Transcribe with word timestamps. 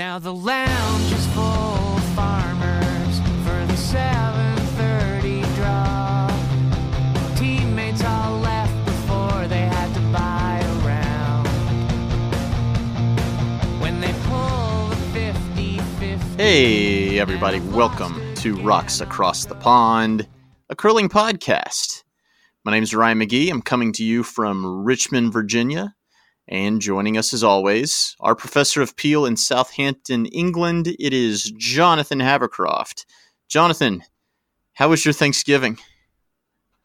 Now 0.00 0.18
the 0.18 0.32
lounge 0.32 1.12
is 1.12 1.26
full 1.34 1.42
of 1.42 2.02
farmers 2.14 3.18
for 3.44 3.66
the 3.66 3.76
7:30 3.76 5.42
draw. 5.56 6.26
Teammates 7.36 8.02
all 8.02 8.38
left 8.38 8.72
before 8.86 9.46
they 9.46 9.66
had 9.66 9.92
to 9.92 10.00
buy 10.10 10.62
around. 10.80 11.46
When 13.82 14.00
they 14.00 14.14
pull 14.24 14.88
the 14.88 14.96
50-50 15.12 16.38
Hey, 16.38 17.18
everybody, 17.20 17.60
welcome 17.60 18.34
to 18.36 18.56
Rocks 18.62 19.02
Across 19.02 19.44
the 19.44 19.54
Pond, 19.54 20.26
a 20.70 20.76
curling 20.76 21.10
podcast. 21.10 22.04
My 22.64 22.72
name 22.72 22.84
is 22.84 22.94
Ryan 22.94 23.18
McGee. 23.18 23.50
I'm 23.50 23.60
coming 23.60 23.92
to 23.92 24.02
you 24.02 24.22
from 24.22 24.82
Richmond, 24.82 25.30
Virginia. 25.34 25.94
And 26.50 26.80
joining 26.80 27.16
us 27.16 27.32
as 27.32 27.44
always, 27.44 28.16
our 28.18 28.34
professor 28.34 28.82
of 28.82 28.96
Peel 28.96 29.24
in 29.24 29.36
Southampton, 29.36 30.26
England, 30.26 30.88
it 30.88 31.12
is 31.12 31.44
Jonathan 31.56 32.18
Havercroft. 32.18 33.06
Jonathan, 33.48 34.02
how 34.72 34.88
was 34.88 35.04
your 35.04 35.14
Thanksgiving? 35.14 35.78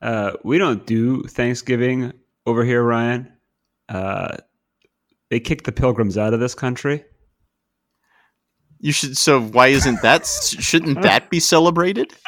Uh, 0.04 0.34
we 0.44 0.60
don't 0.60 0.86
do 0.86 1.24
Thanksgiving 1.24 2.14
over 2.46 2.64
here, 2.64 2.84
Ryan. 2.84 3.34
Uh, 3.90 4.38
they 5.32 5.40
kicked 5.40 5.66
the 5.66 5.72
pilgrims 5.72 6.16
out 6.16 6.36
of 6.36 6.40
this 6.40 6.54
country. 6.54 7.04
You 8.80 8.92
should. 8.92 9.18
So 9.18 9.42
why 9.42 9.70
isn't 9.70 10.04
that? 10.04 10.28
shouldn't 10.28 11.02
that 11.02 11.30
be 11.30 11.40
celebrated? 11.40 12.14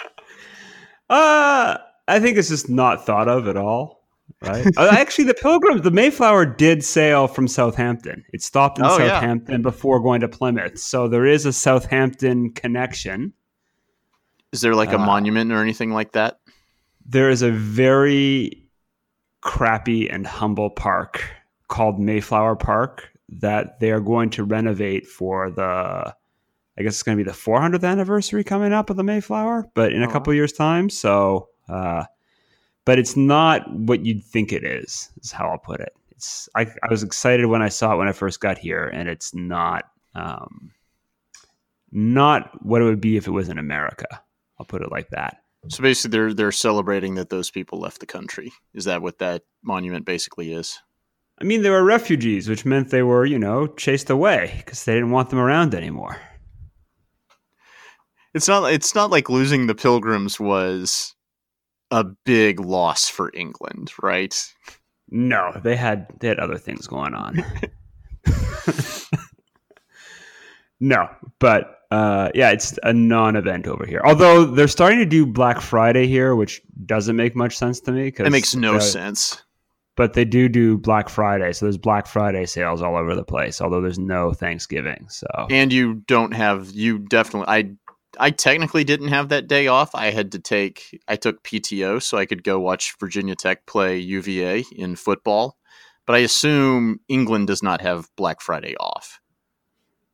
Uh, 1.09 1.77
I 2.05 2.19
think 2.19 2.37
it's 2.37 2.49
just 2.49 2.67
not 2.67 3.05
thought 3.05 3.29
of 3.29 3.47
at 3.47 3.55
all. 3.55 3.96
Right. 4.41 4.65
Uh, 4.77 4.89
Actually, 4.91 5.25
the 5.25 5.33
pilgrims, 5.33 5.81
the 5.81 5.91
Mayflower 5.91 6.45
did 6.45 6.83
sail 6.83 7.27
from 7.27 7.47
Southampton. 7.47 8.23
It 8.33 8.41
stopped 8.43 8.77
in 8.79 8.85
Oh, 8.85 8.97
yeah. 8.99 9.07
Southampton 9.19 9.61
before 9.63 9.99
going 9.99 10.21
to 10.21 10.27
Plymouth. 10.27 10.77
So 10.79 11.07
there 11.07 11.25
is 11.25 11.45
a 11.45 11.53
Southampton 11.53 12.51
connection. 12.51 13.33
Is 14.51 14.61
there 14.61 14.75
like 14.75 14.91
a 14.93 14.99
Uh, 14.99 15.05
monument 15.05 15.51
or 15.51 15.61
anything 15.61 15.91
like 15.91 16.11
that? 16.13 16.39
There 17.05 17.29
is 17.29 17.41
a 17.41 17.51
very 17.51 18.63
crappy 19.41 20.09
and 20.09 20.25
humble 20.27 20.69
park 20.69 21.23
called 21.67 21.99
Mayflower 21.99 22.55
Park 22.55 23.09
that 23.29 23.79
they 23.79 23.91
are 23.91 23.99
going 23.99 24.29
to 24.31 24.43
renovate 24.43 25.07
for 25.07 25.49
the 25.51 26.13
I 26.79 26.83
guess 26.83 26.93
it's 26.93 27.03
going 27.03 27.17
to 27.17 27.23
be 27.23 27.29
the 27.29 27.35
400th 27.35 27.83
anniversary 27.83 28.43
coming 28.43 28.71
up 28.71 28.89
of 28.91 28.97
the 28.97 29.03
Mayflower, 29.03 29.65
but 29.73 29.91
in 29.93 30.03
a 30.03 30.07
Oh, 30.07 30.11
couple 30.11 30.31
years 30.33 30.53
time, 30.53 30.89
so 30.89 31.49
uh 31.67 32.03
but 32.87 32.97
it's 32.97 33.17
not 33.17 33.69
what 33.69 34.05
you'd 34.05 34.23
think 34.23 34.53
it 34.53 34.63
is. 34.63 35.09
Is 35.21 35.33
how 35.33 35.49
I'll 35.49 35.57
put 35.57 35.81
it. 35.81 35.93
It's 36.11 36.47
I, 36.55 36.61
I 36.61 36.89
was 36.89 37.03
excited 37.03 37.45
when 37.45 37.61
I 37.61 37.67
saw 37.67 37.93
it 37.93 37.97
when 37.97 38.07
I 38.07 38.13
first 38.13 38.39
got 38.39 38.57
here, 38.57 38.85
and 38.85 39.09
it's 39.09 39.35
not 39.35 39.91
um, 40.15 40.71
not 41.91 42.49
what 42.63 42.81
it 42.81 42.85
would 42.85 43.01
be 43.01 43.17
if 43.17 43.27
it 43.27 43.31
was 43.31 43.49
in 43.49 43.57
America. 43.57 44.07
I'll 44.57 44.65
put 44.65 44.81
it 44.81 44.89
like 44.89 45.09
that. 45.09 45.41
So 45.67 45.83
basically, 45.83 46.17
they're 46.17 46.33
they're 46.33 46.51
celebrating 46.53 47.15
that 47.15 47.29
those 47.29 47.51
people 47.51 47.77
left 47.77 47.99
the 47.99 48.05
country. 48.05 48.53
Is 48.73 48.85
that 48.85 49.01
what 49.01 49.19
that 49.19 49.43
monument 49.61 50.05
basically 50.05 50.53
is? 50.53 50.79
I 51.41 51.43
mean, 51.43 51.63
they 51.63 51.69
were 51.69 51.83
refugees, 51.83 52.47
which 52.47 52.63
meant 52.63 52.89
they 52.89 53.03
were, 53.03 53.25
you 53.25 53.37
know, 53.37 53.67
chased 53.67 54.09
away 54.09 54.53
because 54.59 54.85
they 54.85 54.93
didn't 54.93 55.11
want 55.11 55.29
them 55.29 55.39
around 55.39 55.75
anymore. 55.75 56.15
It's 58.33 58.47
not. 58.47 58.71
It's 58.71 58.95
not 58.95 59.11
like 59.11 59.29
losing 59.29 59.67
the 59.67 59.75
Pilgrims 59.75 60.39
was 60.39 61.16
a 61.91 62.03
big 62.03 62.59
loss 62.59 63.09
for 63.09 63.31
England, 63.33 63.91
right? 64.01 64.35
No, 65.09 65.51
they 65.63 65.75
had 65.75 66.07
they 66.19 66.27
had 66.27 66.39
other 66.39 66.57
things 66.57 66.87
going 66.87 67.13
on. 67.13 67.43
no, 70.79 71.07
but 71.39 71.81
uh, 71.89 72.29
yeah, 72.33 72.51
it's 72.51 72.77
a 72.83 72.93
non-event 72.93 73.67
over 73.67 73.85
here. 73.85 74.01
Although 74.03 74.45
they're 74.45 74.67
starting 74.67 74.99
to 74.99 75.05
do 75.05 75.25
Black 75.25 75.61
Friday 75.61 76.07
here, 76.07 76.35
which 76.35 76.61
doesn't 76.85 77.15
make 77.15 77.35
much 77.35 77.57
sense 77.57 77.79
to 77.81 77.91
me. 77.91 78.11
Cause 78.11 78.27
It 78.27 78.31
makes 78.31 78.55
no 78.55 78.79
sense. 78.79 79.41
But 79.95 80.13
they 80.13 80.25
do 80.25 80.47
do 80.47 80.77
Black 80.77 81.09
Friday, 81.09 81.51
so 81.53 81.65
there's 81.65 81.77
Black 81.77 82.05
Friday 82.05 82.45
sales 82.45 82.83
all 82.83 82.95
over 82.95 83.15
the 83.15 83.23
place. 83.23 83.61
Although 83.61 83.81
there's 83.81 83.97
no 83.97 84.31
Thanksgiving, 84.31 85.07
so 85.09 85.25
And 85.49 85.73
you 85.73 86.03
don't 86.07 86.33
have. 86.33 86.71
You 86.71 86.99
definitely. 86.99 87.47
I. 87.47 87.71
I 88.19 88.31
technically 88.31 88.83
didn't 88.83 89.09
have 89.09 89.29
that 89.29 89.47
day 89.47 89.67
off. 89.67 89.93
I 89.93 90.11
had 90.11 90.31
to 90.33 90.39
take. 90.39 91.01
I 91.07 91.15
took 91.15 91.43
PTO 91.43 92.01
so 92.01 92.17
I 92.17 92.25
could 92.25 92.43
go 92.43 92.59
watch 92.59 92.95
Virginia 92.99 93.35
Tech 93.35 93.65
play 93.65 93.97
UVA 93.97 94.63
in 94.71 94.95
football. 94.95 95.57
But 96.05 96.15
I 96.15 96.19
assume 96.19 96.99
England 97.09 97.47
does 97.47 97.61
not 97.61 97.81
have 97.81 98.09
Black 98.15 98.41
Friday 98.41 98.75
off. 98.79 99.19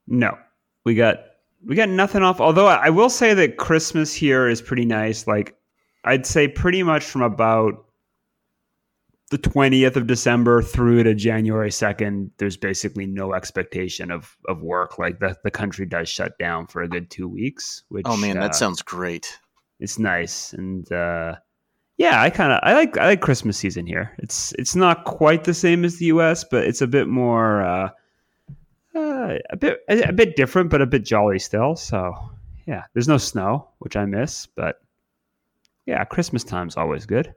No, 0.07 0.37
we 0.83 0.95
got 0.95 1.19
we 1.65 1.75
got 1.75 1.89
nothing 1.89 2.23
off. 2.23 2.41
Although 2.41 2.67
I 2.67 2.89
will 2.89 3.09
say 3.09 3.33
that 3.33 3.57
Christmas 3.57 4.13
here 4.13 4.49
is 4.49 4.61
pretty 4.61 4.85
nice. 4.85 5.27
Like 5.27 5.55
I'd 6.03 6.25
say 6.25 6.47
pretty 6.47 6.83
much 6.83 7.03
from 7.03 7.21
about 7.21 7.85
the 9.33 9.49
twentieth 9.49 9.97
of 9.97 10.05
December 10.05 10.61
through 10.61 11.03
to 11.03 11.15
January 11.15 11.71
second, 11.71 12.29
there's 12.37 12.55
basically 12.55 13.05
no 13.07 13.33
expectation 13.33 14.11
of 14.11 14.37
of 14.47 14.61
work. 14.61 14.99
Like 14.99 15.19
the 15.19 15.35
the 15.43 15.51
country 15.51 15.85
does 15.85 16.07
shut 16.07 16.37
down 16.37 16.67
for 16.67 16.83
a 16.83 16.87
good 16.87 17.09
two 17.09 17.27
weeks. 17.27 17.83
Which 17.89 18.05
Oh 18.07 18.15
man, 18.15 18.37
uh, 18.37 18.41
that 18.41 18.55
sounds 18.55 18.81
great. 18.83 19.39
it's 19.79 19.99
nice 19.99 20.53
and 20.53 20.89
uh 20.91 21.35
yeah 21.97 22.21
i 22.21 22.29
kind 22.29 22.53
of 22.53 22.59
i 22.63 22.73
like 22.73 22.97
i 22.97 23.07
like 23.07 23.21
christmas 23.21 23.57
season 23.57 23.85
here 23.85 24.13
it's 24.19 24.53
it's 24.57 24.75
not 24.75 25.03
quite 25.03 25.43
the 25.43 25.53
same 25.53 25.83
as 25.83 25.97
the 25.97 26.05
us 26.05 26.43
but 26.43 26.63
it's 26.63 26.81
a 26.81 26.87
bit 26.87 27.07
more 27.07 27.61
uh, 27.63 27.89
uh 28.95 29.33
a 29.49 29.57
bit 29.57 29.79
a, 29.89 30.09
a 30.09 30.13
bit 30.13 30.35
different 30.35 30.69
but 30.69 30.81
a 30.81 30.85
bit 30.85 31.03
jolly 31.03 31.37
still 31.39 31.75
so 31.75 32.13
yeah 32.65 32.83
there's 32.93 33.07
no 33.07 33.17
snow 33.17 33.67
which 33.79 33.95
i 33.95 34.05
miss 34.05 34.47
but 34.55 34.77
yeah 35.85 36.03
christmas 36.05 36.43
time's 36.43 36.77
always 36.77 37.05
good 37.05 37.33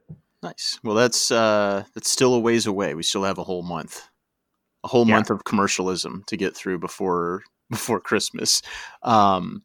Nice. 0.47 0.79
Well, 0.85 0.95
that's 0.95 1.31
uh, 1.33 1.85
that's 1.95 2.11
still 2.11 2.35
a 2.35 2.39
ways 2.39 2.67
away. 2.67 2.95
We 2.95 3.03
still 3.03 3.25
have 3.25 3.39
a 3.39 3.45
whole 3.45 3.63
month, 3.65 4.09
a 4.85 4.89
whole 4.89 5.07
Yeah. 5.07 5.17
month 5.17 5.31
of 5.31 5.45
commercialism 5.45 6.23
to 6.29 6.37
get 6.37 6.57
through 6.57 6.79
before 6.79 7.43
before 7.71 8.01
Christmas. 8.01 8.63
Um, 9.03 9.63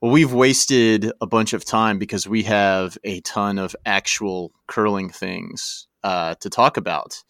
well, 0.00 0.12
we've 0.12 0.32
wasted 0.32 1.12
a 1.20 1.26
bunch 1.26 1.52
of 1.52 1.64
time 1.64 1.98
because 1.98 2.26
we 2.26 2.42
have 2.44 2.96
a 3.04 3.20
ton 3.20 3.58
of 3.58 3.76
actual 3.84 4.52
curling 4.66 5.10
things 5.10 5.88
uh, 6.02 6.34
to 6.36 6.48
talk 6.48 6.76
about, 6.78 7.22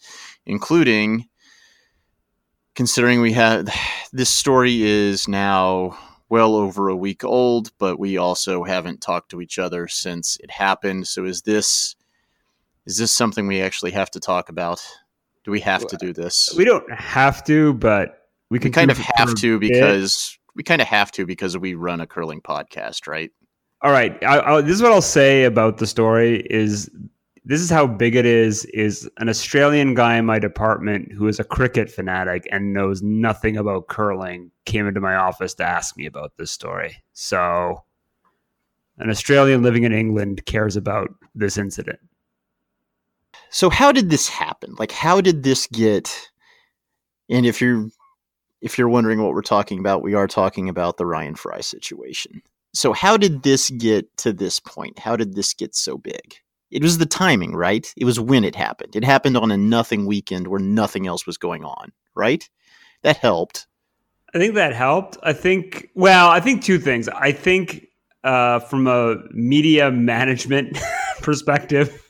including 0.45 1.25
considering 2.75 3.19
we 3.21 3.33
have 3.33 3.67
this 4.13 4.29
story 4.29 4.83
is 4.83 5.27
now 5.27 5.97
well 6.29 6.55
over 6.55 6.87
a 6.87 6.95
week 6.95 7.23
old, 7.25 7.71
but 7.77 7.99
we 7.99 8.17
also 8.17 8.63
haven't 8.63 9.01
talked 9.01 9.31
to 9.31 9.41
each 9.41 9.59
other 9.59 9.87
since 9.89 10.37
it 10.41 10.49
happened. 10.49 11.07
So 11.07 11.25
is 11.25 11.41
this 11.43 11.95
is 12.85 12.97
this 12.97 13.11
something 13.11 13.47
we 13.47 13.61
actually 13.61 13.91
have 13.91 14.11
to 14.11 14.19
talk 14.19 14.49
about? 14.49 14.85
Do 15.43 15.51
we 15.51 15.59
have 15.61 15.85
to 15.87 15.97
do 15.97 16.13
this? 16.13 16.53
we 16.57 16.65
don't 16.65 16.91
have 16.91 17.43
to 17.45 17.73
but 17.73 18.25
we 18.49 18.59
We 18.59 18.69
kind 18.69 18.91
of 18.91 18.97
have 18.97 19.33
to 19.35 19.59
bit. 19.59 19.71
because 19.71 20.37
we 20.55 20.63
kind 20.63 20.81
of 20.81 20.87
have 20.87 21.11
to 21.13 21.25
because 21.25 21.57
we 21.57 21.75
run 21.75 22.01
a 22.01 22.07
curling 22.07 22.41
podcast, 22.41 23.07
right? 23.07 23.31
All 23.81 23.91
right. 23.91 24.17
I, 24.23 24.39
I, 24.39 24.61
this 24.61 24.71
is 24.71 24.81
what 24.81 24.91
I'll 24.91 25.01
say 25.01 25.43
about 25.43 25.77
the 25.77 25.87
story: 25.87 26.41
is 26.49 26.89
this 27.43 27.61
is 27.61 27.69
how 27.69 27.85
big 27.85 28.15
it 28.15 28.25
is? 28.25 28.65
Is 28.65 29.09
an 29.17 29.29
Australian 29.29 29.93
guy 29.93 30.15
in 30.17 30.25
my 30.25 30.39
department 30.39 31.11
who 31.11 31.27
is 31.27 31.39
a 31.39 31.43
cricket 31.43 31.91
fanatic 31.91 32.47
and 32.51 32.73
knows 32.73 33.01
nothing 33.01 33.57
about 33.57 33.87
curling 33.87 34.51
came 34.65 34.87
into 34.87 35.01
my 35.01 35.15
office 35.15 35.53
to 35.55 35.63
ask 35.63 35.97
me 35.97 36.05
about 36.05 36.37
this 36.37 36.51
story. 36.51 37.03
So, 37.13 37.83
an 38.97 39.09
Australian 39.09 39.61
living 39.61 39.83
in 39.83 39.91
England 39.91 40.45
cares 40.45 40.75
about 40.75 41.09
this 41.35 41.57
incident. 41.57 41.99
So 43.55 43.69
how 43.69 43.93
did 43.93 44.09
this 44.09 44.27
happen? 44.27 44.75
Like 44.77 44.91
how 44.91 45.21
did 45.21 45.43
this 45.43 45.65
get 45.67 46.29
and 47.29 47.45
if 47.45 47.61
you're 47.61 47.87
if 48.61 48.77
you're 48.77 48.89
wondering 48.89 49.21
what 49.21 49.31
we're 49.31 49.41
talking 49.41 49.79
about, 49.79 50.03
we 50.03 50.13
are 50.13 50.27
talking 50.27 50.67
about 50.67 50.97
the 50.97 51.05
Ryan 51.05 51.35
Fry 51.35 51.61
situation. 51.61 52.41
So 52.73 52.91
how 52.91 53.15
did 53.15 53.43
this 53.43 53.69
get 53.69 54.17
to 54.17 54.33
this 54.33 54.59
point? 54.59 54.99
How 54.99 55.15
did 55.15 55.35
this 55.35 55.53
get 55.53 55.73
so 55.73 55.97
big? 55.97 56.35
It 56.69 56.83
was 56.83 56.97
the 56.97 57.05
timing, 57.05 57.55
right? 57.55 57.93
It 57.95 58.03
was 58.03 58.19
when 58.19 58.43
it 58.43 58.57
happened. 58.57 58.93
It 58.93 59.05
happened 59.05 59.37
on 59.37 59.51
a 59.51 59.57
nothing 59.57 60.05
weekend 60.05 60.47
where 60.47 60.59
nothing 60.59 61.07
else 61.07 61.25
was 61.25 61.37
going 61.37 61.63
on, 61.63 61.93
right? 62.13 62.49
That 63.03 63.15
helped. 63.15 63.67
I 64.33 64.37
think 64.37 64.55
that 64.55 64.73
helped. 64.73 65.17
I 65.23 65.31
think, 65.31 65.91
well, 65.95 66.29
I 66.29 66.41
think 66.41 66.61
two 66.61 66.77
things. 66.77 67.07
I 67.07 67.31
think 67.31 67.87
uh, 68.25 68.59
from 68.59 68.87
a 68.87 69.15
media 69.31 69.91
management 69.91 70.77
perspective, 71.21 72.01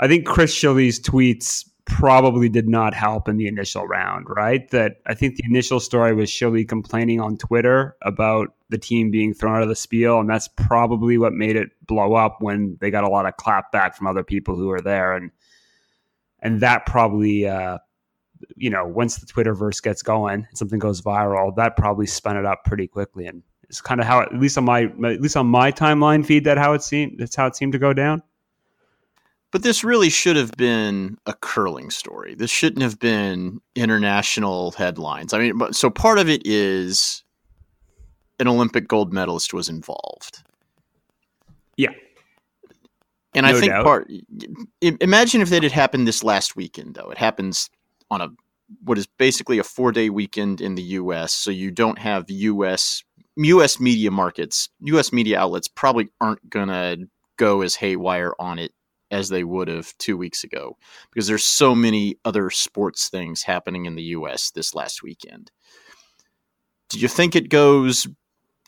I 0.00 0.08
think 0.08 0.26
Chris 0.26 0.54
Schille's 0.54 1.00
tweets 1.00 1.68
probably 1.86 2.48
did 2.48 2.66
not 2.66 2.94
help 2.94 3.28
in 3.28 3.36
the 3.36 3.46
initial 3.46 3.86
round, 3.86 4.26
right? 4.28 4.68
That 4.70 4.96
I 5.06 5.14
think 5.14 5.36
the 5.36 5.44
initial 5.46 5.80
story 5.80 6.14
was 6.14 6.30
Schille 6.30 6.64
complaining 6.66 7.20
on 7.20 7.36
Twitter 7.36 7.96
about 8.02 8.54
the 8.70 8.78
team 8.78 9.10
being 9.10 9.34
thrown 9.34 9.56
out 9.56 9.62
of 9.62 9.68
the 9.68 9.76
spiel, 9.76 10.18
and 10.18 10.28
that's 10.28 10.48
probably 10.48 11.18
what 11.18 11.32
made 11.32 11.56
it 11.56 11.70
blow 11.86 12.14
up 12.14 12.38
when 12.40 12.78
they 12.80 12.90
got 12.90 13.04
a 13.04 13.08
lot 13.08 13.26
of 13.26 13.36
clap 13.36 13.70
back 13.70 13.96
from 13.96 14.06
other 14.06 14.24
people 14.24 14.56
who 14.56 14.68
were 14.68 14.80
there, 14.80 15.14
and 15.14 15.30
and 16.40 16.60
that 16.60 16.86
probably 16.86 17.46
uh, 17.46 17.78
you 18.56 18.70
know, 18.70 18.86
once 18.86 19.16
the 19.16 19.26
Twitterverse 19.26 19.82
gets 19.82 20.02
going, 20.02 20.46
something 20.54 20.78
goes 20.78 21.02
viral, 21.02 21.54
that 21.56 21.76
probably 21.76 22.06
spun 22.06 22.36
it 22.36 22.44
up 22.44 22.64
pretty 22.64 22.86
quickly, 22.86 23.26
and 23.26 23.42
it's 23.68 23.80
kind 23.80 24.00
of 24.00 24.06
how, 24.06 24.20
at 24.20 24.34
least 24.34 24.58
on 24.58 24.64
my, 24.64 24.82
at 24.84 25.20
least 25.20 25.36
on 25.36 25.46
my 25.46 25.72
timeline 25.72 26.24
feed, 26.24 26.44
that 26.44 26.58
how 26.58 26.72
it 26.74 26.82
seemed. 26.82 27.18
That's 27.18 27.34
how 27.34 27.46
it 27.46 27.56
seemed 27.56 27.72
to 27.72 27.78
go 27.78 27.92
down. 27.92 28.22
But 29.54 29.62
this 29.62 29.84
really 29.84 30.10
should 30.10 30.34
have 30.34 30.50
been 30.56 31.16
a 31.26 31.32
curling 31.32 31.92
story. 31.92 32.34
This 32.34 32.50
shouldn't 32.50 32.82
have 32.82 32.98
been 32.98 33.60
international 33.76 34.72
headlines. 34.72 35.32
I 35.32 35.38
mean, 35.38 35.72
so 35.72 35.90
part 35.90 36.18
of 36.18 36.28
it 36.28 36.42
is 36.44 37.22
an 38.40 38.48
Olympic 38.48 38.88
gold 38.88 39.12
medalist 39.12 39.54
was 39.54 39.68
involved. 39.68 40.42
Yeah. 41.76 41.90
And 43.32 43.46
no 43.46 43.50
I 43.50 43.60
think 43.60 43.70
doubt. 43.70 43.84
part 43.84 44.10
imagine 44.80 45.40
if 45.40 45.50
that 45.50 45.62
had 45.62 45.70
happened 45.70 46.08
this 46.08 46.24
last 46.24 46.56
weekend 46.56 46.96
though. 46.96 47.10
It 47.10 47.18
happens 47.18 47.70
on 48.10 48.22
a 48.22 48.30
what 48.82 48.98
is 48.98 49.06
basically 49.06 49.60
a 49.60 49.62
4-day 49.62 50.10
weekend 50.10 50.60
in 50.60 50.74
the 50.74 50.82
US, 50.82 51.32
so 51.32 51.52
you 51.52 51.70
don't 51.70 52.00
have 52.00 52.24
US 52.28 53.04
US 53.36 53.78
media 53.78 54.10
markets, 54.10 54.68
US 54.80 55.12
media 55.12 55.38
outlets 55.38 55.68
probably 55.68 56.08
aren't 56.20 56.50
going 56.50 56.68
to 56.70 57.06
go 57.36 57.60
as 57.60 57.76
haywire 57.76 58.32
on 58.40 58.58
it 58.58 58.72
as 59.10 59.28
they 59.28 59.44
would 59.44 59.68
have 59.68 59.96
2 59.98 60.16
weeks 60.16 60.44
ago 60.44 60.76
because 61.10 61.26
there's 61.26 61.44
so 61.44 61.74
many 61.74 62.16
other 62.24 62.50
sports 62.50 63.08
things 63.08 63.42
happening 63.42 63.86
in 63.86 63.94
the 63.94 64.02
US 64.02 64.50
this 64.50 64.74
last 64.74 65.02
weekend. 65.02 65.50
Do 66.90 66.98
you 66.98 67.08
think 67.08 67.34
it 67.34 67.48
goes 67.48 68.06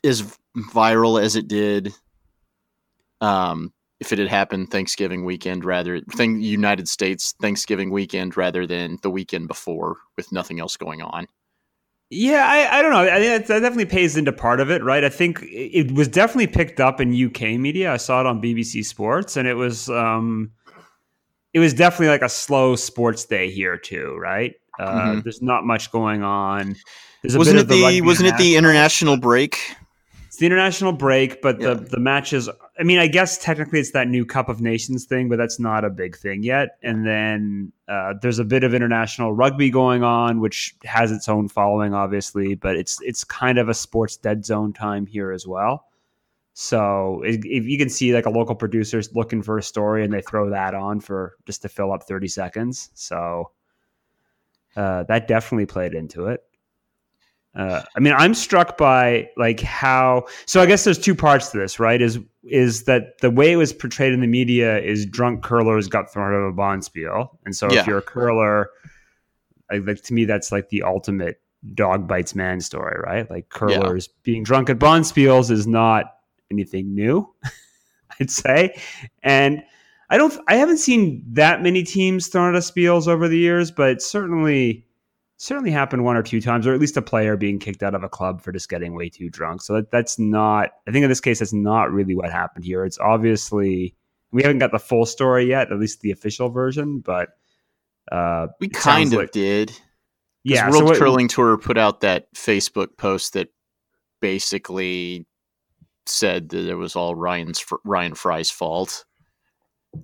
as 0.05 0.37
viral 0.57 1.21
as 1.21 1.37
it 1.37 1.49
did 1.49 1.93
um, 3.21 3.73
if 4.01 4.13
it 4.13 4.19
had 4.19 4.29
happened 4.29 4.71
Thanksgiving 4.71 5.25
weekend 5.25 5.65
rather 5.65 6.01
thing 6.01 6.41
United 6.41 6.89
States 6.89 7.35
Thanksgiving 7.41 7.91
weekend 7.91 8.37
rather 8.37 8.67
than 8.67 8.99
the 9.03 9.11
weekend 9.11 9.49
before 9.49 9.99
with 10.17 10.33
nothing 10.33 10.61
else 10.61 10.77
going 10.77 11.03
on. 11.03 11.27
Yeah, 12.09 12.47
I, 12.49 12.79
I 12.79 12.83
don't 12.83 12.93
know. 12.93 13.01
I 13.01 13.19
think 13.19 13.47
that 13.47 13.61
definitely 13.61 13.87
pays 13.87 14.17
into 14.17 14.33
part 14.33 14.61
of 14.61 14.71
it, 14.71 14.83
right? 14.85 15.03
I 15.03 15.09
think 15.09 15.41
it 15.43 15.91
was 15.91 16.07
definitely 16.07 16.47
picked 16.47 16.79
up 16.79 17.01
in 17.01 17.13
UK 17.13 17.59
media. 17.59 17.93
I 17.93 17.97
saw 17.97 18.21
it 18.21 18.27
on 18.27 18.41
BBC 18.41 18.85
Sports, 18.85 19.37
and 19.37 19.49
it 19.49 19.55
was 19.55 19.91
um, 19.91 20.53
it 21.53 21.59
was 21.59 21.75
definitely 21.75 22.09
like 22.09 22.23
a 22.23 22.29
slow 22.29 22.77
sports 22.77 23.25
day 23.25 23.51
here 23.51 23.77
too, 23.77 24.17
right? 24.21 24.55
Uh, 24.79 24.91
mm-hmm. 24.91 25.21
There's 25.21 25.43
not 25.43 25.65
much 25.65 25.91
going 25.91 26.23
on. 26.23 26.77
wasn't 27.25 27.59
it 27.59 27.67
the, 27.67 27.75
the 27.75 28.01
wasn't 28.03 28.29
it 28.29 28.37
the 28.37 28.55
international 28.55 29.17
break? 29.17 29.59
It's 30.27 30.37
the 30.37 30.47
international 30.47 30.93
break, 30.93 31.43
but 31.43 31.61
yeah. 31.61 31.75
the 31.75 31.75
the 31.77 31.99
matches. 31.99 32.49
I 32.79 32.83
mean, 32.83 32.99
I 32.99 33.07
guess 33.07 33.39
technically 33.39 33.81
it's 33.81 33.93
that 33.93 34.09
new 34.09 34.27
Cup 34.27 34.49
of 34.49 34.61
Nations 34.61 35.07
thing, 35.07 35.29
but 35.29 35.39
that's 35.39 35.59
not 35.59 35.85
a 35.85 35.91
big 35.91 36.17
thing 36.17 36.43
yet. 36.43 36.77
And 36.83 37.07
then 37.07 37.73
uh, 37.89 38.15
there's 38.21 38.39
a 38.39 38.45
bit 38.45 38.65
of 38.65 38.75
international 38.75 39.33
rugby 39.33 39.71
going 39.71 40.03
on, 40.03 40.41
which 40.41 40.77
has 40.85 41.11
its 41.11 41.29
own 41.29 41.49
following, 41.49 41.95
obviously, 41.95 42.55
but 42.55 42.77
it's 42.77 43.01
it's 43.01 43.25
kind 43.25 43.59
of 43.59 43.71
a 43.71 43.75
sports 43.75 44.17
dead 44.17 44.45
zone 44.45 44.75
time 44.75 45.07
here 45.07 45.33
as 45.33 45.47
well. 45.47 45.87
So 46.53 47.23
if 47.25 47.45
you 47.45 47.77
can 47.77 47.91
see 47.91 48.15
like 48.15 48.25
a 48.25 48.31
local 48.31 48.55
producer 48.55 49.03
looking 49.13 49.43
for 49.43 49.59
a 49.59 49.63
story 49.63 50.05
and 50.05 50.13
they 50.13 50.23
throw 50.23 50.49
that 50.51 50.75
on 50.75 51.01
for 51.01 51.37
just 51.47 51.61
to 51.63 51.69
fill 51.69 51.93
up 51.93 52.05
30 52.05 52.29
seconds. 52.29 52.91
So 52.95 53.51
uh, 54.75 55.03
that 55.03 55.29
definitely 55.29 55.67
played 55.67 55.93
into 55.93 56.29
it. 56.29 56.43
Uh, 57.57 57.83
I 57.97 58.01
mean, 58.01 58.13
I'm 58.13 58.35
struck 58.35 58.77
by 58.77 59.31
like 59.37 59.61
how. 59.61 60.27
So 60.45 60.61
I 60.61 60.67
guess 60.67 60.85
there's 60.85 60.99
two 60.99 61.15
parts 61.15 61.51
to 61.51 61.59
this, 61.59 61.81
right? 61.81 62.03
Is 62.03 62.19
is 62.45 62.85
that 62.85 63.19
the 63.21 63.31
way 63.31 63.53
it 63.53 63.57
was 63.57 63.73
portrayed 63.73 64.13
in 64.13 64.21
the 64.21 64.27
media 64.27 64.79
is 64.81 65.07
drunk 65.07 65.43
curlers 65.43 65.89
got 65.89 66.13
thrown 66.13 66.35
out 66.35 66.47
of 66.47 66.53
a 66.53 66.57
bonspiel, 66.57 67.31
and 67.47 67.57
so 67.57 67.71
yeah. 67.73 67.81
if 67.81 67.87
you're 67.87 67.99
a 67.99 68.03
curler, 68.03 68.71
like, 69.71 69.87
like, 69.87 70.03
to 70.03 70.13
me, 70.13 70.27
that's 70.27 70.53
like 70.53 70.69
the 70.69 70.83
ultimate 70.83 71.41
dog 71.75 72.07
bites 72.07 72.35
man 72.35 72.61
story, 72.61 73.01
right? 73.03 73.29
Like 73.31 73.49
curlers 73.49 74.07
yeah. 74.07 74.21
being 74.23 74.43
drunk 74.43 74.69
at 74.69 74.79
bonspiels 74.79 75.51
is 75.51 75.67
not 75.67 76.17
anything 76.51 76.95
new, 76.95 77.33
I'd 78.21 78.31
say, 78.31 78.79
and. 79.23 79.63
I 80.09 80.19
don't. 80.19 80.33
I 80.47 80.55
haven't 80.55 80.77
seen 80.77 81.25
that 81.33 81.65
many 81.65 81.83
teams 81.83 82.29
thrown 82.29 82.51
out 82.51 82.55
of 82.55 82.63
spiels 82.63 83.09
over 83.09 83.27
the 83.27 83.39
years, 83.39 83.73
but 83.73 84.01
certainly 84.01 84.86
certainly 85.39 85.71
happened 85.71 86.05
one 86.05 86.17
or 86.17 86.23
two 86.23 86.41
times, 86.41 86.67
or 86.67 86.73
at 86.73 86.81
least 86.81 86.97
a 86.97 87.03
player 87.03 87.37
being 87.37 87.59
kicked 87.59 87.83
out 87.83 87.95
of 87.95 88.03
a 88.03 88.09
club 88.09 88.41
for 88.41 88.53
just 88.53 88.69
getting 88.69 88.95
way 88.95 89.09
too 89.09 89.29
drunk. 89.29 89.63
So 89.63 89.75
that, 89.75 89.91
that's 89.91 90.19
not, 90.19 90.71
I 90.89 90.93
think 90.93 91.03
in 91.03 91.09
this 91.11 91.21
case, 91.21 91.41
that's 91.41 91.53
not 91.53 91.93
really 91.93 92.15
what 92.15 92.31
happened 92.31 92.65
here. 92.65 92.85
It's 92.85 92.99
obviously, 92.99 93.95
we 94.33 94.43
haven't 94.43 94.59
got 94.59 94.73
the 94.73 94.79
full 94.79 95.07
story 95.07 95.47
yet, 95.47 95.71
at 95.71 95.79
least 95.79 96.01
the 96.01 96.11
official 96.11 96.49
version, 96.49 97.01
but 97.01 97.31
uh, 98.11 98.49
we 98.61 98.69
kind 98.69 99.13
of 99.13 99.21
like, 99.21 99.33
did. 99.33 99.73
Yeah. 100.43 100.71
World 100.71 100.79
so 100.79 100.85
what, 100.85 100.99
Curling 100.99 101.29
Tour 101.29 101.59
put 101.59 101.77
out 101.77 102.01
that 102.01 102.33
Facebook 102.35 102.97
post 102.97 103.35
that 103.35 103.49
basically 104.21 105.27
said 106.07 106.49
that 106.51 106.69
it 106.69 106.77
was 106.77 106.97
all 106.97 107.15
Ryan's 107.15 107.65
Ryan 107.85 108.15
Fry's 108.15 108.51
fault. 108.51 109.05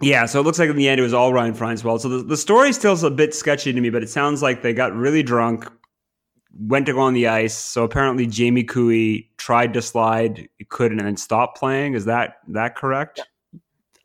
Yeah, 0.01 0.27
so 0.27 0.41
it 0.41 0.45
looks 0.45 0.59
like 0.59 0.71
in 0.71 0.77
the 0.77 0.89
end 0.89 1.01
it 1.01 1.03
was 1.03 1.15
all 1.15 1.33
Ryan 1.33 1.55
Fry's 1.55 1.83
fault. 1.83 2.03
So 2.03 2.09
the, 2.09 2.23
the 2.23 2.37
story 2.37 2.73
still's 2.73 3.03
a 3.03 3.11
bit 3.11 3.35
sketchy 3.35 3.73
to 3.73 3.81
me, 3.81 3.91
but 3.91 4.03
it 4.03 4.09
sounds 4.09 4.43
like 4.43 4.63
they 4.63 4.73
got 4.73 4.95
really 4.95 5.23
drunk, 5.23 5.71
went 6.59 6.87
to 6.87 6.93
go 6.93 7.01
on 7.01 7.15
the 7.15 7.29
ice. 7.29 7.57
So 7.57 7.85
apparently 7.85 8.27
Jamie 8.27 8.65
Koe 8.65 9.19
tried 9.39 9.75
to 9.75 9.83
slide, 9.83 10.49
couldn't, 10.69 10.99
and 10.99 11.07
then 11.07 11.17
stopped 11.17 11.59
playing. 11.59 11.95
Is 11.95 12.05
that 12.05 12.37
that 12.49 12.77
correct? 12.77 13.21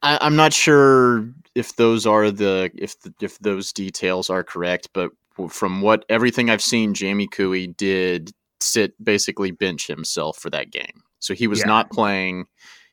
I, 0.02 0.26
am 0.26 0.36
not 0.36 0.54
sure 0.54 1.30
if 1.56 1.76
those 1.76 2.06
are 2.06 2.32
the 2.32 2.72
if 2.78 3.00
the, 3.02 3.14
if 3.22 3.40
those 3.40 3.74
details 3.74 4.30
are 4.30 4.44
correct, 4.44 4.90
but 4.94 5.12
from 5.50 5.82
what 5.82 6.06
everything 6.10 6.50
I've 6.50 6.62
seen, 6.62 6.94
Jamie 6.94 7.28
Koe 7.28 7.66
did 7.66 8.32
sit 8.60 8.94
basically 9.04 9.52
bench 9.52 9.88
himself 9.88 10.38
for 10.38 10.50
that 10.50 10.72
game. 10.72 11.04
So 11.20 11.34
he 11.34 11.48
was 11.48 11.60
yeah. 11.60 11.68
not 11.68 11.92
playing. 11.92 12.46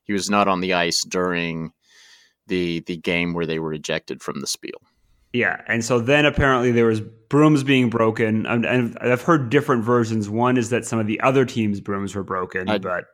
He 0.05 0.13
was 0.13 0.29
not 0.29 0.49
on 0.49 0.61
the 0.61 0.75
ice 0.75 1.03
during 1.03 1.73
the 2.47 2.81
the 2.81 2.97
game 2.97 3.35
where 3.35 3.47
they 3.47 3.59
were 3.59 3.73
ejected 3.73 4.23
from 4.23 4.41
the 4.41 4.47
spiel. 4.47 4.81
Yeah, 5.33 5.61
and 5.67 5.85
so 5.85 5.99
then 5.99 6.27
apparently 6.27 6.71
there 6.71 6.87
was 6.87 7.01
brooms 7.01 7.65
being 7.65 7.91
broken, 7.91 8.47
and 8.47 8.97
I've 9.01 9.23
heard 9.23 9.51
different 9.51 9.83
versions. 9.83 10.31
One 10.31 10.57
is 10.57 10.71
that 10.71 10.85
some 10.85 11.01
of 11.01 11.09
the 11.09 11.21
other 11.21 11.45
teams' 11.45 11.81
brooms 11.81 12.15
were 12.15 12.23
broken, 12.23 12.69
I, 12.69 12.79
but 12.79 13.07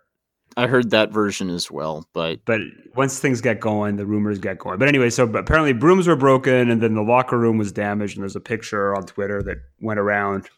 I 0.56 0.66
heard 0.66 0.90
that 0.90 1.12
version 1.12 1.48
as 1.48 1.70
well. 1.70 2.06
But 2.12 2.44
but 2.44 2.60
once 2.94 3.18
things 3.18 3.40
get 3.40 3.60
going, 3.60 3.96
the 3.96 4.04
rumors 4.04 4.38
get 4.38 4.58
going. 4.58 4.78
But 4.78 4.88
anyway, 4.88 5.08
so 5.08 5.24
apparently 5.24 5.72
brooms 5.72 6.06
were 6.06 6.16
broken, 6.16 6.70
and 6.70 6.82
then 6.82 6.94
the 6.94 7.02
locker 7.02 7.38
room 7.38 7.56
was 7.56 7.72
damaged. 7.72 8.16
And 8.16 8.22
there's 8.22 8.36
a 8.36 8.40
picture 8.40 8.94
on 8.94 9.04
Twitter 9.04 9.42
that 9.44 9.56
went 9.80 9.98
around 9.98 10.50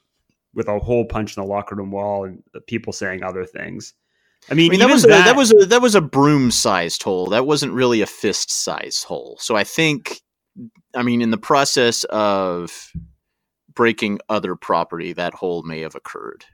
with 0.54 0.66
a 0.66 0.78
hole 0.80 1.04
punch 1.04 1.36
in 1.36 1.42
the 1.42 1.48
locker 1.48 1.76
room 1.76 1.92
wall, 1.92 2.24
and 2.24 2.42
people 2.66 2.92
saying 2.92 3.22
other 3.22 3.44
things. 3.44 3.94
I 4.50 4.54
mean, 4.54 4.70
I 4.70 4.72
mean 4.72 4.80
that 4.80 4.90
was 4.90 5.02
that, 5.04 5.20
a, 5.20 5.24
that 5.24 5.36
was 5.36 5.52
a, 5.52 5.66
that 5.66 5.82
was 5.82 5.94
a 5.94 6.00
broom 6.00 6.50
sized 6.50 7.02
hole. 7.02 7.26
That 7.26 7.46
wasn't 7.46 7.72
really 7.72 8.02
a 8.02 8.06
fist 8.06 8.50
sized 8.50 9.04
hole. 9.04 9.36
So 9.40 9.56
I 9.56 9.64
think, 9.64 10.20
I 10.94 11.02
mean, 11.02 11.22
in 11.22 11.30
the 11.30 11.38
process 11.38 12.04
of 12.04 12.92
breaking 13.72 14.18
other 14.28 14.56
property, 14.56 15.12
that 15.12 15.34
hole 15.34 15.62
may 15.62 15.80
have 15.80 15.94
occurred. 15.94 16.44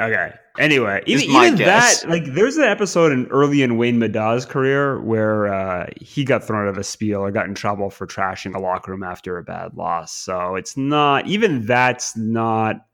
Okay. 0.00 0.32
Anyway, 0.58 1.00
even, 1.06 1.24
even 1.24 1.56
that, 1.56 2.02
like, 2.08 2.24
there's 2.24 2.56
an 2.56 2.64
episode 2.64 3.12
in 3.12 3.26
early 3.26 3.62
in 3.62 3.76
Wayne 3.76 3.98
Middaugh's 3.98 4.44
career 4.44 5.00
where 5.00 5.52
uh, 5.52 5.86
he 6.00 6.24
got 6.24 6.42
thrown 6.42 6.66
out 6.66 6.70
of 6.70 6.78
a 6.78 6.82
spiel 6.82 7.20
or 7.20 7.30
got 7.30 7.46
in 7.46 7.54
trouble 7.54 7.88
for 7.88 8.06
trashing 8.06 8.54
a 8.54 8.58
locker 8.58 8.90
room 8.90 9.04
after 9.04 9.38
a 9.38 9.44
bad 9.44 9.74
loss. 9.76 10.12
So 10.12 10.56
it's 10.56 10.76
not 10.76 11.26
even 11.26 11.66
that's 11.66 12.16
not 12.16 12.84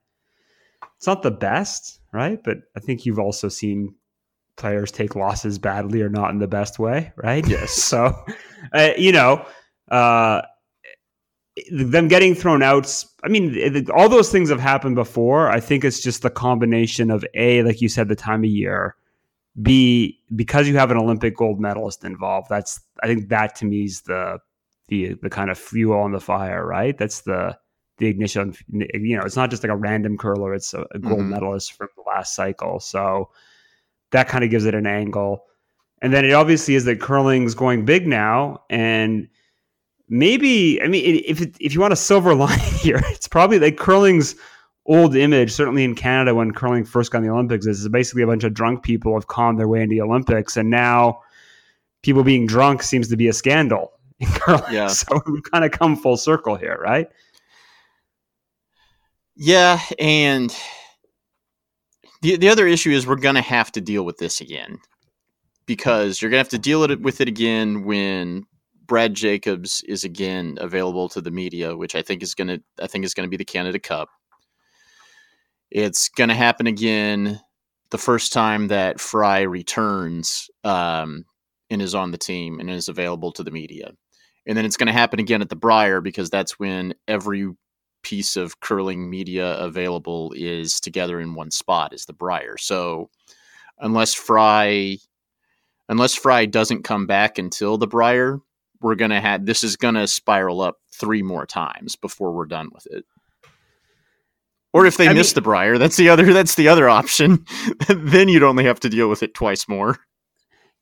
it's 0.96 1.06
not 1.06 1.22
the 1.22 1.30
best, 1.30 2.00
right? 2.12 2.42
But 2.42 2.58
I 2.76 2.80
think 2.80 3.06
you've 3.06 3.20
also 3.20 3.48
seen 3.48 3.94
players 4.58 4.92
take 4.92 5.16
losses 5.16 5.58
badly 5.58 6.02
or 6.02 6.08
not 6.10 6.30
in 6.30 6.38
the 6.38 6.48
best 6.48 6.78
way, 6.78 7.12
right? 7.16 7.46
Yes. 7.48 7.72
so, 7.82 8.14
uh, 8.72 8.90
you 8.98 9.12
know, 9.12 9.44
uh, 9.90 10.42
them 11.70 12.08
getting 12.08 12.34
thrown 12.34 12.62
out. 12.62 13.04
I 13.24 13.28
mean, 13.28 13.86
all 13.90 14.08
those 14.08 14.30
things 14.30 14.50
have 14.50 14.60
happened 14.60 14.96
before. 14.96 15.48
I 15.48 15.60
think 15.60 15.84
it's 15.84 16.00
just 16.00 16.22
the 16.22 16.30
combination 16.30 17.10
of 17.10 17.24
a, 17.34 17.62
like 17.62 17.80
you 17.80 17.88
said, 17.88 18.08
the 18.08 18.16
time 18.16 18.44
of 18.44 18.50
year. 18.50 18.94
B, 19.60 20.20
because 20.36 20.68
you 20.68 20.76
have 20.76 20.92
an 20.92 20.98
Olympic 20.98 21.36
gold 21.36 21.58
medalist 21.58 22.04
involved. 22.04 22.48
That's 22.48 22.80
I 23.02 23.08
think 23.08 23.28
that 23.30 23.56
to 23.56 23.64
me 23.64 23.84
is 23.84 24.02
the 24.02 24.38
the 24.86 25.14
the 25.14 25.30
kind 25.30 25.50
of 25.50 25.58
fuel 25.58 25.98
on 25.98 26.12
the 26.12 26.20
fire, 26.20 26.64
right? 26.64 26.96
That's 26.96 27.22
the 27.22 27.58
the 27.96 28.06
ignition. 28.06 28.54
You 28.70 29.16
know, 29.16 29.24
it's 29.24 29.34
not 29.34 29.50
just 29.50 29.64
like 29.64 29.72
a 29.72 29.76
random 29.76 30.16
curler; 30.16 30.54
it's 30.54 30.74
a, 30.74 30.86
a 30.92 31.00
gold 31.00 31.20
mm-hmm. 31.20 31.30
medalist 31.30 31.72
from 31.72 31.88
the 31.96 32.04
last 32.06 32.36
cycle. 32.36 32.78
So 32.78 33.30
that 34.12 34.28
kind 34.28 34.44
of 34.44 34.50
gives 34.50 34.64
it 34.64 34.74
an 34.74 34.86
angle. 34.86 35.44
And 36.00 36.12
then 36.12 36.24
it 36.24 36.32
obviously 36.32 36.74
is 36.74 36.84
that 36.84 37.00
curling's 37.00 37.54
going 37.54 37.84
big 37.84 38.06
now, 38.06 38.62
and 38.70 39.28
maybe 40.08 40.80
I 40.82 40.86
mean 40.86 41.22
if 41.26 41.40
it, 41.40 41.56
if 41.60 41.74
you 41.74 41.80
want 41.80 41.92
a 41.92 41.96
silver 41.96 42.34
line 42.36 42.58
here, 42.58 43.00
it's 43.06 43.28
probably 43.28 43.58
like 43.58 43.76
curling's 43.76 44.36
old 44.86 45.14
image, 45.14 45.52
certainly 45.52 45.84
in 45.84 45.94
Canada 45.94 46.34
when 46.34 46.52
curling 46.52 46.84
first 46.84 47.12
got 47.12 47.18
in 47.18 47.24
the 47.24 47.32
Olympics, 47.32 47.66
is 47.66 47.88
basically 47.88 48.22
a 48.22 48.26
bunch 48.26 48.44
of 48.44 48.54
drunk 48.54 48.82
people 48.82 49.14
have 49.14 49.26
conned 49.26 49.58
their 49.58 49.68
way 49.68 49.82
into 49.82 49.94
the 49.94 50.00
Olympics, 50.00 50.56
and 50.56 50.70
now 50.70 51.20
people 52.02 52.24
being 52.24 52.46
drunk 52.46 52.82
seems 52.82 53.08
to 53.08 53.16
be 53.16 53.28
a 53.28 53.32
scandal 53.32 53.92
in 54.20 54.28
curling. 54.28 54.72
Yeah. 54.72 54.88
So 54.88 55.20
we've 55.26 55.42
kind 55.42 55.64
of 55.64 55.72
come 55.72 55.96
full 55.96 56.16
circle 56.16 56.56
here, 56.56 56.78
right? 56.80 57.08
Yeah, 59.36 59.80
and 60.00 60.56
the 62.22 62.36
the 62.36 62.48
other 62.48 62.66
issue 62.66 62.90
is 62.90 63.06
we're 63.06 63.16
gonna 63.16 63.42
have 63.42 63.72
to 63.72 63.80
deal 63.80 64.04
with 64.04 64.18
this 64.18 64.40
again 64.40 64.78
because 65.66 66.20
you're 66.20 66.30
gonna 66.30 66.38
have 66.38 66.48
to 66.50 66.58
deal 66.58 66.86
with 66.98 67.20
it 67.20 67.28
again 67.28 67.84
when 67.84 68.44
Brad 68.86 69.14
Jacobs 69.14 69.82
is 69.86 70.04
again 70.04 70.56
available 70.60 71.08
to 71.10 71.20
the 71.20 71.30
media, 71.30 71.76
which 71.76 71.94
I 71.94 72.02
think 72.02 72.22
is 72.22 72.34
gonna 72.34 72.58
I 72.80 72.86
think 72.86 73.04
is 73.04 73.14
gonna 73.14 73.28
be 73.28 73.36
the 73.36 73.44
Canada 73.44 73.78
Cup. 73.78 74.08
It's 75.70 76.08
gonna 76.08 76.34
happen 76.34 76.66
again 76.66 77.40
the 77.90 77.98
first 77.98 78.32
time 78.32 78.68
that 78.68 79.00
Fry 79.00 79.42
returns 79.42 80.50
um, 80.64 81.24
and 81.70 81.80
is 81.80 81.94
on 81.94 82.10
the 82.10 82.18
team 82.18 82.60
and 82.60 82.70
is 82.70 82.88
available 82.88 83.32
to 83.32 83.42
the 83.42 83.50
media. 83.50 83.92
And 84.46 84.56
then 84.56 84.64
it's 84.64 84.76
going 84.76 84.86
to 84.86 84.92
happen 84.92 85.20
again 85.20 85.42
at 85.42 85.48
the 85.48 85.56
Brier 85.56 86.00
because 86.00 86.30
that's 86.30 86.58
when 86.58 86.94
every 87.06 87.48
piece 88.02 88.36
of 88.36 88.60
curling 88.60 89.08
media 89.10 89.56
available 89.58 90.32
is 90.36 90.80
together 90.80 91.20
in 91.20 91.34
one 91.34 91.50
spot 91.50 91.92
is 91.92 92.06
the 92.06 92.12
Brier. 92.12 92.56
So 92.56 93.10
unless 93.78 94.14
Fry 94.14 94.98
unless 95.88 96.14
Fry 96.14 96.46
doesn't 96.46 96.84
come 96.84 97.06
back 97.06 97.38
until 97.38 97.78
the 97.78 97.86
Brier, 97.86 98.40
we're 98.80 98.94
going 98.94 99.10
to 99.10 99.20
have 99.20 99.46
this 99.46 99.64
is 99.64 99.76
to 99.94 100.06
spiral 100.06 100.60
up 100.60 100.76
three 100.92 101.22
more 101.22 101.46
times 101.46 101.96
before 101.96 102.32
we're 102.32 102.46
done 102.46 102.68
with 102.72 102.86
it. 102.86 103.04
Or 104.72 104.84
if 104.86 104.96
they 104.96 105.08
I 105.08 105.12
miss 105.14 105.30
mean- 105.30 105.34
the 105.36 105.42
Brier, 105.42 105.78
that's 105.78 105.96
the 105.96 106.08
other 106.08 106.32
that's 106.32 106.54
the 106.54 106.68
other 106.68 106.88
option. 106.88 107.44
then 107.88 108.28
you'd 108.28 108.42
only 108.42 108.64
have 108.64 108.80
to 108.80 108.88
deal 108.88 109.08
with 109.08 109.22
it 109.22 109.34
twice 109.34 109.68
more. 109.68 109.98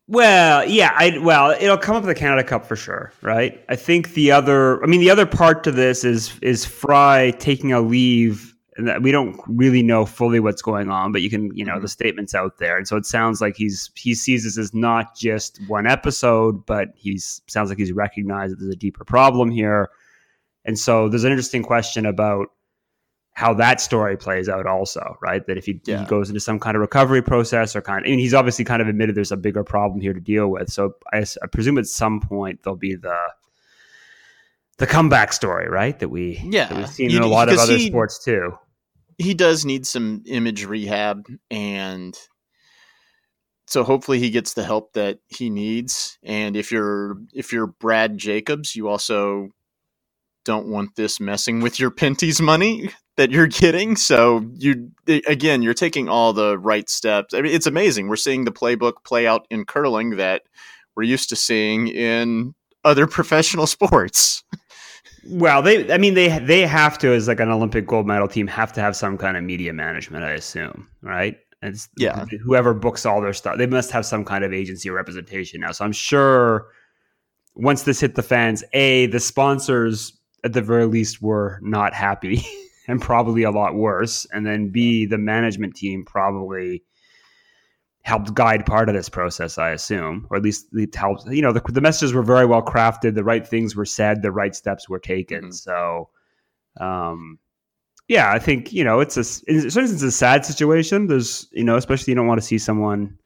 Well, 0.09 0.69
yeah, 0.69 0.93
I 0.95 1.19
well, 1.19 1.51
it'll 1.51 1.77
come 1.77 1.97
up 1.97 2.05
with 2.05 2.15
the 2.15 2.19
Canada 2.19 2.45
Cup 2.45 2.65
for 2.65 2.77
sure, 2.77 3.13
right? 3.23 3.65
I 3.69 3.75
think 3.75 4.15
the 4.15 4.31
other, 4.31 4.83
I 4.83 4.87
mean, 4.87 5.01
the 5.01 5.11
other 5.11 5.27
part 5.27 5.65
to 5.65 5.73
this 5.73 6.05
is 6.05 6.39
is 6.43 6.65
Fry 6.65 7.33
taking 7.41 7.73
a 7.73 7.81
leave, 7.81 8.55
and 8.77 8.87
that 8.87 9.03
we 9.03 9.11
don't 9.11 9.41
really 9.49 9.83
know 9.83 10.07
fully 10.07 10.39
what's 10.39 10.63
going 10.63 10.91
on, 10.91 11.11
but 11.11 11.23
you 11.23 11.31
can, 11.31 11.51
you 11.57 11.65
know, 11.65 11.75
the 11.75 11.79
mm-hmm. 11.81 11.87
statements 11.87 12.37
out 12.37 12.59
there, 12.59 12.77
and 12.77 12.87
so 12.87 12.97
it 12.97 13.05
sounds 13.05 13.41
like 13.41 13.57
he's 13.57 13.91
he 13.97 14.15
sees 14.15 14.45
this 14.45 14.57
as 14.57 14.73
not 14.73 15.17
just 15.17 15.61
one 15.67 15.89
episode, 15.89 16.65
but 16.67 16.91
he's 16.95 17.43
sounds 17.49 17.69
like 17.69 17.79
he's 17.79 17.93
recognized 17.93 18.53
that 18.53 18.61
there's 18.61 18.75
a 18.75 18.79
deeper 18.79 19.05
problem 19.05 19.51
here, 19.51 19.91
and 20.65 20.79
so 20.79 21.09
there's 21.09 21.25
an 21.25 21.33
interesting 21.33 21.65
question 21.65 22.07
about 22.07 22.47
how 23.39 23.53
that 23.53 23.83
story 23.83 24.17
plays 24.17 24.49
out 24.49 24.67
also 24.67 25.19
right? 25.21 25.47
That 25.47 25.59
if 25.59 25.67
he, 25.67 25.79
Yeah. 25.85 26.01
he 26.01 26.07
goes 26.07 26.31
into 26.31 26.41
some 26.41 26.59
kind 26.59 26.75
of 26.75 26.81
recovery 26.81 27.21
process 27.21 27.77
or 27.77 27.83
kind 27.83 27.99
of, 28.01 28.07
I 28.07 28.11
mean, 28.11 28.19
he's 28.19 28.33
obviously 28.33 28.65
kind 28.65 28.81
of 28.81 28.89
admitted 28.89 29.15
there's 29.15 29.31
a 29.31 29.37
bigger 29.37 29.63
problem 29.63 30.01
here 30.01 30.15
to 30.15 30.21
deal 30.21 30.49
with. 30.49 30.71
So 30.73 30.95
I 31.13 31.23
presume 31.53 31.77
at 31.77 31.87
some 31.87 32.19
point 32.21 32.61
there'll 32.63 32.79
be 32.79 32.95
the 32.95 33.17
the 34.79 34.87
comeback 34.87 35.33
story 35.35 35.69
right? 35.69 35.99
That 35.99 36.09
we 36.09 36.41
Yeah. 36.45 36.69
that 36.69 36.79
we've 36.79 36.89
seen 36.89 37.11
You- 37.11 37.19
in 37.19 37.23
a 37.25 37.27
lot 37.27 37.49
of 37.51 37.59
other 37.59 37.77
he- 37.77 37.89
sports 37.89 38.23
too. 38.25 38.53
he 39.19 39.35
does 39.35 39.65
need 39.67 39.87
some 39.87 40.23
image 40.27 40.65
rehab 40.65 41.27
and 41.51 42.15
so 43.67 43.83
hopefully 43.85 44.19
he 44.21 44.31
gets 44.31 44.55
the 44.55 44.65
help 44.65 44.93
that 44.95 45.19
he 45.27 45.51
needs. 45.51 46.19
And 46.23 46.57
if 46.57 46.71
you're 46.73 47.17
if 47.35 47.53
you're 47.53 47.67
Brad 47.67 48.17
Jacobs 48.17 48.75
you 48.77 48.89
also 48.89 49.49
don't 50.47 50.69
want 50.69 50.97
this 50.97 51.21
messing 51.21 51.61
with 51.61 51.79
your 51.79 51.91
Pinty's 51.91 52.41
money 52.41 52.91
that 53.19 53.31
you're 53.31 53.47
getting. 53.49 53.97
So 53.97 54.47
you 54.55 54.91
again 55.09 55.63
you're 55.63 55.75
taking 55.75 56.09
all 56.09 56.33
the 56.33 56.59
right 56.59 56.89
steps. 56.89 57.35
I 57.35 57.43
mean 57.43 57.55
it's 57.55 57.67
amazing. 57.67 58.09
We're 58.09 58.17
seeing 58.17 58.45
the 58.47 58.53
playbook 58.53 59.05
play 59.05 59.27
out 59.27 59.47
in 59.51 59.67
curling 59.67 60.17
that 60.17 60.43
we're 60.97 61.03
used 61.03 61.29
to 61.31 61.37
seeing 61.37 61.89
in 61.89 62.55
other 62.85 63.07
professional 63.19 63.67
sports. 63.67 64.45
Well 65.29 65.61
they 65.63 65.93
i 65.93 65.99
mean 65.99 66.15
they 66.15 66.39
they 66.39 66.63
have 66.67 66.99
to 66.99 67.09
as 67.13 67.27
like 67.27 67.41
an 67.41 67.51
olympic 67.51 67.87
gold 67.87 68.07
medal 68.07 68.29
team 68.29 68.47
have 68.47 68.73
to 68.75 68.81
have 68.81 68.95
some 68.95 69.19
kind 69.19 69.37
of 69.37 69.43
media 69.43 69.73
management 69.73 70.25
i 70.25 70.31
assume 70.31 70.89
right? 71.03 71.37
And 71.63 71.75
it's 71.75 71.89
Yeah. 71.97 72.27
whoever 72.45 72.75
books 72.75 73.05
all 73.05 73.21
their 73.21 73.33
stuff 73.33 73.59
they 73.59 73.67
must 73.67 73.91
have 73.91 74.07
some 74.07 74.25
kind 74.25 74.45
of 74.45 74.53
agency 74.53 74.89
representation 74.91 75.61
now. 75.63 75.73
So 75.73 75.85
i'm 75.85 75.93
sure 75.93 76.69
once 77.57 77.83
this 77.83 77.99
hit 78.01 78.15
the 78.15 78.23
fans 78.23 78.63
a 78.73 79.07
the 79.07 79.19
sponsors 79.21 80.13
at 80.45 80.53
the 80.53 80.63
very 80.63 80.87
least 80.87 81.21
were 81.23 81.59
not 81.63 81.95
happy 81.95 82.45
and 82.89 83.01
probably 83.03 83.43
a 83.43 83.51
lot 83.51 83.75
worse. 83.75 84.27
And 84.33 84.47
then 84.47 84.69
b 84.71 85.07
the 85.07 85.19
management 85.19 85.75
team 85.77 86.05
probably 86.05 86.83
helped 88.03 88.33
guide 88.35 88.65
part 88.65 88.89
of 88.89 88.95
this 88.95 89.09
process 89.09 89.59
i 89.59 89.71
assume 89.71 90.29
or 90.31 90.37
at 90.37 90.43
least 90.45 90.67
it 90.75 90.95
helped. 90.95 91.27
You 91.27 91.43
know 91.43 91.53
the, 91.53 91.61
the 91.73 91.81
messages 91.81 92.13
were 92.15 92.23
very 92.23 92.47
well 92.47 92.63
crafted. 92.63 93.17
The 93.17 93.25
right 93.25 93.45
things 93.45 93.75
were 93.75 93.85
said. 93.85 94.23
The 94.23 94.31
right 94.31 94.55
steps 94.55 94.89
were 94.89 95.01
taken. 95.01 95.47
Mhm. 95.47 95.55
so 95.55 96.09
um 96.81 97.39
yeah 98.09 98.31
i 98.31 98.39
think 98.39 98.73
you 98.73 98.85
know 98.85 99.01
it's 99.01 99.17
a 99.17 99.25
in 99.51 99.69
certain 99.71 99.93
it's 99.93 100.03
a 100.03 100.13
sad 100.13 100.45
situation. 100.47 101.09
There's 101.09 101.49
you 101.53 101.65
know 101.65 101.77
especially 101.77 102.13
you 102.13 102.15
don't 102.17 102.29
want 102.29 102.41
to 102.41 102.47
see 102.47 102.59
someone 102.59 103.19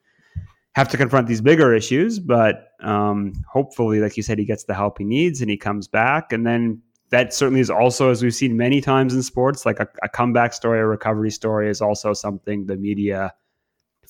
have 0.73 0.87
to 0.87 0.97
confront 0.97 1.27
these 1.27 1.41
bigger 1.41 1.75
issues. 1.75 2.17
But 2.17 2.69
um 2.81 3.33
hopefully 3.51 3.99
like 3.99 4.17
you 4.17 4.23
said 4.23 4.39
he 4.39 4.45
gets 4.45 4.63
the 4.63 4.73
help 4.73 4.97
he 4.97 5.03
needs 5.03 5.41
and 5.41 5.49
he 5.51 5.57
comes 5.57 5.87
back. 5.87 6.33
And 6.33 6.47
then 6.47 6.81
that 7.11 7.33
certainly 7.33 7.61
is 7.61 7.69
also 7.69 8.09
as 8.09 8.23
we've 8.23 8.33
seen 8.33 8.57
many 8.57 8.81
times 8.81 9.13
in 9.13 9.21
sports 9.21 9.65
like 9.65 9.79
a, 9.79 9.87
a 10.03 10.09
comeback 10.09 10.53
story 10.53 10.79
a 10.79 10.85
recovery 10.85 11.31
story 11.31 11.69
is 11.69 11.81
also 11.81 12.13
something 12.13 12.65
the 12.65 12.77
media 12.77 13.33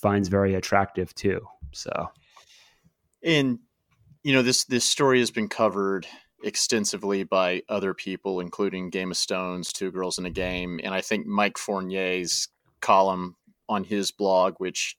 finds 0.01 0.27
very 0.27 0.55
attractive 0.55 1.13
too. 1.13 1.45
So. 1.71 2.09
And 3.23 3.59
you 4.23 4.33
know 4.33 4.41
this 4.41 4.65
this 4.65 4.85
story 4.85 5.19
has 5.19 5.31
been 5.31 5.47
covered 5.47 6.07
extensively 6.43 7.23
by 7.23 7.61
other 7.69 7.93
people 7.93 8.39
including 8.39 8.89
game 8.89 9.11
of 9.11 9.17
stones 9.17 9.71
two 9.71 9.91
girls 9.91 10.17
in 10.17 10.25
a 10.25 10.31
game 10.31 10.79
and 10.83 10.93
i 10.93 11.01
think 11.01 11.27
mike 11.27 11.57
fournier's 11.57 12.47
column 12.81 13.35
on 13.69 13.83
his 13.83 14.11
blog 14.11 14.55
which 14.57 14.97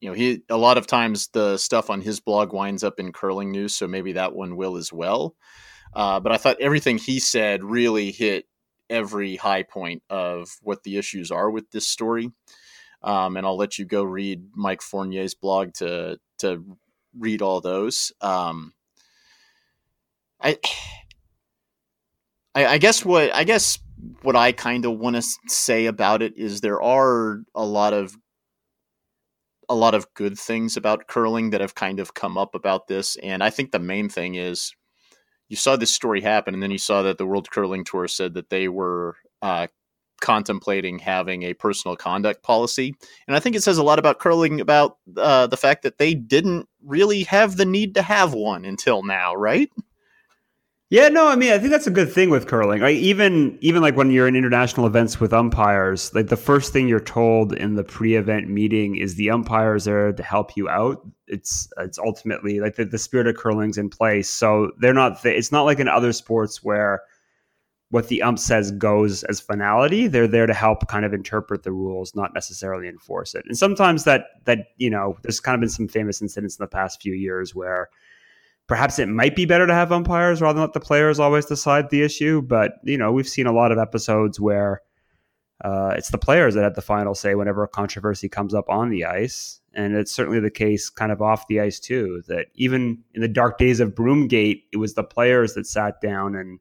you 0.00 0.08
know 0.08 0.14
he 0.14 0.42
a 0.48 0.56
lot 0.56 0.78
of 0.78 0.86
times 0.86 1.28
the 1.32 1.56
stuff 1.58 1.90
on 1.90 2.00
his 2.00 2.18
blog 2.18 2.52
winds 2.52 2.82
up 2.82 2.98
in 2.98 3.12
curling 3.12 3.52
news 3.52 3.74
so 3.74 3.86
maybe 3.86 4.12
that 4.12 4.34
one 4.34 4.56
will 4.56 4.76
as 4.76 4.92
well 4.92 5.36
uh, 5.94 6.20
but 6.20 6.32
i 6.32 6.36
thought 6.36 6.60
everything 6.60 6.98
he 6.98 7.18
said 7.18 7.64
really 7.64 8.10
hit 8.10 8.46
every 8.88 9.36
high 9.36 9.62
point 9.62 10.02
of 10.10 10.48
what 10.62 10.82
the 10.82 10.96
issues 10.96 11.30
are 11.30 11.50
with 11.50 11.70
this 11.70 11.86
story 11.86 12.30
um, 13.02 13.36
and 13.36 13.46
i'll 13.46 13.56
let 13.56 13.78
you 13.78 13.84
go 13.84 14.02
read 14.02 14.42
mike 14.54 14.82
fournier's 14.82 15.34
blog 15.34 15.72
to 15.72 16.18
to 16.38 16.64
read 17.18 17.42
all 17.42 17.60
those. 17.60 18.12
Um, 18.20 18.74
I, 20.40 20.58
I, 22.54 22.66
I 22.66 22.78
guess 22.78 23.04
what 23.04 23.34
I 23.34 23.44
guess 23.44 23.78
what 24.22 24.36
I 24.36 24.52
kind 24.52 24.84
of 24.84 24.98
want 24.98 25.16
to 25.16 25.22
say 25.48 25.86
about 25.86 26.22
it 26.22 26.36
is 26.36 26.60
there 26.60 26.82
are 26.82 27.42
a 27.54 27.64
lot 27.64 27.92
of 27.92 28.16
a 29.68 29.74
lot 29.74 29.94
of 29.94 30.12
good 30.14 30.36
things 30.38 30.76
about 30.76 31.06
curling 31.06 31.50
that 31.50 31.60
have 31.60 31.74
kind 31.74 32.00
of 32.00 32.14
come 32.14 32.36
up 32.36 32.54
about 32.54 32.88
this, 32.88 33.16
and 33.16 33.42
I 33.42 33.50
think 33.50 33.70
the 33.70 33.78
main 33.78 34.08
thing 34.08 34.34
is 34.34 34.74
you 35.50 35.56
saw 35.56 35.76
this 35.76 35.90
story 35.90 36.22
happen, 36.22 36.54
and 36.54 36.62
then 36.62 36.70
you 36.70 36.78
saw 36.78 37.02
that 37.02 37.18
the 37.18 37.26
World 37.26 37.50
Curling 37.50 37.84
Tour 37.84 38.08
said 38.08 38.34
that 38.34 38.48
they 38.50 38.68
were 38.68 39.16
uh, 39.42 39.66
contemplating 40.20 41.00
having 41.00 41.42
a 41.42 41.54
personal 41.54 41.96
conduct 41.96 42.42
policy. 42.42 42.94
And 43.26 43.36
I 43.36 43.40
think 43.40 43.56
it 43.56 43.62
says 43.62 43.76
a 43.76 43.82
lot 43.82 43.98
about 43.98 44.20
curling 44.20 44.60
about 44.60 44.98
uh, 45.16 45.48
the 45.48 45.56
fact 45.56 45.82
that 45.82 45.98
they 45.98 46.14
didn't 46.14 46.68
really 46.84 47.24
have 47.24 47.56
the 47.56 47.64
need 47.66 47.96
to 47.96 48.02
have 48.02 48.32
one 48.32 48.64
until 48.64 49.02
now, 49.02 49.34
right? 49.34 49.68
Yeah, 50.90 51.08
no, 51.08 51.28
I 51.28 51.36
mean, 51.36 51.52
I 51.52 51.58
think 51.58 51.70
that's 51.70 51.86
a 51.86 51.90
good 51.92 52.12
thing 52.12 52.30
with 52.30 52.48
curling. 52.48 52.80
Like 52.80 52.96
even 52.96 53.56
even 53.60 53.80
like 53.80 53.96
when 53.96 54.10
you're 54.10 54.26
in 54.26 54.34
international 54.34 54.88
events 54.88 55.20
with 55.20 55.32
umpires, 55.32 56.12
like 56.16 56.26
the 56.26 56.36
first 56.36 56.72
thing 56.72 56.88
you're 56.88 56.98
told 56.98 57.52
in 57.52 57.76
the 57.76 57.84
pre-event 57.84 58.48
meeting 58.48 58.96
is 58.96 59.14
the 59.14 59.30
umpires 59.30 59.86
are 59.86 60.12
to 60.12 60.22
help 60.24 60.56
you 60.56 60.68
out. 60.68 61.06
It's 61.28 61.68
it's 61.78 61.96
ultimately 61.96 62.58
like 62.58 62.74
the, 62.74 62.84
the 62.84 62.98
spirit 62.98 63.28
of 63.28 63.36
curling's 63.36 63.78
in 63.78 63.88
place, 63.88 64.28
so 64.28 64.72
they're 64.80 64.92
not. 64.92 65.22
Th- 65.22 65.36
it's 65.38 65.52
not 65.52 65.62
like 65.62 65.78
in 65.78 65.86
other 65.86 66.12
sports 66.12 66.64
where 66.64 67.02
what 67.90 68.08
the 68.08 68.22
ump 68.22 68.40
says 68.40 68.72
goes 68.72 69.22
as 69.24 69.40
finality. 69.40 70.08
They're 70.08 70.26
there 70.26 70.46
to 70.46 70.54
help 70.54 70.88
kind 70.88 71.04
of 71.04 71.14
interpret 71.14 71.62
the 71.62 71.72
rules, 71.72 72.16
not 72.16 72.34
necessarily 72.34 72.88
enforce 72.88 73.36
it. 73.36 73.44
And 73.46 73.56
sometimes 73.56 74.02
that 74.04 74.24
that 74.44 74.66
you 74.76 74.90
know, 74.90 75.16
there's 75.22 75.38
kind 75.38 75.54
of 75.54 75.60
been 75.60 75.70
some 75.70 75.86
famous 75.86 76.20
incidents 76.20 76.58
in 76.58 76.64
the 76.64 76.68
past 76.68 77.00
few 77.00 77.14
years 77.14 77.54
where 77.54 77.90
perhaps 78.70 79.00
it 79.00 79.08
might 79.08 79.34
be 79.34 79.46
better 79.46 79.66
to 79.66 79.74
have 79.74 79.90
umpires 79.90 80.40
rather 80.40 80.54
than 80.54 80.62
let 80.62 80.74
the 80.74 80.78
players 80.78 81.18
always 81.18 81.44
decide 81.44 81.90
the 81.90 82.02
issue. 82.02 82.40
But 82.40 82.74
you 82.84 82.96
know, 82.96 83.10
we've 83.10 83.28
seen 83.28 83.48
a 83.48 83.52
lot 83.52 83.72
of 83.72 83.78
episodes 83.78 84.38
where 84.38 84.80
uh, 85.64 85.94
it's 85.96 86.10
the 86.10 86.18
players 86.18 86.54
that 86.54 86.62
have 86.62 86.76
the 86.76 86.80
final 86.80 87.16
say 87.16 87.34
whenever 87.34 87.64
a 87.64 87.68
controversy 87.68 88.28
comes 88.28 88.54
up 88.54 88.68
on 88.68 88.88
the 88.88 89.04
ice, 89.04 89.60
and 89.74 89.96
it's 89.96 90.12
certainly 90.12 90.38
the 90.38 90.52
case 90.52 90.88
kind 90.88 91.10
of 91.10 91.20
off 91.20 91.48
the 91.48 91.58
ice 91.58 91.80
too. 91.80 92.22
That 92.28 92.46
even 92.54 93.02
in 93.12 93.22
the 93.22 93.26
dark 93.26 93.58
days 93.58 93.80
of 93.80 93.92
Broomgate, 93.92 94.62
it 94.72 94.76
was 94.76 94.94
the 94.94 95.02
players 95.02 95.54
that 95.54 95.66
sat 95.66 96.00
down 96.00 96.36
and 96.36 96.60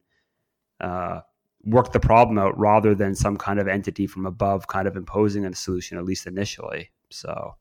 uh, 0.81 1.21
worked 1.63 1.93
the 1.93 1.99
problem 1.99 2.39
out 2.39 2.57
rather 2.57 2.95
than 2.95 3.13
some 3.13 3.37
kind 3.37 3.59
of 3.59 3.67
entity 3.67 4.07
from 4.07 4.25
above 4.25 4.65
kind 4.65 4.87
of 4.87 4.95
imposing 4.95 5.45
a 5.45 5.53
solution, 5.53 5.99
at 5.99 6.05
least 6.05 6.25
initially. 6.25 6.89
So. 7.11 7.53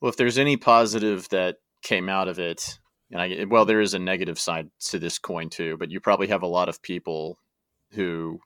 Well, 0.00 0.08
if 0.08 0.16
there's 0.16 0.38
any 0.38 0.56
positive 0.56 1.28
that 1.28 1.58
came 1.82 2.08
out 2.08 2.28
of 2.28 2.38
it, 2.38 2.78
and 3.10 3.20
I 3.20 3.44
well, 3.48 3.64
there 3.64 3.80
is 3.80 3.94
a 3.94 3.98
negative 3.98 4.38
side 4.38 4.70
to 4.86 4.98
this 4.98 5.18
coin 5.18 5.50
too, 5.50 5.76
but 5.78 5.90
you 5.90 6.00
probably 6.00 6.28
have 6.28 6.42
a 6.42 6.46
lot 6.46 6.68
of 6.68 6.82
people 6.82 7.38
who 7.92 8.40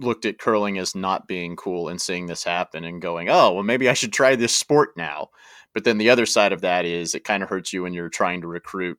looked 0.00 0.24
at 0.24 0.38
curling 0.38 0.78
as 0.78 0.94
not 0.94 1.28
being 1.28 1.56
cool 1.56 1.88
and 1.88 2.00
seeing 2.00 2.26
this 2.26 2.42
happen 2.42 2.84
and 2.84 3.02
going, 3.02 3.28
oh, 3.28 3.52
well, 3.52 3.62
maybe 3.62 3.88
I 3.88 3.94
should 3.94 4.12
try 4.12 4.34
this 4.34 4.54
sport 4.54 4.90
now. 4.96 5.28
But 5.74 5.84
then 5.84 5.98
the 5.98 6.10
other 6.10 6.26
side 6.26 6.52
of 6.52 6.62
that 6.62 6.84
is 6.84 7.14
it 7.14 7.24
kind 7.24 7.42
of 7.42 7.48
hurts 7.48 7.72
you 7.72 7.82
when 7.82 7.92
you're 7.92 8.08
trying 8.08 8.40
to 8.40 8.48
recruit, 8.48 8.98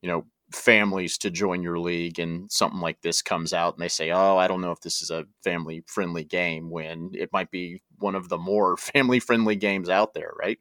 you 0.00 0.08
know, 0.08 0.26
families 0.52 1.18
to 1.18 1.30
join 1.30 1.62
your 1.62 1.78
league 1.78 2.18
and 2.18 2.50
something 2.50 2.80
like 2.80 3.02
this 3.02 3.20
comes 3.20 3.52
out 3.52 3.74
and 3.74 3.82
they 3.82 3.88
say, 3.88 4.10
oh, 4.10 4.38
I 4.38 4.48
don't 4.48 4.62
know 4.62 4.70
if 4.70 4.80
this 4.80 5.02
is 5.02 5.10
a 5.10 5.26
family 5.44 5.82
friendly 5.86 6.24
game 6.24 6.70
when 6.70 7.10
it 7.14 7.30
might 7.32 7.50
be 7.50 7.82
one 7.98 8.14
of 8.14 8.28
the 8.28 8.38
more 8.38 8.76
family 8.78 9.20
friendly 9.20 9.56
games 9.56 9.88
out 9.88 10.14
there, 10.14 10.32
right? 10.40 10.58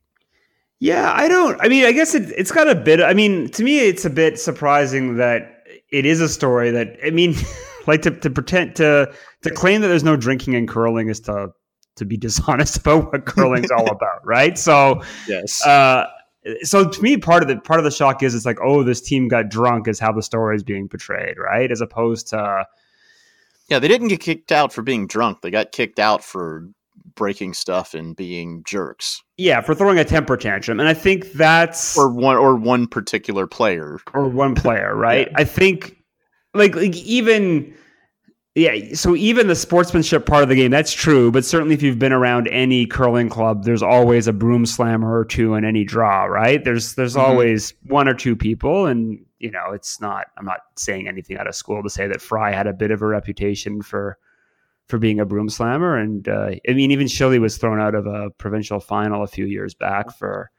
Yeah, 0.80 1.12
I 1.12 1.28
don't. 1.28 1.60
I 1.62 1.68
mean, 1.68 1.86
I 1.86 1.92
guess 1.92 2.14
it, 2.14 2.30
it's 2.38 2.52
got 2.52 2.68
a 2.68 2.76
bit. 2.76 3.02
I 3.02 3.14
mean, 3.14 3.50
to 3.50 3.64
me, 3.64 3.80
it's 3.80 4.06
a 4.06 4.10
bit 4.10 4.40
surprising 4.40 5.18
that 5.18 5.64
it 5.92 6.06
is 6.06 6.22
a 6.22 6.30
story 6.30 6.72
that. 6.72 6.98
I 7.04 7.10
mean, 7.10 7.36
like 7.88 8.04
to, 8.04 8.12
to 8.12 8.30
pretend 8.30 8.76
to 8.76 9.12
to 9.42 9.52
claim 9.52 9.82
that 9.82 9.88
there's 9.88 10.04
no 10.04 10.16
drinking 10.16 10.56
and 10.56 10.68
curling 10.68 11.10
is 11.10 11.20
to 11.22 11.50
to 11.96 12.06
be 12.06 12.18
dishonest 12.18 12.78
about 12.78 13.12
what 13.12 13.26
curling's 13.26 13.72
all 13.72 13.90
about, 13.92 14.24
right? 14.24 14.58
So, 14.58 15.02
yes. 15.28 15.66
Uh, 15.66 16.06
so 16.62 16.88
to 16.88 17.02
me, 17.02 17.18
part 17.18 17.42
of 17.42 17.50
the 17.50 17.58
part 17.58 17.80
of 17.80 17.84
the 17.84 17.92
shock 17.92 18.22
is 18.22 18.36
it's 18.36 18.46
like, 18.46 18.60
oh, 18.62 18.84
this 18.84 19.02
team 19.02 19.28
got 19.28 19.50
drunk, 19.50 19.88
is 19.88 20.00
how 20.00 20.12
the 20.12 20.22
story 20.22 20.56
is 20.56 20.64
being 20.64 20.88
portrayed, 20.88 21.38
right? 21.38 21.72
As 21.72 21.82
opposed 21.82 22.28
to, 22.30 22.66
yeah, 23.68 23.80
they 23.80 23.88
didn't 23.88 24.10
get 24.10 24.22
kicked 24.22 24.52
out 24.52 24.72
for 24.72 24.82
being 24.84 25.08
drunk; 25.08 25.42
they 25.42 25.52
got 25.52 25.72
kicked 25.72 26.00
out 26.00 26.24
for 26.24 26.70
breaking 27.18 27.54
stuff 27.54 27.94
and 27.94 28.16
being 28.16 28.64
jerks. 28.66 29.22
Yeah, 29.38 29.60
for 29.60 29.76
throwing 29.76 30.00
a 30.00 30.06
temper 30.06 30.38
tantrum, 30.38 30.80
and 30.80 30.88
I 30.88 30.94
think 30.94 31.34
that's 31.34 31.98
or 31.98 32.10
one 32.10 32.38
or 32.38 32.56
one 32.56 32.88
particular 32.88 33.46
player 33.48 34.00
or 34.14 34.30
one 34.30 34.56
player, 34.56 34.96
right? 34.96 35.28
yeah. 35.30 35.38
I 35.38 35.44
think 35.44 35.98
like 36.54 36.76
like 36.76 36.96
even 36.96 37.76
yeah, 38.58 38.96
so 38.96 39.16
even 39.16 39.46
the 39.46 39.56
sportsmanship 39.56 40.26
part 40.26 40.42
of 40.42 40.50
the 40.50 40.56
game, 40.56 40.72
that's 40.72 40.92
true. 40.92 41.32
But 41.32 41.46
certainly, 41.46 41.76
if 41.76 41.84
you've 41.84 42.00
been 42.00 42.12
around 42.12 42.48
any 42.48 42.88
curling 42.88 43.30
club, 43.30 43.66
there's 43.66 43.84
always 43.84 44.26
a 44.26 44.34
broom 44.34 44.66
slammer 44.66 45.16
or 45.16 45.26
two 45.26 45.54
in 45.54 45.64
any 45.64 45.84
draw, 45.84 46.24
right? 46.24 46.64
There's 46.64 46.96
there's 46.96 47.16
mm-hmm. 47.16 47.30
always 47.30 47.76
one 47.84 48.08
or 48.08 48.16
two 48.16 48.36
people, 48.36 48.88
and 48.88 49.24
you 49.38 49.52
know, 49.52 49.74
it's 49.74 50.02
not. 50.02 50.28
I'm 50.38 50.46
not 50.46 50.62
saying 50.76 51.08
anything 51.08 51.38
out 51.38 51.46
of 51.46 51.54
school 51.54 51.84
to 51.84 51.90
say 51.90 52.08
that 52.08 52.20
Fry 52.20 52.52
had 52.52 52.66
a 52.66 52.74
bit 52.74 52.90
of 52.90 53.04
a 53.04 53.06
reputation 53.06 53.84
for 53.84 54.18
for 54.88 54.98
being 54.98 55.20
a 55.20 55.26
broom 55.26 55.50
slammer, 55.50 55.98
and 55.98 56.28
uh, 56.28 56.52
I 56.68 56.74
mean, 56.74 56.92
even 56.92 57.08
Schille 57.08 57.40
was 57.40 57.58
thrown 57.58 57.80
out 57.80 57.96
of 57.96 58.06
a 58.06 58.30
provincial 58.32 58.80
final 58.80 59.24
a 59.24 59.28
few 59.28 59.46
years 59.46 59.74
back 59.74 60.18
for 60.18 60.50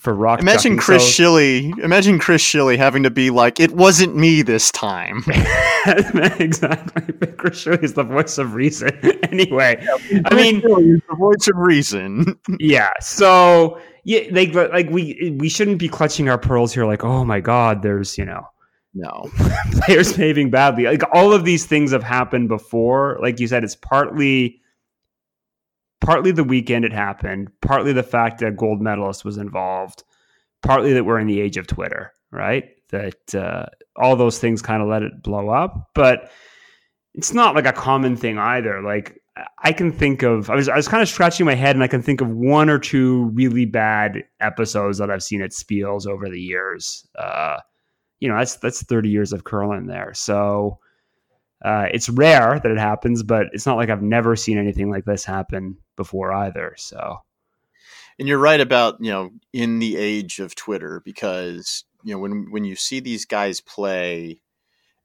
for 0.00 0.14
rock. 0.14 0.40
Imagine 0.40 0.78
Chris 0.78 1.04
so, 1.04 1.24
Schille. 1.24 1.78
Imagine 1.84 2.18
Chris 2.18 2.42
Schille 2.42 2.76
having 2.76 3.02
to 3.02 3.10
be 3.10 3.30
like, 3.30 3.60
"It 3.60 3.72
wasn't 3.72 4.16
me 4.16 4.42
this 4.42 4.70
time." 4.72 5.22
exactly. 6.38 7.26
Chris 7.36 7.58
Schille 7.58 7.82
is 7.82 7.92
the 7.92 8.02
voice 8.02 8.38
of 8.38 8.54
reason. 8.54 8.90
anyway, 9.24 9.76
yeah, 10.10 10.22
I 10.24 10.34
mean, 10.34 10.60
the 10.62 11.16
voice 11.16 11.46
of 11.48 11.56
reason. 11.56 12.38
yeah. 12.58 12.90
So 13.00 13.78
yeah, 14.04 14.22
like 14.32 14.54
like 14.54 14.88
we 14.90 15.36
we 15.38 15.48
shouldn't 15.48 15.78
be 15.78 15.88
clutching 15.88 16.28
our 16.28 16.38
pearls 16.38 16.72
here. 16.72 16.86
Like, 16.86 17.04
oh 17.04 17.24
my 17.24 17.40
God, 17.40 17.82
there's 17.82 18.16
you 18.16 18.24
know. 18.24 18.42
No 18.92 19.30
players 19.72 20.12
behaving 20.12 20.50
badly. 20.50 20.84
Like 20.84 21.02
all 21.12 21.32
of 21.32 21.44
these 21.44 21.64
things 21.64 21.92
have 21.92 22.02
happened 22.02 22.48
before. 22.48 23.18
Like 23.22 23.38
you 23.38 23.46
said, 23.46 23.62
it's 23.62 23.76
partly 23.76 24.60
partly 26.00 26.32
the 26.32 26.44
weekend 26.44 26.84
it 26.84 26.92
happened, 26.92 27.50
partly 27.60 27.92
the 27.92 28.02
fact 28.02 28.40
that 28.40 28.56
gold 28.56 28.80
medalist 28.80 29.24
was 29.24 29.36
involved, 29.36 30.02
partly 30.62 30.92
that 30.94 31.04
we're 31.04 31.18
in 31.18 31.26
the 31.26 31.40
age 31.40 31.56
of 31.56 31.66
Twitter, 31.66 32.12
right? 32.30 32.70
That 32.88 33.34
uh, 33.34 33.66
all 33.96 34.16
those 34.16 34.38
things 34.38 34.62
kind 34.62 34.82
of 34.82 34.88
let 34.88 35.02
it 35.02 35.22
blow 35.22 35.50
up, 35.50 35.90
but 35.94 36.30
it's 37.14 37.32
not 37.32 37.54
like 37.54 37.66
a 37.66 37.72
common 37.72 38.16
thing 38.16 38.38
either. 38.38 38.82
Like 38.82 39.20
I 39.62 39.72
can 39.72 39.92
think 39.92 40.22
of, 40.22 40.50
I 40.50 40.56
was 40.56 40.68
I 40.68 40.76
was 40.76 40.88
kind 40.88 41.02
of 41.02 41.08
scratching 41.08 41.46
my 41.46 41.54
head, 41.54 41.76
and 41.76 41.82
I 41.82 41.88
can 41.88 42.02
think 42.02 42.20
of 42.20 42.28
one 42.28 42.68
or 42.68 42.78
two 42.78 43.30
really 43.34 43.66
bad 43.66 44.24
episodes 44.40 44.98
that 44.98 45.10
I've 45.10 45.22
seen 45.22 45.42
at 45.42 45.50
Spiels 45.50 46.06
over 46.06 46.28
the 46.28 46.40
years. 46.40 47.06
Uh, 47.16 47.58
you 48.20 48.28
know, 48.28 48.36
that's 48.36 48.56
that's 48.56 48.82
thirty 48.82 49.08
years 49.08 49.32
of 49.32 49.44
curling 49.44 49.86
there, 49.86 50.14
so. 50.14 50.78
Uh, 51.62 51.88
it's 51.92 52.08
rare 52.08 52.58
that 52.58 52.72
it 52.72 52.78
happens, 52.78 53.22
but 53.22 53.48
it's 53.52 53.66
not 53.66 53.76
like 53.76 53.90
I've 53.90 54.00
never 54.00 54.34
seen 54.34 54.56
anything 54.56 54.90
like 54.90 55.04
this 55.04 55.26
happen 55.26 55.76
before 55.94 56.32
either. 56.32 56.74
So, 56.78 57.18
and 58.18 58.26
you're 58.26 58.38
right 58.38 58.62
about 58.62 58.96
you 58.98 59.10
know 59.10 59.30
in 59.52 59.78
the 59.78 59.98
age 59.98 60.38
of 60.38 60.54
Twitter 60.54 61.02
because 61.04 61.84
you 62.02 62.14
know 62.14 62.18
when 62.18 62.50
when 62.50 62.64
you 62.64 62.76
see 62.76 63.00
these 63.00 63.26
guys 63.26 63.60
play 63.60 64.40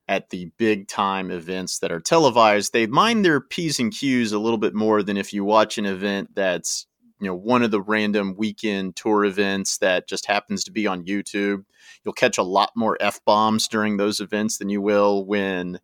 at 0.08 0.30
the 0.30 0.51
big 0.58 0.88
time 0.88 1.32
events 1.32 1.80
that 1.80 1.91
are 1.91 1.99
televised, 1.99 2.73
they 2.73 2.88
mind 2.88 3.25
their 3.25 3.41
p's 3.41 3.80
and 3.80 3.91
q's 3.93 4.32
a 4.32 4.39
little 4.39 4.58
bit 4.58 4.75
more 4.75 5.01
than 5.04 5.17
if 5.17 5.34
you 5.34 5.43
watch 5.43 5.78
an 5.78 5.86
event 5.86 6.30
that's 6.36 6.88
you 7.19 7.28
know 7.28 7.36
one 7.36 7.63
of 7.63 7.71
the 7.71 7.82
random 7.82 8.36
weekend 8.38 8.95
tour 8.95 9.23
events 9.25 9.78
that 9.78 10.08
just 10.08 10.25
happens 10.25 10.63
to 10.65 10.71
be 10.71 10.88
on 10.88 11.06
YouTube. 11.06 11.63
You'll 12.04 12.13
catch 12.13 12.38
a 12.38 12.43
lot 12.43 12.71
more 12.75 12.97
f 12.99 13.19
bombs 13.25 13.67
during 13.67 13.97
those 13.97 14.19
events 14.19 14.58
than 14.58 14.69
you 14.69 14.82
will 14.82 15.25
when 15.25 15.80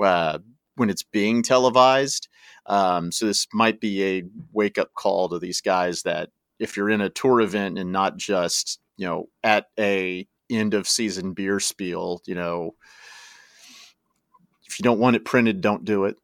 uh, 0.00 0.38
when 0.76 0.90
it's 0.90 1.02
being 1.02 1.42
televised. 1.42 2.28
Um, 2.66 3.10
so 3.10 3.26
this 3.26 3.46
might 3.52 3.80
be 3.80 4.04
a 4.04 4.22
wake 4.52 4.78
up 4.78 4.94
call 4.94 5.28
to 5.30 5.38
these 5.38 5.60
guys 5.60 6.02
that 6.02 6.30
if 6.58 6.76
you're 6.76 6.90
in 6.90 7.00
a 7.00 7.10
tour 7.10 7.40
event 7.40 7.78
and 7.78 7.92
not 7.92 8.16
just 8.16 8.78
you 8.96 9.06
know 9.06 9.28
at 9.42 9.66
a 9.78 10.26
end 10.50 10.74
of 10.74 10.88
season 10.88 11.32
beer 11.32 11.60
spiel, 11.60 12.22
you 12.26 12.34
know, 12.34 12.74
if 14.66 14.78
you 14.78 14.82
don't 14.82 15.00
want 15.00 15.16
it 15.16 15.24
printed, 15.24 15.60
don't 15.60 15.84
do 15.84 16.04
it. 16.04 16.16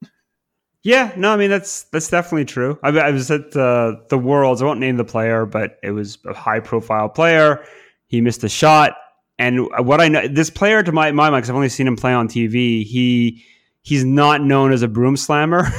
Yeah, 0.84 1.12
no, 1.16 1.32
I 1.32 1.36
mean 1.36 1.48
that's 1.50 1.84
that's 1.84 2.08
definitely 2.08 2.44
true. 2.44 2.78
I, 2.82 2.90
I 2.90 3.10
was 3.10 3.30
at 3.30 3.52
the 3.52 4.04
the 4.10 4.18
Worlds. 4.18 4.60
I 4.60 4.66
won't 4.66 4.80
name 4.80 4.98
the 4.98 5.04
player, 5.04 5.46
but 5.46 5.78
it 5.82 5.90
was 5.92 6.18
a 6.26 6.34
high 6.34 6.60
profile 6.60 7.08
player. 7.08 7.64
He 8.06 8.20
missed 8.20 8.44
a 8.44 8.50
shot, 8.50 8.94
and 9.38 9.66
what 9.86 10.02
I 10.02 10.08
know, 10.08 10.28
this 10.28 10.50
player 10.50 10.82
to 10.82 10.92
my 10.92 11.10
my 11.10 11.30
mind, 11.30 11.42
because 11.42 11.50
I've 11.50 11.56
only 11.56 11.70
seen 11.70 11.86
him 11.86 11.96
play 11.96 12.12
on 12.12 12.28
TV. 12.28 12.84
He 12.84 13.42
he's 13.80 14.04
not 14.04 14.42
known 14.42 14.72
as 14.72 14.82
a 14.82 14.88
broom 14.88 15.16
slammer. 15.16 15.66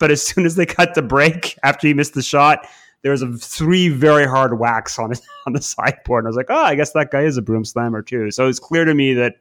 But 0.00 0.10
as 0.10 0.22
soon 0.22 0.44
as 0.44 0.56
they 0.56 0.66
cut 0.66 0.94
the 0.94 1.02
break 1.02 1.56
after 1.62 1.86
he 1.86 1.94
missed 1.94 2.14
the 2.14 2.20
shot, 2.20 2.66
there 3.02 3.12
was 3.12 3.22
a 3.22 3.32
three 3.32 3.88
very 3.88 4.26
hard 4.26 4.58
whacks 4.58 4.98
on 4.98 5.12
on 5.46 5.52
the 5.52 5.62
sideboard. 5.62 6.24
And 6.24 6.28
I 6.28 6.30
was 6.30 6.36
like, 6.36 6.50
oh, 6.50 6.62
I 6.62 6.74
guess 6.74 6.92
that 6.92 7.10
guy 7.10 7.22
is 7.22 7.36
a 7.36 7.42
broom 7.42 7.64
slammer 7.64 8.02
too. 8.02 8.30
So 8.30 8.48
it's 8.48 8.58
clear 8.58 8.84
to 8.84 8.92
me 8.92 9.14
that 9.14 9.36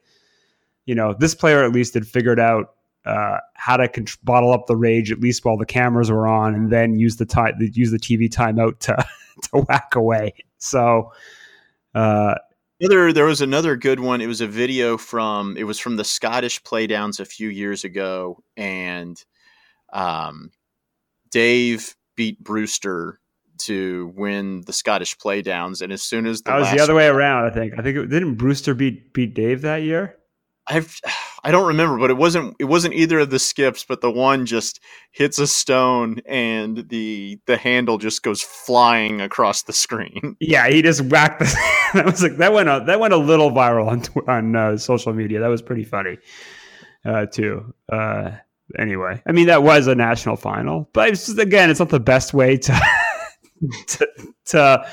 you 0.86 0.96
know 0.96 1.16
this 1.18 1.34
player 1.36 1.64
at 1.64 1.72
least 1.72 1.96
had 1.96 2.08
figured 2.08 2.40
out 2.40 2.76
uh, 3.06 3.38
how 3.56 3.78
to 3.78 3.88
con- 3.88 4.06
bottle 4.24 4.52
up 4.52 4.68
the 4.68 4.76
rage 4.76 5.12
at 5.12 5.20
least 5.20 5.46
while 5.46 5.58
the 5.58 5.66
cameras 5.66 6.12
were 6.12 6.28
on, 6.28 6.56
and 6.56 6.72
then 6.72 6.98
use 6.98 7.18
the 7.18 7.26
time 7.26 7.56
use 7.60 7.92
the 7.92 8.00
TV 8.00 8.30
timeout 8.30 8.80
to 8.80 8.96
to 9.44 9.66
whack 9.68 9.96
away. 9.96 10.34
So. 10.58 11.12
Uh, 11.96 12.36
there, 12.80 13.14
there 13.14 13.26
was 13.26 13.40
another 13.40 13.78
good 13.78 14.00
one. 14.00 14.20
It 14.20 14.28
was 14.28 14.42
a 14.42 14.48
video 14.48 14.98
from 14.98 15.56
it 15.58 15.64
was 15.64 15.80
from 15.80 15.96
the 15.96 16.04
Scottish 16.04 16.62
Playdowns 16.64 17.20
a 17.20 17.26
few 17.26 17.48
years 17.48 17.84
ago, 17.84 18.44
and 18.58 19.24
um, 19.94 20.52
Dave 21.32 21.96
beat 22.16 22.44
Brewster 22.44 23.20
to 23.60 24.12
win 24.16 24.62
the 24.62 24.74
Scottish 24.74 25.18
Playdowns, 25.18 25.82
and 25.82 25.94
as 25.94 26.04
soon 26.04 26.26
as 26.26 26.42
the 26.42 26.52
that 26.52 26.60
was 26.60 26.72
the 26.72 26.80
other 26.80 26.96
way 26.96 27.08
around, 27.08 27.46
I 27.46 27.50
think. 27.52 27.74
I 27.78 27.82
think 27.82 27.98
it, 27.98 28.08
didn't 28.08 28.36
Brewster 28.36 28.74
beat 28.74 29.14
beat 29.14 29.34
Dave 29.34 29.62
that 29.62 29.84
year. 29.84 30.18
I've 30.68 31.00
I 31.46 31.52
don't 31.52 31.68
remember, 31.68 32.00
but 32.00 32.10
it 32.10 32.16
wasn't 32.16 32.56
it 32.60 32.66
wasn't 32.66 32.94
either 32.94 33.20
of 33.20 33.30
the 33.30 33.40
skips, 33.40 33.84
but 33.84 34.00
the 34.00 34.10
one 34.10 34.46
just 34.46 34.80
hits 35.12 35.40
a 35.40 35.48
stone 35.48 36.22
and 36.26 36.88
the 36.90 37.38
the 37.48 37.58
handle 37.58 37.98
just 37.98 38.24
goes 38.24 38.42
flying 38.42 39.20
across 39.20 39.64
the 39.64 39.74
screen. 39.74 40.38
Yeah, 40.46 40.68
he 40.70 40.82
just 40.82 41.02
whacked 41.02 41.40
the. 41.40 41.46
that 41.94 42.06
was 42.06 42.22
like 42.24 42.38
that 42.38 42.54
went 42.54 42.70
a, 42.70 42.84
that 42.86 43.00
went 43.00 43.14
a 43.14 43.18
little 43.18 43.52
viral 43.52 43.88
on 43.88 44.04
on 44.28 44.56
uh, 44.56 44.78
social 44.78 45.14
media. 45.14 45.40
That 45.42 45.48
was 45.48 45.62
pretty 45.62 45.84
funny, 45.84 46.18
uh, 47.06 47.26
too. 47.26 47.74
Uh, 47.92 48.32
anyway, 48.78 49.22
I 49.26 49.32
mean 49.32 49.48
that 49.48 49.64
was 49.64 49.88
a 49.88 49.96
national 49.96 50.38
final, 50.38 50.90
but 50.94 51.10
it's 51.10 51.26
just, 51.26 51.40
again, 51.40 51.70
it's 51.70 51.80
not 51.80 51.90
the 51.90 52.00
best 52.00 52.34
way 52.34 52.58
to 52.58 52.82
to, 53.88 54.08
to 54.46 54.88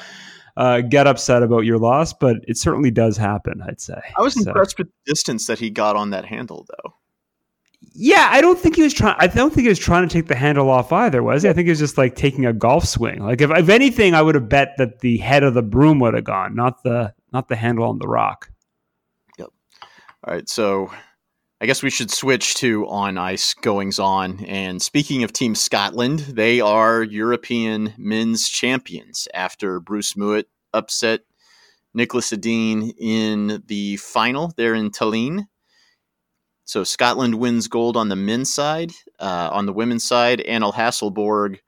uh, 0.61 0.83
get 0.83 1.07
upset 1.07 1.43
about 1.43 1.61
your 1.61 1.79
loss, 1.79 2.13
but 2.13 2.37
it 2.47 2.59
certainly 2.59 2.91
does 2.91 3.17
happen. 3.17 3.63
I'd 3.67 3.81
say. 3.81 3.99
I 4.19 4.21
was 4.21 4.35
so. 4.35 4.43
impressed 4.43 4.77
with 4.77 4.89
the 4.89 5.11
distance 5.11 5.47
that 5.47 5.59
he 5.59 5.71
got 5.71 5.97
on 5.97 6.11
that 6.11 6.27
handle, 6.27 6.67
though. 6.69 6.95
Yeah, 7.95 8.29
I 8.31 8.43
don't 8.43 8.59
think 8.59 8.77
he 8.77 8.83
was 8.83 8.93
trying. 8.93 9.17
I 9.19 9.27
don't 9.27 9.55
think 9.55 9.63
he 9.63 9.71
was 9.71 9.79
trying 9.79 10.07
to 10.07 10.13
take 10.13 10.27
the 10.27 10.35
handle 10.35 10.69
off 10.69 10.93
either. 10.93 11.23
Was 11.23 11.45
he? 11.45 11.49
I 11.49 11.55
think 11.55 11.65
he 11.65 11.71
was 11.71 11.79
just 11.79 11.97
like 11.97 12.15
taking 12.15 12.45
a 12.45 12.53
golf 12.53 12.85
swing. 12.85 13.21
Like 13.25 13.41
if, 13.41 13.51
if 13.51 13.71
anything, 13.71 14.15
I 14.15 14.21
would 14.21 14.35
have 14.35 14.51
bet 14.51 14.75
that 14.77 15.01
the 15.01 15.17
head 15.17 15.45
of 15.45 15.55
the 15.55 15.63
broom 15.63 15.99
would 16.01 16.13
have 16.13 16.25
gone, 16.25 16.55
not 16.55 16.83
the 16.83 17.15
not 17.33 17.49
the 17.49 17.57
handle 17.57 17.87
on 17.87 17.99
the 17.99 18.07
rock. 18.07 18.51
Yep. 19.39 19.49
All 20.25 20.35
right, 20.35 20.47
so 20.47 20.93
I 21.63 21.67
guess 21.67 21.83
we 21.83 21.91
should 21.91 22.11
switch 22.11 22.55
to 22.57 22.89
on 22.89 23.19
ice 23.19 23.53
goings 23.53 23.99
on. 23.99 24.43
And 24.47 24.81
speaking 24.81 25.25
of 25.25 25.33
Team 25.35 25.55
Scotland, 25.55 26.21
they 26.21 26.63
are 26.63 27.03
European 27.03 27.93
men's 27.99 28.49
champions 28.49 29.29
after 29.35 29.79
Bruce 29.79 30.17
Mouat 30.17 30.47
upset 30.73 31.21
Niklas 31.95 32.33
Edin 32.33 32.95
in 32.99 33.63
the 33.67 33.99
final 33.99 34.55
there 34.57 34.75
in 34.75 34.91
Tallinn. 34.91 35.49
So 36.65 36.83
Scotland 36.83 37.35
wins 37.35 37.69
gold 37.69 37.95
on 37.95 38.09
the 38.09 38.17
men's 38.17 38.55
side. 38.55 38.93
Uh, 39.19 39.51
on 39.53 39.67
the 39.67 39.75
women's 39.75 40.05
side, 40.05 40.41
Anna 40.41 40.73
Hasselborg. 40.73 41.59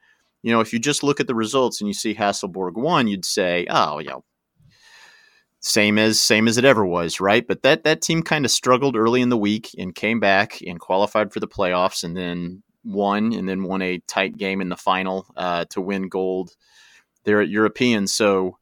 You 0.42 0.52
know, 0.52 0.60
if 0.60 0.72
you 0.72 0.78
just 0.78 1.02
look 1.02 1.20
at 1.20 1.26
the 1.26 1.34
results 1.34 1.82
and 1.82 1.88
you 1.88 1.94
see 1.94 2.14
Hasselborg 2.14 2.76
won, 2.76 3.08
you'd 3.08 3.26
say, 3.26 3.66
oh, 3.68 3.98
know, 4.08 4.24
same 5.62 5.96
as 5.96 6.20
same 6.20 6.48
as 6.48 6.58
it 6.58 6.64
ever 6.64 6.84
was, 6.84 7.20
right? 7.20 7.46
But 7.46 7.62
that 7.62 7.84
that 7.84 8.02
team 8.02 8.22
kind 8.22 8.44
of 8.44 8.50
struggled 8.50 8.96
early 8.96 9.22
in 9.22 9.30
the 9.30 9.38
week 9.38 9.70
and 9.78 9.94
came 9.94 10.20
back 10.20 10.60
and 10.66 10.78
qualified 10.78 11.32
for 11.32 11.40
the 11.40 11.48
playoffs, 11.48 12.04
and 12.04 12.16
then 12.16 12.62
won, 12.84 13.32
and 13.32 13.48
then 13.48 13.62
won 13.62 13.80
a 13.80 14.00
tight 14.08 14.36
game 14.36 14.60
in 14.60 14.68
the 14.68 14.76
final 14.76 15.26
uh, 15.36 15.64
to 15.70 15.80
win 15.80 16.08
gold. 16.08 16.50
There 17.24 17.40
at 17.40 17.48
European, 17.48 18.08
so 18.08 18.58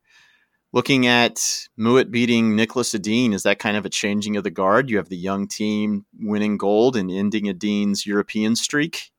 looking 0.73 1.07
at 1.07 1.67
Mouat 1.79 2.11
beating 2.11 2.53
Niklas 2.53 2.95
Edin, 2.95 3.33
is 3.33 3.45
that 3.45 3.59
kind 3.59 3.79
of 3.79 3.87
a 3.87 3.91
changing 3.91 4.37
of 4.37 4.45
the 4.45 4.51
guard? 4.51 4.91
You 4.91 4.99
have 4.99 5.09
the 5.09 5.17
young 5.17 5.49
team 5.49 6.05
winning 6.21 6.59
gold 6.59 6.95
and 6.95 7.11
ending 7.11 7.49
Edin's 7.49 8.07
European 8.07 8.55
streak. 8.55 9.11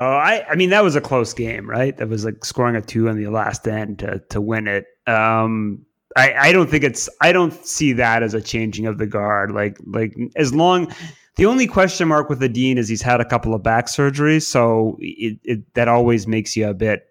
Oh, 0.00 0.06
I, 0.06 0.44
I 0.50 0.56
mean 0.56 0.70
that 0.70 0.82
was 0.82 0.96
a 0.96 1.00
close 1.00 1.32
game, 1.32 1.70
right? 1.70 1.96
That 1.96 2.08
was 2.08 2.24
like 2.24 2.44
scoring 2.44 2.74
a 2.74 2.80
two 2.80 3.08
on 3.08 3.16
the 3.16 3.28
last 3.28 3.68
end 3.68 4.00
to 4.00 4.20
to 4.30 4.40
win 4.40 4.66
it. 4.66 4.86
Um, 5.06 5.86
I, 6.16 6.34
I 6.48 6.52
don't 6.52 6.68
think 6.68 6.84
it's 6.84 7.08
I 7.20 7.32
don't 7.32 7.52
see 7.66 7.92
that 7.94 8.22
as 8.22 8.34
a 8.34 8.40
changing 8.40 8.86
of 8.86 8.98
the 8.98 9.06
guard. 9.06 9.52
Like 9.52 9.78
like 9.86 10.14
as 10.36 10.54
long 10.54 10.92
the 11.36 11.46
only 11.46 11.66
question 11.66 12.08
mark 12.08 12.28
with 12.28 12.40
the 12.40 12.48
dean 12.48 12.78
is 12.78 12.88
he's 12.88 13.02
had 13.02 13.20
a 13.20 13.24
couple 13.24 13.54
of 13.54 13.62
back 13.62 13.86
surgeries, 13.86 14.42
so 14.42 14.96
it, 15.00 15.38
it 15.44 15.74
that 15.74 15.88
always 15.88 16.26
makes 16.26 16.56
you 16.56 16.68
a 16.68 16.74
bit 16.74 17.06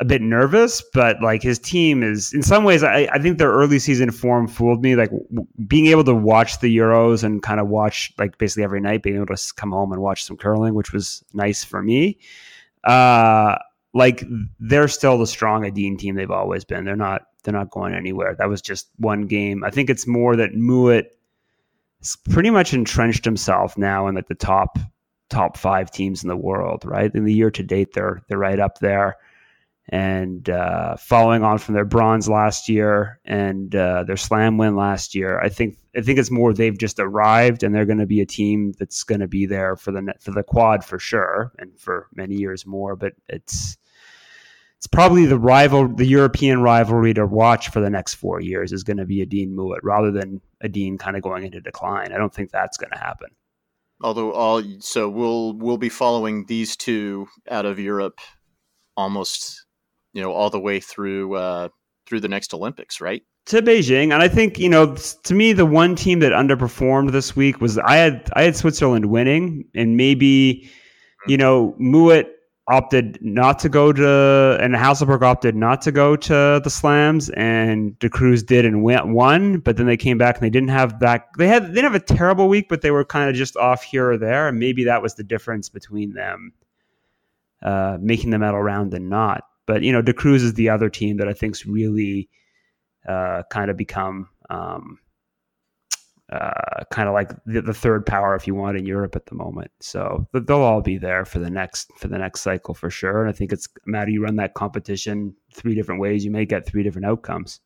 a 0.00 0.04
bit 0.04 0.22
nervous. 0.22 0.82
But 0.94 1.20
like 1.22 1.42
his 1.42 1.58
team 1.58 2.02
is 2.02 2.32
in 2.32 2.42
some 2.42 2.64
ways, 2.64 2.82
I, 2.82 3.08
I 3.12 3.18
think 3.18 3.38
their 3.38 3.52
early 3.52 3.78
season 3.78 4.10
form 4.10 4.48
fooled 4.48 4.82
me. 4.82 4.96
Like 4.96 5.10
w- 5.10 5.46
being 5.66 5.86
able 5.86 6.04
to 6.04 6.14
watch 6.14 6.60
the 6.60 6.74
Euros 6.74 7.22
and 7.22 7.42
kind 7.42 7.60
of 7.60 7.68
watch 7.68 8.12
like 8.18 8.38
basically 8.38 8.64
every 8.64 8.80
night, 8.80 9.02
being 9.02 9.16
able 9.16 9.34
to 9.34 9.54
come 9.56 9.72
home 9.72 9.92
and 9.92 10.00
watch 10.00 10.24
some 10.24 10.36
curling, 10.36 10.74
which 10.74 10.92
was 10.92 11.22
nice 11.34 11.64
for 11.64 11.82
me. 11.82 12.18
Uh, 12.84 13.58
like 13.92 14.22
they're 14.60 14.88
still 14.88 15.18
the 15.18 15.26
strong 15.26 15.66
Edin 15.66 15.96
team 15.96 16.14
they've 16.14 16.30
always 16.30 16.64
been. 16.64 16.84
They're 16.84 16.96
not 16.96 17.26
they're 17.48 17.58
not 17.58 17.70
going 17.70 17.94
anywhere. 17.94 18.34
That 18.34 18.48
was 18.48 18.60
just 18.60 18.88
one 18.98 19.22
game. 19.22 19.64
I 19.64 19.70
think 19.70 19.88
it's 19.88 20.06
more 20.06 20.36
that 20.36 20.54
Mouat 20.54 21.06
has 22.00 22.16
pretty 22.30 22.50
much 22.50 22.74
entrenched 22.74 23.24
himself 23.24 23.78
now 23.78 24.06
in 24.06 24.14
like 24.14 24.28
the 24.28 24.34
top 24.34 24.78
top 25.30 25.56
five 25.56 25.90
teams 25.90 26.22
in 26.22 26.28
the 26.28 26.36
world, 26.36 26.84
right? 26.84 27.14
In 27.14 27.24
the 27.24 27.32
year 27.32 27.50
to 27.50 27.62
date, 27.62 27.94
they're 27.94 28.20
they're 28.28 28.38
right 28.38 28.60
up 28.60 28.78
there, 28.80 29.16
and 29.88 30.48
uh, 30.50 30.96
following 30.96 31.42
on 31.42 31.58
from 31.58 31.74
their 31.74 31.84
bronze 31.84 32.28
last 32.28 32.68
year 32.68 33.18
and 33.24 33.74
uh, 33.74 34.04
their 34.04 34.16
slam 34.16 34.58
win 34.58 34.76
last 34.76 35.14
year. 35.14 35.40
I 35.40 35.48
think 35.48 35.78
I 35.96 36.02
think 36.02 36.18
it's 36.18 36.30
more 36.30 36.52
they've 36.52 36.78
just 36.78 37.00
arrived 37.00 37.62
and 37.62 37.74
they're 37.74 37.86
going 37.86 37.98
to 37.98 38.06
be 38.06 38.20
a 38.20 38.26
team 38.26 38.72
that's 38.78 39.02
going 39.04 39.20
to 39.20 39.28
be 39.28 39.46
there 39.46 39.76
for 39.76 39.90
the 39.90 40.14
for 40.20 40.32
the 40.32 40.42
quad 40.42 40.84
for 40.84 40.98
sure 40.98 41.52
and 41.58 41.78
for 41.80 42.08
many 42.14 42.34
years 42.36 42.66
more. 42.66 42.94
But 42.94 43.14
it's 43.28 43.78
it's 44.78 44.86
probably 44.86 45.26
the 45.26 45.38
rival, 45.38 45.88
the 45.88 46.06
European 46.06 46.62
rivalry 46.62 47.12
to 47.14 47.26
watch 47.26 47.68
for 47.68 47.80
the 47.80 47.90
next 47.90 48.14
four 48.14 48.40
years 48.40 48.72
is 48.72 48.84
going 48.84 48.98
to 48.98 49.04
be 49.04 49.20
a 49.20 49.26
Dean 49.26 49.56
Mouat 49.56 49.80
rather 49.82 50.12
than 50.12 50.40
a 50.60 50.68
Dean 50.68 50.96
kind 50.96 51.16
of 51.16 51.22
going 51.22 51.44
into 51.44 51.60
decline. 51.60 52.12
I 52.12 52.16
don't 52.16 52.32
think 52.32 52.52
that's 52.52 52.76
going 52.76 52.92
to 52.92 52.98
happen. 52.98 53.30
Although 54.00 54.32
all 54.32 54.62
so 54.78 55.08
we'll 55.08 55.54
we'll 55.54 55.78
be 55.78 55.88
following 55.88 56.46
these 56.46 56.76
two 56.76 57.26
out 57.50 57.66
of 57.66 57.80
Europe 57.80 58.20
almost 58.96 59.66
you 60.12 60.22
know 60.22 60.32
all 60.32 60.50
the 60.50 60.60
way 60.60 60.78
through 60.78 61.34
uh, 61.34 61.68
through 62.06 62.20
the 62.20 62.28
next 62.28 62.54
Olympics, 62.54 63.00
right? 63.00 63.22
To 63.46 63.60
Beijing, 63.60 64.12
and 64.12 64.22
I 64.22 64.28
think 64.28 64.60
you 64.60 64.68
know 64.68 64.94
to 65.24 65.34
me 65.34 65.52
the 65.52 65.66
one 65.66 65.96
team 65.96 66.20
that 66.20 66.30
underperformed 66.30 67.10
this 67.10 67.34
week 67.34 67.60
was 67.60 67.78
I 67.78 67.96
had 67.96 68.30
I 68.34 68.42
had 68.44 68.54
Switzerland 68.54 69.06
winning, 69.06 69.64
and 69.74 69.96
maybe 69.96 70.70
you 71.26 71.36
know 71.36 71.74
Mouat 71.80 72.26
opted 72.68 73.18
not 73.22 73.58
to 73.60 73.68
go 73.68 73.92
to, 73.92 74.58
and 74.60 74.74
Hasselborg 74.74 75.22
opted 75.22 75.56
not 75.56 75.80
to 75.82 75.92
go 75.92 76.16
to 76.16 76.60
the 76.62 76.70
slams, 76.70 77.30
and 77.30 77.98
De 77.98 78.08
Cruz 78.08 78.42
did 78.42 78.64
and 78.64 78.82
went 78.82 79.08
one. 79.08 79.58
But 79.58 79.76
then 79.76 79.86
they 79.86 79.96
came 79.96 80.18
back 80.18 80.36
and 80.36 80.44
they 80.44 80.50
didn't 80.50 80.68
have 80.68 81.00
that. 81.00 81.28
They 81.36 81.48
had 81.48 81.68
they 81.68 81.74
didn't 81.74 81.92
have 81.92 81.94
a 81.94 82.04
terrible 82.04 82.48
week, 82.48 82.68
but 82.68 82.82
they 82.82 82.90
were 82.90 83.04
kind 83.04 83.30
of 83.30 83.34
just 83.34 83.56
off 83.56 83.82
here 83.82 84.10
or 84.10 84.18
there, 84.18 84.48
and 84.48 84.58
maybe 84.58 84.84
that 84.84 85.02
was 85.02 85.14
the 85.14 85.24
difference 85.24 85.68
between 85.68 86.12
them 86.12 86.52
uh, 87.62 87.98
making 88.00 88.30
the 88.30 88.38
medal 88.38 88.62
round 88.62 88.94
and 88.94 89.08
not. 89.08 89.44
But 89.66 89.82
you 89.82 89.92
know, 89.92 90.02
De 90.02 90.12
Cruz 90.12 90.42
is 90.42 90.54
the 90.54 90.68
other 90.68 90.88
team 90.88 91.16
that 91.18 91.28
I 91.28 91.32
think's 91.32 91.66
really 91.66 92.28
uh, 93.08 93.42
kind 93.50 93.70
of 93.70 93.76
become. 93.76 94.28
Um, 94.50 94.98
uh, 96.30 96.84
kind 96.90 97.08
of 97.08 97.14
like 97.14 97.30
the, 97.46 97.62
the, 97.62 97.72
third 97.72 98.04
power, 98.04 98.34
if 98.34 98.46
you 98.46 98.54
want, 98.54 98.76
in 98.76 98.84
Europe 98.84 99.16
at 99.16 99.26
the 99.26 99.34
moment. 99.34 99.70
So 99.80 100.26
they'll 100.34 100.60
all 100.60 100.82
be 100.82 100.98
there 100.98 101.24
for 101.24 101.38
the 101.38 101.48
next 101.48 101.90
for 101.96 102.08
the 102.08 102.18
next 102.18 102.42
cycle 102.42 102.74
for 102.74 102.90
sure. 102.90 103.22
And 103.22 103.30
I 103.30 103.32
think 103.32 103.50
it's 103.52 103.66
a 103.66 103.90
matter 103.90 104.10
you 104.10 104.22
run 104.22 104.36
that 104.36 104.52
competition 104.52 105.34
three 105.54 105.74
different 105.74 106.02
ways, 106.02 106.24
you 106.24 106.30
may 106.30 106.44
get 106.44 106.66
three 106.66 106.82
different 106.82 107.06
outcomes. 107.06 107.60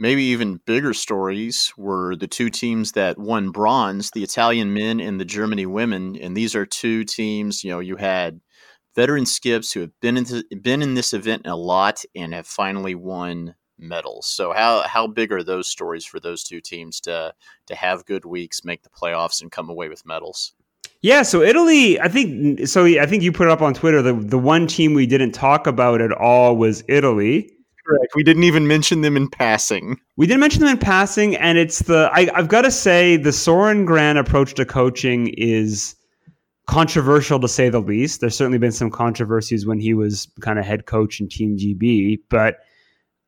Maybe 0.00 0.24
even 0.24 0.60
bigger 0.64 0.94
stories 0.94 1.72
were 1.76 2.14
the 2.14 2.28
two 2.28 2.50
teams 2.50 2.92
that 2.92 3.18
won 3.18 3.50
bronze, 3.50 4.10
the 4.12 4.22
Italian 4.22 4.72
men 4.72 5.00
and 5.00 5.20
the 5.20 5.24
Germany 5.24 5.66
women. 5.66 6.16
And 6.16 6.36
these 6.36 6.54
are 6.54 6.66
two 6.66 7.04
teams, 7.04 7.64
you 7.64 7.70
know, 7.70 7.80
you 7.80 7.96
had 7.96 8.40
veteran 8.94 9.26
skips 9.26 9.72
who 9.72 9.80
have 9.80 9.90
been 10.00 10.16
in, 10.16 10.42
been 10.62 10.82
in 10.82 10.94
this 10.94 11.12
event 11.12 11.46
a 11.46 11.56
lot 11.56 12.04
and 12.14 12.32
have 12.32 12.46
finally 12.46 12.94
won 12.94 13.54
medals. 13.78 14.26
So 14.26 14.52
how 14.52 14.82
how 14.82 15.06
big 15.06 15.32
are 15.32 15.42
those 15.42 15.68
stories 15.68 16.04
for 16.04 16.20
those 16.20 16.42
two 16.42 16.60
teams 16.60 17.00
to 17.02 17.34
to 17.66 17.74
have 17.74 18.06
good 18.06 18.24
weeks, 18.24 18.64
make 18.64 18.82
the 18.82 18.90
playoffs, 18.90 19.42
and 19.42 19.52
come 19.52 19.68
away 19.68 19.88
with 19.88 20.06
medals? 20.06 20.52
Yeah, 21.00 21.22
so 21.22 21.42
Italy, 21.42 22.00
I 22.00 22.08
think 22.08 22.66
so. 22.66 22.84
I 22.84 23.06
think 23.06 23.22
you 23.22 23.30
put 23.30 23.46
it 23.46 23.50
up 23.50 23.62
on 23.62 23.74
Twitter. 23.74 24.02
The 24.02 24.14
the 24.14 24.38
one 24.38 24.66
team 24.66 24.94
we 24.94 25.06
didn't 25.06 25.32
talk 25.32 25.66
about 25.66 26.00
at 26.00 26.12
all 26.12 26.56
was 26.56 26.82
Italy. 26.88 27.50
Correct. 27.86 28.12
We 28.14 28.22
didn't 28.22 28.44
even 28.44 28.66
mention 28.66 29.00
them 29.00 29.16
in 29.16 29.30
passing. 29.30 29.98
We 30.16 30.26
didn't 30.26 30.40
mention 30.40 30.60
them 30.60 30.70
in 30.70 30.78
passing, 30.78 31.36
and 31.36 31.56
it's 31.56 31.80
the 31.80 32.10
I, 32.12 32.28
I've 32.34 32.48
got 32.48 32.62
to 32.62 32.70
say 32.70 33.16
the 33.16 33.32
Soren 33.32 33.84
Gran 33.84 34.16
approach 34.16 34.54
to 34.54 34.66
coaching 34.66 35.28
is 35.38 35.94
controversial 36.66 37.40
to 37.40 37.48
say 37.48 37.70
the 37.70 37.80
least. 37.80 38.20
There's 38.20 38.36
certainly 38.36 38.58
been 38.58 38.72
some 38.72 38.90
controversies 38.90 39.66
when 39.66 39.80
he 39.80 39.94
was 39.94 40.28
kind 40.40 40.58
of 40.58 40.66
head 40.66 40.84
coach 40.84 41.18
in 41.20 41.28
Team 41.28 41.56
GB, 41.56 42.18
but 42.28 42.58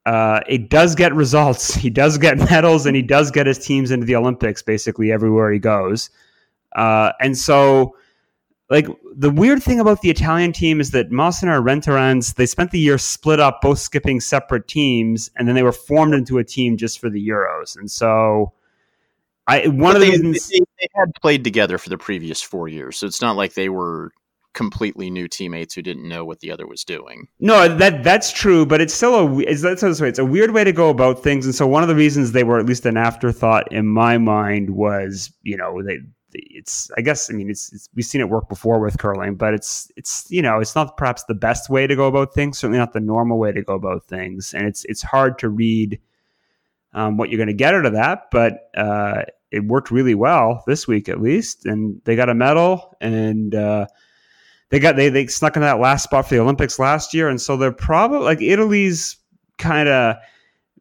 uh, 0.07 0.41
it 0.49 0.71
does 0.71 0.95
get 0.95 1.15
results. 1.15 1.75
He 1.81 1.91
does 1.91 2.19
get 2.19 2.39
medals, 2.39 2.87
and 2.87 2.95
he 2.97 3.03
does 3.03 3.31
get 3.31 3.47
his 3.47 3.59
teams 3.59 3.91
into 3.91 4.07
the 4.07 4.17
Olympics 4.17 4.63
basically 4.63 5.11
everywhere 5.13 5.51
he 5.51 5.59
goes. 5.59 6.11
Uh, 6.75 7.13
and 7.21 7.37
so, 7.37 7.97
like 8.69 8.87
the 9.17 9.31
weird 9.31 9.63
thing 9.63 9.81
about 9.81 10.01
the 10.03 10.11
Italian 10.11 10.53
team 10.53 10.81
is 10.81 10.93
that 10.93 11.11
Mossiner 11.11 11.63
Renterans 11.63 12.35
they 12.35 12.47
spent 12.47 12.71
the 12.71 12.79
year 12.79 12.99
split 12.99 13.41
up, 13.41 13.61
both 13.61 13.79
skipping 13.79 14.21
separate 14.21 14.69
teams, 14.69 15.31
and 15.37 15.49
then 15.49 15.55
they 15.55 15.63
were 15.63 15.73
formed 15.73 16.15
into 16.15 16.39
a 16.39 16.45
team 16.45 16.77
just 16.77 16.99
for 17.01 17.11
the 17.11 17.27
Euros. 17.27 17.77
And 17.77 17.91
so, 17.91 18.53
I 19.47 19.67
one 19.67 19.95
but 19.95 19.97
of 19.97 20.01
the 20.03 20.07
they, 20.07 20.11
reasons 20.13 20.49
they, 20.49 20.61
they 20.81 20.89
had 20.95 21.13
played 21.21 21.45
together 21.45 21.79
for 21.79 21.89
the 21.89 21.99
previous 21.99 22.41
four 22.41 22.69
years, 22.69 22.99
so 22.99 23.07
it's 23.07 23.23
not 23.23 23.37
like 23.37 23.55
they 23.55 23.69
were 23.69 24.13
completely 24.53 25.11
new 25.11 25.29
teammates 25.29 25.75
who 25.75 25.83
didn't 25.83 26.09
know 26.09 26.25
what 26.25 26.41
the 26.41 26.51
other 26.51 26.67
was 26.67 26.85
doing. 26.85 27.29
No, 27.39 27.69
that 27.69 28.03
that's 28.03 28.33
true, 28.33 28.67
but 28.67 28.81
it's 28.81 28.95
still 28.95 29.15
a 29.15 29.39
it's 29.41 29.63
that's 29.63 29.83
this 29.83 30.01
way. 30.01 30.09
It's 30.09 30.19
a 30.19 30.25
weird 30.25 30.53
way 30.53 30.65
to 30.65 30.73
go 30.73 30.91
about 30.91 31.23
things, 31.23 31.47
and 31.47 31.55
so 31.55 31.67
one 31.67 31.83
of 31.83 31.89
the 31.89 31.95
reasons 31.95 32.33
they 32.33 32.45
were 32.45 32.59
at 32.59 32.67
least 32.67 32.87
an 32.87 32.97
afterthought 32.97 33.73
in 33.73 33.87
my 33.87 34.19
mind 34.19 34.71
was 34.71 35.33
you 35.43 35.57
know 35.57 35.83
they. 35.83 35.99
It's, 36.33 36.89
I 36.97 37.01
guess, 37.01 37.29
I 37.29 37.33
mean, 37.33 37.51
it's, 37.51 37.73
it's 37.73 37.89
we've 37.93 38.05
seen 38.05 38.21
it 38.21 38.29
work 38.29 38.49
before 38.49 38.79
with 38.79 38.99
curling, 38.99 39.35
but 39.35 39.53
it's, 39.53 39.91
it's, 39.97 40.29
you 40.31 40.41
know, 40.41 40.61
it's 40.61 40.77
not 40.77 40.97
perhaps 40.97 41.25
the 41.25 41.35
best 41.35 41.69
way 41.69 41.89
to 41.89 41.97
go 41.97 42.07
about 42.07 42.35
things. 42.35 42.57
Certainly 42.57 42.79
not 42.79 42.93
the 42.93 43.01
normal 43.01 43.37
way 43.37 43.51
to 43.51 43.63
go 43.63 43.75
about 43.75 44.05
things, 44.05 44.55
and 44.55 44.65
it's, 44.65 44.85
it's 44.85 45.03
hard 45.03 45.41
to 45.41 45.49
read 45.49 45.99
um, 46.95 47.17
what 47.17 47.31
you're 47.31 47.37
going 47.37 47.49
to 47.49 47.53
get 47.53 47.75
out 47.75 47.85
of 47.85 47.95
that. 47.95 48.31
But 48.31 48.71
uh, 48.77 49.23
it 49.51 49.65
worked 49.65 49.91
really 49.91 50.15
well 50.15 50.63
this 50.69 50.87
week, 50.87 51.09
at 51.09 51.21
least, 51.21 51.67
and 51.67 52.01
they 52.05 52.15
got 52.15 52.29
a 52.29 52.35
medal, 52.35 52.97
and 53.01 53.53
uh, 53.53 53.87
they 54.71 54.79
got 54.79 54.97
they 54.97 55.09
they 55.09 55.27
snuck 55.27 55.57
in 55.57 55.63
that 55.63 55.81
last 55.81 56.05
spot 56.05 56.29
for 56.29 56.35
the 56.35 56.41
Olympics 56.41 56.79
last 56.79 57.13
year, 57.13 57.29
and 57.29 57.41
so 57.41 57.57
they're 57.57 57.73
probably 57.73 58.21
like 58.21 58.41
Italy's 58.41 59.17
kind 59.59 59.89
of 59.89 60.17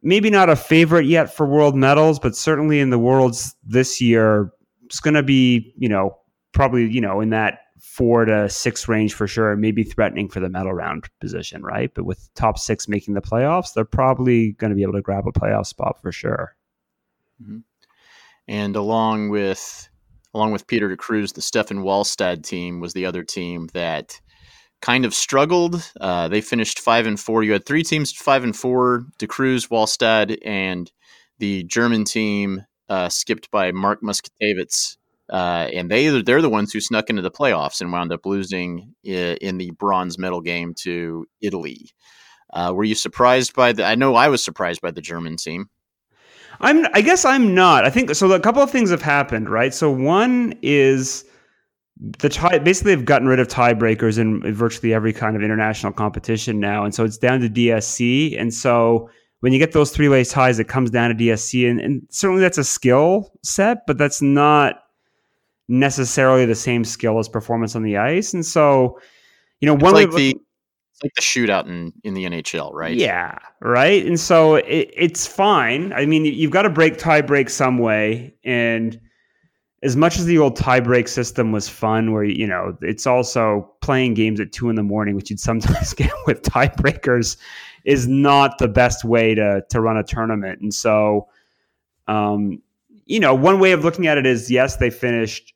maybe 0.02 0.30
not 0.30 0.48
a 0.48 0.56
favorite 0.56 1.06
yet 1.06 1.34
for 1.34 1.46
world 1.46 1.76
medals, 1.76 2.18
but 2.18 2.34
certainly 2.34 2.80
in 2.80 2.90
the 2.90 2.98
worlds 2.98 3.54
this 3.64 4.00
year, 4.00 4.50
it's 4.84 5.00
going 5.00 5.14
to 5.14 5.22
be 5.22 5.74
you 5.76 5.88
know 5.88 6.16
probably 6.52 6.88
you 6.88 7.00
know 7.00 7.20
in 7.20 7.30
that 7.30 7.58
four 7.80 8.24
to 8.24 8.48
six 8.48 8.88
range 8.88 9.12
for 9.12 9.26
sure, 9.26 9.56
maybe 9.56 9.82
threatening 9.82 10.28
for 10.28 10.38
the 10.40 10.48
medal 10.48 10.72
round 10.72 11.08
position, 11.20 11.62
right? 11.62 11.92
But 11.92 12.04
with 12.04 12.32
top 12.34 12.58
six 12.58 12.88
making 12.88 13.14
the 13.14 13.20
playoffs, 13.20 13.74
they're 13.74 13.84
probably 13.84 14.52
going 14.52 14.70
to 14.70 14.76
be 14.76 14.82
able 14.82 14.94
to 14.94 15.02
grab 15.02 15.26
a 15.26 15.32
playoff 15.32 15.66
spot 15.66 16.00
for 16.00 16.12
sure. 16.12 16.56
Mm-hmm. 17.42 17.58
And 18.48 18.76
along 18.76 19.30
with 19.30 19.89
along 20.34 20.52
with 20.52 20.66
Peter 20.66 20.88
de 20.88 20.96
Cruz, 20.96 21.32
the 21.32 21.40
Steffen 21.40 21.82
Walstad 21.82 22.44
team 22.44 22.80
was 22.80 22.92
the 22.92 23.06
other 23.06 23.22
team 23.24 23.68
that 23.74 24.20
kind 24.80 25.04
of 25.04 25.14
struggled. 25.14 25.90
Uh, 26.00 26.28
they 26.28 26.40
finished 26.40 26.78
five 26.78 27.06
and 27.06 27.18
four. 27.18 27.42
You 27.42 27.52
had 27.52 27.66
three 27.66 27.82
teams 27.82 28.12
five 28.12 28.44
and 28.44 28.56
four: 28.56 29.06
De 29.18 29.26
Cruz, 29.26 29.66
Walstad, 29.68 30.38
and 30.44 30.90
the 31.38 31.64
German 31.64 32.04
team 32.04 32.64
uh, 32.88 33.08
skipped 33.08 33.50
by 33.50 33.72
Marc 33.72 34.02
Muskatewitz. 34.02 34.96
Uh, 35.32 35.68
and 35.72 35.88
they 35.90 36.08
they're 36.22 36.42
the 36.42 36.50
ones 36.50 36.72
who 36.72 36.80
snuck 36.80 37.08
into 37.08 37.22
the 37.22 37.30
playoffs 37.30 37.80
and 37.80 37.92
wound 37.92 38.12
up 38.12 38.26
losing 38.26 38.94
in, 39.04 39.36
in 39.40 39.58
the 39.58 39.70
bronze 39.72 40.18
medal 40.18 40.40
game 40.40 40.74
to 40.74 41.24
Italy. 41.40 41.90
Uh, 42.52 42.72
were 42.74 42.82
you 42.84 42.96
surprised 42.96 43.54
by 43.54 43.72
the? 43.72 43.84
I 43.84 43.94
know 43.94 44.16
I 44.16 44.28
was 44.28 44.42
surprised 44.42 44.80
by 44.80 44.90
the 44.90 45.00
German 45.00 45.36
team. 45.36 45.70
I'm. 46.60 46.86
I 46.94 47.00
guess 47.00 47.24
I'm 47.24 47.54
not. 47.54 47.84
I 47.84 47.90
think 47.90 48.14
so. 48.14 48.30
A 48.32 48.40
couple 48.40 48.62
of 48.62 48.70
things 48.70 48.90
have 48.90 49.02
happened, 49.02 49.48
right? 49.48 49.72
So 49.72 49.90
one 49.90 50.54
is 50.62 51.24
the 52.18 52.28
tie. 52.28 52.58
Basically, 52.58 52.94
they've 52.94 53.04
gotten 53.04 53.28
rid 53.28 53.40
of 53.40 53.48
tiebreakers 53.48 54.18
in 54.18 54.54
virtually 54.54 54.92
every 54.92 55.12
kind 55.12 55.36
of 55.36 55.42
international 55.42 55.92
competition 55.92 56.60
now, 56.60 56.84
and 56.84 56.94
so 56.94 57.04
it's 57.04 57.18
down 57.18 57.40
to 57.40 57.48
DSC. 57.48 58.38
And 58.40 58.52
so 58.52 59.08
when 59.40 59.52
you 59.52 59.58
get 59.58 59.72
those 59.72 59.90
three 59.90 60.08
way 60.08 60.22
ties, 60.24 60.58
it 60.58 60.68
comes 60.68 60.90
down 60.90 61.08
to 61.10 61.14
DSC, 61.16 61.68
and, 61.70 61.80
and 61.80 62.02
certainly 62.10 62.42
that's 62.42 62.58
a 62.58 62.64
skill 62.64 63.32
set, 63.42 63.86
but 63.86 63.96
that's 63.96 64.20
not 64.20 64.76
necessarily 65.68 66.44
the 66.46 66.54
same 66.54 66.84
skill 66.84 67.18
as 67.18 67.28
performance 67.28 67.74
on 67.76 67.82
the 67.82 67.96
ice. 67.96 68.34
And 68.34 68.44
so, 68.44 68.98
you 69.60 69.66
know, 69.66 69.74
one 69.74 69.94
It's 69.96 70.06
like 70.06 70.10
way- 70.10 70.32
the 70.32 70.40
like 71.02 71.14
the 71.14 71.22
shootout 71.22 71.66
in 71.66 71.92
in 72.04 72.14
the 72.14 72.24
NHL, 72.24 72.72
right? 72.72 72.94
Yeah, 72.94 73.38
right. 73.60 74.04
And 74.04 74.18
so 74.18 74.56
it, 74.56 74.90
it's 74.96 75.26
fine. 75.26 75.92
I 75.92 76.06
mean, 76.06 76.24
you've 76.24 76.50
got 76.50 76.62
to 76.62 76.70
break 76.70 76.98
tie 76.98 77.22
break 77.22 77.48
some 77.48 77.78
way. 77.78 78.34
And 78.44 79.00
as 79.82 79.96
much 79.96 80.18
as 80.18 80.26
the 80.26 80.38
old 80.38 80.56
tie 80.56 80.80
break 80.80 81.08
system 81.08 81.52
was 81.52 81.68
fun, 81.68 82.12
where 82.12 82.24
you 82.24 82.46
know 82.46 82.76
it's 82.82 83.06
also 83.06 83.70
playing 83.80 84.14
games 84.14 84.40
at 84.40 84.52
two 84.52 84.68
in 84.68 84.76
the 84.76 84.82
morning, 84.82 85.16
which 85.16 85.30
you'd 85.30 85.40
sometimes 85.40 85.94
get 85.94 86.12
with 86.26 86.42
tiebreakers, 86.42 87.36
is 87.84 88.06
not 88.06 88.58
the 88.58 88.68
best 88.68 89.04
way 89.04 89.34
to 89.34 89.64
to 89.70 89.80
run 89.80 89.96
a 89.96 90.04
tournament. 90.04 90.60
And 90.60 90.74
so, 90.74 91.28
um, 92.08 92.60
you 93.06 93.20
know, 93.20 93.34
one 93.34 93.58
way 93.58 93.72
of 93.72 93.84
looking 93.84 94.06
at 94.06 94.18
it 94.18 94.26
is 94.26 94.50
yes, 94.50 94.76
they 94.76 94.90
finished 94.90 95.54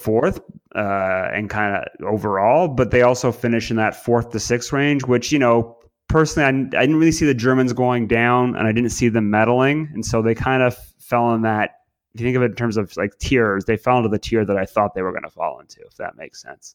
fourth 0.00 0.40
uh, 0.74 1.28
and 1.32 1.50
kind 1.50 1.76
of 1.76 2.06
overall, 2.06 2.68
but 2.68 2.90
they 2.90 3.02
also 3.02 3.32
finished 3.32 3.70
in 3.70 3.76
that 3.76 3.94
fourth 3.94 4.30
to 4.30 4.40
sixth 4.40 4.72
range, 4.72 5.04
which, 5.04 5.30
you 5.32 5.38
know, 5.38 5.76
personally, 6.08 6.46
I, 6.46 6.78
I 6.78 6.82
didn't 6.82 6.96
really 6.96 7.12
see 7.12 7.26
the 7.26 7.34
Germans 7.34 7.72
going 7.72 8.06
down 8.06 8.56
and 8.56 8.66
I 8.66 8.72
didn't 8.72 8.90
see 8.90 9.08
them 9.08 9.30
meddling. 9.30 9.90
And 9.92 10.04
so 10.04 10.22
they 10.22 10.34
kind 10.34 10.62
of 10.62 10.76
fell 10.98 11.34
in 11.34 11.42
that, 11.42 11.76
if 12.14 12.20
you 12.20 12.26
think 12.26 12.36
of 12.36 12.42
it 12.42 12.46
in 12.46 12.56
terms 12.56 12.76
of 12.76 12.96
like 12.96 13.18
tiers, 13.18 13.64
they 13.66 13.76
fell 13.76 13.98
into 13.98 14.08
the 14.08 14.18
tier 14.18 14.44
that 14.44 14.56
I 14.56 14.64
thought 14.64 14.94
they 14.94 15.02
were 15.02 15.12
going 15.12 15.24
to 15.24 15.30
fall 15.30 15.60
into, 15.60 15.80
if 15.82 15.96
that 15.96 16.16
makes 16.16 16.42
sense. 16.42 16.74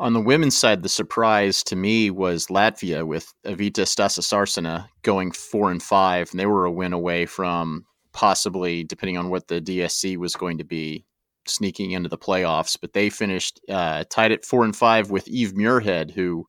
On 0.00 0.14
the 0.14 0.20
women's 0.20 0.56
side, 0.56 0.82
the 0.82 0.88
surprise 0.88 1.62
to 1.62 1.76
me 1.76 2.10
was 2.10 2.48
Latvia 2.48 3.06
with 3.06 3.32
Evita 3.46 3.84
Stasas 3.84 4.84
going 5.02 5.30
four 5.30 5.70
and 5.70 5.80
five, 5.80 6.28
and 6.32 6.40
they 6.40 6.46
were 6.46 6.64
a 6.64 6.72
win 6.72 6.92
away 6.92 7.24
from 7.24 7.86
possibly, 8.12 8.82
depending 8.82 9.16
on 9.16 9.30
what 9.30 9.46
the 9.46 9.60
DSC 9.60 10.16
was 10.16 10.34
going 10.34 10.58
to 10.58 10.64
be, 10.64 11.04
sneaking 11.46 11.92
into 11.92 12.08
the 12.08 12.18
playoffs. 12.18 12.76
But 12.80 12.92
they 12.92 13.10
finished 13.10 13.60
uh, 13.68 14.04
tied 14.10 14.32
at 14.32 14.44
four 14.44 14.64
and 14.64 14.74
five 14.74 15.10
with 15.10 15.28
Eve 15.28 15.52
Muirhead, 15.52 16.10
who 16.10 16.46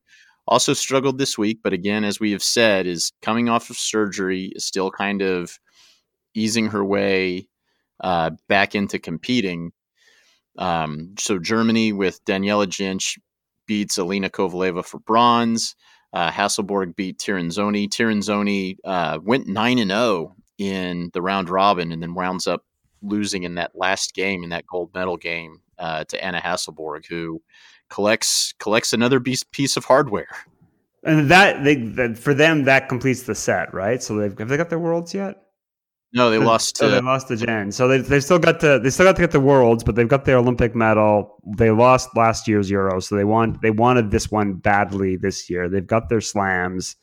also 0.47 0.73
struggled 0.73 1.17
this 1.17 1.37
week, 1.37 1.59
but 1.63 1.73
again, 1.73 2.03
as 2.03 2.19
we 2.19 2.31
have 2.31 2.43
said, 2.43 2.85
is 2.85 3.13
coming 3.21 3.49
off 3.49 3.69
of 3.69 3.77
surgery, 3.77 4.51
is 4.55 4.65
still 4.65 4.91
kind 4.91 5.21
of 5.21 5.57
easing 6.33 6.67
her 6.67 6.83
way 6.83 7.47
uh, 8.01 8.31
back 8.49 8.75
into 8.75 8.99
competing. 8.99 9.71
Um, 10.57 11.15
so 11.17 11.39
Germany 11.39 11.93
with 11.93 12.23
Daniela 12.25 12.67
Jentsch 12.67 13.17
beats 13.67 13.97
Alina 13.97 14.29
Kovaleva 14.29 14.83
for 14.83 14.99
bronze. 14.99 15.75
Uh, 16.11 16.29
Hasselborg 16.29 16.95
beat 16.95 17.17
Tirinzoni. 17.17 17.87
Tirinzoni 17.87 18.75
uh, 18.83 19.19
went 19.23 19.47
nine 19.47 19.79
and 19.79 19.89
zero 19.89 20.35
in 20.59 21.09
the 21.13 21.21
round 21.21 21.49
robin, 21.49 21.91
and 21.91 22.03
then 22.03 22.13
rounds 22.13 22.45
up 22.45 22.63
losing 23.03 23.43
in 23.43 23.55
that 23.55 23.71
last 23.75 24.15
game 24.15 24.43
in 24.43 24.49
that 24.49 24.65
gold 24.65 24.89
medal 24.93 25.17
game 25.17 25.61
uh, 25.77 26.03
to 26.05 26.23
Anna 26.23 26.41
Hasselborg, 26.41 27.05
who 27.05 27.41
collects 27.89 28.53
collects 28.59 28.93
another 28.93 29.19
piece 29.19 29.77
of 29.77 29.85
hardware. 29.85 30.27
And 31.03 31.29
that, 31.29 31.65
they, 31.65 31.75
that 31.75 32.17
for 32.17 32.33
them, 32.33 32.63
that 32.63 32.87
completes 32.87 33.23
the 33.23 33.35
set, 33.35 33.73
right? 33.73 34.01
So 34.01 34.15
they've, 34.15 34.37
have 34.39 34.47
they 34.47 34.55
got 34.55 34.69
their 34.69 34.79
worlds 34.79 35.13
yet? 35.13 35.43
No, 36.13 36.29
they 36.29 36.37
lost 36.37 36.79
Oh, 36.81 36.87
to 36.87 36.95
they 36.95 37.01
lost 37.01 37.27
to 37.29 37.35
Jen. 37.35 37.71
So 37.71 37.87
they 37.87 37.97
they 37.97 38.19
still 38.19 38.37
got 38.37 38.59
to 38.59 38.77
they 38.77 38.91
still 38.91 39.07
got 39.07 39.15
to 39.15 39.21
get 39.21 39.31
the 39.31 39.39
worlds, 39.39 39.83
but 39.83 39.95
they've 39.95 40.07
got 40.07 40.25
their 40.25 40.37
Olympic 40.37 40.75
medal. 40.75 41.39
They 41.57 41.71
lost 41.71 42.15
last 42.15 42.47
year's 42.47 42.69
Euro, 42.69 42.99
so 42.99 43.15
they 43.15 43.23
want 43.23 43.63
they 43.63 43.71
wanted 43.71 44.11
this 44.11 44.29
one 44.29 44.53
badly 44.53 45.15
this 45.15 45.49
year. 45.49 45.67
They've 45.67 45.85
got 45.85 46.09
their 46.09 46.21
slams. 46.21 46.95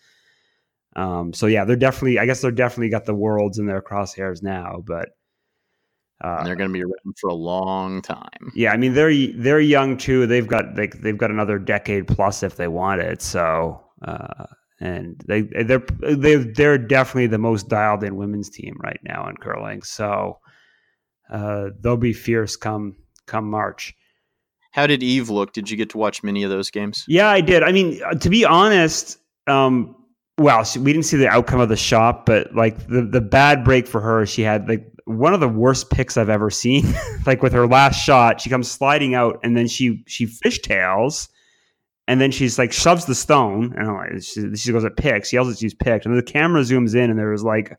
Um, 0.95 1.33
so 1.33 1.47
yeah, 1.47 1.65
they're 1.65 1.75
definitely 1.75 2.21
I 2.21 2.27
guess 2.27 2.41
they're 2.41 2.53
definitely 2.53 2.91
got 2.91 3.05
the 3.05 3.15
worlds 3.15 3.59
in 3.59 3.67
their 3.67 3.83
crosshairs 3.83 4.45
now, 4.45 4.83
but 4.87 5.09
uh, 6.23 6.37
and 6.39 6.47
they're 6.47 6.57
going 6.57 6.69
to 6.71 6.75
be 6.75 6.83
around 6.83 7.17
for 7.21 7.31
a 7.31 7.35
long 7.35 8.03
time. 8.03 8.53
yeah, 8.55 8.73
I 8.73 8.77
mean 8.77 8.95
they're 8.95 9.13
they're 9.37 9.61
young 9.61 9.97
too. 9.97 10.27
They've 10.27 10.47
got 10.47 10.75
they, 10.75 10.89
they've 10.89 11.19
got 11.19 11.31
another 11.31 11.59
decade 11.59 12.07
plus 12.07 12.43
if 12.43 12.57
they 12.57 12.69
want 12.69 13.01
it. 13.01 13.23
So 13.23 13.83
uh, 14.03 14.47
and 14.81 15.23
they 15.27 15.43
they're 15.43 15.85
they 16.01 16.37
they're 16.37 16.79
definitely 16.79 17.27
the 17.27 17.39
most 17.39 17.69
dialed 17.69 18.03
in 18.03 18.17
women's 18.17 18.51
team 18.51 18.77
right 18.83 19.01
now 19.03 19.29
in 19.29 19.37
curling. 19.37 19.83
So 19.83 20.39
uh, 21.31 21.71
they'll 21.81 21.97
be 21.97 22.13
fierce 22.13 22.57
come 22.57 22.97
come 23.27 23.49
March. 23.49 23.95
How 24.73 24.87
did 24.87 25.03
Eve 25.03 25.31
look? 25.31 25.53
Did 25.53 25.71
you 25.71 25.77
get 25.77 25.91
to 25.91 25.99
watch 25.99 26.23
many 26.23 26.43
of 26.45 26.51
those 26.51 26.71
games? 26.71 27.05
Yeah, 27.09 27.29
I 27.29 27.41
did. 27.41 27.63
I 27.63 27.73
mean, 27.73 28.01
uh, 28.05 28.15
to 28.15 28.31
be 28.31 28.45
honest, 28.45 29.19
um, 29.49 29.97
well, 30.39 30.63
she, 30.65 30.79
we 30.79 30.93
didn't 30.93 31.07
see 31.07 31.17
the 31.17 31.29
outcome 31.29 31.61
of 31.61 31.69
the 31.69 31.77
shot, 31.77 32.25
but 32.25 32.55
like 32.55 32.87
the 32.87 33.03
the 33.03 33.21
bad 33.21 33.65
break 33.65 33.87
for 33.87 34.01
her, 34.01 34.25
she 34.27 34.43
had 34.43 34.69
like 34.69 34.87
one 35.11 35.35
of 35.35 35.41
the 35.41 35.49
worst 35.49 35.91
picks 35.91 36.17
I've 36.17 36.29
ever 36.29 36.51
seen. 36.51 36.95
like 37.27 37.43
with 37.43 37.53
her 37.53 37.67
last 37.67 37.97
shot, 37.97 38.41
she 38.41 38.51
comes 38.51 38.71
sliding 38.71 39.15
out, 39.15 39.41
and 39.43 39.57
then 39.57 39.69
she 39.69 40.03
she 40.07 40.27
fishtails, 40.27 41.29
and 42.09 42.21
then 42.21 42.31
she's 42.31 42.59
like 42.59 42.73
shoves 42.73 43.07
the 43.07 43.15
stone, 43.15 43.75
and 43.77 43.89
I'm 43.89 43.97
like, 43.97 44.23
she, 44.23 44.55
she 44.57 44.73
goes 44.73 44.85
at 44.85 44.97
pick. 44.97 45.25
She 45.25 45.37
yells 45.37 45.49
that 45.49 45.59
she's 45.59 45.75
picked, 45.75 46.05
and 46.05 46.15
then 46.15 46.25
the 46.25 46.31
camera 46.31 46.63
zooms 46.63 46.95
in, 46.95 47.11
and 47.11 47.19
there 47.19 47.31
was 47.31 47.45
like 47.45 47.77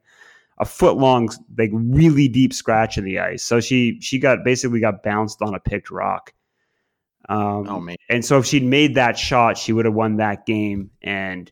a 0.57 0.65
foot 0.65 0.97
long, 0.97 1.29
like 1.57 1.71
really 1.73 2.27
deep 2.27 2.53
scratch 2.53 2.97
in 2.97 3.03
the 3.03 3.19
ice. 3.19 3.43
So 3.43 3.59
she 3.59 3.99
she 4.01 4.19
got 4.19 4.43
basically 4.43 4.79
got 4.79 5.03
bounced 5.03 5.41
on 5.41 5.55
a 5.55 5.59
picked 5.59 5.91
rock. 5.91 6.33
Um, 7.29 7.67
Oh 7.67 7.79
man, 7.79 7.97
and 8.09 8.23
so 8.25 8.37
if 8.39 8.45
she'd 8.45 8.63
made 8.63 8.95
that 8.95 9.17
shot, 9.17 9.57
she 9.57 9.73
would 9.73 9.85
have 9.85 9.93
won 9.93 10.17
that 10.17 10.45
game 10.45 10.91
and 11.01 11.51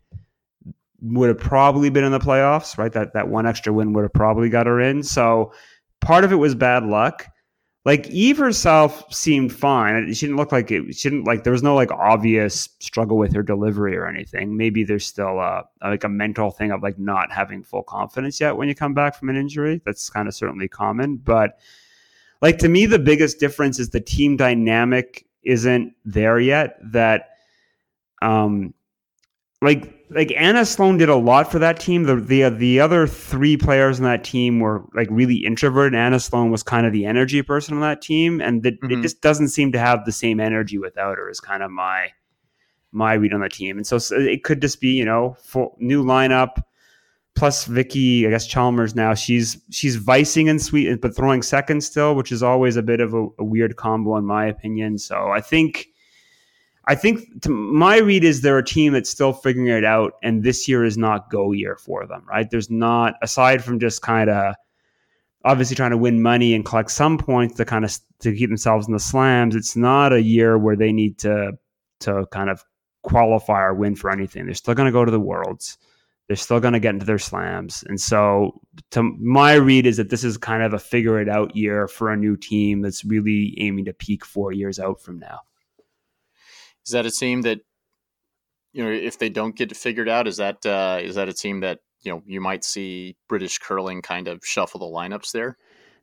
would 1.01 1.29
have 1.29 1.37
probably 1.37 1.89
been 1.89 2.03
in 2.03 2.11
the 2.11 2.19
playoffs, 2.19 2.77
right? 2.77 2.91
That 2.91 3.13
that 3.13 3.29
one 3.29 3.45
extra 3.45 3.71
win 3.71 3.93
would 3.93 4.03
have 4.03 4.13
probably 4.13 4.49
got 4.49 4.67
her 4.67 4.79
in. 4.79 5.03
So 5.03 5.53
part 6.01 6.23
of 6.23 6.31
it 6.31 6.37
was 6.37 6.55
bad 6.55 6.83
luck. 6.85 7.27
Like 7.85 8.07
Eve 8.09 8.37
herself 8.37 9.11
seemed 9.13 9.53
fine. 9.53 10.13
She 10.13 10.25
didn't 10.25 10.37
look 10.37 10.51
like 10.51 10.69
it. 10.69 10.93
She 10.93 11.09
didn't 11.09 11.25
like 11.25 11.43
there 11.43 11.53
was 11.53 11.63
no 11.63 11.75
like 11.75 11.91
obvious 11.91 12.69
struggle 12.79 13.17
with 13.17 13.33
her 13.33 13.41
delivery 13.41 13.95
or 13.95 14.05
anything. 14.05 14.57
Maybe 14.57 14.83
there's 14.83 15.05
still 15.05 15.39
a 15.39 15.63
like 15.81 16.03
a 16.03 16.09
mental 16.09 16.51
thing 16.51 16.71
of 16.71 16.83
like 16.83 16.99
not 16.99 17.31
having 17.31 17.63
full 17.63 17.83
confidence 17.83 18.39
yet 18.39 18.57
when 18.57 18.67
you 18.67 18.75
come 18.75 18.93
back 18.93 19.15
from 19.15 19.29
an 19.29 19.37
injury. 19.37 19.81
That's 19.85 20.09
kind 20.09 20.27
of 20.27 20.35
certainly 20.35 20.67
common, 20.67 21.17
but 21.17 21.57
like 22.41 22.57
to 22.59 22.69
me 22.69 22.85
the 22.85 22.99
biggest 22.99 23.39
difference 23.39 23.79
is 23.79 23.89
the 23.89 24.01
team 24.01 24.37
dynamic 24.37 25.25
isn't 25.43 25.93
there 26.03 26.39
yet 26.39 26.77
that 26.91 27.29
um 28.21 28.73
like 29.61 29.98
like 30.11 30.33
Anna 30.35 30.65
Sloan 30.65 30.97
did 30.97 31.09
a 31.09 31.15
lot 31.15 31.51
for 31.51 31.59
that 31.59 31.79
team. 31.79 32.03
The 32.03 32.15
the 32.15 32.49
the 32.49 32.79
other 32.79 33.05
three 33.05 33.57
players 33.57 33.99
in 33.99 34.05
that 34.05 34.23
team 34.23 34.59
were 34.59 34.83
like 34.93 35.07
really 35.11 35.35
introverted. 35.37 35.93
Anna 35.97 36.19
Sloan 36.19 36.49
was 36.51 36.63
kind 36.63 36.85
of 36.87 36.93
the 36.93 37.05
energy 37.05 37.41
person 37.41 37.75
on 37.75 37.81
that 37.81 38.01
team, 38.01 38.41
and 38.41 38.63
the, 38.63 38.69
it 38.69 38.81
Mhm. 38.81 39.01
just 39.01 39.21
doesn't 39.21 39.49
seem 39.49 39.71
to 39.73 39.79
have 39.79 40.05
the 40.05 40.11
same 40.11 40.39
energy 40.39 40.77
without 40.77 41.17
her. 41.17 41.29
Is 41.29 41.39
kind 41.39 41.61
of 41.61 41.69
my 41.71 42.09
my 42.91 43.13
read 43.13 43.33
on 43.33 43.41
the 43.41 43.49
team, 43.49 43.77
and 43.77 43.85
so, 43.85 43.99
so 43.99 44.15
it 44.17 44.43
could 44.43 44.61
just 44.61 44.81
be 44.81 44.89
you 44.93 45.05
know 45.05 45.35
full, 45.43 45.75
new 45.79 46.03
lineup 46.03 46.63
plus 47.35 47.65
Vicky. 47.65 48.25
I 48.25 48.31
guess 48.31 48.47
Chalmers 48.47 48.95
now 48.95 49.13
she's 49.13 49.61
she's 49.69 49.95
vicing 49.97 50.49
and 50.49 50.59
sweet, 50.59 50.99
but 51.01 51.15
throwing 51.15 51.43
second 51.43 51.81
still, 51.83 52.15
which 52.15 52.31
is 52.31 52.41
always 52.41 52.77
a 52.77 52.81
bit 52.81 52.99
of 52.99 53.13
a, 53.13 53.27
a 53.37 53.43
weird 53.43 53.75
combo 53.75 54.17
in 54.17 54.25
my 54.25 54.45
opinion. 54.47 54.97
So 54.97 55.29
I 55.29 55.39
think. 55.41 55.88
I 56.85 56.95
think 56.95 57.41
to 57.43 57.49
my 57.49 57.97
read 57.97 58.23
is 58.23 58.41
they're 58.41 58.57
a 58.57 58.65
team 58.65 58.93
that's 58.93 59.09
still 59.09 59.33
figuring 59.33 59.67
it 59.67 59.85
out, 59.85 60.13
and 60.23 60.43
this 60.43 60.67
year 60.67 60.83
is 60.83 60.97
not 60.97 61.29
go 61.29 61.51
year 61.51 61.75
for 61.75 62.05
them, 62.07 62.25
right? 62.27 62.49
There's 62.49 62.69
not 62.71 63.15
aside 63.21 63.63
from 63.63 63.79
just 63.79 64.01
kind 64.01 64.29
of 64.29 64.55
obviously 65.45 65.75
trying 65.75 65.91
to 65.91 65.97
win 65.97 66.21
money 66.21 66.53
and 66.53 66.65
collect 66.65 66.91
some 66.91 67.17
points 67.17 67.55
to 67.57 67.65
kind 67.65 67.85
of 67.85 67.95
to 68.19 68.35
keep 68.35 68.49
themselves 68.49 68.87
in 68.87 68.93
the 68.93 68.99
slams. 68.99 69.55
It's 69.55 69.75
not 69.75 70.13
a 70.13 70.21
year 70.21 70.57
where 70.57 70.75
they 70.75 70.91
need 70.91 71.17
to 71.19 71.53
to 72.01 72.25
kind 72.31 72.49
of 72.49 72.63
qualify 73.03 73.61
or 73.61 73.73
win 73.73 73.95
for 73.95 74.09
anything. 74.09 74.45
They're 74.45 74.55
still 74.55 74.73
going 74.73 74.87
to 74.87 74.91
go 74.91 75.05
to 75.05 75.11
the 75.11 75.19
worlds. 75.19 75.77
They're 76.27 76.35
still 76.35 76.59
going 76.59 76.73
to 76.73 76.79
get 76.79 76.93
into 76.93 77.05
their 77.05 77.19
slams, 77.19 77.83
and 77.87 77.99
so 77.99 78.61
to 78.91 79.03
my 79.03 79.53
read 79.53 79.85
is 79.85 79.97
that 79.97 80.09
this 80.09 80.23
is 80.23 80.37
kind 80.37 80.63
of 80.63 80.73
a 80.73 80.79
figure 80.79 81.19
it 81.19 81.27
out 81.27 81.55
year 81.55 81.87
for 81.87 82.11
a 82.11 82.17
new 82.17 82.37
team 82.37 82.81
that's 82.81 83.03
really 83.03 83.55
aiming 83.57 83.85
to 83.85 83.93
peak 83.93 84.23
four 84.23 84.51
years 84.51 84.79
out 84.79 85.01
from 85.01 85.19
now. 85.19 85.41
Is 86.89 86.93
that 86.93 87.05
a 87.05 87.11
team 87.11 87.43
that 87.43 87.59
you 88.73 88.83
know 88.83 88.89
if 88.89 89.19
they 89.19 89.29
don't 89.29 89.55
get 89.55 89.71
it 89.71 89.77
figured 89.77 90.09
out, 90.09 90.27
is 90.27 90.37
that 90.37 90.65
uh, 90.65 90.99
is 91.01 91.15
that 91.15 91.29
a 91.29 91.33
team 91.33 91.59
that 91.59 91.79
you 92.01 92.11
know 92.11 92.23
you 92.25 92.41
might 92.41 92.63
see 92.63 93.15
British 93.27 93.59
curling 93.59 94.01
kind 94.01 94.27
of 94.27 94.39
shuffle 94.43 94.79
the 94.79 94.85
lineups 94.85 95.31
there. 95.31 95.55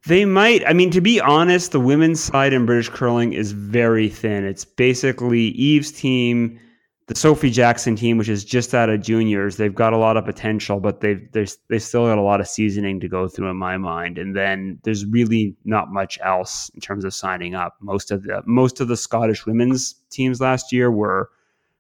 They 0.07 0.25
might. 0.25 0.65
I 0.65 0.73
mean, 0.73 0.91
to 0.93 1.01
be 1.01 1.21
honest, 1.21 1.73
the 1.73 1.81
women's 1.81 2.23
side 2.23 2.53
in 2.53 2.67
British 2.67 2.89
curling 2.89 3.33
is 3.33 3.51
very 3.51 4.09
thin. 4.09 4.45
It's 4.45 4.65
basically 4.65 5.49
Eve's 5.49 5.91
team, 5.91 6.61
the 7.07 7.15
Sophie 7.15 7.51
Jackson 7.51 7.95
team, 7.95 8.19
which 8.19 8.29
is 8.29 8.45
just 8.45 8.75
out 8.75 8.89
of 8.89 9.01
juniors. 9.01 9.57
They've 9.57 9.75
got 9.75 9.93
a 9.93 9.97
lot 9.97 10.17
of 10.17 10.25
potential, 10.25 10.81
but 10.81 11.01
they've 11.01 11.29
they 11.33 11.79
still 11.79 12.07
got 12.07 12.19
a 12.19 12.23
lot 12.23 12.41
of 12.41 12.49
seasoning 12.49 12.99
to 13.01 13.09
go 13.09 13.29
through 13.29 13.49
in 13.49 13.57
my 13.57 13.77
mind. 13.77 14.19
And 14.19 14.35
then 14.35 14.81
there's 14.83 15.07
really 15.07 15.57
not 15.65 15.93
much 15.93 16.19
else 16.23 16.69
in 16.75 16.81
terms 16.81 17.05
of 17.05 17.15
signing 17.15 17.55
up. 17.55 17.77
Most 17.81 18.11
of 18.11 18.25
the 18.25 18.43
most 18.45 18.81
of 18.81 18.89
the 18.89 18.97
Scottish 18.97 19.47
women's 19.47 19.95
teams 20.11 20.41
last 20.41 20.73
year 20.73 20.91
were 20.91 21.31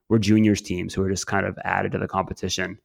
were 0.08 0.20
juniors 0.20 0.60
teams 0.60 0.94
who 0.94 1.02
were 1.02 1.10
just 1.10 1.26
kind 1.26 1.44
of 1.44 1.58
added 1.64 1.92
to 1.92 1.98
the 1.98 2.06
competition 2.06 2.78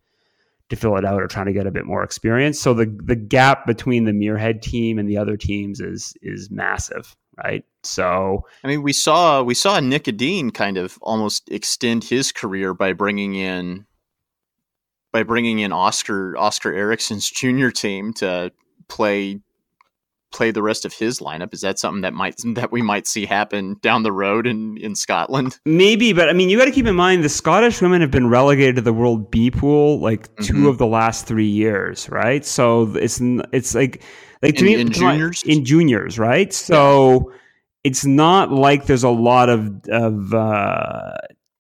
to 0.70 0.76
fill 0.76 0.98
it 0.98 1.06
out 1.06 1.22
or 1.22 1.28
trying 1.28 1.46
to 1.46 1.54
get 1.54 1.68
a 1.68 1.72
bit 1.72 1.86
more 1.86 2.04
experience. 2.04 2.60
So 2.60 2.74
the 2.74 2.86
the 3.04 3.16
gap 3.16 3.68
between 3.68 4.06
the 4.06 4.14
Muirhead 4.14 4.64
team 4.64 4.98
and 4.98 5.08
the 5.08 5.18
other 5.18 5.38
teams 5.38 5.80
is 5.80 6.16
is 6.24 6.50
massive, 6.50 7.16
right? 7.44 7.66
So 7.84 8.46
I 8.64 8.68
mean, 8.68 8.84
we 8.84 8.94
saw 8.94 9.42
we 9.44 9.54
saw 9.54 9.80
Nick 9.80 10.08
Edin 10.08 10.52
kind 10.52 10.78
of 10.78 10.98
almost 11.02 11.50
extend 11.52 12.04
his 12.04 12.32
career 12.32 12.74
by 12.74 12.94
bringing 12.94 13.36
in 13.36 13.86
by 15.12 15.24
bringing 15.24 15.60
in 15.60 15.72
Oscar 15.72 16.38
Oskar 16.38 16.74
Eriksson's 16.74 17.30
junior 17.30 17.72
team 17.72 18.14
to 18.14 18.52
play 18.88 19.40
play 20.32 20.50
the 20.50 20.64
rest 20.64 20.86
of 20.86 20.94
his 20.94 21.20
lineup? 21.20 21.54
Is 21.54 21.60
that 21.62 21.78
something 21.78 22.02
that 22.02 22.14
might 22.14 22.36
that 22.56 22.72
we 22.72 22.82
might 22.82 23.06
see 23.08 23.26
happen 23.26 23.76
down 23.82 24.04
the 24.04 24.12
road 24.14 24.48
in 24.48 24.78
in 24.78 24.96
Scotland? 24.96 25.58
Maybe, 25.66 26.14
but 26.14 26.30
I 26.30 26.34
mean, 26.34 26.50
you 26.50 26.58
got 26.58 26.66
to 26.66 26.72
keep 26.72 26.86
in 26.88 26.96
mind 26.96 27.24
the 27.24 27.30
Scottish 27.30 27.82
women 27.82 28.00
have 28.02 28.12
been 28.12 28.30
relegated 28.30 28.76
to 28.76 28.82
the 28.82 28.94
World 28.94 29.30
B 29.32 29.52
pool 29.52 30.00
like 30.00 30.34
2 30.38 30.54
Mhm. 30.54 30.70
of 30.70 30.78
the 30.78 30.88
last 30.88 31.28
three 31.28 31.50
years, 31.50 32.08
right? 32.10 32.46
So 32.46 32.94
it's 32.96 33.20
it's 33.52 33.76
like 33.76 34.04
like 34.42 34.56
to 34.56 34.66
In- 34.66 34.66
me 34.66 34.82
in 34.82 34.92
juniors? 34.92 35.44
in 35.44 35.66
juniors, 35.66 36.18
right? 36.20 36.52
So 36.54 37.32
it's 37.84 38.06
not 38.06 38.52
like 38.52 38.86
there's 38.86 39.04
a 39.04 39.10
lot 39.10 39.50
of 39.50 39.82
of 39.90 40.34
uh, 40.34 41.14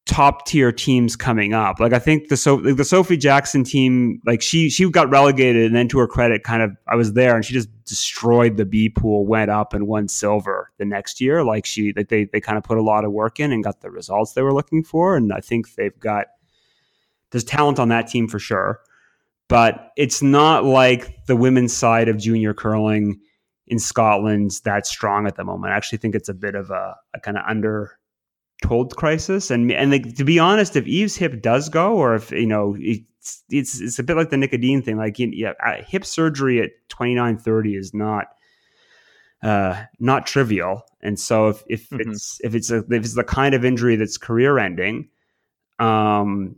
top 0.06 0.46
tier 0.46 0.72
teams 0.72 1.16
coming 1.16 1.54
up. 1.54 1.80
Like 1.80 1.94
I 1.94 2.00
think 2.00 2.28
the 2.30 2.38
so 2.38 2.56
like 2.56 2.76
the 2.76 2.86
Sophie 2.86 3.18
Jackson 3.18 3.64
team, 3.64 4.22
like 4.26 4.42
she 4.42 4.70
she 4.70 4.90
got 4.90 5.10
relegated, 5.10 5.66
and 5.66 5.76
then 5.76 5.88
to 5.90 6.00
her 6.00 6.08
credit, 6.08 6.44
kind 6.44 6.62
of 6.62 6.72
I 6.88 6.96
was 6.96 7.14
there, 7.14 7.36
and 7.36 7.46
she 7.46 7.54
just 7.54 7.70
destroyed 7.86 8.58
the 8.58 8.66
B 8.66 8.90
pool, 8.90 9.26
went 9.26 9.50
up 9.52 9.74
and 9.74 9.88
won 9.88 10.08
silver 10.08 10.72
the 10.78 10.86
next 10.86 11.22
year. 11.22 11.44
Like 11.44 11.66
she 11.66 11.94
like 11.96 12.10
they 12.10 12.26
they 12.26 12.42
kind 12.42 12.58
of 12.58 12.64
put 12.64 12.78
a 12.78 12.84
lot 12.84 13.06
of 13.06 13.12
work 13.12 13.40
in 13.40 13.52
and 13.52 13.64
got 13.64 13.82
the 13.82 13.90
results 13.90 14.34
they 14.34 14.42
were 14.42 14.54
looking 14.54 14.84
for, 14.84 15.16
and 15.16 15.32
I 15.34 15.40
think 15.40 15.74
they've 15.76 16.00
got 16.00 16.28
there's 17.32 17.44
talent 17.44 17.80
on 17.80 17.90
that 17.90 18.08
team 18.08 18.28
for 18.28 18.40
sure. 18.40 18.82
But 19.52 19.92
it's 19.98 20.22
not 20.24 20.64
like 20.64 21.26
the 21.28 21.36
women's 21.36 21.74
side 21.74 22.08
of 22.08 22.18
junior 22.18 22.54
curling 22.54 23.20
in 23.68 23.80
Scotland's 23.80 24.62
that 24.62 24.88
strong 24.88 25.28
at 25.28 25.36
the 25.36 25.44
moment. 25.44 25.74
I 25.74 25.76
actually 25.76 25.98
think 25.98 26.16
it's 26.16 26.30
a 26.30 26.34
bit 26.34 26.56
of 26.56 26.70
a, 26.70 26.96
a 27.14 27.20
kind 27.20 27.38
of 27.38 27.44
under 27.46 28.00
told 28.64 28.96
crisis. 28.96 29.52
And 29.52 29.70
and 29.74 29.92
like, 29.92 30.16
to 30.16 30.24
be 30.24 30.40
honest, 30.40 30.78
if 30.78 30.88
Eve's 30.88 31.18
hip 31.18 31.42
does 31.42 31.68
go, 31.68 31.96
or 31.98 32.16
if 32.16 32.32
you 32.32 32.48
know, 32.48 32.78
it's 32.80 33.44
it's, 33.50 33.82
it's 33.82 34.00
a 34.00 34.04
bit 34.04 34.16
like 34.16 34.30
the 34.30 34.38
Nick 34.38 34.54
Edin 34.54 34.82
thing. 34.82 34.96
Like 34.96 35.20
yeah, 35.20 35.54
hip 35.86 36.06
surgery 36.06 36.62
at 36.62 36.72
twenty 36.88 37.14
nine 37.14 37.38
thirty 37.38 37.76
is 37.76 37.94
not 37.94 38.28
uh 39.44 39.84
not 40.00 40.26
trivial. 40.28 40.84
And 41.02 41.20
so 41.20 41.50
if 41.50 41.64
if 41.68 41.90
Mhm. 41.90 42.12
it's 42.12 42.40
if 42.42 42.56
it's 42.56 42.72
a, 42.72 42.78
if 42.78 43.04
it's 43.04 43.16
the 43.16 43.26
kind 43.26 43.54
of 43.54 43.66
injury 43.66 43.98
that's 43.98 44.18
career 44.18 44.58
ending, 44.60 45.10
um. 45.78 46.56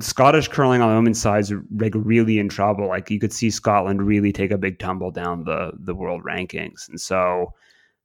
Scottish 0.00 0.48
curling 0.48 0.80
on 0.80 0.90
the 0.90 0.96
women's 0.96 1.20
side 1.20 1.40
is 1.40 1.52
like 1.76 1.92
really 1.94 2.38
in 2.38 2.48
trouble. 2.48 2.88
Like 2.88 3.10
you 3.10 3.20
could 3.20 3.32
see 3.32 3.50
Scotland 3.50 4.04
really 4.04 4.32
take 4.32 4.50
a 4.50 4.58
big 4.58 4.78
tumble 4.78 5.10
down 5.10 5.44
the 5.44 5.72
the 5.78 5.94
world 5.94 6.22
rankings, 6.24 6.88
and 6.88 7.00
so 7.00 7.52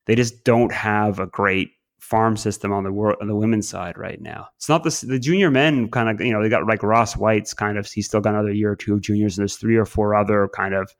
they 0.06 0.15
just 0.15 0.43
don't 0.43 0.71
have 0.71 1.19
a 1.19 1.25
great 1.25 1.71
farm 1.99 2.38
system 2.38 2.71
on 2.71 2.84
the 2.84 2.91
world 2.91 3.17
on 3.21 3.28
the 3.28 3.36
women's 3.36 3.67
side 3.67 3.97
right 3.97 4.21
now. 4.21 4.47
It's 4.58 4.69
not 4.69 4.84
the 4.84 5.06
the 5.08 5.19
junior 5.19 5.49
men 5.49 5.89
kind 5.89 6.10
of 6.10 6.21
you 6.25 6.32
know 6.32 6.43
they 6.43 6.49
got 6.49 6.67
like 6.67 6.84
Ross 6.84 7.17
Whyte's 7.17 7.54
kind 7.54 7.78
of 7.78 7.88
he's 7.88 8.06
still 8.06 8.21
got 8.21 8.36
another 8.36 8.54
year 8.54 8.71
or 8.71 8.75
two 8.75 8.93
of 8.93 9.02
juniors, 9.02 9.38
and 9.38 9.43
there's 9.43 9.58
three 9.58 9.75
or 9.75 9.86
four 9.86 10.13
other 10.13 10.47
kind 10.56 10.75
of 10.75 10.93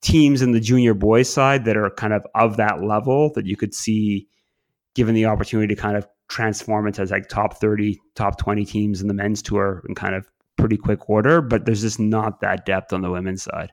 teams 0.00 0.40
in 0.40 0.52
the 0.52 0.60
junior 0.60 0.94
boys 0.94 1.30
side 1.30 1.64
that 1.66 1.76
are 1.76 1.90
kind 1.90 2.14
of 2.14 2.26
of 2.34 2.56
that 2.56 2.82
level 2.82 3.32
that 3.34 3.44
you 3.44 3.56
could 3.56 3.74
see 3.74 4.28
given 4.94 5.14
the 5.14 5.26
opportunity 5.26 5.74
to 5.74 5.80
kind 5.80 5.96
of 5.96 6.06
transform 6.28 6.86
into 6.86 7.04
like 7.04 7.28
top 7.28 7.58
30 7.60 8.00
top 8.14 8.38
20 8.38 8.64
teams 8.64 9.00
in 9.00 9.08
the 9.08 9.14
men's 9.14 9.42
tour 9.42 9.82
in 9.88 9.94
kind 9.94 10.14
of 10.14 10.28
pretty 10.56 10.76
quick 10.76 11.08
order 11.08 11.40
but 11.40 11.64
there's 11.64 11.82
just 11.82 12.00
not 12.00 12.40
that 12.40 12.66
depth 12.66 12.92
on 12.92 13.02
the 13.02 13.10
women's 13.10 13.42
side 13.42 13.72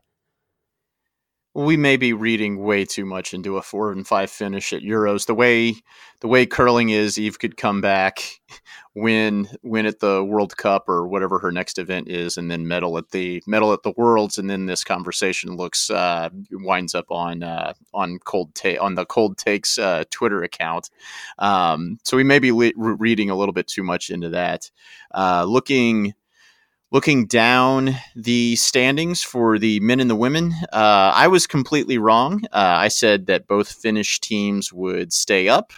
we 1.55 1.77
may 1.77 1.97
be 1.97 2.13
reading 2.13 2.63
way 2.63 2.83
too 2.83 3.05
much 3.05 3.33
into 3.33 3.57
a 3.57 3.61
four 3.61 3.91
and 3.91 4.07
five 4.07 4.31
finish 4.31 4.73
at 4.73 4.81
Euros. 4.81 5.27
The 5.27 5.35
way 5.35 5.75
the 6.19 6.27
way 6.27 6.45
curling 6.45 6.89
is, 6.89 7.19
Eve 7.19 7.37
could 7.37 7.57
come 7.57 7.79
back, 7.79 8.41
win 8.95 9.47
win 9.61 9.85
at 9.85 9.99
the 9.99 10.23
World 10.23 10.57
Cup 10.57 10.89
or 10.89 11.07
whatever 11.07 11.37
her 11.39 11.51
next 11.51 11.77
event 11.77 12.07
is, 12.07 12.37
and 12.37 12.49
then 12.49 12.67
medal 12.67 12.97
at 12.97 13.11
the 13.11 13.43
medal 13.45 13.71
at 13.71 13.83
the 13.83 13.93
Worlds, 13.95 14.39
and 14.39 14.49
then 14.49 14.65
this 14.65 14.83
conversation 14.83 15.55
looks 15.55 15.91
uh, 15.91 16.29
winds 16.51 16.95
up 16.95 17.11
on 17.11 17.43
uh, 17.43 17.73
on 17.93 18.17
cold 18.19 18.55
ta- 18.55 18.81
on 18.81 18.95
the 18.95 19.05
cold 19.05 19.37
takes 19.37 19.77
uh, 19.77 20.05
Twitter 20.09 20.41
account. 20.41 20.89
Um, 21.37 21.99
so 22.03 22.17
we 22.17 22.23
may 22.23 22.39
be 22.39 22.51
le- 22.51 22.71
reading 22.75 23.29
a 23.29 23.35
little 23.35 23.53
bit 23.53 23.67
too 23.67 23.83
much 23.83 24.09
into 24.09 24.29
that. 24.29 24.71
Uh, 25.13 25.45
looking 25.47 26.15
looking 26.93 27.25
down 27.25 27.95
the 28.15 28.56
standings 28.56 29.23
for 29.23 29.58
the 29.58 29.79
men 29.79 29.99
and 29.99 30.12
the 30.12 30.15
women, 30.15 30.53
uh, 30.71 31.12
I 31.15 31.27
was 31.27 31.47
completely 31.47 31.97
wrong. 31.97 32.43
Uh, 32.53 32.75
I 32.77 32.88
said 32.88 33.25
that 33.25 33.47
both 33.47 33.71
Finnish 33.71 34.19
teams 34.19 34.71
would 34.71 35.12
stay 35.12 35.49
up. 35.49 35.73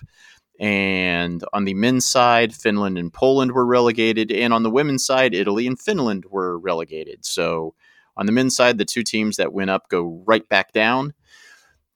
And 0.60 1.44
on 1.54 1.64
the 1.64 1.74
men's 1.74 2.06
side, 2.06 2.54
Finland 2.54 2.98
and 2.98 3.12
Poland 3.14 3.54
were 3.54 3.66
relegated. 3.66 4.30
And 4.30 4.54
on 4.54 4.64
the 4.64 4.70
women's 4.70 5.06
side, 5.06 5.34
Italy 5.34 5.68
and 5.68 5.80
Finland 5.80 6.26
were 6.30 6.60
relegated. 6.60 7.26
So 7.26 7.76
on 8.18 8.26
the 8.26 8.32
men's 8.34 8.56
side, 8.56 8.78
the 8.78 8.86
two 8.86 9.04
teams 9.04 9.38
that 9.38 9.54
went 9.54 9.70
up 9.70 9.88
go 9.88 10.22
right 10.28 10.48
back 10.50 10.74
down. 10.74 11.14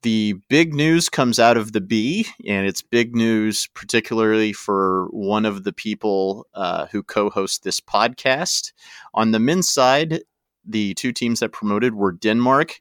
The 0.02 0.36
big 0.48 0.74
news 0.74 1.10
comes 1.10 1.40
out 1.40 1.58
of 1.58 1.74
the 1.74 1.82
B, 1.82 2.26
and 2.48 2.66
it's 2.66 2.82
big 2.82 3.16
news 3.16 3.68
particularly 3.74 4.54
for 4.54 5.08
one 5.12 5.46
of 5.46 5.66
the 5.66 5.74
people 5.74 6.48
uh, 6.54 6.88
who 6.88 7.04
co 7.04 7.30
host 7.30 7.64
this 7.64 7.82
podcast. 7.82 8.72
On 9.14 9.32
the 9.32 9.40
men's 9.40 9.68
side, 9.68 10.22
the 10.66 10.94
two 10.94 11.12
teams 11.12 11.42
that 11.42 11.52
promoted 11.52 11.96
were 11.96 12.14
Denmark 12.14 12.80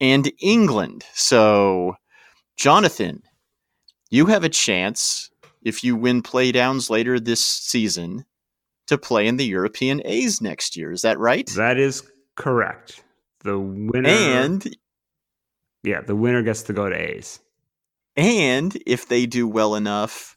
and 0.00 0.30
England. 0.40 1.04
So, 1.14 1.96
Jonathan, 2.56 3.22
you 4.10 4.26
have 4.26 4.44
a 4.44 4.50
chance 4.50 5.30
if 5.62 5.82
you 5.82 5.96
win 5.96 6.22
playdowns 6.22 6.90
later 6.90 7.18
this 7.18 7.44
season 7.44 8.26
to 8.88 8.98
play 8.98 9.26
in 9.26 9.36
the 9.36 9.46
European 9.46 10.02
A's 10.04 10.40
next 10.40 10.76
year. 10.76 10.92
Is 10.92 11.02
that 11.02 11.18
right? 11.18 11.48
that 11.56 11.78
is 11.78 12.02
correct 12.36 13.02
the 13.44 13.58
winner 13.58 14.08
And 14.08 14.76
yeah 15.82 16.00
the 16.00 16.16
winner 16.16 16.42
gets 16.42 16.62
to 16.62 16.72
go 16.72 16.88
to 16.88 16.96
a's 16.96 17.40
and 18.16 18.76
if 18.84 19.08
they 19.08 19.26
do 19.26 19.46
well 19.46 19.76
enough 19.76 20.36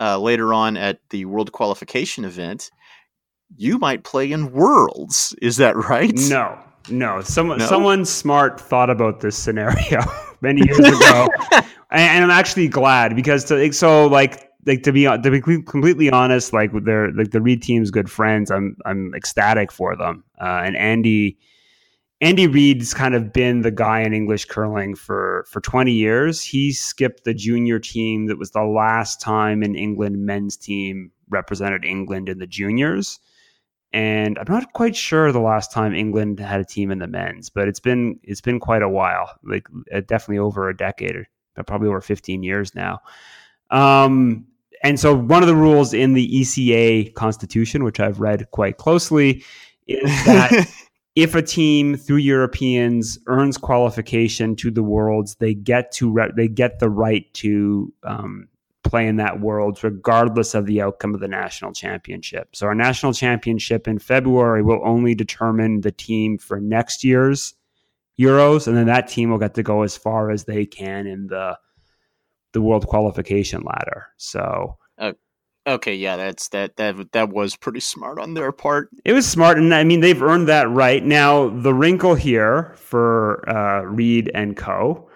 uh, 0.00 0.18
later 0.18 0.52
on 0.52 0.76
at 0.76 0.98
the 1.10 1.24
World 1.24 1.52
Qualification 1.52 2.24
event, 2.24 2.70
you 3.56 3.78
might 3.78 4.02
play 4.02 4.32
in 4.32 4.50
Worlds. 4.52 5.34
Is 5.40 5.56
that 5.58 5.76
right? 5.76 6.12
no 6.28 6.58
no 6.90 7.22
someone 7.22 7.56
No? 7.56 7.66
someone 7.66 8.04
smart 8.04 8.60
thought 8.60 8.90
about 8.90 9.20
this 9.20 9.38
scenario 9.38 10.02
many 10.42 10.60
years 10.66 10.80
ago 10.80 11.28
and, 11.52 11.64
and 11.90 12.24
i'm 12.24 12.30
actually 12.30 12.68
glad 12.68 13.16
because 13.16 13.44
to, 13.46 13.72
so 13.72 14.06
like 14.06 14.50
like 14.66 14.82
to 14.82 14.92
be 14.92 15.04
to 15.04 15.30
be 15.30 15.40
completely 15.40 16.10
honest 16.10 16.52
like 16.52 16.70
their 16.84 17.10
like 17.12 17.30
the 17.30 17.40
reed 17.40 17.62
team's 17.62 17.90
good 17.90 18.10
friends 18.10 18.50
i'm 18.50 18.76
i'm 18.84 19.14
ecstatic 19.14 19.72
for 19.72 19.96
them 19.96 20.22
uh, 20.42 20.60
and 20.62 20.76
andy 20.76 21.38
Andy 22.24 22.46
Reed's 22.46 22.94
kind 22.94 23.14
of 23.14 23.34
been 23.34 23.60
the 23.60 23.70
guy 23.70 24.00
in 24.00 24.14
English 24.14 24.46
curling 24.46 24.94
for 24.94 25.44
for 25.46 25.60
20 25.60 25.92
years. 25.92 26.40
He 26.40 26.72
skipped 26.72 27.24
the 27.24 27.34
junior 27.34 27.78
team 27.78 28.28
that 28.28 28.38
was 28.38 28.52
the 28.52 28.62
last 28.62 29.20
time 29.20 29.62
an 29.62 29.74
England 29.74 30.24
men's 30.24 30.56
team 30.56 31.12
represented 31.28 31.84
England 31.84 32.30
in 32.30 32.38
the 32.38 32.46
juniors. 32.46 33.20
And 33.92 34.38
I'm 34.38 34.46
not 34.48 34.72
quite 34.72 34.96
sure 34.96 35.32
the 35.32 35.38
last 35.38 35.70
time 35.70 35.94
England 35.94 36.40
had 36.40 36.60
a 36.60 36.64
team 36.64 36.90
in 36.90 36.98
the 36.98 37.06
men's, 37.06 37.50
but 37.50 37.68
it's 37.68 37.78
been 37.78 38.18
it's 38.22 38.40
been 38.40 38.58
quite 38.58 38.80
a 38.80 38.88
while, 38.88 39.30
like 39.44 39.66
uh, 39.94 40.00
definitely 40.00 40.38
over 40.38 40.70
a 40.70 40.76
decade, 40.76 41.14
or 41.14 41.28
probably 41.66 41.88
over 41.88 42.00
15 42.00 42.42
years 42.42 42.74
now. 42.74 43.00
Um, 43.68 44.46
and 44.82 44.98
so 44.98 45.14
one 45.14 45.42
of 45.42 45.46
the 45.46 45.54
rules 45.54 45.92
in 45.92 46.14
the 46.14 46.26
ECA 46.40 47.12
constitution, 47.12 47.84
which 47.84 48.00
I've 48.00 48.18
read 48.18 48.50
quite 48.50 48.78
closely, 48.78 49.44
is 49.86 50.10
that 50.24 50.66
if 51.16 51.34
a 51.34 51.42
team 51.42 51.96
through 51.96 52.16
Europeans 52.16 53.18
earns 53.26 53.56
qualification 53.56 54.56
to 54.56 54.70
the 54.70 54.82
Worlds, 54.82 55.36
they 55.36 55.54
get 55.54 55.92
to 55.92 56.10
re- 56.10 56.32
they 56.34 56.48
get 56.48 56.80
the 56.80 56.90
right 56.90 57.32
to 57.34 57.92
um, 58.02 58.48
play 58.82 59.06
in 59.06 59.16
that 59.16 59.40
Worlds, 59.40 59.84
regardless 59.84 60.54
of 60.54 60.66
the 60.66 60.82
outcome 60.82 61.14
of 61.14 61.20
the 61.20 61.28
national 61.28 61.72
championship. 61.72 62.56
So 62.56 62.66
our 62.66 62.74
national 62.74 63.12
championship 63.12 63.86
in 63.86 63.98
February 63.98 64.62
will 64.62 64.80
only 64.84 65.14
determine 65.14 65.82
the 65.82 65.92
team 65.92 66.36
for 66.38 66.60
next 66.60 67.04
year's 67.04 67.54
Euros, 68.18 68.66
and 68.66 68.76
then 68.76 68.86
that 68.86 69.08
team 69.08 69.30
will 69.30 69.38
get 69.38 69.54
to 69.54 69.62
go 69.62 69.82
as 69.82 69.96
far 69.96 70.30
as 70.30 70.44
they 70.44 70.66
can 70.66 71.06
in 71.06 71.28
the 71.28 71.58
the 72.52 72.62
World 72.62 72.86
qualification 72.86 73.62
ladder. 73.62 74.06
So 74.16 74.78
Okay, 75.66 75.94
yeah, 75.94 76.16
that's 76.16 76.48
that 76.48 76.76
that 76.76 77.12
that 77.12 77.30
was 77.30 77.56
pretty 77.56 77.80
smart 77.80 78.18
on 78.18 78.34
their 78.34 78.52
part. 78.52 78.90
It 79.04 79.14
was 79.14 79.26
smart, 79.26 79.58
and 79.58 79.74
I 79.74 79.82
mean 79.84 80.00
they've 80.00 80.22
earned 80.22 80.48
that 80.48 80.68
right. 80.68 81.02
Now 81.02 81.48
the 81.48 81.72
wrinkle 81.72 82.14
here 82.14 82.74
for 82.76 83.48
uh, 83.48 83.82
Reed 83.82 84.30
and 84.34 84.56
Co. 84.56 85.08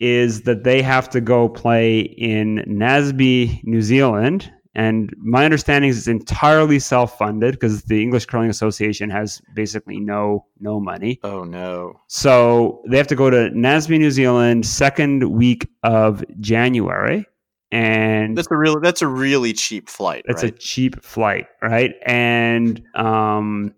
is 0.00 0.42
that 0.42 0.64
they 0.64 0.82
have 0.82 1.08
to 1.10 1.20
go 1.20 1.48
play 1.48 2.00
in 2.00 2.64
Naseby, 2.66 3.62
New 3.62 3.80
Zealand, 3.80 4.52
and 4.74 5.14
my 5.18 5.44
understanding 5.44 5.90
is 5.90 5.98
it's 5.98 6.08
entirely 6.08 6.80
self-funded 6.80 7.54
because 7.54 7.84
the 7.84 8.02
English 8.02 8.26
Curling 8.26 8.50
Association 8.50 9.08
has 9.08 9.40
basically 9.54 10.00
no 10.00 10.46
no 10.58 10.80
money. 10.80 11.20
Oh 11.22 11.44
no! 11.44 12.00
So 12.08 12.82
they 12.88 12.96
have 12.96 13.06
to 13.06 13.16
go 13.16 13.30
to 13.30 13.50
Naseby, 13.50 14.00
New 14.00 14.10
Zealand, 14.10 14.66
second 14.66 15.30
week 15.30 15.68
of 15.84 16.24
January 16.40 17.26
and 17.72 18.36
that's 18.36 18.50
a 18.50 18.56
really 18.56 18.80
that's 18.82 19.00
a 19.02 19.06
really 19.06 19.54
cheap 19.54 19.88
flight. 19.88 20.24
That's 20.28 20.44
right? 20.44 20.54
a 20.54 20.56
cheap 20.56 21.02
flight, 21.02 21.46
right? 21.62 21.94
And 22.04 22.82
um, 22.94 23.74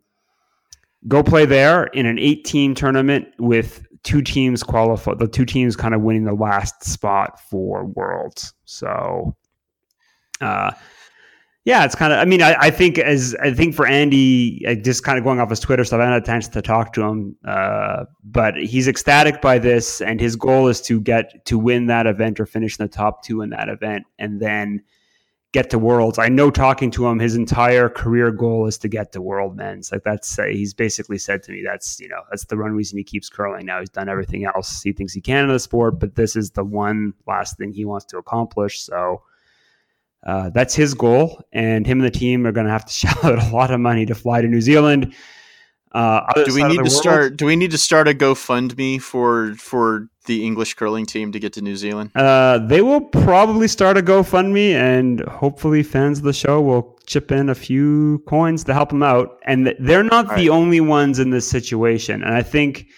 go 1.07 1.23
play 1.23 1.47
there 1.47 1.85
in 1.85 2.05
an 2.05 2.19
eight-team 2.19 2.75
tournament 2.75 3.29
with 3.39 3.87
two 4.03 4.21
teams 4.21 4.65
qualify. 4.65 5.15
The 5.15 5.29
two 5.29 5.45
teams 5.45 5.77
kind 5.77 5.95
of 5.95 6.03
winning 6.03 6.25
the 6.25 6.35
last 6.35 6.83
spot 6.83 7.41
for 7.49 7.85
Worlds. 7.85 8.53
So, 8.65 9.37
uh, 10.41 10.73
yeah, 11.65 11.85
it's 11.85 11.95
kind 11.95 12.13
of. 12.13 12.19
I 12.19 12.27
mean, 12.27 12.43
I, 12.43 12.55
I, 12.59 12.71
think 12.71 12.99
as 12.99 13.35
I 13.41 13.51
think 13.53 13.75
for 13.75 13.87
Andy, 13.87 14.61
just 14.83 15.03
kind 15.03 15.17
of 15.17 15.25
going 15.25 15.41
off 15.41 15.49
his 15.49 15.61
Twitter 15.61 15.83
stuff, 15.83 15.99
I 15.99 16.05
haven't 16.05 16.15
had 16.15 16.23
a 16.23 16.27
chance 16.27 16.49
to 16.49 16.61
talk 16.61 16.93
to 16.93 17.03
him, 17.03 17.37
uh, 17.47 18.05
but 18.23 18.57
he's 18.57 18.87
ecstatic 18.87 19.41
by 19.41 19.59
this, 19.59 20.03
and 20.03 20.21
his 20.21 20.37
goal 20.37 20.69
is 20.69 20.83
to 20.83 21.01
get 21.01 21.47
to 21.47 21.59
win 21.59 21.87
that 21.87 22.07
event 22.07 22.39
or 22.39 22.45
finish 22.45 22.79
in 22.79 22.85
the 22.85 22.93
top 22.93 23.25
two 23.25 23.41
in 23.41 23.49
that 23.51 23.71
event, 23.71 24.05
and 24.19 24.41
then 24.41 24.83
get 25.53 25.71
to 25.71 25.79
Worlds. 25.79 26.19
I 26.19 26.29
know 26.29 26.51
talking 26.51 26.91
to 26.91 27.07
him, 27.07 27.19
his 27.19 27.35
entire 27.35 27.89
career 27.89 28.31
goal 28.31 28.67
is 28.67 28.77
to 28.79 28.89
get 28.89 29.13
to 29.13 29.23
World 29.23 29.57
Men's. 29.57 29.91
Like 29.91 30.03
that's 30.03 30.39
uh, 30.39 30.45
he's 30.45 30.75
basically 30.75 31.17
said 31.17 31.43
to 31.45 31.53
me 31.53 31.63
that's 31.65 31.99
you 31.99 32.09
know 32.09 32.21
that's 32.29 32.45
the 32.45 32.59
one 32.59 32.73
reason 32.73 32.99
he 32.99 33.05
keeps 33.05 33.31
curling. 33.31 33.65
Now 33.65 33.81
he's 33.81 33.89
done 33.89 34.11
everything 34.11 34.45
else 34.45 34.83
he 34.83 34.93
thinks 34.93 35.15
he 35.15 35.23
can 35.23 35.45
in 35.45 35.49
the 35.49 35.59
sport, 35.59 35.99
but 35.99 36.15
this 36.15 36.37
is 36.37 36.51
the 36.51 36.65
one 36.65 37.15
last 37.27 37.57
thing 37.57 37.73
he 37.73 37.87
wants 37.87 38.05
to 38.07 38.19
accomplish. 38.19 38.83
So 38.83 39.23
uh, 40.25 40.51
that's 40.51 40.75
his 40.75 40.95
goal, 40.95 41.43
and 41.53 41.87
him 41.87 42.01
and 42.01 42.07
the 42.07 42.19
team 42.19 42.47
are 42.47 42.53
going 42.53 42.67
to 42.67 42.73
have 42.73 42.85
to 42.87 42.93
shell 43.01 43.19
out 43.23 43.39
a 43.39 43.55
lot 43.55 43.71
of 43.71 43.81
money 43.81 44.07
to 44.07 44.15
fly 44.15 44.41
to 44.41 44.49
New 44.49 44.61
Zealand. 44.61 45.15
Uh, 45.93 46.27
do 46.45 46.53
we 46.53 46.65
need 46.65 46.77
to 46.77 46.83
world, 46.83 46.93
start? 46.93 47.37
Do 47.37 47.47
we 47.47 47.55
need 47.55 47.71
to 47.71 47.79
start 47.79 48.09
a 48.09 48.15
GoFundMe 48.15 49.01
for 49.01 49.55
for 49.55 50.09
the 50.27 50.45
English 50.45 50.75
curling 50.75 51.07
team 51.07 51.31
to 51.31 51.39
get 51.39 51.53
to 51.53 51.63
New 51.63 51.77
Zealand? 51.77 52.11
Uh, 52.17 52.59
they 52.59 52.83
will 52.83 53.01
probably 53.01 53.69
start 53.69 53.97
a 53.97 54.03
GoFundMe, 54.03 54.73
and 54.73 55.21
hopefully, 55.21 55.85
fans 55.85 56.19
of 56.19 56.25
the 56.25 56.33
show 56.33 56.61
will 56.61 56.99
chip 57.07 57.31
in 57.31 57.49
a 57.49 57.55
few 57.55 58.25
coins 58.27 58.65
to 58.65 58.75
help 58.75 58.89
them 58.89 59.05
out. 59.05 59.39
And 59.45 59.73
they're 59.79 60.03
not 60.03 60.31
All 60.31 60.37
the 60.37 60.49
right. 60.49 60.57
only 60.57 60.81
ones 60.81 61.21
in 61.21 61.31
this 61.31 61.49
situation. 61.49 62.25
And 62.25 62.35
I 62.35 62.43
think 62.43 62.89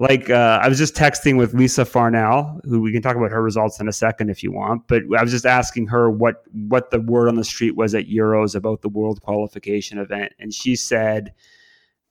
like 0.00 0.30
uh, 0.30 0.58
I 0.62 0.68
was 0.68 0.78
just 0.78 0.94
texting 0.94 1.36
with 1.36 1.52
Lisa 1.52 1.84
Farnell, 1.84 2.58
who 2.64 2.80
we 2.80 2.90
can 2.90 3.02
talk 3.02 3.16
about 3.16 3.30
her 3.30 3.42
results 3.42 3.80
in 3.80 3.86
a 3.86 3.92
second 3.92 4.30
if 4.30 4.42
you 4.42 4.50
want. 4.50 4.88
But 4.88 5.02
I 5.16 5.22
was 5.22 5.30
just 5.30 5.44
asking 5.44 5.88
her 5.88 6.10
what 6.10 6.42
what 6.52 6.90
the 6.90 7.00
word 7.00 7.28
on 7.28 7.36
the 7.36 7.44
street 7.44 7.76
was 7.76 7.94
at 7.94 8.06
Euros 8.06 8.54
about 8.54 8.80
the 8.80 8.88
World 8.88 9.20
Qualification 9.20 9.98
event, 9.98 10.32
and 10.38 10.54
she 10.54 10.74
said 10.74 11.34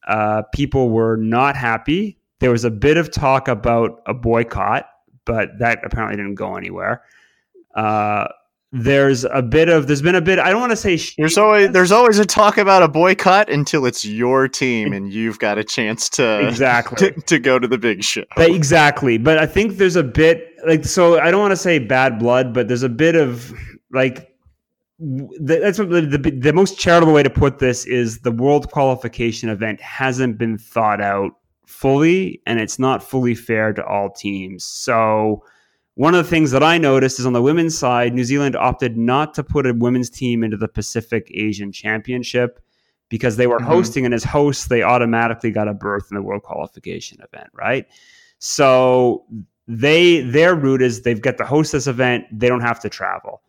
uh, 0.07 0.43
people 0.53 0.91
were 0.91 1.17
not 1.17 1.55
happy. 1.55 2.19
There 2.39 2.51
was 2.51 2.63
a 2.63 2.69
bit 2.69 2.97
of 2.97 3.09
talk 3.09 3.47
about 3.47 4.01
a 4.05 4.13
boycott, 4.13 4.87
but 5.25 5.57
that 5.57 5.79
apparently 5.83 6.15
didn't 6.15 6.35
go 6.35 6.55
anywhere. 6.55 7.03
Uh, 7.73 8.27
there's 8.71 9.23
a 9.23 9.41
bit 9.41 9.67
of 9.67 9.87
there's 9.87 10.01
been 10.01 10.15
a 10.15 10.21
bit 10.21 10.37
I 10.37 10.51
don't 10.51 10.59
want 10.59 10.71
to 10.71 10.75
say 10.75 10.99
there's 11.17 11.37
always 11.37 11.71
there's 11.71 11.91
always 11.91 12.19
a 12.19 12.25
talk 12.25 12.57
about 12.57 12.83
a 12.83 12.87
boycott 12.87 13.49
until 13.49 13.85
it's 13.85 14.05
your 14.05 14.47
team 14.47 14.93
and 14.93 15.11
you've 15.11 15.39
got 15.39 15.57
a 15.57 15.63
chance 15.63 16.07
to 16.09 16.47
exactly. 16.47 17.11
to, 17.11 17.21
to 17.25 17.39
go 17.39 17.57
to 17.57 17.67
the 17.67 17.79
big 17.79 18.03
show. 18.03 18.23
But 18.35 18.51
exactly 18.51 19.17
but 19.17 19.39
I 19.39 19.47
think 19.47 19.77
there's 19.77 19.95
a 19.95 20.03
bit 20.03 20.55
like 20.67 20.85
so 20.85 21.19
I 21.19 21.31
don't 21.31 21.41
want 21.41 21.51
to 21.51 21.57
say 21.57 21.79
bad 21.79 22.19
blood 22.19 22.53
but 22.53 22.67
there's 22.67 22.83
a 22.83 22.89
bit 22.89 23.15
of 23.15 23.51
like 23.91 24.29
that's 24.99 25.79
what 25.79 25.89
the, 25.89 26.01
the, 26.01 26.17
the 26.17 26.53
most 26.53 26.77
charitable 26.77 27.13
way 27.13 27.23
to 27.23 27.29
put 27.29 27.57
this 27.57 27.85
is 27.85 28.19
the 28.19 28.31
world 28.31 28.69
qualification 28.69 29.49
event 29.49 29.81
hasn't 29.81 30.37
been 30.37 30.57
thought 30.59 31.01
out 31.01 31.31
fully 31.65 32.41
and 32.45 32.59
it's 32.59 32.77
not 32.77 33.01
fully 33.01 33.33
fair 33.33 33.73
to 33.73 33.83
all 33.83 34.11
teams. 34.11 34.63
So 34.63 35.43
one 35.99 36.15
of 36.15 36.23
the 36.23 36.29
things 36.29 36.51
that 36.51 36.63
I 36.63 36.77
noticed 36.77 37.19
is 37.19 37.25
on 37.25 37.33
the 37.33 37.41
women's 37.41 37.77
side, 37.77 38.13
New 38.13 38.23
Zealand 38.23 38.55
opted 38.55 38.95
not 38.95 39.33
to 39.33 39.43
put 39.43 39.65
a 39.65 39.73
women's 39.73 40.09
team 40.09 40.45
into 40.45 40.55
the 40.55 40.69
Pacific 40.69 41.29
Asian 41.33 41.73
Championship 41.73 42.61
because 43.09 43.35
they 43.35 43.47
were 43.47 43.57
mm-hmm. 43.57 43.67
hosting, 43.67 44.05
and 44.05 44.13
as 44.13 44.23
hosts, 44.23 44.67
they 44.67 44.81
automatically 44.81 45.51
got 45.51 45.67
a 45.67 45.73
berth 45.73 46.07
in 46.09 46.15
the 46.15 46.21
World 46.21 46.43
Qualification 46.43 47.17
event, 47.21 47.49
right? 47.53 47.85
So 48.37 49.25
they 49.67 50.21
their 50.21 50.55
route 50.55 50.81
is 50.81 51.01
they've 51.01 51.21
got 51.21 51.37
to 51.37 51.45
host 51.45 51.73
this 51.73 51.85
event, 51.85 52.23
they 52.31 52.47
don't 52.47 52.61
have 52.61 52.79
to 52.79 52.89
travel. 52.89 53.41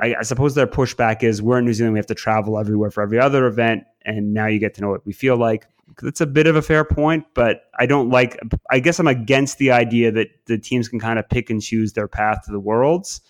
I, 0.00 0.14
I 0.20 0.22
suppose 0.22 0.54
their 0.54 0.68
pushback 0.68 1.24
is 1.24 1.42
we're 1.42 1.58
in 1.58 1.64
New 1.64 1.74
Zealand, 1.74 1.94
we 1.94 1.98
have 1.98 2.06
to 2.06 2.14
travel 2.14 2.60
everywhere 2.60 2.92
for 2.92 3.02
every 3.02 3.18
other 3.18 3.44
event, 3.46 3.82
and 4.04 4.32
now 4.32 4.46
you 4.46 4.60
get 4.60 4.74
to 4.74 4.82
know 4.82 4.90
what 4.90 5.04
we 5.04 5.12
feel 5.12 5.36
like 5.36 5.66
it's 6.02 6.20
a 6.20 6.26
bit 6.26 6.46
of 6.46 6.56
a 6.56 6.62
fair 6.62 6.84
point, 6.84 7.24
but 7.34 7.64
I 7.78 7.86
don't 7.86 8.10
like. 8.10 8.38
I 8.70 8.80
guess 8.80 8.98
I'm 8.98 9.06
against 9.06 9.58
the 9.58 9.70
idea 9.70 10.12
that 10.12 10.28
the 10.46 10.58
teams 10.58 10.88
can 10.88 11.00
kind 11.00 11.18
of 11.18 11.28
pick 11.28 11.50
and 11.50 11.60
choose 11.60 11.92
their 11.92 12.08
path 12.08 12.44
to 12.46 12.52
the 12.52 12.60
worlds. 12.60 13.20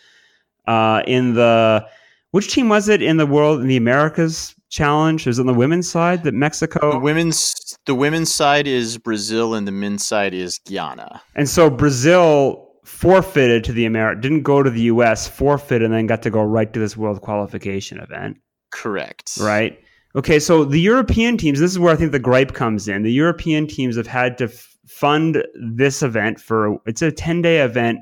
Uh, 0.66 1.02
in 1.06 1.34
the 1.34 1.86
which 2.30 2.52
team 2.52 2.68
was 2.68 2.88
it 2.88 3.02
in 3.02 3.16
the 3.18 3.26
world 3.26 3.60
in 3.60 3.66
the 3.66 3.76
Americas 3.76 4.54
challenge? 4.70 5.26
Was 5.26 5.38
on 5.38 5.46
the 5.46 5.54
women's 5.54 5.90
side 5.90 6.24
that 6.24 6.34
Mexico? 6.34 6.92
The 6.92 6.98
women's 6.98 7.76
the 7.86 7.94
women's 7.94 8.32
side 8.32 8.66
is 8.66 8.98
Brazil, 8.98 9.54
and 9.54 9.66
the 9.66 9.72
men's 9.72 10.04
side 10.04 10.34
is 10.34 10.58
Guyana. 10.66 11.22
And 11.34 11.48
so 11.48 11.68
Brazil 11.68 12.70
forfeited 12.84 13.64
to 13.64 13.72
the 13.72 13.84
America, 13.84 14.20
didn't 14.20 14.42
go 14.42 14.62
to 14.62 14.70
the 14.70 14.82
U.S., 14.82 15.28
forfeited, 15.28 15.82
and 15.82 15.94
then 15.94 16.06
got 16.06 16.22
to 16.22 16.30
go 16.30 16.42
right 16.42 16.72
to 16.72 16.80
this 16.80 16.96
world 16.96 17.20
qualification 17.20 17.98
event. 17.98 18.38
Correct. 18.70 19.36
Right. 19.40 19.78
Okay, 20.14 20.38
so 20.38 20.64
the 20.64 20.80
European 20.80 21.36
teams, 21.36 21.58
this 21.58 21.70
is 21.70 21.78
where 21.78 21.92
I 21.92 21.96
think 21.96 22.12
the 22.12 22.18
gripe 22.18 22.52
comes 22.52 22.86
in. 22.86 23.02
The 23.02 23.12
European 23.12 23.66
teams 23.66 23.96
have 23.96 24.06
had 24.06 24.36
to 24.38 24.44
f- 24.44 24.76
fund 24.86 25.42
this 25.54 26.02
event 26.02 26.38
for 26.38 26.78
it's 26.86 27.00
a 27.00 27.10
10-day 27.10 27.60
event. 27.62 28.00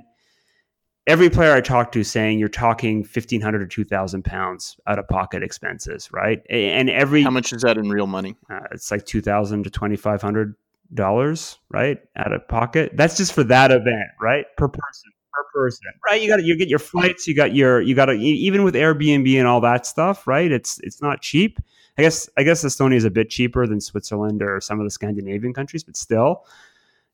Every 1.07 1.31
player 1.31 1.55
I 1.55 1.61
talk 1.61 1.93
to 1.93 2.05
saying 2.05 2.39
you're 2.39 2.49
talking 2.49 2.99
1500 2.99 3.63
or 3.63 3.67
2000 3.67 4.25
pounds 4.25 4.77
out 4.87 4.99
of 4.99 5.09
pocket 5.09 5.43
expenses, 5.43 6.09
right? 6.13 6.43
And 6.51 6.91
every 6.91 7.23
How 7.23 7.31
much 7.31 7.53
is 7.53 7.63
that 7.63 7.79
in 7.79 7.89
real 7.89 8.07
money? 8.07 8.37
Uh, 8.51 8.61
it's 8.73 8.91
like 8.91 9.07
2000 9.07 9.65
to 9.65 9.71
2500 9.71 10.55
dollars, 10.93 11.59
right? 11.69 11.99
Out 12.17 12.33
of 12.33 12.47
pocket. 12.49 12.93
That's 12.95 13.17
just 13.17 13.33
for 13.33 13.45
that 13.45 13.71
event, 13.71 14.11
right? 14.21 14.45
Per 14.57 14.69
person 14.69 15.11
per 15.33 15.45
person, 15.53 15.87
right? 16.09 16.21
You 16.21 16.29
got 16.29 16.43
you 16.45 16.57
get 16.57 16.69
your 16.69 16.79
flights, 16.79 17.27
you 17.27 17.35
got 17.35 17.55
your 17.55 17.81
you 17.81 17.95
got 17.95 18.07
to 18.07 18.13
even 18.13 18.63
with 18.63 18.75
Airbnb 18.75 19.33
and 19.39 19.47
all 19.47 19.61
that 19.63 19.87
stuff, 19.87 20.27
right? 20.27 20.51
It's 20.51 20.79
it's 20.81 21.01
not 21.01 21.21
cheap. 21.23 21.59
I 21.99 22.03
guess 22.03 22.29
I 22.37 22.43
guess 22.43 22.65
Estonia 22.65 22.97
is 22.97 23.05
a 23.05 23.11
bit 23.11 23.31
cheaper 23.31 23.67
than 23.67 23.81
Switzerland 23.81 24.43
or 24.43 24.61
some 24.61 24.81
of 24.81 24.87
the 24.87 24.91
Scandinavian 24.91 25.53
countries, 25.53 25.85
but 25.85 25.97
still, 25.97 26.45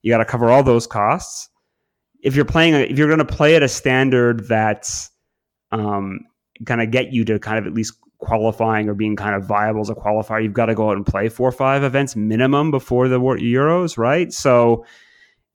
you 0.02 0.12
got 0.12 0.18
to 0.18 0.24
cover 0.24 0.50
all 0.50 0.62
those 0.62 0.86
costs. 0.86 1.48
If 2.22 2.34
you're 2.36 2.44
playing, 2.44 2.74
if 2.74 2.98
you're 2.98 3.08
going 3.08 3.18
to 3.18 3.24
play 3.24 3.56
at 3.56 3.62
a 3.62 3.68
standard 3.68 4.48
that's 4.48 5.10
um, 5.72 6.20
kind 6.64 6.80
of 6.80 6.90
get 6.90 7.12
you 7.12 7.24
to 7.24 7.38
kind 7.38 7.58
of 7.58 7.66
at 7.66 7.74
least 7.74 7.94
qualifying 8.18 8.88
or 8.88 8.94
being 8.94 9.16
kind 9.16 9.34
of 9.34 9.44
viable 9.44 9.80
as 9.80 9.90
a 9.90 9.94
qualifier, 9.94 10.42
you've 10.42 10.52
got 10.52 10.66
to 10.66 10.74
go 10.74 10.90
out 10.90 10.96
and 10.96 11.06
play 11.06 11.28
four 11.28 11.48
or 11.48 11.52
five 11.52 11.82
events 11.82 12.16
minimum 12.16 12.70
before 12.70 13.08
the 13.08 13.18
Euros, 13.18 13.98
right? 13.98 14.32
So, 14.32 14.84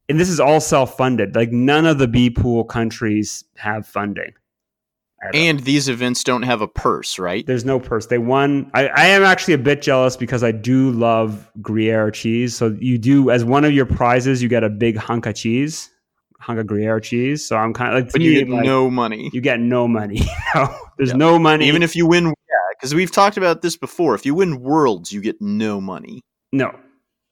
and 0.10 0.20
this 0.20 0.30
is 0.30 0.40
all 0.40 0.60
self 0.60 0.98
funded. 0.98 1.36
Like 1.36 1.52
none 1.52 1.86
of 1.86 1.98
the 1.98 2.08
B 2.08 2.30
pool 2.30 2.64
countries 2.64 3.44
have 3.56 3.88
funding. 3.88 4.34
And 5.34 5.60
these 5.60 5.88
events 5.88 6.24
don't 6.24 6.42
have 6.42 6.62
a 6.62 6.68
purse, 6.68 7.20
right? 7.20 7.46
There's 7.46 7.64
no 7.64 7.80
purse. 7.80 8.08
They 8.08 8.18
won. 8.18 8.72
I, 8.74 8.88
I, 8.88 9.06
am 9.08 9.24
actually 9.24 9.54
a 9.54 9.60
bit 9.60 9.82
jealous 9.82 10.18
because 10.18 10.44
I 10.44 10.52
do 10.52 10.92
love 10.92 11.50
Gruyere 11.62 12.10
cheese. 12.10 12.56
So 12.56 12.76
you 12.80 12.98
do 12.98 13.30
as 13.30 13.46
one 13.46 13.64
of 13.64 13.72
your 13.72 13.86
prizes, 13.86 14.42
you 14.42 14.50
get 14.50 14.64
a 14.64 14.70
big 14.70 14.98
hunk 14.98 15.28
of 15.28 15.36
cheese, 15.36 15.92
hunk 16.40 16.60
of 16.60 16.66
Gruyere 16.66 17.00
cheese. 17.00 17.46
So 17.46 17.56
I'm 17.56 17.74
kind 17.74 17.96
of 17.96 18.04
like, 18.04 18.12
but 18.12 18.22
you 18.22 18.34
get 18.34 18.50
like, 18.50 18.66
no 18.66 18.90
money. 18.90 19.30
You 19.32 19.42
get 19.42 19.60
no 19.60 19.88
money. 19.88 20.22
no, 20.56 20.76
there's 20.98 21.14
no 21.14 21.38
money. 21.38 21.68
Even 21.68 21.84
if 21.84 21.96
you 21.96 22.08
win, 22.08 22.26
yeah, 22.26 22.56
because 22.72 22.96
we've 22.96 23.12
talked 23.12 23.38
about 23.38 23.62
this 23.62 23.78
before. 23.78 24.16
If 24.16 24.26
you 24.26 24.34
win 24.34 24.60
worlds, 24.60 25.12
you 25.12 25.22
get 25.22 25.40
no 25.40 25.80
money. 25.80 26.22
No, 26.52 26.76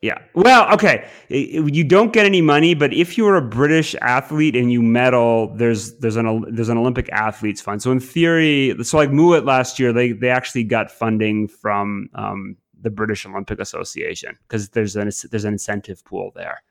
Yeah. 0.01 0.19
Well, 0.33 0.71
okay. 0.73 1.05
You 1.27 1.83
don't 1.83 2.13
get 2.13 2.25
any 2.25 2.41
money, 2.41 2.73
but 2.73 2.93
if 2.93 3.17
you're 3.17 3.35
a 3.35 3.41
British 3.41 3.95
athlete 4.01 4.55
and 4.55 4.71
you 4.71 4.81
medal, 4.81 5.53
there's 5.55 5.97
there's 5.97 6.15
an 6.15 6.45
there's 6.55 6.69
an 6.69 6.77
Olympic 6.77 7.09
athletes 7.09 7.59
fund. 7.59 7.81
So 7.81 7.91
in 7.91 7.99
theory, 7.99 8.75
so 8.83 8.97
like 8.97 9.09
Mouat 9.09 9.43
last 9.43 9.77
year, 9.77 9.91
they 9.91 10.13
they 10.13 10.29
actually 10.29 10.63
got 10.63 10.89
funding 10.89 11.49
from 11.49 12.09
um, 12.15 12.55
the 12.79 12.89
British 12.89 13.25
Olympic 13.25 13.59
Association 13.59 14.37
because 14.47 14.69
there's 14.69 14.95
an 14.95 15.11
there's 15.31 15.45
an 15.45 15.53
incentive 15.53 16.03
pool 16.05 16.31
there. 16.33 16.63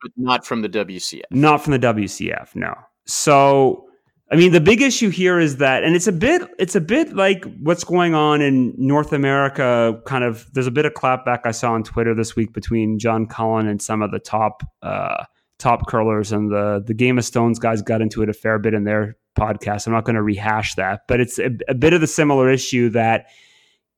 But 0.00 0.12
not 0.16 0.46
from 0.46 0.62
the 0.62 0.68
WCF. 0.68 1.22
Not 1.30 1.64
from 1.64 1.72
the 1.72 1.80
WCF. 1.80 2.54
No. 2.54 2.72
So 3.06 3.85
I 4.30 4.34
mean, 4.34 4.50
the 4.50 4.60
big 4.60 4.82
issue 4.82 5.08
here 5.08 5.38
is 5.38 5.58
that, 5.58 5.84
and 5.84 5.94
it's 5.94 6.08
a 6.08 6.12
bit, 6.12 6.42
it's 6.58 6.74
a 6.74 6.80
bit 6.80 7.14
like 7.14 7.44
what's 7.60 7.84
going 7.84 8.14
on 8.14 8.42
in 8.42 8.74
North 8.76 9.12
America. 9.12 10.00
Kind 10.04 10.24
of, 10.24 10.52
there's 10.52 10.66
a 10.66 10.72
bit 10.72 10.84
of 10.84 10.94
clapback 10.94 11.42
I 11.44 11.52
saw 11.52 11.72
on 11.72 11.84
Twitter 11.84 12.12
this 12.12 12.34
week 12.34 12.52
between 12.52 12.98
John 12.98 13.26
Cullen 13.26 13.68
and 13.68 13.80
some 13.80 14.02
of 14.02 14.10
the 14.10 14.18
top, 14.18 14.64
uh, 14.82 15.24
top 15.58 15.86
curlers, 15.86 16.32
and 16.32 16.50
the 16.50 16.82
the 16.84 16.92
Game 16.92 17.18
of 17.18 17.24
Stones 17.24 17.58
guys 17.58 17.82
got 17.82 18.02
into 18.02 18.22
it 18.22 18.28
a 18.28 18.32
fair 18.32 18.58
bit 18.58 18.74
in 18.74 18.82
their 18.82 19.16
podcast. 19.38 19.86
I'm 19.86 19.92
not 19.92 20.04
going 20.04 20.16
to 20.16 20.22
rehash 20.22 20.74
that, 20.74 21.02
but 21.06 21.20
it's 21.20 21.38
a, 21.38 21.50
a 21.68 21.74
bit 21.74 21.92
of 21.92 22.00
the 22.00 22.06
similar 22.06 22.50
issue 22.50 22.90
that 22.90 23.26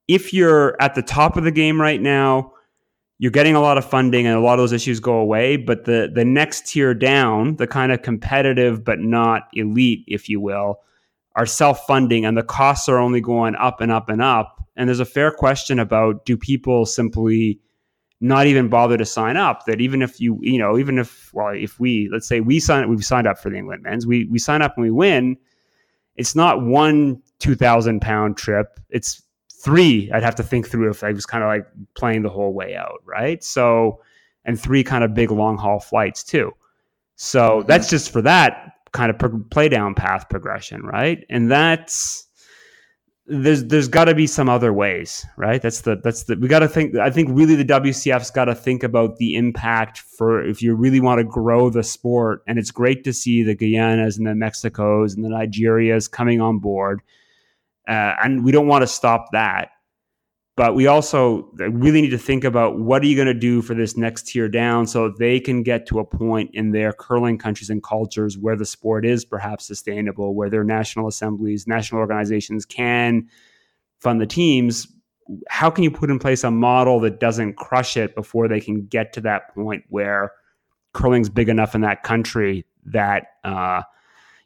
if 0.08 0.32
you're 0.34 0.80
at 0.80 0.94
the 0.94 1.02
top 1.02 1.36
of 1.36 1.44
the 1.44 1.50
game 1.50 1.80
right 1.80 2.00
now, 2.00 2.52
you're 3.18 3.32
getting 3.32 3.56
a 3.56 3.60
lot 3.60 3.76
of 3.78 3.84
funding 3.84 4.26
and 4.26 4.36
a 4.36 4.40
lot 4.40 4.54
of 4.54 4.58
those 4.58 4.72
issues 4.72 5.00
go 5.00 5.14
away 5.14 5.56
but 5.56 5.84
the 5.84 6.10
the 6.14 6.24
next 6.24 6.66
tier 6.66 6.94
down 6.94 7.56
the 7.56 7.66
kind 7.66 7.92
of 7.92 8.02
competitive 8.02 8.84
but 8.84 8.98
not 9.00 9.48
elite 9.54 10.04
if 10.06 10.28
you 10.28 10.40
will 10.40 10.80
are 11.38 11.46
self-funding 11.46 12.24
and 12.24 12.36
the 12.36 12.42
costs 12.42 12.88
are 12.88 12.98
only 12.98 13.20
going 13.20 13.54
up 13.54 13.80
and 13.80 13.92
up 13.92 14.08
and 14.08 14.20
up. 14.20 14.64
And 14.76 14.88
there's 14.88 14.98
a 14.98 15.04
fair 15.04 15.30
question 15.30 15.78
about 15.78 16.24
do 16.24 16.36
people 16.36 16.84
simply 16.84 17.60
not 18.20 18.48
even 18.48 18.68
bother 18.68 18.96
to 18.96 19.06
sign 19.06 19.36
up? 19.36 19.64
That 19.66 19.80
even 19.80 20.02
if 20.02 20.20
you 20.20 20.40
you 20.42 20.58
know 20.58 20.76
even 20.76 20.98
if 20.98 21.32
well 21.32 21.54
if 21.54 21.78
we 21.78 22.08
let's 22.12 22.26
say 22.26 22.40
we 22.40 22.58
sign 22.58 22.88
we've 22.88 23.04
signed 23.04 23.28
up 23.28 23.38
for 23.38 23.50
the 23.50 23.56
england 23.56 23.84
men's 23.84 24.04
we 24.04 24.24
we 24.24 24.40
sign 24.40 24.62
up 24.62 24.74
and 24.76 24.84
we 24.84 24.90
win 24.90 25.36
it's 26.16 26.34
not 26.34 26.62
one 26.62 27.22
2000 27.38 28.00
pound 28.00 28.36
trip. 28.36 28.80
It's 28.90 29.22
three 29.60 30.10
i'd 30.12 30.22
have 30.22 30.34
to 30.34 30.42
think 30.42 30.68
through 30.68 30.90
if 30.90 31.02
i 31.02 31.10
was 31.10 31.26
kind 31.26 31.42
of 31.42 31.48
like 31.48 31.66
playing 31.94 32.22
the 32.22 32.30
whole 32.30 32.52
way 32.52 32.76
out 32.76 33.02
right? 33.08 33.42
So 33.42 34.00
and 34.44 34.60
three 34.60 34.84
kind 34.84 35.02
of 35.02 35.14
big 35.14 35.30
long 35.30 35.58
haul 35.58 35.80
flights 35.80 36.22
too. 36.22 36.52
So 37.16 37.58
mm-hmm. 37.58 37.66
that's 37.66 37.90
just 37.90 38.10
for 38.10 38.22
that 38.22 38.72
kind 38.92 39.10
of 39.10 39.18
pro- 39.18 39.44
play 39.50 39.68
down 39.68 39.94
path 39.94 40.28
progression 40.28 40.82
right? 40.82 41.24
And 41.28 41.50
that's 41.50 42.26
there's 43.26 43.64
there's 43.64 43.88
got 43.88 44.06
to 44.06 44.14
be 44.14 44.26
some 44.26 44.48
other 44.48 44.72
ways 44.72 45.26
right? 45.36 45.60
That's 45.60 45.82
the 45.82 45.96
that's 45.96 46.24
the 46.24 46.36
we 46.36 46.48
got 46.48 46.60
to 46.60 46.68
think 46.68 46.96
i 46.96 47.10
think 47.10 47.28
really 47.32 47.56
the 47.56 47.64
wcf's 47.64 48.30
got 48.30 48.46
to 48.46 48.54
think 48.54 48.82
about 48.82 49.16
the 49.16 49.34
impact 49.36 49.98
for 49.98 50.42
if 50.42 50.62
you 50.62 50.74
really 50.74 51.00
want 51.00 51.18
to 51.18 51.24
grow 51.24 51.68
the 51.68 51.82
sport 51.82 52.42
and 52.46 52.58
it's 52.58 52.70
great 52.70 53.04
to 53.04 53.12
see 53.12 53.42
the 53.42 53.54
guyanas 53.54 54.16
and 54.16 54.26
the 54.26 54.30
mexicos 54.30 55.14
and 55.14 55.24
the 55.24 55.28
nigerias 55.28 56.10
coming 56.10 56.40
on 56.40 56.58
board 56.58 57.02
uh, 57.88 58.14
and 58.22 58.44
we 58.44 58.52
don't 58.52 58.68
want 58.68 58.82
to 58.82 58.86
stop 58.86 59.26
that. 59.32 59.70
But 60.56 60.74
we 60.74 60.88
also 60.88 61.48
really 61.56 62.02
need 62.02 62.10
to 62.10 62.18
think 62.18 62.42
about 62.42 62.80
what 62.80 63.00
are 63.02 63.06
you 63.06 63.14
going 63.14 63.28
to 63.28 63.34
do 63.34 63.62
for 63.62 63.74
this 63.74 63.96
next 63.96 64.26
tier 64.26 64.48
down 64.48 64.88
so 64.88 65.08
they 65.08 65.38
can 65.38 65.62
get 65.62 65.86
to 65.86 66.00
a 66.00 66.04
point 66.04 66.50
in 66.52 66.72
their 66.72 66.92
curling 66.92 67.38
countries 67.38 67.70
and 67.70 67.80
cultures 67.80 68.36
where 68.36 68.56
the 68.56 68.66
sport 68.66 69.06
is 69.06 69.24
perhaps 69.24 69.66
sustainable, 69.66 70.34
where 70.34 70.50
their 70.50 70.64
national 70.64 71.06
assemblies, 71.06 71.68
national 71.68 72.00
organizations 72.00 72.66
can 72.66 73.28
fund 74.00 74.20
the 74.20 74.26
teams. 74.26 74.88
How 75.48 75.70
can 75.70 75.84
you 75.84 75.92
put 75.92 76.10
in 76.10 76.18
place 76.18 76.42
a 76.42 76.50
model 76.50 76.98
that 77.00 77.20
doesn't 77.20 77.54
crush 77.54 77.96
it 77.96 78.16
before 78.16 78.48
they 78.48 78.60
can 78.60 78.84
get 78.86 79.12
to 79.12 79.20
that 79.20 79.54
point 79.54 79.84
where 79.90 80.32
curling's 80.92 81.28
big 81.28 81.48
enough 81.48 81.76
in 81.76 81.82
that 81.82 82.02
country 82.02 82.66
that 82.84 83.28
uh, 83.44 83.82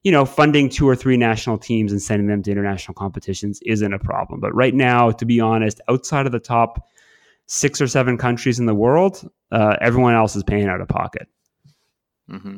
you 0.02 0.10
know, 0.10 0.24
funding 0.24 0.68
two 0.68 0.88
or 0.88 0.96
three 0.96 1.16
national 1.16 1.58
teams 1.58 1.92
and 1.92 2.02
sending 2.02 2.26
them 2.26 2.42
to 2.42 2.50
international 2.50 2.94
competitions 2.94 3.60
isn't 3.64 3.92
a 3.92 3.98
problem. 3.98 4.40
But 4.40 4.54
right 4.54 4.74
now, 4.74 5.10
to 5.12 5.24
be 5.24 5.40
honest, 5.40 5.80
outside 5.88 6.26
of 6.26 6.32
the 6.32 6.40
top 6.40 6.88
six 7.46 7.80
or 7.80 7.86
seven 7.86 8.18
countries 8.18 8.58
in 8.58 8.66
the 8.66 8.74
world, 8.74 9.28
uh, 9.52 9.76
everyone 9.80 10.14
else 10.14 10.34
is 10.34 10.42
paying 10.42 10.68
out 10.68 10.80
of 10.80 10.88
pocket. 10.88 11.28
Mm-hmm. 12.30 12.56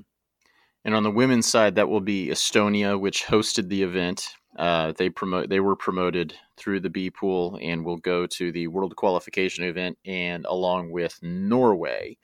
And 0.87 0.95
on 0.95 1.03
the 1.03 1.11
women's 1.11 1.47
side, 1.47 1.75
that 1.77 1.89
will 1.89 2.01
be 2.01 2.29
Estonia, 2.29 2.99
which 2.99 3.25
hosted 3.25 3.69
the 3.69 3.83
event. 3.83 4.29
Uh, 4.59 4.93
they 4.97 5.09
promote. 5.09 5.49
They 5.49 5.61
were 5.61 5.77
promoted 5.77 6.35
through 6.57 6.81
the 6.81 6.91
B 6.91 7.11
pool 7.11 7.59
and 7.61 7.85
will 7.85 7.97
go 7.97 8.27
to 8.27 8.53
the 8.53 8.69
World 8.69 8.95
Qualification 8.95 9.65
event, 9.65 9.99
and 10.05 10.47
along 10.47 10.93
with 10.93 11.19
Norway. 11.23 12.19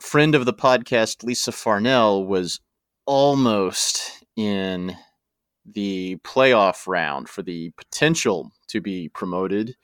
Friend 0.00 0.34
of 0.34 0.46
the 0.46 0.54
podcast, 0.54 1.24
Lisa 1.24 1.52
Farnell, 1.52 2.24
was 2.24 2.60
almost 3.06 4.24
in 4.36 4.96
the 5.64 6.16
playoff 6.24 6.86
round 6.86 7.28
for 7.28 7.42
the 7.42 7.70
potential 7.76 8.50
to 8.68 8.80
be 8.80 9.08
promoted. 9.08 9.76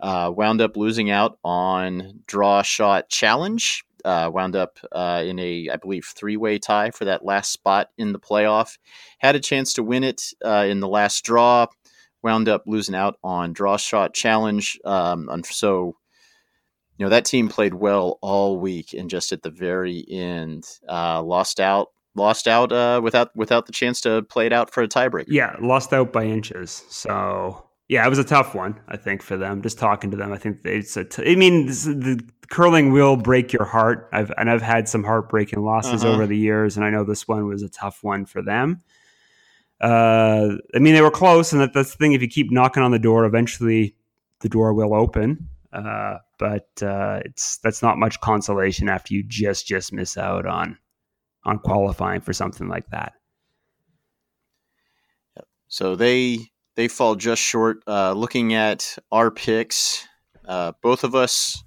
Uh, 0.00 0.32
wound 0.34 0.60
up 0.60 0.76
losing 0.76 1.10
out 1.10 1.38
on 1.44 2.20
draw 2.26 2.62
shot 2.62 3.08
challenge. 3.08 3.84
Uh, 4.04 4.28
wound 4.32 4.56
up 4.56 4.78
uh, 4.90 5.22
in 5.24 5.38
a, 5.38 5.68
I 5.72 5.76
believe, 5.76 6.04
three 6.04 6.36
way 6.36 6.58
tie 6.58 6.90
for 6.90 7.04
that 7.04 7.24
last 7.24 7.52
spot 7.52 7.90
in 7.96 8.12
the 8.12 8.18
playoff. 8.18 8.78
Had 9.18 9.36
a 9.36 9.40
chance 9.40 9.74
to 9.74 9.84
win 9.84 10.02
it 10.02 10.22
uh, 10.44 10.66
in 10.68 10.80
the 10.80 10.88
last 10.88 11.24
draw. 11.24 11.66
Wound 12.22 12.48
up 12.48 12.64
losing 12.66 12.96
out 12.96 13.16
on 13.22 13.52
draw 13.52 13.76
shot 13.76 14.12
challenge. 14.12 14.78
Um, 14.84 15.28
and 15.28 15.46
so, 15.46 15.96
you 16.98 17.06
know, 17.06 17.10
that 17.10 17.24
team 17.24 17.48
played 17.48 17.74
well 17.74 18.18
all 18.22 18.58
week 18.58 18.92
and 18.92 19.08
just 19.08 19.30
at 19.30 19.42
the 19.42 19.50
very 19.50 20.04
end 20.08 20.66
uh, 20.88 21.22
lost 21.22 21.60
out 21.60 21.88
lost 22.14 22.46
out 22.46 22.72
uh, 22.72 23.00
without 23.02 23.34
without 23.34 23.66
the 23.66 23.72
chance 23.72 24.00
to 24.02 24.22
play 24.22 24.46
it 24.46 24.52
out 24.52 24.72
for 24.72 24.82
a 24.82 24.88
tiebreaker. 24.88 25.26
Yeah, 25.28 25.56
lost 25.60 25.92
out 25.92 26.12
by 26.12 26.24
inches. 26.24 26.84
So 26.88 27.66
yeah, 27.88 28.06
it 28.06 28.08
was 28.08 28.18
a 28.18 28.24
tough 28.24 28.54
one. 28.54 28.80
I 28.88 28.96
think 28.96 29.22
for 29.22 29.36
them. 29.36 29.62
Just 29.62 29.78
talking 29.78 30.10
to 30.12 30.16
them, 30.16 30.32
I 30.32 30.38
think 30.38 30.62
they 30.62 30.76
it's 30.76 30.96
a. 30.96 31.04
T- 31.04 31.30
I 31.30 31.34
mean, 31.34 31.66
this, 31.66 31.84
the 31.84 32.20
curling 32.48 32.92
will 32.92 33.16
break 33.16 33.52
your 33.52 33.64
heart. 33.64 34.08
I've 34.12 34.32
and 34.38 34.50
I've 34.50 34.62
had 34.62 34.88
some 34.88 35.04
heartbreaking 35.04 35.60
losses 35.60 36.04
uh-huh. 36.04 36.14
over 36.14 36.26
the 36.26 36.36
years, 36.36 36.76
and 36.76 36.84
I 36.84 36.90
know 36.90 37.04
this 37.04 37.28
one 37.28 37.46
was 37.46 37.62
a 37.62 37.68
tough 37.68 38.02
one 38.02 38.24
for 38.24 38.42
them. 38.42 38.82
Uh, 39.80 40.56
I 40.74 40.78
mean, 40.78 40.94
they 40.94 41.02
were 41.02 41.10
close, 41.10 41.52
and 41.52 41.60
that, 41.60 41.74
that's 41.74 41.90
the 41.90 41.98
thing. 41.98 42.12
If 42.12 42.22
you 42.22 42.28
keep 42.28 42.52
knocking 42.52 42.82
on 42.82 42.92
the 42.92 42.98
door, 42.98 43.24
eventually 43.24 43.96
the 44.40 44.48
door 44.48 44.72
will 44.74 44.94
open. 44.94 45.48
Uh, 45.72 46.18
but 46.38 46.68
uh, 46.82 47.20
it's 47.24 47.58
that's 47.58 47.82
not 47.82 47.98
much 47.98 48.20
consolation 48.20 48.88
after 48.88 49.14
you 49.14 49.22
just 49.22 49.66
just 49.66 49.92
miss 49.92 50.16
out 50.16 50.46
on 50.46 50.78
on 51.44 51.58
qualifying 51.58 52.20
for 52.20 52.32
something 52.32 52.68
like 52.68 52.88
that. 52.90 53.14
So 55.68 55.96
they 55.96 56.38
they 56.76 56.88
fall 56.88 57.14
just 57.14 57.42
short. 57.42 57.82
Uh, 57.86 58.12
looking 58.12 58.54
at 58.54 58.98
our 59.10 59.30
picks, 59.30 60.06
uh, 60.46 60.72
both 60.82 61.04
of 61.04 61.14
us 61.14 61.62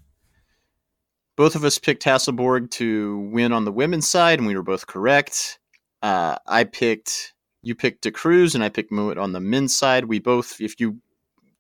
both 1.36 1.56
of 1.56 1.66
us 1.66 1.78
picked 1.78 2.04
Hasselborg 2.04 2.70
to 2.72 3.30
win 3.32 3.52
on 3.52 3.66
the 3.66 3.72
women's 3.72 4.08
side, 4.08 4.40
and 4.40 4.48
we 4.48 4.56
were 4.56 4.64
both 4.64 4.88
correct. 4.88 5.60
Uh, 6.02 6.38
I 6.48 6.64
picked 6.64 7.34
you 7.66 7.74
picked 7.74 8.04
De 8.04 8.12
Cruz, 8.12 8.54
and 8.54 8.64
I 8.64 8.70
picked 8.70 8.92
Mouat 8.92 9.18
on 9.18 9.34
the 9.34 9.40
men's 9.40 9.76
side. 9.76 10.06
We 10.06 10.20
both, 10.20 10.62
if 10.62 10.80
you 10.80 11.02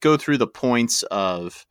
go 0.01 0.18
through 0.18 0.38
the 0.38 0.47
points 0.47 1.01
of, 1.09 1.66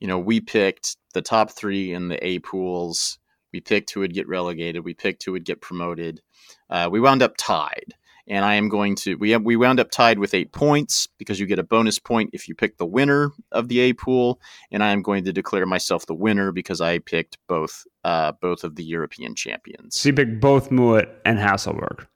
you 0.00 0.08
know, 0.08 0.18
we 0.18 0.40
picked 0.40 0.96
the 1.14 1.22
top 1.22 1.52
three 1.52 1.92
in 1.92 2.08
the 2.08 2.26
A 2.26 2.40
pools. 2.40 3.18
We 3.52 3.60
picked 3.60 3.92
who 3.92 4.00
would 4.00 4.14
get 4.14 4.28
relegated. 4.28 4.84
We 4.84 4.94
picked 4.94 5.24
who 5.24 5.32
would 5.32 5.44
get 5.44 5.60
promoted. 5.60 6.20
Uh, 6.68 6.88
we 6.90 7.00
wound 7.00 7.22
up 7.22 7.34
tied, 7.36 7.94
and 8.26 8.44
I 8.44 8.54
am 8.54 8.68
going 8.68 8.94
to 8.96 9.16
we 9.16 9.30
have, 9.30 9.42
we 9.42 9.56
wound 9.56 9.80
up 9.80 9.90
tied 9.90 10.18
with 10.18 10.34
eight 10.34 10.52
points 10.52 11.08
because 11.18 11.40
you 11.40 11.46
get 11.46 11.58
a 11.58 11.64
bonus 11.64 11.98
point 11.98 12.30
if 12.32 12.48
you 12.48 12.54
pick 12.54 12.76
the 12.76 12.86
winner 12.86 13.32
of 13.52 13.68
the 13.68 13.80
A 13.80 13.92
pool, 13.94 14.40
and 14.70 14.82
I 14.82 14.92
am 14.92 15.02
going 15.02 15.24
to 15.24 15.32
declare 15.32 15.66
myself 15.66 16.06
the 16.06 16.14
winner 16.14 16.52
because 16.52 16.80
I 16.80 16.98
picked 16.98 17.38
both 17.48 17.86
uh, 18.04 18.32
both 18.32 18.64
of 18.64 18.76
the 18.76 18.84
European 18.84 19.34
champions. 19.34 19.98
So 19.98 20.10
you 20.10 20.14
picked 20.14 20.40
both 20.40 20.70
Mouat 20.70 21.08
and 21.24 21.38
Hasselborg. 21.38 22.06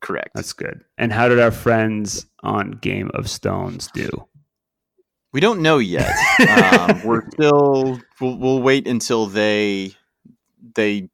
Correct. 0.00 0.30
That's 0.34 0.52
good. 0.52 0.84
And 0.98 1.12
how 1.12 1.28
did 1.28 1.40
our 1.40 1.50
friends 1.50 2.26
on 2.42 2.72
Game 2.72 3.10
of 3.14 3.28
Stones 3.28 3.88
do? 3.92 4.08
We 5.32 5.40
don't 5.40 5.60
know 5.60 5.78
yet. 5.78 6.14
um, 6.48 7.02
we're 7.04 7.28
still. 7.30 8.00
We'll, 8.20 8.38
we'll 8.38 8.62
wait 8.62 8.86
until 8.86 9.26
they 9.26 9.94
they 10.74 11.08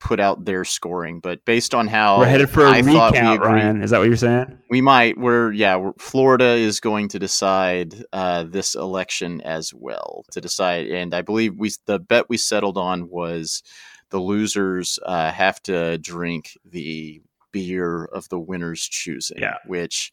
put 0.00 0.18
out 0.18 0.46
their 0.46 0.64
scoring, 0.64 1.20
but 1.20 1.44
based 1.44 1.74
on 1.74 1.86
how 1.86 2.18
we're 2.18 2.26
headed 2.26 2.50
for 2.50 2.64
a 2.64 2.70
I 2.70 2.78
recount, 2.78 3.40
Ryan, 3.40 3.82
is 3.82 3.90
that 3.90 3.98
what 3.98 4.08
you're 4.08 4.16
saying? 4.16 4.58
We 4.70 4.80
might. 4.80 5.18
We're 5.18 5.52
yeah. 5.52 5.76
We're, 5.76 5.92
Florida 5.98 6.54
is 6.54 6.80
going 6.80 7.08
to 7.08 7.18
decide 7.18 7.94
uh, 8.12 8.44
this 8.44 8.74
election 8.74 9.40
as 9.42 9.72
well 9.74 10.24
to 10.32 10.40
decide, 10.40 10.86
and 10.88 11.14
I 11.14 11.22
believe 11.22 11.56
we 11.56 11.70
the 11.86 11.98
bet 11.98 12.28
we 12.28 12.38
settled 12.38 12.78
on 12.78 13.08
was 13.08 13.62
the 14.08 14.18
losers 14.18 14.98
uh, 15.04 15.30
have 15.30 15.62
to 15.64 15.98
drink 15.98 16.56
the 16.64 17.20
beer 17.52 18.04
of 18.06 18.28
the 18.30 18.40
winners 18.40 18.82
choosing. 18.82 19.38
Yeah. 19.38 19.56
which 19.66 20.12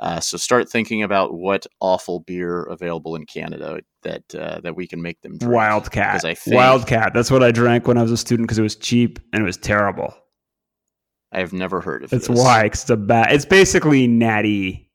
Uh, 0.00 0.20
so 0.20 0.36
start 0.36 0.68
thinking 0.68 1.02
about 1.02 1.34
what 1.34 1.66
awful 1.80 2.20
beer 2.20 2.62
available 2.64 3.16
in 3.16 3.26
Canada 3.26 3.80
that 4.02 4.22
uh, 4.34 4.60
that 4.60 4.76
we 4.76 4.86
can 4.86 5.02
make 5.02 5.20
them 5.22 5.36
drink. 5.36 5.52
Wildcat. 5.52 6.24
I 6.24 6.34
think 6.34 6.54
Wildcat. 6.54 7.12
That's 7.14 7.30
what 7.30 7.42
I 7.42 7.50
drank 7.50 7.88
when 7.88 7.98
I 7.98 8.02
was 8.02 8.12
a 8.12 8.16
student 8.16 8.46
because 8.46 8.58
it 8.58 8.62
was 8.62 8.76
cheap 8.76 9.18
and 9.32 9.42
it 9.42 9.44
was 9.44 9.56
terrible. 9.56 10.14
I've 11.32 11.52
never 11.52 11.80
heard 11.80 12.04
of 12.04 12.10
That's 12.10 12.28
this. 12.28 12.38
why 12.38 12.64
it's 12.64 12.88
a 12.88 12.96
bad. 12.96 13.32
It's 13.32 13.44
basically 13.44 14.06
natty, 14.06 14.88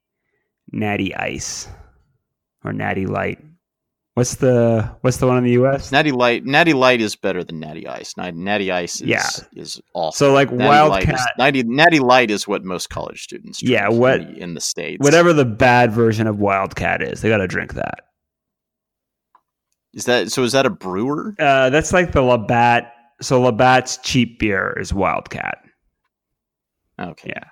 natty 0.72 1.14
ice, 1.14 1.68
or 2.64 2.72
natty 2.74 3.06
light. 3.06 3.40
What's 4.16 4.36
the 4.36 4.92
What's 5.02 5.18
the 5.18 5.26
one 5.28 5.38
in 5.40 5.44
the 5.44 5.52
U.S.? 5.54 5.92
Natty 5.92 6.12
Light. 6.12 6.46
Natty 6.46 6.74
Light 6.74 7.02
is 7.02 7.16
better 7.16 7.44
than 7.44 7.60
Natty 7.60 7.88
Ice. 7.88 8.16
Natty, 8.16 8.72
Ice 8.72 8.96
is 9.02 9.08
Yeah. 9.08 9.28
is 9.56 9.82
awful. 9.96 10.12
So 10.12 10.32
like 10.34 10.52
Natty 10.52 10.70
Light 10.70 10.90
Wildcat, 10.90 11.16
is, 11.16 11.26
Natty, 11.40 11.64
Natty 11.64 12.00
Light 12.00 12.30
is 12.30 12.48
what 12.48 12.64
most 12.64 12.92
college 12.92 13.24
students 13.24 13.60
drink 13.60 13.72
Yeah, 13.72 13.90
what- 13.90 14.22
in 14.22 14.34
the, 14.34 14.40
in 14.40 14.54
the 14.54 14.62
states. 14.62 15.04
whatever 15.04 15.34
the 15.34 15.46
bad 15.46 15.92
version 15.92 16.28
of 16.28 16.38
Wildcat 16.40 17.02
is, 17.02 17.22
they 17.22 17.30
got 17.30 17.38
to 17.38 17.48
drink 17.48 17.74
that. 17.74 18.02
is 19.96 20.06
that. 20.06 20.32
So 20.32 20.44
is 20.44 20.52
that 20.52 20.68
a 20.68 20.70
brewer? 20.70 21.34
Uh, 21.40 21.72
that's 21.72 21.92
like 21.92 22.12
the 22.12 22.22
Labatt. 22.22 22.94
So 23.22 23.42
Labatt's 23.42 23.98
cheap 23.98 24.38
beer 24.40 24.78
is 24.80 24.94
Wildcat. 24.94 25.58
Okay. 27.00 27.32
Yeah. 27.36 27.44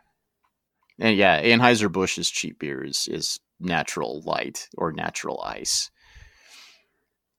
And 1.00 1.18
yeah, 1.18 1.42
Anheuser 1.42 1.92
Busch's 1.92 2.30
cheap 2.30 2.60
beer 2.60 2.84
is 2.84 3.08
is 3.10 3.40
natural 3.60 4.22
light 4.26 4.70
or 4.78 4.92
natural 4.94 5.42
ice. 5.44 5.90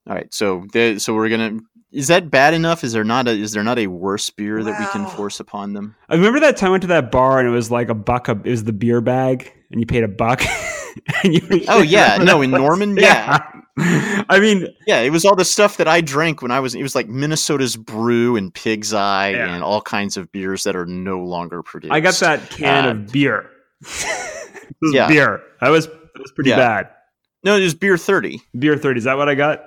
All 0.08 0.14
right, 0.14 0.32
so 0.32 0.64
the, 0.72 0.98
so 0.98 1.14
we're 1.14 1.28
gonna. 1.28 1.58
Is 1.92 2.08
that 2.08 2.30
bad 2.30 2.54
enough? 2.54 2.84
Is 2.84 2.92
there 2.92 3.04
not 3.04 3.28
a 3.28 3.32
is 3.32 3.52
there 3.52 3.62
not 3.62 3.78
a 3.78 3.86
worse 3.86 4.30
beer 4.30 4.62
that 4.64 4.80
we 4.80 4.86
can 4.86 5.06
force 5.14 5.40
upon 5.40 5.74
them? 5.74 5.94
I 6.08 6.14
remember 6.14 6.40
that 6.40 6.56
time 6.56 6.68
I 6.68 6.70
went 6.72 6.80
to 6.82 6.86
that 6.88 7.12
bar 7.12 7.38
and 7.38 7.46
it 7.46 7.52
was 7.52 7.70
like 7.70 7.88
a 7.90 7.94
buck. 7.94 8.28
A, 8.28 8.32
it 8.32 8.44
was 8.50 8.64
the 8.64 8.72
beer 8.72 9.00
bag, 9.00 9.52
and 9.70 9.78
you 9.80 9.86
paid 9.86 10.02
a 10.02 10.08
buck. 10.08 10.42
and 11.22 11.34
you, 11.34 11.40
Oh, 11.68 11.82
yeah. 11.82 12.16
No, 12.20 12.38
that 12.38 12.44
in 12.44 12.50
place? 12.50 12.60
Norman? 12.60 12.98
I 13.78 14.38
mean, 14.40 14.68
Yeah, 14.86 15.00
it 15.00 15.10
was 15.10 15.24
all 15.24 15.36
the 15.36 15.44
stuff 15.44 15.76
that 15.78 15.88
I 15.88 16.00
drank 16.00 16.42
when 16.42 16.50
I 16.50 16.60
was. 16.60 16.74
It 16.74 16.82
was 16.82 16.94
like 16.94 17.08
Minnesota's 17.08 17.76
Brew 17.76 18.36
and 18.36 18.52
Pig's 18.52 18.92
Eye 18.94 19.30
Yeah. 19.30 19.54
and 19.54 19.62
all 19.62 19.80
kinds 19.82 20.16
of 20.16 20.30
beers 20.32 20.64
that 20.64 20.74
are 20.76 20.86
no 20.86 21.20
longer 21.20 21.62
produced. 21.62 21.92
I 21.92 22.00
got 22.00 22.14
that 22.16 22.50
can 22.50 22.84
Uh, 22.86 22.90
of 22.90 23.12
beer. 23.12 23.50
it 23.82 24.76
was 24.80 24.94
Yeah. 24.94 25.08
beer. 25.08 25.42
That 25.60 25.68
was 25.70 25.86
that 25.86 26.18
was 26.20 26.32
pretty 26.32 26.50
Yeah. 26.50 26.56
bad. 26.56 26.88
No, 27.44 27.56
it 27.56 27.62
was 27.62 27.74
beer 27.74 27.96
thirty. 27.96 28.40
Beer 28.58 28.76
thirty. 28.76 28.98
Is 28.98 29.04
that 29.04 29.16
what 29.16 29.28
I 29.28 29.34
got? 29.34 29.64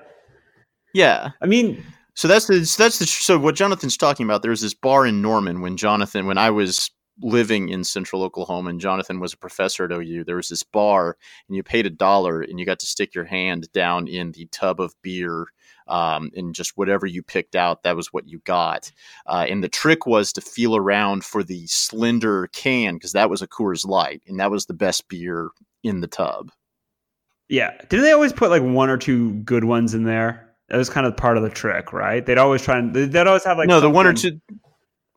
Yeah. 0.96 1.32
I 1.42 1.46
mean, 1.46 1.84
So 2.14 2.30
that's 2.30 2.48
the 2.48 2.66
so 2.66 2.82
that's 2.82 3.00
the 3.00 3.06
so 3.06 3.38
what 3.38 3.56
Jonathan's 3.56 3.98
talking 3.98 4.26
about. 4.26 4.42
There 4.42 4.52
was 4.52 4.62
this 4.62 4.74
bar 4.74 5.06
in 5.06 5.22
Norman 5.22 5.60
when 5.60 5.76
Jonathan 5.76 6.26
when 6.26 6.38
I 6.38 6.50
was 6.50 6.90
living 7.22 7.68
in 7.68 7.84
Central 7.84 8.24
Oklahoma 8.24 8.70
and 8.70 8.80
Jonathan 8.80 9.20
was 9.20 9.34
a 9.34 9.38
professor 9.38 9.84
at 9.84 9.92
OU. 9.92 10.24
There 10.24 10.38
was 10.38 10.48
this 10.48 10.64
bar 10.64 11.18
and 11.50 11.56
you 11.58 11.64
paid 11.64 11.86
a 11.86 11.90
dollar 11.90 12.42
and 12.42 12.60
you 12.60 12.66
got 12.66 12.80
to 12.80 12.86
stick 12.86 13.14
your 13.14 13.26
hand 13.26 13.70
down 13.74 14.08
in 14.08 14.32
the 14.32 14.46
tub 14.52 14.80
of 14.80 14.96
beer. 15.02 15.48
Um, 15.88 16.32
and 16.36 16.56
just 16.56 16.78
whatever 16.78 17.06
you 17.06 17.22
picked 17.22 17.56
out, 17.56 17.84
that 17.84 17.96
was 17.96 18.14
what 18.14 18.28
you 18.28 18.40
got. 18.46 18.92
Uh, 19.28 19.46
and 19.50 19.64
the 19.64 19.70
trick 19.70 20.06
was 20.08 20.34
to 20.34 20.42
feel 20.42 20.76
around 20.76 21.24
for 21.26 21.44
the 21.44 21.68
slender 21.68 22.48
can 22.54 22.96
because 22.96 23.12
that 23.12 23.30
was 23.30 23.42
a 23.42 23.48
Coors 23.48 23.86
Light, 23.86 24.24
and 24.28 24.40
that 24.40 24.50
was 24.50 24.66
the 24.66 24.74
best 24.74 25.08
beer 25.10 25.52
in 25.84 26.02
the 26.02 26.08
tub. 26.08 26.52
yeah. 27.50 27.78
Didn't 27.90 28.04
they 28.04 28.14
always 28.14 28.34
put 28.34 28.50
like 28.50 28.64
one 28.64 28.90
or 28.90 28.98
two 28.98 29.34
good 29.44 29.66
ones 29.66 29.94
in 29.94 30.06
there? 30.06 30.45
That 30.70 30.78
was 30.78 30.90
kind 30.90 31.06
of 31.06 31.16
part 31.16 31.38
of 31.38 31.44
the 31.44 31.50
trick, 31.50 31.94
right? 31.94 32.26
They'd 32.26 32.38
always 32.40 32.64
try 32.64 32.80
and 32.80 32.94
they'd 32.94 33.16
always 33.28 33.44
have 33.44 33.58
like 33.58 33.68
no, 33.68 33.80
the 33.80 33.90
one 33.90 34.08
or 34.08 34.14
two, 34.14 34.40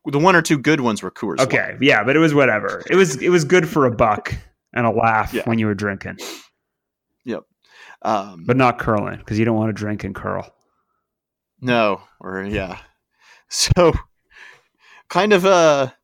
the 0.05 0.19
one 0.19 0.35
or 0.35 0.41
two 0.41 0.57
good 0.59 0.81
ones 0.81 1.01
were 1.01 1.09
Coors. 1.11 1.37
Light. 1.37 1.47
Okay, 1.47 1.77
yeah, 1.81 2.03
but 2.03 2.15
it 2.15 2.19
was 2.19 2.33
whatever. 2.35 2.83
It 2.89 2.95
was 2.95 3.15
it 3.21 3.29
was 3.29 3.43
good 3.45 3.67
for 3.67 3.85
a 3.85 3.91
buck 3.91 4.33
and 4.73 4.85
a 4.85 4.91
laugh 4.91 5.33
Yeah. 5.33 5.41
when 5.45 5.57
you 5.57 5.65
were 5.65 5.73
drinking, 5.73 6.17
Yep, 7.25 7.41
Um, 8.03 8.43
but 8.45 8.55
not 8.57 8.77
curling 8.77 9.17
because 9.17 9.39
you 9.39 9.45
don't 9.45 9.57
want 9.57 9.69
to 9.69 9.73
drink 9.73 10.03
and 10.03 10.13
curl. 10.13 10.47
No, 11.61 12.01
or 12.19 12.43
yeah. 12.43 12.77
So 13.51 13.93
kind 15.09 15.33
of 15.33 15.43
a 15.45 15.95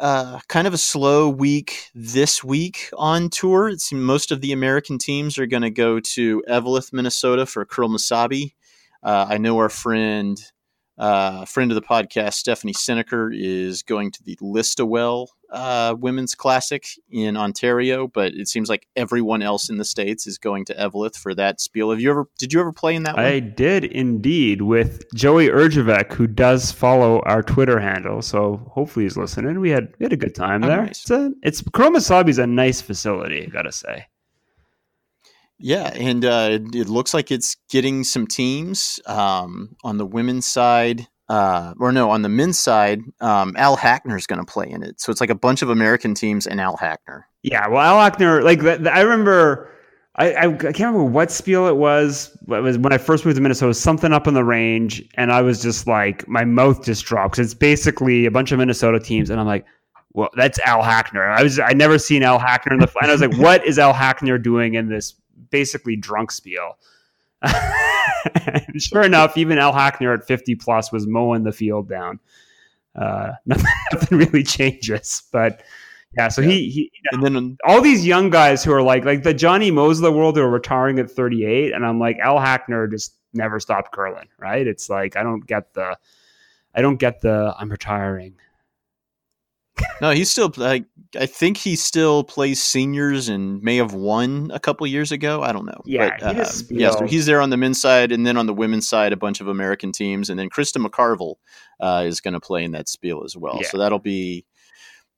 uh, 0.00 0.40
kind 0.48 0.66
of 0.66 0.72
a 0.72 0.78
slow 0.78 1.28
week 1.28 1.90
this 1.94 2.42
week 2.42 2.88
on 2.96 3.28
tour. 3.28 3.68
It's 3.68 3.92
most 3.92 4.32
of 4.32 4.40
the 4.40 4.52
American 4.52 4.98
teams 4.98 5.38
are 5.38 5.46
going 5.46 5.62
to 5.62 5.70
go 5.70 6.00
to 6.00 6.42
Eveleth, 6.48 6.92
Minnesota 6.92 7.44
for 7.44 7.64
Curl 7.66 7.90
Mesabi. 7.90 8.54
Uh, 9.02 9.26
I 9.28 9.36
know 9.36 9.58
our 9.58 9.68
friend, 9.68 10.40
uh, 10.96 11.44
friend 11.44 11.70
of 11.70 11.74
the 11.74 11.82
podcast, 11.82 12.34
Stephanie 12.34 12.72
Senneker, 12.72 13.30
is 13.32 13.82
going 13.82 14.10
to 14.12 14.22
the 14.22 14.36
Listowel 14.36 15.28
uh, 15.50 15.94
Women's 15.98 16.34
Classic 16.34 16.86
in 17.10 17.36
Ontario, 17.36 18.06
but 18.06 18.32
it 18.34 18.48
seems 18.48 18.68
like 18.68 18.86
everyone 18.96 19.42
else 19.42 19.68
in 19.68 19.78
the 19.78 19.84
states 19.84 20.26
is 20.26 20.38
going 20.38 20.64
to 20.66 20.74
Eveleth 20.74 21.16
for 21.16 21.34
that 21.34 21.60
spiel. 21.60 21.90
Have 21.90 22.00
you 22.00 22.10
ever? 22.10 22.28
Did 22.38 22.52
you 22.52 22.60
ever 22.60 22.72
play 22.72 22.94
in 22.94 23.02
that 23.02 23.16
one? 23.16 23.24
I 23.24 23.40
did 23.40 23.84
indeed 23.84 24.62
with 24.62 25.04
Joey 25.14 25.48
Urjavec, 25.48 26.12
who 26.12 26.26
does 26.26 26.70
follow 26.72 27.20
our 27.26 27.42
Twitter 27.42 27.80
handle. 27.80 28.22
So 28.22 28.56
hopefully 28.72 29.04
he's 29.06 29.16
listening. 29.16 29.60
We 29.60 29.70
had 29.70 29.92
we 29.98 30.04
had 30.04 30.12
a 30.12 30.16
good 30.16 30.34
time 30.34 30.62
Oh, 30.64 30.68
there. 30.68 30.82
nice. 30.86 31.00
It's 31.02 31.10
a 31.10 31.32
it's 31.42 31.62
Curl 31.72 31.90
Mesabi's 31.90 32.38
a 32.38 32.46
nice 32.46 32.80
facility, 32.80 33.42
I 33.42 33.46
gotta 33.46 33.72
say. 33.72 34.06
Yeah, 35.62 35.90
and 35.94 36.24
uh, 36.24 36.48
it, 36.52 36.74
it 36.74 36.88
looks 36.88 37.12
like 37.12 37.30
it's 37.30 37.56
getting 37.68 38.02
some 38.02 38.26
teams 38.26 38.98
um, 39.04 39.76
on 39.84 39.98
the 39.98 40.06
women's 40.06 40.46
side, 40.46 41.06
uh, 41.30 41.74
or 41.78 41.92
no, 41.92 42.10
on 42.10 42.22
the 42.22 42.28
men's 42.28 42.58
side. 42.58 43.02
Um, 43.20 43.54
Al 43.56 43.76
Hackner 43.76 44.16
is 44.16 44.26
going 44.26 44.44
to 44.44 44.52
play 44.52 44.68
in 44.68 44.82
it, 44.82 45.00
so 45.00 45.12
it's 45.12 45.20
like 45.20 45.30
a 45.30 45.34
bunch 45.34 45.62
of 45.62 45.70
American 45.70 46.12
teams 46.12 46.44
and 46.44 46.60
Al 46.60 46.76
Hackner. 46.76 47.22
Yeah, 47.42 47.68
well, 47.68 47.80
Al 47.80 48.10
Hackner, 48.10 48.42
like 48.42 48.60
that, 48.62 48.86
I 48.88 49.00
remember. 49.00 49.70
I, 50.16 50.32
I, 50.32 50.44
I 50.46 50.48
can't 50.48 50.80
remember 50.80 51.04
what 51.04 51.30
spiel 51.30 51.68
it 51.68 51.76
was. 51.76 52.36
It 52.48 52.60
was 52.60 52.76
when 52.78 52.92
I 52.92 52.98
first 52.98 53.24
moved 53.24 53.36
to 53.36 53.40
Minnesota. 53.40 53.72
Something 53.74 54.12
up 54.12 54.26
in 54.26 54.34
the 54.34 54.42
range, 54.42 55.04
and 55.14 55.30
I 55.30 55.40
was 55.40 55.62
just 55.62 55.86
like, 55.86 56.26
my 56.26 56.44
mouth 56.44 56.84
just 56.84 57.04
dropped 57.04 57.38
it's 57.38 57.54
basically 57.54 58.26
a 58.26 58.30
bunch 58.32 58.50
of 58.50 58.58
Minnesota 58.58 58.98
teams, 58.98 59.30
and 59.30 59.38
I'm 59.38 59.46
like, 59.46 59.64
well, 60.12 60.30
that's 60.34 60.58
Al 60.58 60.82
Hackner. 60.82 61.32
I 61.32 61.44
was 61.44 61.60
I 61.60 61.74
never 61.74 61.96
seen 61.96 62.24
Al 62.24 62.40
Hackner 62.40 62.72
in 62.72 62.80
the, 62.80 62.92
and 63.00 63.08
I 63.08 63.12
was 63.12 63.20
like, 63.20 63.36
what 63.36 63.64
is 63.64 63.78
Al 63.78 63.94
Hackner 63.94 64.42
doing 64.42 64.74
in 64.74 64.88
this 64.88 65.14
basically 65.50 65.94
drunk 65.94 66.32
spiel? 66.32 66.76
Sure 68.78 69.02
enough, 69.02 69.36
even 69.36 69.58
Al 69.58 69.72
Hackner 69.72 70.16
at 70.16 70.26
50 70.26 70.54
plus 70.56 70.92
was 70.92 71.06
mowing 71.06 71.42
the 71.42 71.52
field 71.52 71.88
down. 71.88 72.20
Uh, 72.94 73.32
nothing, 73.46 73.72
nothing 73.92 74.18
really 74.18 74.42
changes, 74.42 75.22
but 75.32 75.62
yeah. 76.16 76.28
So 76.28 76.42
he 76.42 76.68
he 76.70 76.92
And 77.12 77.22
then 77.22 77.56
all 77.64 77.80
these 77.80 78.04
young 78.06 78.30
guys 78.30 78.64
who 78.64 78.72
are 78.72 78.82
like 78.82 79.04
like 79.04 79.22
the 79.22 79.34
Johnny 79.34 79.70
Moes 79.70 79.98
of 79.98 80.02
the 80.02 80.12
world 80.12 80.36
who 80.36 80.42
are 80.42 80.50
retiring 80.50 80.98
at 80.98 81.10
38, 81.10 81.72
and 81.72 81.86
I'm 81.86 81.98
like 81.98 82.18
Al 82.18 82.38
Hackner 82.38 82.90
just 82.90 83.14
never 83.32 83.60
stopped 83.60 83.92
curling, 83.92 84.28
right? 84.38 84.66
It's 84.66 84.90
like 84.90 85.16
I 85.16 85.22
don't 85.22 85.46
get 85.46 85.72
the 85.74 85.96
I 86.74 86.82
don't 86.82 86.96
get 86.96 87.20
the 87.20 87.54
I'm 87.58 87.70
retiring. 87.70 88.34
no, 90.00 90.10
he's 90.10 90.30
still 90.30 90.52
like 90.56 90.84
I 91.18 91.26
think 91.26 91.56
he 91.56 91.74
still 91.74 92.22
plays 92.22 92.62
seniors 92.62 93.28
and 93.28 93.60
may 93.62 93.76
have 93.76 93.94
won 93.94 94.50
a 94.54 94.60
couple 94.60 94.86
years 94.86 95.10
ago. 95.10 95.42
I 95.42 95.52
don't 95.52 95.66
know. 95.66 95.80
Yeah, 95.84 96.16
but, 96.20 96.36
he 96.36 96.40
uh, 96.40 96.46
yeah. 96.70 96.90
So 96.90 97.06
he's 97.06 97.26
there 97.26 97.40
on 97.40 97.50
the 97.50 97.56
men's 97.56 97.80
side, 97.80 98.12
and 98.12 98.24
then 98.26 98.36
on 98.36 98.46
the 98.46 98.54
women's 98.54 98.88
side, 98.88 99.12
a 99.12 99.16
bunch 99.16 99.40
of 99.40 99.48
American 99.48 99.90
teams, 99.90 100.30
and 100.30 100.38
then 100.38 100.48
Krista 100.48 100.84
McCarville 100.84 101.36
uh, 101.80 102.04
is 102.06 102.20
going 102.20 102.34
to 102.34 102.40
play 102.40 102.62
in 102.62 102.72
that 102.72 102.88
spiel 102.88 103.22
as 103.24 103.36
well. 103.36 103.58
Yeah. 103.60 103.68
So 103.68 103.78
that'll 103.78 103.98
be 103.98 104.44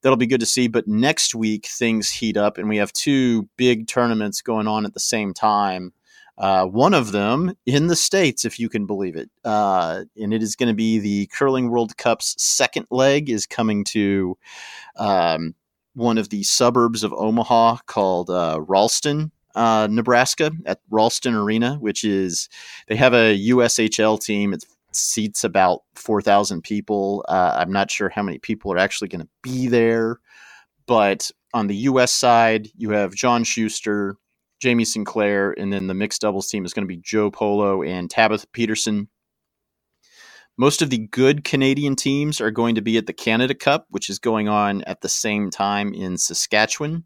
that'll 0.01 0.17
be 0.17 0.27
good 0.27 0.39
to 0.39 0.45
see. 0.45 0.67
But 0.67 0.87
next 0.87 1.35
week 1.35 1.67
things 1.67 2.09
heat 2.09 2.37
up, 2.37 2.57
and 2.57 2.67
we 2.67 2.77
have 2.77 2.91
two 2.93 3.47
big 3.57 3.87
tournaments 3.87 4.41
going 4.41 4.67
on 4.67 4.85
at 4.85 4.93
the 4.93 4.99
same 4.99 5.33
time. 5.33 5.93
Uh, 6.35 6.65
one 6.65 6.95
of 6.95 7.11
them 7.11 7.53
in 7.67 7.85
the 7.85 7.95
states, 7.95 8.43
if 8.43 8.59
you 8.59 8.67
can 8.67 8.87
believe 8.87 9.15
it, 9.15 9.29
uh, 9.45 10.03
and 10.17 10.33
it 10.33 10.41
is 10.41 10.55
going 10.55 10.69
to 10.69 10.73
be 10.73 10.97
the 10.97 11.27
Curling 11.27 11.69
World 11.69 11.95
Cup's 11.97 12.33
second 12.43 12.87
leg 12.89 13.29
is 13.29 13.45
coming 13.45 13.83
to 13.85 14.35
um, 14.97 15.53
one 15.93 16.17
of 16.17 16.29
the 16.29 16.43
suburbs 16.43 17.03
of 17.03 17.13
Omaha 17.13 17.77
called 17.85 18.29
uh, 18.29 18.59
Ralston, 18.67 19.31
uh, 19.55 19.87
Nebraska, 19.89 20.51
at 20.65 20.79
Ralston 20.89 21.35
Arena, 21.35 21.75
which 21.75 22.03
is 22.03 22.49
they 22.87 22.95
have 22.95 23.13
a 23.13 23.37
USHL 23.49 24.23
team. 24.23 24.53
It 24.53 24.65
seats 24.91 25.43
about 25.43 25.81
four 25.95 26.21
thousand 26.21 26.63
people. 26.63 27.25
Uh, 27.27 27.55
I'm 27.59 27.71
not 27.71 27.91
sure 27.91 28.09
how 28.09 28.23
many 28.23 28.39
people 28.39 28.71
are 28.73 28.77
actually 28.77 29.07
going 29.07 29.21
to 29.21 29.29
be 29.41 29.67
there, 29.67 30.19
but 30.85 31.29
on 31.53 31.67
the 31.67 31.75
U.S. 31.75 32.13
side, 32.13 32.69
you 32.75 32.91
have 32.91 33.13
John 33.13 33.43
Shuster, 33.43 34.17
Jamie 34.59 34.85
Sinclair, 34.85 35.51
and 35.51 35.71
then 35.71 35.87
the 35.87 35.93
mixed 35.93 36.21
doubles 36.21 36.49
team 36.49 36.65
is 36.65 36.73
going 36.73 36.83
to 36.83 36.93
be 36.93 36.97
Joe 36.97 37.29
Polo 37.29 37.83
and 37.83 38.09
Tabitha 38.09 38.47
Peterson. 38.53 39.07
Most 40.57 40.81
of 40.81 40.89
the 40.89 40.99
good 40.99 41.43
Canadian 41.43 41.95
teams 41.95 42.39
are 42.39 42.51
going 42.51 42.75
to 42.75 42.81
be 42.81 42.97
at 42.97 43.07
the 43.07 43.13
Canada 43.13 43.55
Cup, 43.55 43.87
which 43.89 44.09
is 44.09 44.19
going 44.19 44.47
on 44.47 44.83
at 44.83 45.01
the 45.01 45.09
same 45.09 45.49
time 45.49 45.93
in 45.93 46.17
Saskatchewan. 46.17 47.05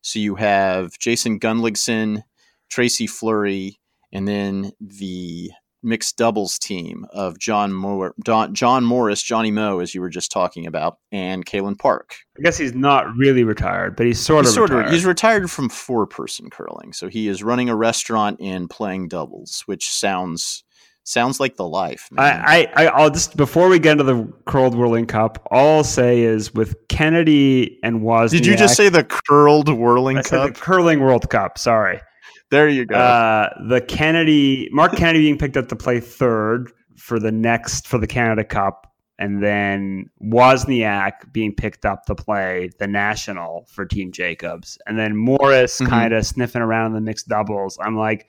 So 0.00 0.18
you 0.18 0.34
have 0.34 0.98
Jason 0.98 1.38
Gunnlaugson, 1.38 2.22
Tracy 2.70 3.06
Fleury, 3.06 3.78
and 4.12 4.26
then 4.26 4.72
the 4.80 5.52
mixed 5.84 6.16
doubles 6.16 6.58
team 6.58 7.06
of 7.12 7.38
John 7.38 7.72
Moore, 7.72 8.14
Don, 8.24 8.54
John 8.54 8.84
Morris, 8.84 9.22
Johnny 9.22 9.50
Moe, 9.50 9.78
as 9.80 9.94
you 9.94 10.00
were 10.00 10.08
just 10.10 10.32
talking 10.32 10.66
about, 10.66 10.98
and 11.12 11.46
Kalynn 11.46 11.78
Park. 11.78 12.16
I 12.38 12.42
guess 12.42 12.56
he's 12.58 12.74
not 12.74 13.06
really 13.16 13.44
retired, 13.44 13.96
but 13.96 14.06
he's 14.06 14.20
sort 14.20 14.44
He's 14.44 14.50
of 14.50 14.54
sort 14.54 14.70
retired. 14.70 14.86
of 14.86 14.92
he's 14.92 15.04
retired 15.04 15.50
from 15.50 15.68
four 15.68 16.06
person 16.06 16.50
curling, 16.50 16.92
so 16.92 17.08
he 17.08 17.28
is 17.28 17.42
running 17.44 17.68
a 17.68 17.76
restaurant 17.76 18.40
and 18.40 18.68
playing 18.70 19.08
doubles, 19.08 19.62
which 19.66 19.88
sounds 19.88 20.64
sounds 21.04 21.40
like 21.40 21.56
the 21.56 21.66
life. 21.66 22.08
Man. 22.12 22.42
I, 22.46 22.68
I, 22.74 22.86
I'll 22.88 23.10
just 23.10 23.36
before 23.36 23.68
we 23.68 23.78
get 23.78 23.92
into 23.92 24.04
the 24.04 24.32
curled 24.46 24.74
whirling 24.76 25.06
cup, 25.06 25.46
all 25.50 25.78
I'll 25.78 25.84
say 25.84 26.20
is 26.22 26.52
with 26.54 26.76
Kennedy 26.88 27.78
and 27.82 28.00
Wozniak. 28.02 28.30
Did 28.30 28.46
you 28.46 28.56
just 28.56 28.76
say 28.76 28.88
the 28.88 29.04
curled 29.04 29.68
whirling 29.68 30.18
I 30.18 30.22
said 30.22 30.38
cup? 30.46 30.54
the 30.54 30.60
curling 30.60 31.00
World 31.00 31.28
Cup? 31.30 31.58
Sorry. 31.58 32.00
there 32.50 32.68
you 32.68 32.84
go. 32.86 32.96
Uh, 32.96 33.48
the 33.68 33.80
Kennedy, 33.80 34.68
Mark 34.72 34.92
Kennedy 34.96 35.20
being 35.24 35.38
picked 35.38 35.56
up 35.56 35.68
to 35.68 35.76
play 35.76 36.00
third 36.00 36.70
for 36.96 37.18
the 37.18 37.32
next 37.32 37.88
for 37.88 37.98
the 37.98 38.06
Canada 38.06 38.44
Cup, 38.44 38.86
and 39.18 39.42
then 39.42 40.06
Wozniak 40.22 41.32
being 41.32 41.54
picked 41.54 41.84
up 41.84 42.04
to 42.06 42.14
play 42.14 42.70
the 42.78 42.86
national 42.86 43.66
for 43.72 43.84
Team 43.86 44.12
Jacobs, 44.12 44.78
and 44.86 44.98
then 44.98 45.16
Morris 45.16 45.80
Mhm. 45.80 45.88
kind 45.88 46.12
of 46.12 46.26
sniffing 46.26 46.62
around 46.62 46.86
in 46.88 46.92
the 46.92 47.00
mixed 47.00 47.26
doubles. 47.28 47.78
I'm 47.80 47.96
like, 47.96 48.28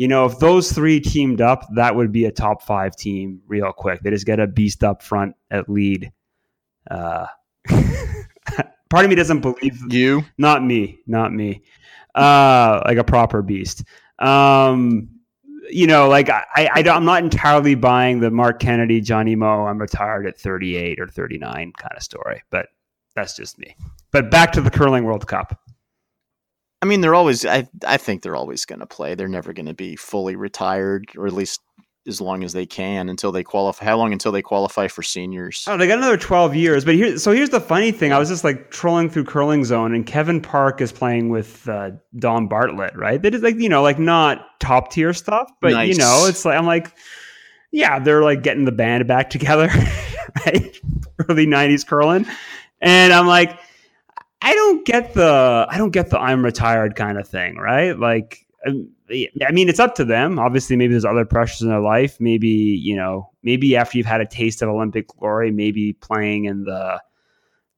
you 0.00 0.08
know, 0.08 0.24
if 0.24 0.38
those 0.38 0.72
three 0.72 0.98
teamed 0.98 1.42
up, 1.42 1.66
that 1.74 1.94
would 1.94 2.10
be 2.10 2.24
a 2.24 2.32
top 2.32 2.62
five 2.62 2.96
team 2.96 3.42
real 3.46 3.70
quick. 3.70 4.00
They 4.00 4.08
just 4.08 4.24
get 4.24 4.40
a 4.40 4.46
beast 4.46 4.82
up 4.82 5.02
front 5.02 5.36
at 5.50 5.68
lead. 5.68 6.10
Uh, 6.90 7.26
part 7.68 9.04
of 9.04 9.10
me 9.10 9.14
doesn't 9.14 9.42
believe 9.42 9.78
you 9.92 10.24
not 10.38 10.64
me, 10.64 11.00
not 11.06 11.34
me. 11.34 11.64
Uh, 12.14 12.80
like 12.86 12.96
a 12.96 13.04
proper 13.04 13.42
beast. 13.42 13.84
Um, 14.18 15.10
you 15.68 15.86
know, 15.86 16.08
like 16.08 16.30
I, 16.30 16.44
I, 16.56 16.82
I'm 16.88 17.04
not 17.04 17.22
entirely 17.22 17.74
buying 17.74 18.20
the 18.20 18.30
Mark 18.30 18.58
Kennedy, 18.58 19.02
Johnny 19.02 19.36
Moe, 19.36 19.66
I'm 19.66 19.78
retired 19.78 20.26
at 20.26 20.40
38 20.40 20.98
or 20.98 21.08
39 21.08 21.74
kind 21.76 21.94
of 21.94 22.02
story, 22.02 22.42
but 22.48 22.68
that's 23.14 23.36
just 23.36 23.58
me. 23.58 23.76
But 24.12 24.30
back 24.30 24.52
to 24.52 24.62
the 24.62 24.70
curling 24.70 25.04
World 25.04 25.26
Cup. 25.26 25.60
I 26.82 26.86
mean, 26.86 27.00
they're 27.00 27.14
always. 27.14 27.44
I 27.44 27.68
I 27.86 27.96
think 27.96 28.22
they're 28.22 28.36
always 28.36 28.64
going 28.64 28.80
to 28.80 28.86
play. 28.86 29.14
They're 29.14 29.28
never 29.28 29.52
going 29.52 29.66
to 29.66 29.74
be 29.74 29.96
fully 29.96 30.36
retired, 30.36 31.06
or 31.16 31.26
at 31.26 31.32
least 31.32 31.60
as 32.06 32.20
long 32.20 32.42
as 32.42 32.52
they 32.54 32.64
can 32.64 33.08
until 33.08 33.30
they 33.30 33.42
qualify. 33.42 33.84
How 33.84 33.98
long 33.98 34.12
until 34.12 34.32
they 34.32 34.40
qualify 34.40 34.88
for 34.88 35.02
seniors? 35.02 35.64
Oh, 35.68 35.76
they 35.76 35.86
got 35.86 35.98
another 35.98 36.16
12 36.16 36.56
years. 36.56 36.84
But 36.84 36.94
here, 36.94 37.18
so 37.18 37.32
here's 37.32 37.50
the 37.50 37.60
funny 37.60 37.92
thing. 37.92 38.12
I 38.12 38.18
was 38.18 38.28
just 38.30 38.42
like 38.42 38.70
trolling 38.70 39.10
through 39.10 39.24
Curling 39.24 39.64
Zone, 39.64 39.94
and 39.94 40.06
Kevin 40.06 40.40
Park 40.40 40.80
is 40.80 40.92
playing 40.92 41.28
with 41.28 41.68
uh, 41.68 41.90
Don 42.16 42.48
Bartlett, 42.48 42.96
right? 42.96 43.20
That 43.20 43.34
is 43.34 43.42
like, 43.42 43.56
you 43.56 43.68
know, 43.68 43.82
like 43.82 43.98
not 43.98 44.58
top 44.60 44.90
tier 44.90 45.12
stuff, 45.12 45.50
but 45.60 45.86
you 45.86 45.94
know, 45.96 46.24
it's 46.26 46.44
like, 46.44 46.58
I'm 46.58 46.66
like, 46.66 46.90
yeah, 47.70 47.98
they're 47.98 48.22
like 48.22 48.42
getting 48.42 48.64
the 48.64 48.72
band 48.72 49.06
back 49.06 49.30
together, 49.30 49.68
right? 50.46 50.80
Early 51.28 51.46
90s 51.46 51.86
curling. 51.86 52.26
And 52.80 53.12
I'm 53.12 53.26
like, 53.26 53.58
I 54.42 54.54
don't 54.54 54.86
get 54.86 55.14
the, 55.14 55.66
I 55.68 55.76
don't 55.78 55.90
get 55.90 56.10
the 56.10 56.18
I'm 56.18 56.44
retired 56.44 56.96
kind 56.96 57.18
of 57.18 57.28
thing, 57.28 57.56
right? 57.56 57.98
Like, 57.98 58.46
um, 58.66 58.88
I 59.10 59.52
mean, 59.52 59.68
it's 59.68 59.80
up 59.80 59.94
to 59.96 60.04
them. 60.04 60.38
Obviously, 60.38 60.76
maybe 60.76 60.92
there's 60.92 61.04
other 61.04 61.24
pressures 61.24 61.62
in 61.62 61.68
their 61.68 61.80
life. 61.80 62.20
Maybe 62.20 62.48
you 62.48 62.94
know, 62.96 63.30
maybe 63.42 63.76
after 63.76 63.98
you've 63.98 64.06
had 64.06 64.20
a 64.20 64.26
taste 64.26 64.62
of 64.62 64.68
Olympic 64.68 65.08
glory, 65.08 65.50
maybe 65.50 65.94
playing 65.94 66.44
in 66.44 66.64
the 66.64 67.00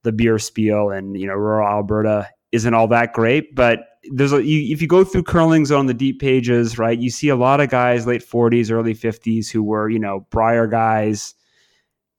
the 0.03 0.13
beer 0.13 0.39
spiel 0.39 0.91
and 0.91 1.19
you 1.19 1.27
know 1.27 1.35
rural 1.35 1.67
Alberta 1.67 2.29
isn't 2.51 2.75
all 2.75 2.89
that 2.89 3.13
great. 3.13 3.55
But 3.55 3.87
there's 4.11 4.33
a 4.33 4.45
you, 4.45 4.73
if 4.75 4.83
you 4.83 4.89
go 4.89 5.05
through 5.05 5.23
curling's 5.23 5.71
on 5.71 5.87
the 5.87 5.95
deep 5.95 6.21
pages, 6.21 6.79
right? 6.79 6.99
You 6.99 7.11
see 7.11 7.29
a 7.29 7.37
lot 7.37 7.61
of 7.61 7.71
guys 7.71 8.07
late 8.07 8.25
40s, 8.27 8.71
early 8.71 8.95
50s 8.95 9.51
who 9.51 9.63
were 9.63 9.89
you 9.89 9.99
know 9.99 10.27
Brier 10.31 10.67
guys. 10.67 11.35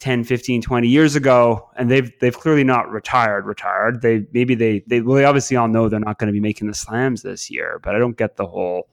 10 0.03 0.25
15 0.25 0.61
20 0.61 0.87
years 0.87 1.15
ago 1.15 1.69
and 1.77 1.89
they've 1.89 2.11
they've 2.19 2.37
clearly 2.37 2.63
not 2.63 2.89
retired 2.91 3.45
retired. 3.45 4.01
They 4.01 4.25
maybe 4.33 4.53
they 4.53 4.83
they 4.87 5.01
well 5.01 5.15
they 5.15 5.25
obviously 5.25 5.57
all 5.57 5.67
know 5.67 5.87
they're 5.87 5.99
not 5.99 6.19
going 6.19 6.27
to 6.27 6.33
be 6.33 6.41
making 6.41 6.67
the 6.67 6.73
slams 6.73 7.21
this 7.21 7.49
year 7.49 7.79
but 7.81 7.95
i 7.95 7.99
don't 7.99 8.17
get 8.17 8.35
the 8.35 8.45
whole 8.45 8.89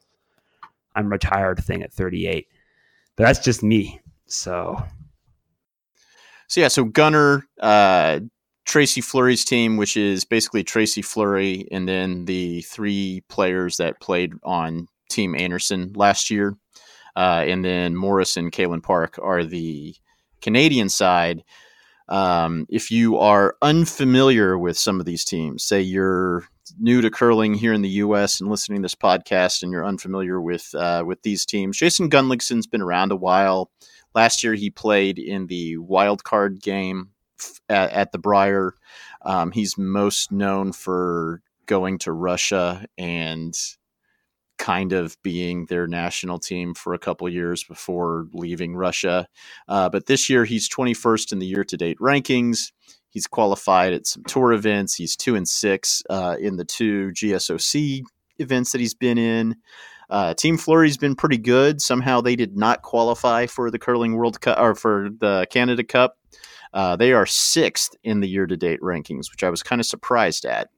i'm 0.94 1.10
retired 1.10 1.58
thing 1.64 1.82
at 1.82 1.92
38 1.92 2.46
but 3.16 3.24
that's 3.24 3.40
just 3.40 3.62
me 3.62 4.00
so. 4.32 4.82
So 6.48 6.60
yeah, 6.60 6.68
so 6.68 6.84
Gunner, 6.84 7.46
uh, 7.60 8.20
Tracy 8.64 9.00
Fleury's 9.00 9.44
team, 9.44 9.76
which 9.76 9.96
is 9.96 10.24
basically 10.24 10.64
Tracy 10.64 11.02
Fleury, 11.02 11.66
and 11.70 11.88
then 11.88 12.24
the 12.24 12.62
three 12.62 13.22
players 13.28 13.76
that 13.76 14.00
played 14.00 14.32
on 14.42 14.88
Team 15.08 15.34
Anderson 15.34 15.92
last 15.94 16.30
year, 16.30 16.56
uh, 17.16 17.44
and 17.46 17.64
then 17.64 17.96
Morris 17.96 18.36
and 18.36 18.52
Kalynn 18.52 18.82
Park 18.82 19.18
are 19.22 19.44
the 19.44 19.94
Canadian 20.40 20.88
side. 20.88 21.44
Um, 22.08 22.66
if 22.68 22.90
you 22.90 23.18
are 23.18 23.56
unfamiliar 23.62 24.58
with 24.58 24.76
some 24.76 24.98
of 24.98 25.06
these 25.06 25.24
teams, 25.24 25.62
say 25.62 25.80
you're 25.80 26.44
new 26.78 27.00
to 27.00 27.10
curling 27.10 27.54
here 27.54 27.72
in 27.72 27.82
the 27.82 27.88
U.S. 27.88 28.40
and 28.40 28.50
listening 28.50 28.80
to 28.80 28.86
this 28.86 28.94
podcast, 28.94 29.62
and 29.62 29.70
you're 29.72 29.86
unfamiliar 29.86 30.40
with 30.40 30.74
uh, 30.74 31.04
with 31.06 31.22
these 31.22 31.46
teams, 31.46 31.78
Jason 31.78 32.10
Gunnlaugson's 32.10 32.66
been 32.66 32.82
around 32.82 33.12
a 33.12 33.16
while. 33.16 33.70
Last 34.14 34.42
year, 34.42 34.54
he 34.54 34.70
played 34.70 35.18
in 35.18 35.46
the 35.46 35.76
wild 35.76 36.24
card 36.24 36.60
game 36.60 37.10
at, 37.68 37.92
at 37.92 38.12
the 38.12 38.18
Brier. 38.18 38.74
Um, 39.22 39.52
he's 39.52 39.78
most 39.78 40.32
known 40.32 40.72
for 40.72 41.42
going 41.66 41.98
to 41.98 42.12
Russia 42.12 42.84
and 42.98 43.56
kind 44.60 44.92
of 44.92 45.16
being 45.22 45.64
their 45.66 45.86
national 45.86 46.38
team 46.38 46.74
for 46.74 46.92
a 46.92 46.98
couple 46.98 47.26
years 47.28 47.64
before 47.64 48.26
leaving 48.34 48.76
Russia. 48.76 49.26
Uh, 49.66 49.88
but 49.88 50.04
this 50.04 50.28
year, 50.28 50.44
he's 50.44 50.68
21st 50.68 51.32
in 51.32 51.38
the 51.38 51.46
year 51.46 51.64
to 51.64 51.76
date 51.78 51.98
rankings. 51.98 52.70
He's 53.08 53.26
qualified 53.26 53.94
at 53.94 54.06
some 54.06 54.22
tour 54.24 54.52
events. 54.52 54.94
He's 54.94 55.16
two 55.16 55.34
and 55.34 55.48
six 55.48 56.02
uh, 56.10 56.36
in 56.38 56.56
the 56.56 56.66
two 56.66 57.10
GSOC 57.12 58.02
events 58.38 58.72
that 58.72 58.80
he's 58.80 58.94
been 58.94 59.16
in. 59.16 59.56
Uh, 60.10 60.34
Team 60.34 60.58
Fleury's 60.58 60.98
been 60.98 61.14
pretty 61.14 61.38
good. 61.38 61.80
Somehow 61.80 62.20
they 62.20 62.36
did 62.36 62.54
not 62.56 62.82
qualify 62.82 63.46
for 63.46 63.70
the 63.70 63.78
curling 63.78 64.14
World 64.14 64.40
Cup 64.42 64.58
or 64.58 64.74
for 64.74 65.08
the 65.18 65.46
Canada 65.50 65.84
Cup. 65.84 66.18
Uh, 66.74 66.96
they 66.96 67.12
are 67.12 67.26
sixth 67.26 67.96
in 68.04 68.20
the 68.20 68.28
year-to-date 68.28 68.80
rankings, 68.80 69.30
which 69.30 69.42
I 69.42 69.50
was 69.50 69.62
kind 69.62 69.80
of 69.80 69.86
surprised 69.86 70.44
at. 70.44 70.68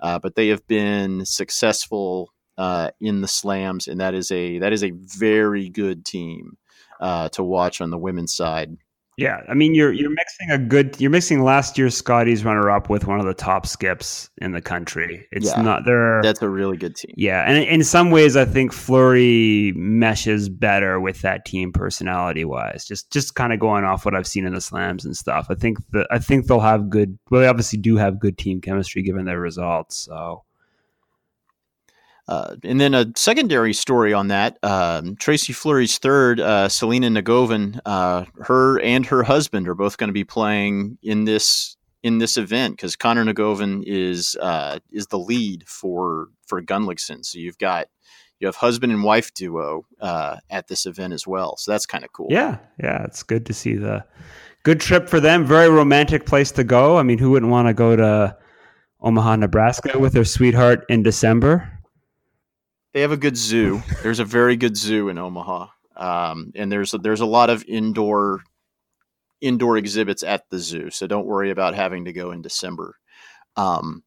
Uh, 0.00 0.18
but 0.18 0.34
they 0.34 0.48
have 0.48 0.66
been 0.66 1.24
successful 1.24 2.32
uh, 2.58 2.90
in 3.00 3.22
the 3.22 3.28
slams, 3.28 3.88
and 3.88 3.98
that 4.00 4.12
is 4.14 4.30
a 4.30 4.58
that 4.58 4.72
is 4.74 4.84
a 4.84 4.90
very 4.90 5.70
good 5.70 6.04
team 6.04 6.58
uh, 7.00 7.28
to 7.30 7.42
watch 7.42 7.80
on 7.80 7.90
the 7.90 7.98
women's 7.98 8.34
side. 8.34 8.76
yeah 9.16 9.40
i 9.48 9.54
mean 9.54 9.74
you're 9.74 9.92
you're 9.92 10.10
mixing 10.22 10.50
a 10.50 10.58
good 10.58 10.96
you're 11.00 11.10
mixing 11.10 11.42
last 11.42 11.76
year's 11.78 11.96
scotty's 11.96 12.44
runner 12.44 12.70
up 12.70 12.88
with 12.88 13.04
one 13.06 13.18
of 13.20 13.26
the 13.26 13.34
top 13.34 13.66
skips 13.66 14.30
in 14.38 14.52
the 14.52 14.60
country 14.60 15.26
it's 15.32 15.46
Yeah. 15.46 15.62
not 15.62 15.84
they're 15.84 16.20
That's 16.22 16.42
a 16.42 16.48
really 16.48 16.76
good 16.76 16.94
team. 16.96 17.14
Yeah, 17.16 17.42
and 17.48 17.56
in 17.64 17.82
some 17.84 18.10
ways, 18.12 18.36
I 18.36 18.44
think 18.44 18.72
Fleury 18.72 19.72
meshes 19.76 20.48
better 20.48 20.98
with 21.00 21.20
that 21.22 21.44
team 21.44 21.72
personality 21.72 22.44
wise. 22.44 22.84
Just 22.84 23.12
just 23.12 23.34
kind 23.34 23.52
of 23.52 23.58
going 23.60 23.84
off 23.84 24.04
what 24.04 24.14
I've 24.16 24.26
seen 24.26 24.44
in 24.46 24.54
the 24.54 24.60
slams 24.60 25.04
and 25.04 25.16
stuff. 25.16 25.46
I 25.50 25.54
think 25.54 25.78
that 25.92 26.06
I 26.10 26.18
think 26.18 26.46
they'll 26.46 26.60
have 26.72 26.90
good. 26.90 27.18
Well, 27.30 27.40
they 27.40 27.48
obviously 27.48 27.78
do 27.78 27.96
have 27.96 28.18
good 28.20 28.36
team 28.38 28.60
chemistry 28.60 29.02
given 29.02 29.24
their 29.24 29.40
results. 29.40 29.96
So 29.96 30.42
Uh, 32.28 32.56
and 32.62 32.78
then 32.78 32.92
a 32.92 33.10
secondary 33.16 33.72
story 33.72 34.12
on 34.12 34.28
that 34.28 34.58
um, 34.62 35.16
Tracy 35.16 35.54
Fleury's 35.54 35.96
third, 35.96 36.40
uh, 36.40 36.68
Selena 36.68 37.08
Njegovan, 37.08 37.80
uh, 37.86 38.26
her 38.42 38.78
and 38.80 39.06
her 39.06 39.22
husband 39.22 39.66
are 39.66 39.74
both 39.74 39.96
going 39.96 40.08
to 40.08 40.14
be 40.14 40.24
playing 40.24 40.98
in 41.02 41.24
this 41.24 41.76
in 42.02 42.18
this 42.18 42.36
event 42.36 42.76
because 42.76 42.96
Connor 42.96 43.24
Njegovan 43.24 43.82
is 43.86 44.36
uh, 44.40 44.78
is 44.92 45.06
the 45.06 45.18
lead 45.18 45.66
for 45.66 46.28
for 46.46 46.60
Gunnlaugson. 46.60 47.24
So 47.24 47.38
you've 47.38 47.58
got 47.58 47.86
you 48.40 48.46
have 48.46 48.56
husband 48.56 48.92
and 48.92 49.02
wife 49.02 49.32
duo 49.32 49.86
uh, 50.00 50.36
at 50.50 50.68
this 50.68 50.84
event 50.84 51.14
as 51.14 51.26
well. 51.26 51.56
So 51.56 51.72
that's 51.72 51.86
kind 51.86 52.04
of 52.04 52.12
cool. 52.12 52.28
yeah, 52.30 52.58
yeah, 52.82 53.04
it's 53.04 53.22
good 53.22 53.46
to 53.46 53.54
see 53.54 53.74
the 53.74 54.04
good 54.64 54.80
trip 54.80 55.08
for 55.08 55.18
them. 55.18 55.46
Very 55.46 55.70
romantic 55.70 56.26
place 56.26 56.50
to 56.52 56.64
go. 56.64 56.98
I 56.98 57.02
mean, 57.04 57.18
who 57.18 57.30
wouldn't 57.30 57.50
want 57.50 57.68
to 57.68 57.74
go 57.74 57.96
to 57.96 58.36
Omaha, 59.00 59.36
Nebraska 59.36 59.98
with 59.98 60.12
their 60.12 60.26
sweetheart 60.26 60.84
in 60.90 61.02
December? 61.02 61.77
They 62.92 63.00
have 63.02 63.12
a 63.12 63.16
good 63.16 63.36
zoo. 63.36 63.82
There's 64.02 64.18
a 64.18 64.24
very 64.24 64.56
good 64.56 64.76
zoo 64.76 65.08
in 65.08 65.18
Omaha, 65.18 65.68
um, 65.96 66.52
and 66.54 66.72
there's 66.72 66.94
a, 66.94 66.98
there's 66.98 67.20
a 67.20 67.26
lot 67.26 67.50
of 67.50 67.64
indoor 67.68 68.42
indoor 69.40 69.76
exhibits 69.76 70.22
at 70.22 70.48
the 70.50 70.58
zoo. 70.58 70.90
So 70.90 71.06
don't 71.06 71.26
worry 71.26 71.50
about 71.50 71.74
having 71.74 72.04
to 72.06 72.12
go 72.12 72.32
in 72.32 72.42
December. 72.42 72.96
Um, 73.56 74.02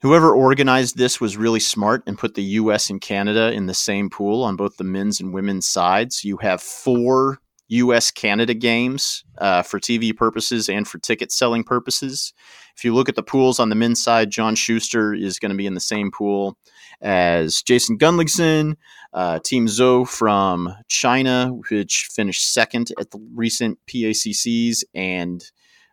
whoever 0.00 0.32
organized 0.34 0.96
this 0.96 1.20
was 1.20 1.36
really 1.36 1.60
smart 1.60 2.02
and 2.06 2.18
put 2.18 2.34
the 2.34 2.42
U.S. 2.42 2.90
and 2.90 3.00
Canada 3.00 3.52
in 3.52 3.66
the 3.66 3.74
same 3.74 4.10
pool 4.10 4.42
on 4.42 4.56
both 4.56 4.76
the 4.76 4.84
men's 4.84 5.20
and 5.20 5.32
women's 5.32 5.66
sides. 5.66 6.24
You 6.24 6.38
have 6.38 6.60
four 6.60 7.38
U.S. 7.68 8.10
Canada 8.10 8.54
games 8.54 9.24
uh, 9.38 9.62
for 9.62 9.78
TV 9.78 10.16
purposes 10.16 10.68
and 10.68 10.88
for 10.88 10.98
ticket 10.98 11.30
selling 11.30 11.64
purposes. 11.64 12.32
If 12.76 12.84
you 12.84 12.94
look 12.94 13.08
at 13.08 13.16
the 13.16 13.22
pools 13.22 13.60
on 13.60 13.68
the 13.68 13.74
men's 13.74 14.02
side, 14.02 14.30
John 14.30 14.54
Shuster 14.54 15.14
is 15.14 15.38
going 15.38 15.50
to 15.50 15.56
be 15.56 15.66
in 15.66 15.74
the 15.74 15.80
same 15.80 16.10
pool 16.10 16.56
as 17.00 17.62
Jason 17.62 17.98
Gunnlaugson, 17.98 18.76
uh, 19.12 19.38
Team 19.40 19.68
Zou 19.68 20.04
from 20.04 20.74
China, 20.88 21.50
which 21.70 22.08
finished 22.12 22.52
second 22.52 22.92
at 22.98 23.10
the 23.10 23.20
recent 23.34 23.78
PACCs, 23.86 24.84
and 24.94 25.50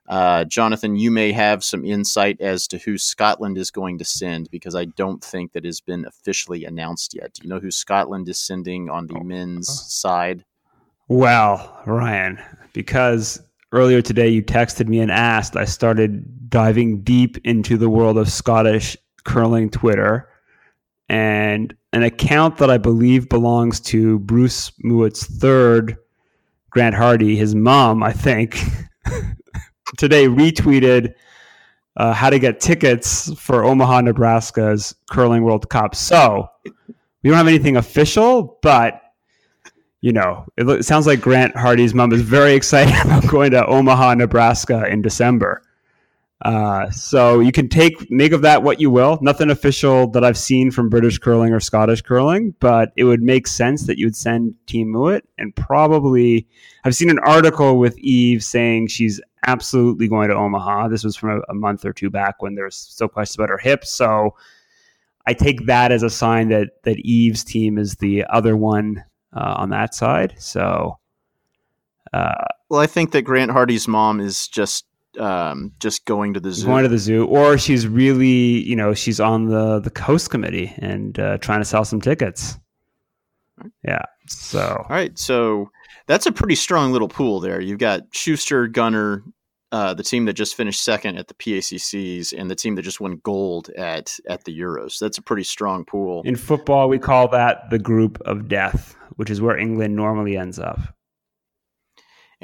uh, 0.08 0.44
Jonathan, 0.46 0.96
you 0.96 1.10
may 1.10 1.32
have 1.32 1.64
some 1.64 1.84
insight 1.84 2.40
as 2.40 2.68
to 2.68 2.78
who 2.78 2.98
Scotland 2.98 3.58
is 3.58 3.72
going 3.72 3.98
to 3.98 4.06
send 4.06 4.50
because 4.52 4.76
I 4.76 4.86
don't 4.86 5.24
think 5.24 5.54
that 5.54 5.66
has 5.66 5.82
been 5.82 6.06
officially 6.06 6.66
announced 6.66 7.16
yet. 7.16 7.34
Do 7.34 7.44
you 7.44 7.50
know 7.50 7.60
who 7.60 7.72
Scotland 7.72 8.30
is 8.30 8.38
sending 8.38 8.90
on 8.90 9.08
the 9.08 9.20
men's 9.24 9.68
side? 9.92 10.46
Well, 11.08 11.82
Ryan, 11.86 12.40
because 12.74 13.42
earlier 13.72 14.02
today 14.02 14.30
you 14.30 14.44
texted 14.44 14.88
me 14.88 15.00
and 15.00 15.12
asked, 15.12 15.56
I 15.56 15.66
started 15.66 16.50
diving 16.50 17.02
deep 17.02 17.38
into 17.44 17.78
the 17.78 17.90
world 17.90 18.18
of 18.18 18.30
Scottish 18.30 18.96
curling 19.24 19.72
Twitter. 19.72 20.30
And 21.10 21.76
an 21.94 22.04
account 22.04 22.58
that 22.58 22.70
I 22.70 22.78
believe 22.78 23.30
belongs 23.30 23.80
to 23.82 24.20
Bruce 24.20 24.72
Mouat's 24.80 25.26
third, 25.26 25.98
Grant 26.72 26.96
Hardie, 26.96 27.38
his 27.38 27.56
mom, 27.56 28.04
I 28.04 28.12
think, 28.12 28.60
today 29.98 30.26
retweeted 30.26 31.14
uh, 31.98 32.14
how 32.14 32.30
to 32.30 32.40
get 32.40 32.60
tickets 32.60 33.32
for 33.40 33.64
Omaha, 33.64 34.02
Nebraska's 34.02 34.96
Curling 35.10 35.44
World 35.44 35.70
Cup. 35.70 35.96
So 35.96 36.48
we 37.24 37.30
don't 37.30 37.38
have 37.38 37.48
anything 37.48 37.78
official, 37.78 38.60
but 38.62 39.02
you 40.02 40.12
know, 40.12 40.46
it 40.58 40.86
sounds 40.86 41.08
like 41.08 41.20
Grant 41.20 41.56
Hardie's 41.56 41.96
mom 41.96 42.14
is 42.14 42.22
very 42.22 42.54
excited 42.60 42.94
about 43.06 43.28
going 43.28 43.52
to 43.52 43.66
Omaha, 43.66 44.16
Nebraska 44.16 44.86
in 44.88 45.02
December. 45.02 45.64
Uh, 46.46 46.92
so 46.92 47.40
you 47.40 47.52
can 47.52 47.68
take 47.68 48.12
make 48.12 48.32
of 48.32 48.44
that 48.44 48.62
what 48.62 48.80
you 48.80 48.92
will. 48.92 49.18
Nothing 49.20 49.50
official 49.50 50.06
that 50.12 50.24
I've 50.24 50.38
seen 50.38 50.70
from 50.70 50.90
British 50.90 51.18
curling 51.18 51.52
or 51.52 51.60
Scottish 51.60 52.04
curling, 52.04 52.54
but 52.60 52.94
it 52.96 53.04
would 53.04 53.24
make 53.24 53.48
sense 53.48 53.88
that 53.88 53.98
you 53.98 54.06
would 54.06 54.16
send 54.16 54.54
Team 54.68 54.94
Mouat 54.94 55.24
and 55.40 55.56
probably 55.56 56.48
I've 56.84 56.96
seen 56.96 57.10
an 57.10 57.18
article 57.18 57.80
with 57.80 57.98
Eve 57.98 58.44
saying 58.44 58.88
she's 58.88 59.20
absolutely 59.48 60.08
going 60.08 60.30
to 60.30 60.36
Omaha. 60.36 60.90
This 60.90 61.04
was 61.04 61.16
from 61.16 61.32
a, 61.32 61.40
a 61.50 61.56
month 61.56 61.84
or 61.84 61.94
two 61.94 62.12
back 62.12 62.44
when 62.44 62.54
there's 62.54 62.76
still 62.76 63.08
questions 63.08 63.38
about 63.38 63.50
her 63.50 63.58
hips. 63.58 63.90
So 63.90 64.36
I 65.26 65.34
take 65.34 65.66
that 65.66 65.92
as 65.92 66.04
a 66.04 66.12
sign 66.12 66.50
that 66.50 66.84
that 66.84 67.00
Eve's 67.00 67.44
team 67.44 67.80
is 67.80 67.96
the 67.96 68.24
other 68.30 68.56
one 68.56 69.04
uh, 69.34 69.56
on 69.58 69.72
that 69.72 69.96
side. 69.96 70.36
So, 70.38 71.00
uh, 72.14 72.46
Well, 72.70 72.82
I 72.82 72.86
think 72.86 73.14
that 73.14 73.24
Grant 73.24 73.50
Hardie's 73.50 73.88
mom 73.88 74.20
is 74.20 74.48
just 74.48 74.86
um, 75.18 75.72
just 75.80 76.06
going 76.06 76.34
to 76.34 76.40
the 76.40 76.52
zoo. 76.52 76.66
going 76.66 76.84
to 76.84 76.90
the 76.90 76.98
zoo, 76.98 77.26
or 77.26 77.58
she's 77.58 77.88
really, 77.88 78.64
you 78.64 78.76
know, 78.76 78.94
she's 78.94 79.20
on 79.20 79.46
the 79.46 79.80
the 79.80 79.90
coast 79.90 80.30
committee 80.30 80.74
and 80.78 81.18
uh, 81.20 81.38
trying 81.38 81.60
to 81.60 81.66
sell 81.66 81.86
some 81.86 82.02
tickets. 82.02 82.58
Yeah. 83.84 84.04
So 84.28 84.86
All 84.90 84.96
right, 84.96 85.18
so 85.18 85.70
that's 86.08 86.26
a 86.26 86.32
pretty 86.32 86.56
strong 86.56 86.92
little 86.92 87.08
pool 87.08 87.40
there. 87.40 87.62
You've 87.62 87.80
got 87.80 88.02
Shuster, 88.12 88.68
Gunner, 88.68 89.24
uh, 89.72 89.94
the 89.94 90.04
team 90.04 90.26
that 90.26 90.34
just 90.34 90.56
finished 90.56 90.84
second 90.84 91.18
at 91.18 91.28
the 91.28 91.34
PACCs, 91.34 92.34
and 92.38 92.50
the 92.50 92.56
team 92.56 92.76
that 92.76 92.84
just 92.84 93.00
won 93.00 93.20
gold 93.24 93.70
at 93.78 94.18
at 94.28 94.44
the 94.44 94.58
Euros. 94.58 95.00
That's 95.00 95.18
a 95.18 95.22
pretty 95.22 95.44
strong 95.44 95.86
pool. 95.86 96.22
in 96.26 96.36
football, 96.36 96.90
we 96.90 97.00
call 97.00 97.28
that 97.30 97.70
the 97.70 97.80
group 97.80 98.22
of 98.26 98.48
death, 98.48 98.96
which 99.16 99.30
is 99.30 99.42
where 99.42 99.58
England 99.58 99.96
normally 99.96 100.38
ends 100.38 100.60
up. 100.60 100.95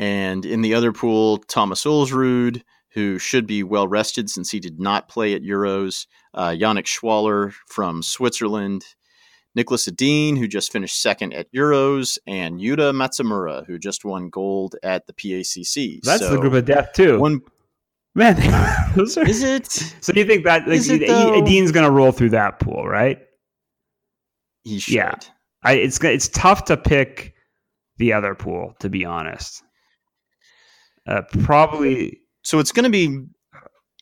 And 0.02 0.48
in 0.48 0.62
the 0.64 0.74
other 0.74 0.92
pool, 0.92 1.38
Thomas 1.48 1.86
Ulsrud, 1.86 2.64
who 2.94 3.20
should 3.20 3.46
be 3.46 3.62
well 3.62 3.88
rested 3.88 4.32
since 4.32 4.50
he 4.50 4.60
did 4.60 4.80
not 4.80 5.08
play 5.08 5.36
at 5.36 5.44
Euros, 5.44 6.08
uh, 6.34 6.50
Yannick 6.50 6.86
Schwaller 6.86 7.54
from 7.68 8.02
Switzerland, 8.02 8.84
Niklas 9.56 9.88
Edin, 9.88 10.38
who 10.38 10.48
just 10.48 10.72
finished 10.72 11.00
second 11.00 11.34
at 11.34 11.54
Euros, 11.54 12.18
and 12.26 12.60
Yuta 12.60 12.92
Matsumura, 12.96 13.64
who 13.68 13.78
just 13.78 14.04
won 14.04 14.30
gold 14.30 14.76
at 14.82 15.06
the 15.06 15.14
PACC. 15.14 16.00
That's 16.02 16.22
So 16.22 16.32
the 16.32 16.40
group 16.40 16.54
of 16.54 16.66
death 16.66 16.94
too. 16.94 17.20
One 17.20 17.42
Man, 18.16 18.36
are- 18.54 18.98
is 18.98 19.44
it? 19.44 19.68
so 19.68 20.12
do 20.12 20.20
you 20.20 20.26
think 20.26 20.44
that 20.46 20.68
like, 20.68 20.82
E- 20.82 21.72
going 21.72 21.86
to 21.86 21.92
roll 21.92 22.12
through 22.12 22.32
that 22.32 22.60
pool, 22.60 22.88
right? 22.88 23.20
He 24.64 24.80
should. 24.80 24.96
Yeah. 24.96 25.14
I, 25.64 25.74
it's 25.74 26.04
it's 26.04 26.28
tough 26.30 26.66
to 26.66 26.76
pick 26.76 27.36
the 27.98 28.14
other 28.14 28.34
pool, 28.34 28.74
to 28.80 28.90
be 28.90 29.06
honest. 29.06 29.64
Uh, 31.08 31.22
probably 31.44 32.22
So 32.44 32.60
it's 32.60 32.72
gonna 32.72 32.90
be 32.90 33.26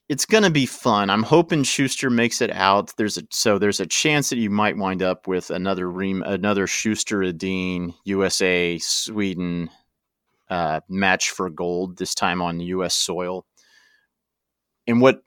it's 0.09 0.25
gonna 0.25 0.49
be 0.49 0.65
fun. 0.65 1.09
I'm 1.09 1.23
hoping 1.23 1.63
Shuster 1.63 2.09
makes 2.09 2.41
it 2.41 2.51
out. 2.51 2.91
There's 2.97 3.17
a 3.17 3.23
so 3.31 3.59
there's 3.59 3.79
a 3.79 3.85
chance 3.85 4.29
that 4.29 4.37
you 4.37 4.49
might 4.49 4.77
wind 4.77 5.01
up 5.03 5.27
with 5.27 5.49
another 5.49 5.89
ream 5.89 6.23
another 6.23 6.67
Shuster 6.67 7.23
Edin 7.23 7.93
USA 8.05 8.77
Sweden 8.79 9.69
uh, 10.49 10.81
match 10.89 11.29
for 11.29 11.49
gold 11.49 11.97
this 11.97 12.15
time 12.15 12.41
on 12.41 12.59
U.S. 12.59 12.95
soil. 12.95 13.45
And 14.87 15.01
what 15.01 15.21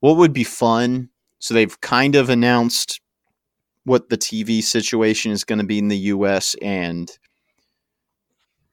what 0.00 0.16
would 0.16 0.32
be 0.32 0.44
fun? 0.44 1.10
So 1.38 1.54
they've 1.54 1.80
kind 1.80 2.16
of 2.16 2.28
announced 2.28 3.00
what 3.84 4.08
the 4.08 4.18
TV 4.18 4.62
situation 4.62 5.30
is 5.30 5.44
going 5.44 5.60
to 5.60 5.64
be 5.64 5.78
in 5.78 5.88
the 5.88 5.98
U.S. 5.98 6.56
and 6.60 7.10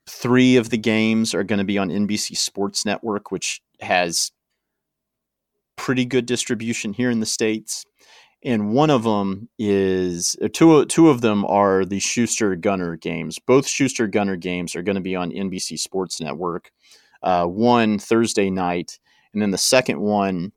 three 0.08 0.58
of 0.58 0.70
the 0.70 0.78
games 0.78 1.34
are 1.34 1.44
going 1.44 1.60
to 1.60 1.66
be 1.66 1.78
on 1.78 1.90
NBC 1.90 2.38
Sports 2.38 2.86
Network, 2.86 3.32
which 3.32 3.62
has 3.82 4.32
pretty 5.76 6.06
good 6.06 6.26
distribution 6.26 6.94
here 6.94 7.10
in 7.10 7.20
the 7.20 7.26
states. 7.26 7.86
And 8.46 8.74
one 8.74 8.90
of 8.90 9.04
them 9.04 9.48
is 9.58 10.36
uh, 10.42 10.50
two. 10.52 10.86
Two 10.86 11.10
of 11.10 11.22
them 11.22 11.46
are 11.46 11.86
the 11.86 12.00
Shuster 12.00 12.56
Gunner 12.56 12.98
games. 12.98 13.40
Both 13.40 13.66
Shuster 13.66 14.06
Gunner 14.06 14.36
games 14.36 14.76
are 14.76 14.84
going 14.84 14.96
to 14.96 15.02
be 15.02 15.16
on 15.16 15.32
NBC 15.32 15.80
Sports 15.80 16.20
Network. 16.20 16.72
Uh, 17.22 17.46
one 17.46 17.98
Thursday 18.00 18.50
night, 18.50 19.00
and 19.32 19.42
then 19.42 19.52
the 19.52 19.58
second 19.58 20.02
one 20.02 20.52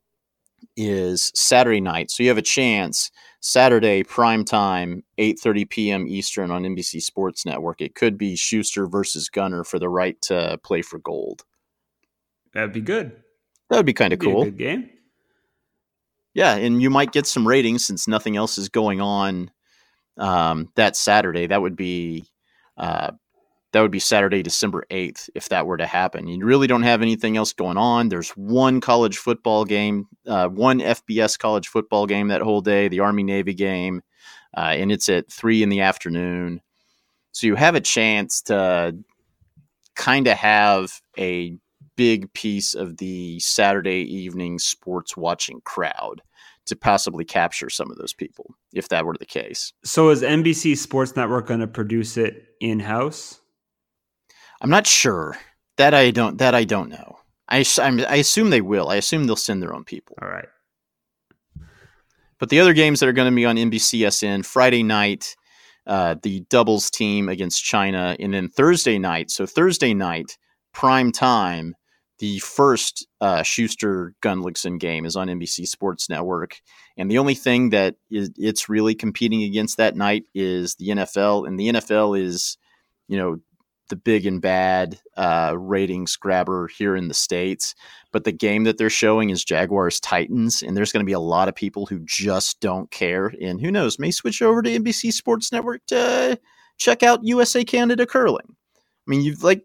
is 0.77 1.31
Saturday 1.37 1.81
night. 1.81 2.11
So 2.11 2.25
you 2.25 2.29
have 2.29 2.39
a 2.39 2.43
chance 2.43 3.13
Saturday 3.41 4.03
prime 4.03 4.45
time, 4.45 5.05
8:30 5.19 5.69
p.m. 5.69 6.09
Eastern 6.09 6.51
on 6.51 6.63
NBC 6.63 7.03
Sports 7.03 7.47
Network. 7.47 7.81
It 7.81 7.95
could 7.95 8.19
be 8.19 8.37
Shuster 8.37 8.87
versus 8.87 9.29
Gunner 9.29 9.65
for 9.65 9.79
the 9.79 9.89
right 9.89 10.21
to 10.23 10.59
play 10.63 10.83
for 10.83 10.99
gold. 10.99 11.45
that'd 12.53 12.73
be 12.73 12.81
good. 12.81 13.13
That 13.71 13.77
would 13.77 13.87
be 13.87 13.93
kind 13.93 14.13
of 14.13 14.19
cool. 14.19 14.45
good 14.45 14.59
game. 14.59 14.91
Yeah, 16.35 16.55
and 16.57 16.83
you 16.83 16.91
might 16.91 17.13
get 17.13 17.27
some 17.27 17.49
ratings 17.49 17.87
since 17.87 18.07
nothing 18.07 18.37
else 18.37 18.59
is 18.59 18.69
going 18.69 19.01
on 19.01 19.51
um, 20.19 20.71
that 20.77 20.97
Saturday. 20.97 21.47
That 21.47 21.63
would 21.63 21.77
be 21.77 22.27
uh, 22.77 23.13
that 23.77 23.83
would 23.83 23.91
be 23.91 23.99
Saturday, 23.99 24.43
December 24.43 24.87
eighth, 24.89 25.29
if 25.35 25.51
that 25.51 25.67
were 25.67 25.77
to 25.77 25.85
happen. 25.85 26.27
You 26.29 26.47
really 26.47 26.67
don't 26.67 26.83
have 26.83 27.03
anything 27.03 27.37
else 27.37 27.53
going 27.53 27.77
on. 27.77 28.09
There's 28.09 28.31
one 28.31 28.81
college 28.81 29.19
football 29.19 29.67
game, 29.67 30.09
uh, 30.27 30.49
one 30.49 30.79
FBS 30.79 31.39
college 31.39 31.69
football 31.69 32.07
game 32.07 32.29
that 32.29 32.41
whole 32.41 32.63
day, 32.63 32.89
the 32.89 33.01
Army 33.01 33.23
Navy 33.23 33.53
game, 33.53 34.01
uh, 34.57 34.73
and 34.73 34.91
it's 34.91 35.11
at 35.11 35.31
three 35.31 35.63
in 35.63 35.69
the 35.69 35.83
afternoon. 35.83 36.63
So 37.33 37.47
you 37.47 37.55
have 37.55 37.75
a 37.75 37.81
chance 37.83 38.41
to 38.45 38.97
kind 39.95 40.27
of 40.27 40.39
have 40.39 41.03
a 41.19 41.59
big 41.97 42.33
piece 42.33 42.73
of 42.73 42.97
the 42.97 43.39
Saturday 43.41 44.11
evening 44.11 44.59
sports 44.59 45.19
watching 45.19 45.61
crowd 45.67 46.23
to 46.65 46.77
possibly 46.77 47.27
capture 47.27 47.69
some 47.69 47.91
of 47.91 47.99
those 47.99 48.15
people 48.15 48.55
if 48.73 48.89
that 48.89 49.05
were 49.05 49.19
the 49.19 49.27
case. 49.27 49.75
So 49.85 50.09
is 50.09 50.23
NBC 50.23 50.79
Sports 50.79 51.15
Network 51.15 51.47
going 51.47 51.61
to 51.61 51.67
produce 51.67 52.17
it 52.17 52.55
in 52.59 52.81
house? 52.81 53.41
I'm 54.67 54.71
not 54.71 54.89
sure. 54.89 55.37
That 55.77 55.95
I 55.95 56.11
don't 56.11 56.39
that 56.39 56.53
I 56.53 56.65
don't 56.65 56.89
know. 56.89 57.21
I, 57.49 57.65
I'm- 57.79 58.01
I 58.09 58.17
assume 58.17 58.51
they 58.51 58.61
will. 58.61 58.89
I 58.89 58.97
assume 58.97 59.25
they'll 59.25 59.37
send 59.37 59.63
their 59.63 59.73
own 59.73 59.85
people. 59.85 60.17
All 60.21 60.29
right. 60.29 60.49
But 62.41 62.49
the 62.49 62.59
other 62.59 62.73
games 62.73 62.99
that 62.99 63.09
are 63.09 63.13
going 63.13 63.31
to 63.31 63.37
be 63.37 63.45
on 63.45 63.55
NBCSN 63.55 64.45
Friday 64.45 64.83
night, 64.83 65.37
uh, 65.87 66.17
the 66.21 66.41
doubles 66.51 66.91
team 66.91 67.29
against 67.29 67.63
China, 67.63 68.17
and 68.19 68.35
then 68.35 68.49
Thursday 68.49 68.99
night. 68.99 69.31
So 69.31 69.47
Thursday 69.47 69.95
night, 69.95 70.37
prime 70.73 71.13
time, 71.13 71.77
the 72.19 72.41
first 72.41 73.07
uh, 73.21 73.45
Shuster 73.45 74.15
Gunnlaugson 74.21 74.81
game 74.81 75.05
is 75.07 75.15
on 75.15 75.29
NBC 75.29 75.69
Sports 75.69 76.09
Network, 76.09 76.57
and 76.97 77.09
the 77.09 77.19
only 77.19 77.37
thing 77.37 77.71
that 77.71 77.95
is, 78.11 78.33
it's 78.37 78.69
really 78.69 78.97
competing 78.97 79.45
against 79.45 79.77
that 79.77 79.95
night 79.95 80.25
is 80.35 80.75
the 80.75 80.89
NFL, 80.89 81.47
and 81.47 81.57
the 81.57 81.69
NFL 81.69 82.21
is, 82.21 82.59
you 83.07 83.17
know, 83.17 83.39
the 83.89 83.97
big 83.97 84.27
and 84.27 84.41
bad 84.41 84.99
uh, 85.17 85.55
ratings 85.59 86.17
grabber 86.17 86.69
here 86.69 86.97
in 86.97 87.09
the 87.09 87.15
states. 87.15 87.75
But 88.13 88.25
the 88.25 88.33
game 88.33 88.65
that 88.65 88.79
they're 88.79 88.91
showing 88.91 89.31
is 89.31 89.45
Jaguars 89.45 90.01
Titans, 90.01 90.63
and 90.63 90.77
there's 90.77 90.93
going 90.93 91.05
to 91.05 91.07
be 91.07 91.13
a 91.13 91.21
lot 91.21 91.49
of 91.49 91.55
people 91.55 91.87
who 91.87 92.01
just 92.05 92.61
don't 92.61 92.91
care, 92.91 93.33
and 93.41 93.61
who 93.61 93.71
knows, 93.71 93.99
may 93.99 94.11
switch 94.11 94.43
over 94.43 94.63
to 94.63 94.79
NBC 94.79 95.13
Sports 95.13 95.53
Network 95.53 95.85
to 95.87 96.39
check 96.79 97.03
out 97.03 97.25
USA 97.25 97.65
Canada 97.65 98.07
curling. 98.07 98.47
I 98.47 99.07
mean, 99.07 99.23
you've 99.23 99.43
like 99.43 99.65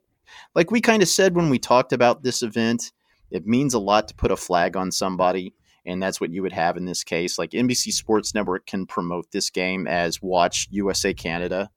like 0.55 0.72
we 0.72 0.82
kind 0.82 1.01
of 1.01 1.09
said 1.09 1.36
when 1.36 1.49
we 1.49 1.59
talked 1.59 1.93
about 1.93 2.24
this 2.24 2.43
event, 2.43 2.91
it 3.30 3.45
means 3.45 3.74
a 3.74 3.80
lot 3.80 4.07
to 4.07 4.15
put 4.15 4.32
a 4.32 4.38
flag 4.38 4.76
on 4.76 4.91
somebody. 4.91 5.53
and 5.86 6.01
that's 6.01 6.22
what 6.22 6.32
you 6.32 6.43
would 6.43 6.51
have 6.51 6.78
in 6.78 6.86
this 6.86 7.03
case. 7.03 7.39
Like 7.39 7.51
NBC 7.51 7.91
Sports 7.91 8.36
Network 8.36 8.67
can 8.67 8.86
promote 8.86 9.32
this 9.32 9.49
game 9.49 9.88
as 9.88 10.22
watch 10.22 10.67
USA 10.69 11.13
Canada 11.13 11.72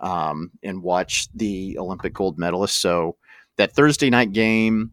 um, 0.00 0.50
and 0.62 0.82
watch 0.82 1.28
the 1.34 1.76
Olympic 1.78 2.14
gold 2.14 2.38
medalists. 2.38 2.80
So 2.80 3.16
that 3.56 3.72
Thursday 3.72 4.10
night 4.10 4.32
game, 4.32 4.92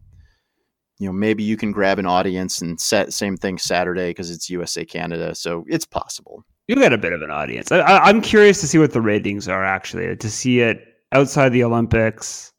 you 0.98 1.06
know, 1.06 1.12
maybe 1.12 1.42
you 1.42 1.56
can 1.56 1.72
grab 1.72 1.98
an 1.98 2.06
audience 2.06 2.62
and 2.62 2.80
set 2.80 3.12
same 3.12 3.36
thing 3.36 3.58
Saturday 3.58 4.10
because 4.10 4.30
it's 4.30 4.50
USA 4.50 4.84
Canada. 4.84 5.34
So 5.34 5.64
it's 5.68 5.84
possible. 5.84 6.44
You 6.68 6.74
get 6.74 6.92
a 6.92 6.98
bit 6.98 7.12
of 7.12 7.22
an 7.22 7.30
audience. 7.30 7.70
I, 7.70 7.82
I'm 7.82 8.20
curious 8.20 8.60
to 8.60 8.66
see 8.66 8.78
what 8.78 8.92
the 8.92 9.00
ratings 9.00 9.46
are 9.46 9.64
actually 9.64 10.16
to 10.16 10.30
see 10.30 10.60
it 10.60 10.80
outside 11.12 11.50
the 11.50 11.62
Olympics, 11.62 12.52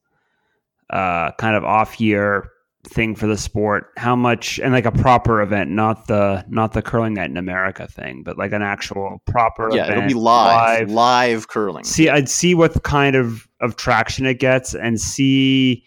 uh, 0.91 1.32
kind 1.34 1.56
of 1.56 1.66
off 1.66 2.00
year 2.00 2.50
thing 2.84 3.15
for 3.15 3.28
the 3.28 3.38
sport 3.38 3.91
how 3.97 4.15
much 4.15 4.59
and 4.59 4.71
like 4.71 4.86
a 4.86 4.91
proper 4.91 5.41
event 5.41 5.69
not 5.69 6.07
the 6.07 6.43
not 6.47 6.71
the 6.73 6.82
curling 6.82 7.13
night 7.13 7.30
in 7.30 7.36
america 7.36 7.88
thing 7.88 8.23
but 8.23 8.38
like 8.38 8.53
an 8.53 8.61
actual 8.61 9.21
proper 9.25 9.69
yeah 9.75 9.84
event, 9.84 9.97
it'll 9.97 10.07
be 10.07 10.13
live, 10.13 10.89
live. 10.89 11.47
curling. 11.47 11.84
See 11.84 12.07
i'd 12.07 12.30
see 12.30 12.55
what 12.55 12.84
kind 12.84 13.15
of 13.15 13.47
of 13.59 13.75
traction 13.75 14.25
it 14.25 14.39
gets 14.39 14.73
and 14.73 15.01
see 15.01 15.84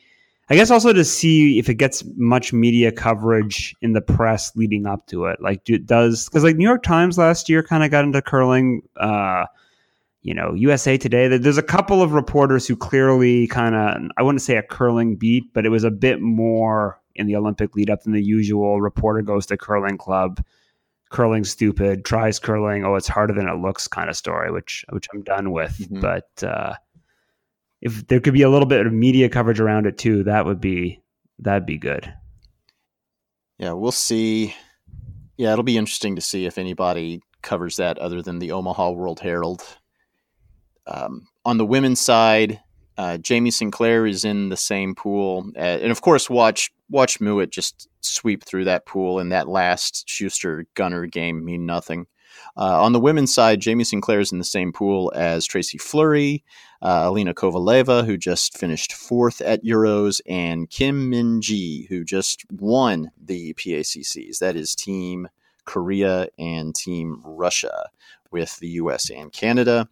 i 0.51 0.57
guess 0.57 0.71
also 0.71 0.93
to 0.93 1.05
see 1.05 1.59
if 1.59 1.71
it 1.71 1.75
gets 1.75 2.05
much 2.17 2.53
media 2.53 2.93
coverage 2.93 3.75
in 3.81 3.93
the 3.93 4.03
press 4.03 4.55
leading 4.55 4.85
up 4.85 5.07
to 5.07 5.25
it. 5.27 5.41
Like 5.41 5.65
do, 5.65 5.79
does 5.79 6.29
because 6.29 6.45
like 6.45 6.57
new 6.57 6.69
york 6.69 6.83
times 6.83 7.17
last 7.17 7.49
year 7.49 7.63
kind 7.63 7.83
of 7.83 7.91
got 7.91 8.05
into 8.05 8.21
curling 8.21 8.83
uh 8.99 9.47
you 10.23 10.35
know, 10.35 10.53
USA 10.55 10.99
Today. 10.99 11.29
There's 11.29 11.59
a 11.59 11.63
couple 11.63 12.03
of 12.03 12.13
reporters 12.13 12.67
who 12.67 12.77
clearly 12.77 13.47
kind 13.47 13.75
of, 13.75 14.11
I 14.17 14.23
wouldn't 14.23 14.43
say 14.43 14.57
a 14.57 14.63
curling 14.63 15.17
beat, 15.17 15.53
but 15.53 15.65
it 15.65 15.71
was 15.71 15.85
a 15.85 15.91
bit 15.91 16.21
more 16.21 17.01
in 17.15 17.27
the 17.27 17.37
Olympic 17.37 17.75
lead 17.75 17.91
up 17.91 18.03
than 18.03 18.13
the 18.13 18.23
usual. 18.23 18.81
Reporter 18.81 19.23
goes 19.23 19.47
to 19.47 19.57
curling 19.57 19.99
club, 19.99 20.45
curling 21.11 21.45
stupid, 21.45 22.05
tries 22.05 22.39
curling. 22.39 22.85
Oh, 22.85 22.97
it's 22.97 23.09
harder 23.09 23.35
than 23.35 23.49
it 23.49 23.61
looks 23.61 23.89
kind 23.89 24.11
of 24.11 24.17
story, 24.17 24.51
which 24.51 24.85
which 24.91 25.09
I'm 25.13 25.23
done 25.23 25.53
with. 25.53 25.77
Mm-hmm. 25.79 26.01
But 26.01 26.43
uh, 26.43 26.75
if 27.81 28.07
there 28.09 28.21
could 28.21 28.35
be 28.35 28.43
a 28.43 28.51
little 28.51 28.67
bit 28.67 28.87
of 28.87 28.93
media 28.93 29.29
coverage 29.29 29.61
around 29.61 29.87
it 29.87 29.99
too, 29.99 30.25
that 30.25 30.45
would 30.45 30.61
be 30.61 31.03
that'd 31.39 31.67
be 31.67 31.79
good. 31.79 32.13
Yeah, 33.59 33.73
we'll 33.73 33.93
see. 33.93 34.55
Yeah, 35.37 35.53
it'll 35.53 35.65
be 35.65 35.79
interesting 35.79 36.17
to 36.17 36.23
see 36.23 36.47
if 36.47 36.59
anybody 36.59 37.21
covers 37.43 37.77
that 37.77 37.99
other 37.99 38.21
than 38.21 38.39
the 38.39 38.53
Omaha 38.53 38.91
World 38.91 39.21
Herald. 39.21 39.63
Um, 40.91 41.29
on 41.45 41.59
the 41.59 41.67
women's 41.67 42.01
side, 42.01 42.61
uh, 42.99 43.17
Jamie 43.19 43.51
Sinclair 43.51 44.07
is 44.07 44.25
in 44.25 44.49
the 44.49 44.57
same 44.57 44.95
pool, 44.95 45.51
uh, 45.57 45.59
and 45.61 45.91
of 45.91 46.03
course, 46.03 46.29
watch 46.29 46.71
watch 46.91 47.21
Mouat 47.21 47.51
just 47.51 47.89
sweep 48.01 48.45
through 48.45 48.65
that 48.65 48.85
pool 48.85 49.21
in 49.21 49.29
that 49.31 49.49
last 49.49 50.09
Shuster 50.09 50.67
Gunner 50.75 51.07
game 51.07 51.45
mean 51.45 51.65
nothing. 51.65 52.07
Uh, 52.57 52.83
on 52.83 52.93
the 52.93 53.01
women's 53.01 53.33
side, 53.33 53.61
Jamie 53.61 53.85
Sinclair 53.85 54.21
is 54.21 54.33
in 54.33 54.39
the 54.39 54.45
same 54.45 54.73
pool 54.73 55.13
as 55.15 55.47
Tracy 55.47 55.79
Fleury, 55.79 56.45
uh, 56.83 57.03
Alina 57.05 57.33
Kovaleva, 57.33 58.05
who 58.05 58.17
just 58.17 58.59
finished 58.59 58.93
fourth 58.93 59.41
at 59.41 59.65
Euros, 59.65 60.21
and 60.27 60.69
Kim 60.69 61.11
Min 61.11 61.41
Ji, 61.41 61.87
who 61.89 62.05
just 62.05 62.45
won 62.53 63.11
the 63.23 63.55
PACCs. 63.55 64.39
That 64.39 64.57
is 64.57 64.75
Team 64.75 65.29
Korea 65.65 66.29
and 66.39 66.75
Team 66.75 67.21
Russia 67.25 67.89
with 68.31 68.59
the 68.59 68.69
US 68.69 69.11
and 69.11 69.33
Canada. 69.33 69.89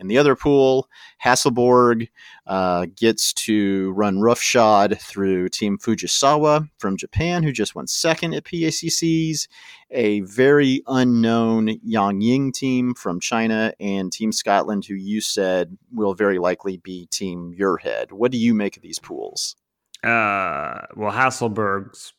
In 0.00 0.08
the 0.08 0.18
other 0.18 0.34
pool, 0.34 0.88
Hasselborg 1.22 2.08
uh, 2.46 2.86
gets 2.96 3.32
to 3.34 3.92
run 3.92 4.20
roughshod 4.20 4.98
through 4.98 5.50
Team 5.50 5.78
Fujisawa 5.78 6.68
from 6.78 6.96
Japan, 6.96 7.42
who 7.42 7.52
just 7.52 7.74
won 7.74 7.86
second 7.86 8.34
at 8.34 8.44
PACCs, 8.44 9.48
a 9.90 10.20
very 10.20 10.82
unknown 10.86 11.78
Yang 11.84 12.20
Ying 12.22 12.52
team 12.52 12.94
from 12.94 13.20
China, 13.20 13.74
and 13.78 14.10
Team 14.10 14.32
Scotland, 14.32 14.86
who 14.86 14.94
you 14.94 15.20
said 15.20 15.76
will 15.92 16.14
very 16.14 16.38
likely 16.38 16.78
be 16.78 17.06
Team 17.06 17.54
Muirhead. 17.56 18.12
What 18.12 18.32
do 18.32 18.38
you 18.38 18.54
make 18.54 18.76
of 18.76 18.82
these 18.82 18.98
pools? 18.98 19.56
Uh, 20.02 20.80
well, 20.96 21.12
Hasselborg's 21.12 22.14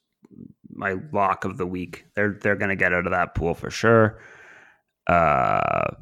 my 0.70 0.96
lock 1.12 1.44
of 1.44 1.58
the 1.58 1.68
week. 1.68 2.06
They're 2.16 2.38
they're 2.42 2.56
going 2.56 2.70
to 2.70 2.76
get 2.76 2.94
out 2.94 3.06
of 3.06 3.12
that 3.12 3.36
pool 3.36 3.54
for 3.56 3.70
sure. 3.70 4.20
Uh, 5.08 5.96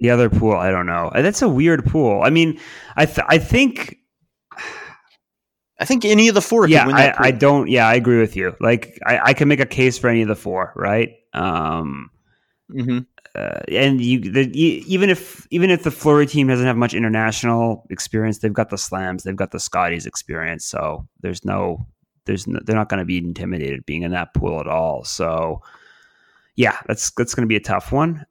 the 0.00 0.10
other 0.10 0.30
pool, 0.30 0.54
I 0.54 0.70
don't 0.70 0.86
know. 0.86 1.10
That's 1.14 1.42
a 1.42 1.48
weird 1.48 1.84
pool. 1.84 2.22
I 2.22 2.30
mean, 2.30 2.58
I 2.96 3.06
th- 3.06 3.26
I 3.28 3.38
think. 3.38 3.96
I 5.78 5.86
think 5.86 6.04
any 6.04 6.28
of 6.28 6.34
the 6.34 6.42
four. 6.42 6.68
Yeah, 6.68 6.86
I, 6.88 7.14
I, 7.28 7.30
don't. 7.30 7.70
Yeah, 7.70 7.88
I 7.88 7.94
agree 7.94 8.20
with 8.20 8.36
you. 8.36 8.54
Like, 8.60 8.98
I, 9.06 9.30
I 9.30 9.32
can 9.32 9.48
make 9.48 9.60
a 9.60 9.66
case 9.66 9.96
for 9.96 10.08
any 10.08 10.20
of 10.20 10.28
the 10.28 10.36
four, 10.36 10.74
right? 10.76 11.14
Um, 11.32 12.10
mm-hmm. 12.70 12.98
uh, 13.34 13.60
and 13.66 13.98
you, 13.98 14.20
the, 14.20 14.44
you, 14.54 14.82
even 14.86 15.08
if 15.08 15.46
even 15.50 15.70
if 15.70 15.82
the 15.82 15.90
Fleury 15.90 16.26
team 16.26 16.48
doesn't 16.48 16.66
have 16.66 16.76
much 16.76 16.92
international 16.92 17.86
experience, 17.88 18.40
they've 18.40 18.52
got 18.52 18.68
the 18.68 18.76
slams, 18.76 19.22
they've 19.22 19.34
got 19.34 19.52
the 19.52 19.60
Scotties 19.60 20.04
experience. 20.04 20.66
So 20.66 21.08
there's 21.22 21.46
no, 21.46 21.86
there's 22.26 22.46
no, 22.46 22.60
they're 22.62 22.76
not 22.76 22.90
going 22.90 22.98
to 22.98 23.06
be 23.06 23.16
intimidated 23.16 23.86
being 23.86 24.02
in 24.02 24.10
that 24.10 24.34
pool 24.34 24.60
at 24.60 24.66
all. 24.66 25.04
So 25.04 25.62
yeah, 26.56 26.76
that's 26.88 27.10
that's 27.12 27.34
going 27.34 27.44
to 27.44 27.48
be 27.48 27.56
a 27.56 27.60
tough 27.60 27.90
one. 27.90 28.26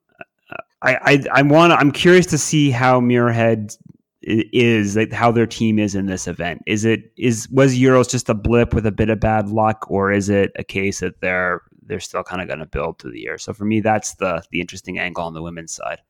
I 0.81 0.95
I, 0.95 1.23
I 1.39 1.41
want 1.41 1.73
I'm 1.73 1.91
curious 1.91 2.25
to 2.27 2.37
see 2.37 2.71
how 2.71 2.99
Muirhead 2.99 3.77
is 4.21 4.95
like 4.95 5.11
how 5.11 5.31
their 5.31 5.47
team 5.47 5.79
is 5.79 5.95
in 5.95 6.05
this 6.05 6.27
event. 6.27 6.61
Is 6.65 6.85
it 6.85 7.11
is 7.17 7.49
was 7.49 7.75
Euros 7.77 8.09
just 8.09 8.29
a 8.29 8.33
blip 8.33 8.73
with 8.73 8.85
a 8.85 8.91
bit 8.91 9.09
of 9.09 9.19
bad 9.19 9.49
luck, 9.49 9.85
or 9.89 10.11
is 10.11 10.29
it 10.29 10.51
a 10.57 10.63
case 10.63 10.99
that 10.99 11.21
they're 11.21 11.61
they're 11.81 11.99
still 11.99 12.23
kind 12.23 12.41
of 12.41 12.47
going 12.47 12.59
to 12.59 12.65
build 12.65 12.99
through 12.99 13.13
the 13.13 13.21
year? 13.21 13.37
So 13.37 13.53
for 13.53 13.65
me, 13.65 13.79
that's 13.79 14.15
the 14.15 14.43
the 14.51 14.61
interesting 14.61 14.99
angle 14.99 15.23
on 15.23 15.33
the 15.33 15.41
women's 15.41 15.73
side. 15.73 16.01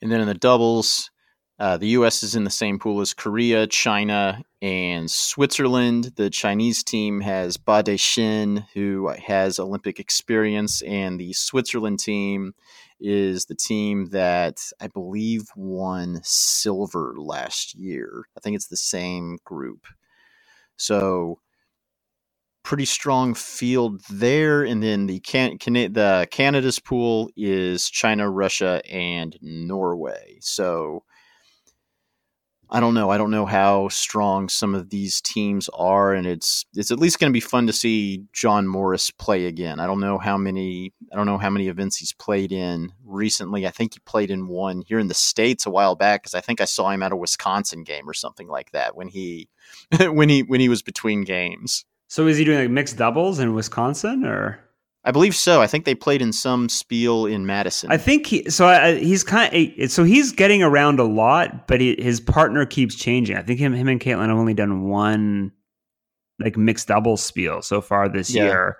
And 0.00 0.10
then 0.10 0.20
in 0.20 0.26
the 0.26 0.34
doubles, 0.34 1.11
uh, 1.62 1.78
the 1.78 1.88
U.S. 1.90 2.24
is 2.24 2.34
in 2.34 2.44
the 2.44 2.50
same 2.50 2.80
pool 2.80 3.00
as 3.02 3.14
Korea, 3.14 3.68
China, 3.68 4.42
and 4.62 5.08
Switzerland. 5.08 6.12
The 6.16 6.28
Chinese 6.28 6.82
team 6.84 7.22
has 7.22 7.56
Ba 7.56 7.84
Dexin, 7.84 8.66
who 8.74 9.14
has 9.24 9.60
Olympic 9.60 10.00
experience, 10.00 10.82
and 10.82 11.20
the 11.20 11.32
Switzerland 11.34 12.00
team 12.00 12.54
is 13.00 13.46
the 13.46 13.54
team 13.54 14.06
that 14.06 14.58
I 14.80 14.88
believe 14.88 15.44
won 15.56 16.20
silver 16.24 17.14
last 17.16 17.76
year. 17.76 18.24
I 18.36 18.40
think 18.40 18.56
it's 18.56 18.68
the 18.68 18.76
same 18.76 19.38
group. 19.44 19.86
So 20.76 21.38
pretty 22.64 22.86
strong 22.86 23.34
field 23.34 24.02
there. 24.10 24.64
And 24.64 24.82
then 24.82 25.06
the 25.06 25.20
can, 25.20 25.58
can 25.58 25.74
the 25.74 26.28
Canada's 26.32 26.80
pool 26.80 27.30
is 27.36 27.90
China, 27.90 28.30
Russia, 28.30 28.82
and 28.90 29.38
Norway. 29.42 30.38
So 30.40 31.04
I 32.74 32.80
don't 32.80 32.94
know. 32.94 33.10
I 33.10 33.18
don't 33.18 33.30
know 33.30 33.44
how 33.44 33.88
strong 33.88 34.48
some 34.48 34.74
of 34.74 34.88
these 34.88 35.20
teams 35.20 35.68
are, 35.74 36.14
and 36.14 36.26
it's 36.26 36.64
it's 36.74 36.90
at 36.90 36.98
least 36.98 37.18
going 37.18 37.30
to 37.30 37.36
be 37.36 37.38
fun 37.38 37.66
to 37.66 37.72
see 37.72 38.24
John 38.32 38.66
Morris 38.66 39.10
play 39.10 39.44
again. 39.44 39.78
I 39.78 39.86
don't 39.86 40.00
know 40.00 40.16
how 40.16 40.38
many 40.38 40.94
I 41.12 41.16
don't 41.16 41.26
know 41.26 41.36
how 41.36 41.50
many 41.50 41.68
events 41.68 41.98
he's 41.98 42.14
played 42.14 42.50
in 42.50 42.90
recently. 43.04 43.66
I 43.66 43.70
think 43.70 43.92
he 43.92 44.00
played 44.00 44.30
in 44.30 44.48
one 44.48 44.80
here 44.86 44.98
in 44.98 45.08
the 45.08 45.14
states 45.14 45.66
a 45.66 45.70
while 45.70 45.96
back 45.96 46.22
because 46.22 46.34
I 46.34 46.40
think 46.40 46.62
I 46.62 46.64
saw 46.64 46.88
him 46.88 47.02
at 47.02 47.12
a 47.12 47.16
Wisconsin 47.16 47.84
game 47.84 48.08
or 48.08 48.14
something 48.14 48.48
like 48.48 48.70
that 48.70 48.96
when 48.96 49.08
he 49.08 49.50
when 50.00 50.30
he 50.30 50.42
when 50.42 50.60
he 50.60 50.70
was 50.70 50.80
between 50.80 51.24
games. 51.24 51.84
So 52.08 52.26
is 52.26 52.38
he 52.38 52.44
doing 52.44 52.58
like 52.58 52.70
mixed 52.70 52.96
doubles 52.96 53.38
in 53.38 53.52
Wisconsin 53.52 54.24
or? 54.24 54.60
I 55.04 55.10
believe 55.10 55.34
so. 55.34 55.60
I 55.60 55.66
think 55.66 55.84
they 55.84 55.96
played 55.96 56.22
in 56.22 56.32
some 56.32 56.68
spiel 56.68 57.26
in 57.26 57.44
Madison. 57.44 57.90
I 57.90 57.96
think 57.96 58.26
he, 58.26 58.48
so. 58.48 58.66
I, 58.66 58.94
he's 58.94 59.24
kind 59.24 59.52
of 59.80 59.90
so 59.90 60.04
he's 60.04 60.30
getting 60.30 60.62
around 60.62 61.00
a 61.00 61.04
lot, 61.04 61.66
but 61.66 61.80
he, 61.80 61.96
his 61.98 62.20
partner 62.20 62.64
keeps 62.64 62.94
changing. 62.94 63.36
I 63.36 63.42
think 63.42 63.58
him, 63.58 63.72
him 63.72 63.88
and 63.88 64.00
Caitlin 64.00 64.28
have 64.28 64.38
only 64.38 64.54
done 64.54 64.84
one 64.84 65.50
like 66.38 66.56
mixed 66.56 66.86
doubles 66.86 67.22
spiel 67.22 67.62
so 67.62 67.80
far 67.80 68.08
this 68.08 68.32
yeah. 68.32 68.44
year. 68.44 68.78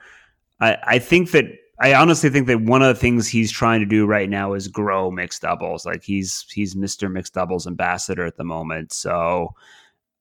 I, 0.61 0.79
I 0.85 0.99
think 1.01 1.33
that 1.33 1.47
I 1.81 1.95
honestly 1.95 2.31
think 2.31 2.47
that 2.47 2.61
one 2.61 2.83
of 2.83 2.95
the 2.95 3.01
things 3.01 3.27
he's 3.27 3.51
trying 3.51 3.81
to 3.81 3.87
do 3.87 4.07
right 4.07 4.31
now 4.31 4.53
is 4.53 4.69
grow 4.69 5.11
mixed 5.11 5.43
doubles. 5.43 5.85
Like 5.85 6.05
he's 6.05 6.47
he's 6.53 6.77
Mister 6.77 7.09
Mixed 7.09 7.35
Doubles 7.35 7.67
ambassador 7.67 8.25
at 8.25 8.37
the 8.37 8.45
moment. 8.45 8.93
So 8.93 9.57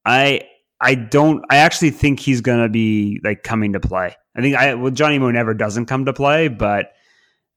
I 0.03 0.41
I 0.81 0.95
don't. 0.95 1.45
I 1.49 1.57
actually 1.57 1.91
think 1.91 2.19
he's 2.19 2.41
going 2.41 2.63
to 2.63 2.69
be 2.69 3.21
like 3.23 3.43
coming 3.43 3.73
to 3.73 3.79
play. 3.79 4.15
I 4.35 4.41
think 4.41 4.55
I 4.55 4.73
well 4.73 4.91
Johnny 4.91 5.19
Mo 5.19 5.29
never 5.31 5.53
doesn't 5.53 5.85
come 5.85 6.05
to 6.05 6.13
play, 6.13 6.47
but 6.47 6.91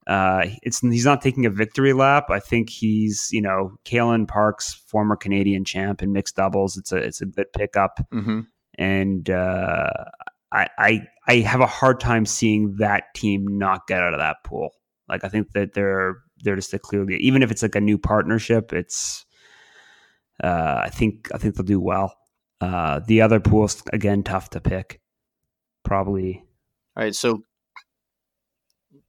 uh, 0.07 0.45
it's 0.61 0.79
he's 0.79 1.05
not 1.05 1.21
taking 1.21 1.45
a 1.45 1.49
victory 1.49 1.93
lap. 1.93 2.29
I 2.29 2.39
think 2.39 2.69
he's 2.69 3.29
you 3.31 3.41
know 3.41 3.77
Kalynn 3.85 4.27
Parks, 4.27 4.73
former 4.73 5.15
Canadian 5.15 5.65
champ 5.65 6.03
in 6.03 6.13
mixed 6.13 6.35
doubles. 6.35 6.77
It's 6.77 6.91
a 6.91 6.97
it's 6.97 7.21
a 7.21 7.25
good 7.25 7.51
pickup, 7.53 7.99
mm-hmm. 8.13 8.41
and 8.77 9.29
uh, 9.29 9.89
I, 10.51 10.67
I 10.77 11.07
I 11.27 11.35
have 11.37 11.61
a 11.61 11.65
hard 11.65 11.99
time 11.99 12.27
seeing 12.27 12.75
that 12.77 13.05
team 13.15 13.45
not 13.57 13.87
get 13.87 14.01
out 14.01 14.13
of 14.13 14.19
that 14.19 14.37
pool. 14.43 14.69
Like 15.09 15.23
I 15.23 15.29
think 15.29 15.53
that 15.53 15.73
they're 15.73 16.17
they're 16.43 16.55
just 16.55 16.73
a 16.73 16.79
clearly 16.79 17.15
even 17.17 17.41
if 17.41 17.49
it's 17.49 17.63
like 17.63 17.75
a 17.75 17.81
new 17.81 17.97
partnership, 17.97 18.73
it's 18.73 19.25
uh, 20.43 20.81
I 20.83 20.89
think 20.89 21.29
I 21.33 21.39
think 21.39 21.55
they'll 21.55 21.65
do 21.65 21.79
well. 21.79 22.15
Uh, 22.61 23.01
the 23.07 23.21
other 23.21 23.39
pools 23.39 23.83
again 23.93 24.23
tough 24.23 24.49
to 24.51 24.61
pick. 24.61 25.01
Probably 25.83 26.43
All 26.95 27.03
right, 27.03 27.13
so 27.13 27.43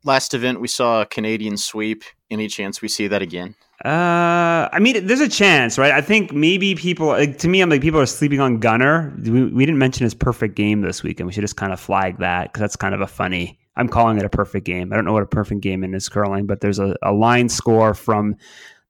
last 0.05 0.35
event 0.35 0.61
we 0.61 0.69
saw 0.69 1.03
a 1.03 1.07
Canadian 1.07 1.57
sweep. 1.57 2.05
Any 2.31 2.49
chance 2.49 2.83
we 2.83 2.89
see 2.89 3.07
that 3.09 3.23
again? 3.23 3.55
Uh, 3.85 4.69
I 4.73 4.79
mean, 4.81 5.07
there's 5.07 5.21
a 5.21 5.29
chance, 5.29 5.77
right? 5.77 5.93
I 5.93 6.01
think 6.01 6.33
maybe 6.33 6.75
people, 6.75 7.09
like, 7.09 7.37
to 7.39 7.49
me, 7.49 7.61
I'm 7.61 7.69
like, 7.69 7.83
people 7.83 8.01
are 8.01 8.07
sleeping 8.07 8.41
on 8.41 8.59
Gunner. 8.59 9.15
We, 9.23 9.45
we 9.45 9.67
didn't 9.67 9.79
mention 9.79 10.05
his 10.05 10.15
perfect 10.15 10.55
game 10.55 10.81
this 10.81 11.03
week, 11.03 11.21
and 11.21 11.27
we 11.27 11.33
should 11.33 11.43
just 11.43 11.57
kind 11.57 11.73
of 11.73 11.79
flag 11.79 12.19
that 12.19 12.53
because 12.53 12.61
that's 12.61 12.77
kind 12.77 12.95
of 12.95 13.03
a 13.03 13.07
funny. 13.07 13.59
I'm 13.77 13.89
calling 13.89 14.17
it 14.17 14.25
a 14.25 14.31
perfect 14.31 14.65
game. 14.65 14.93
I 14.93 14.97
don't 14.97 15.05
know 15.05 15.13
what 15.13 15.23
a 15.23 15.27
perfect 15.27 15.61
game 15.61 15.85
in 15.85 15.95
is 15.95 16.09
curling, 16.09 16.47
but 16.47 16.63
there's 16.63 16.79
a, 16.79 16.97
a 17.03 17.13
line 17.13 17.51
score 17.51 17.93
from 17.93 18.37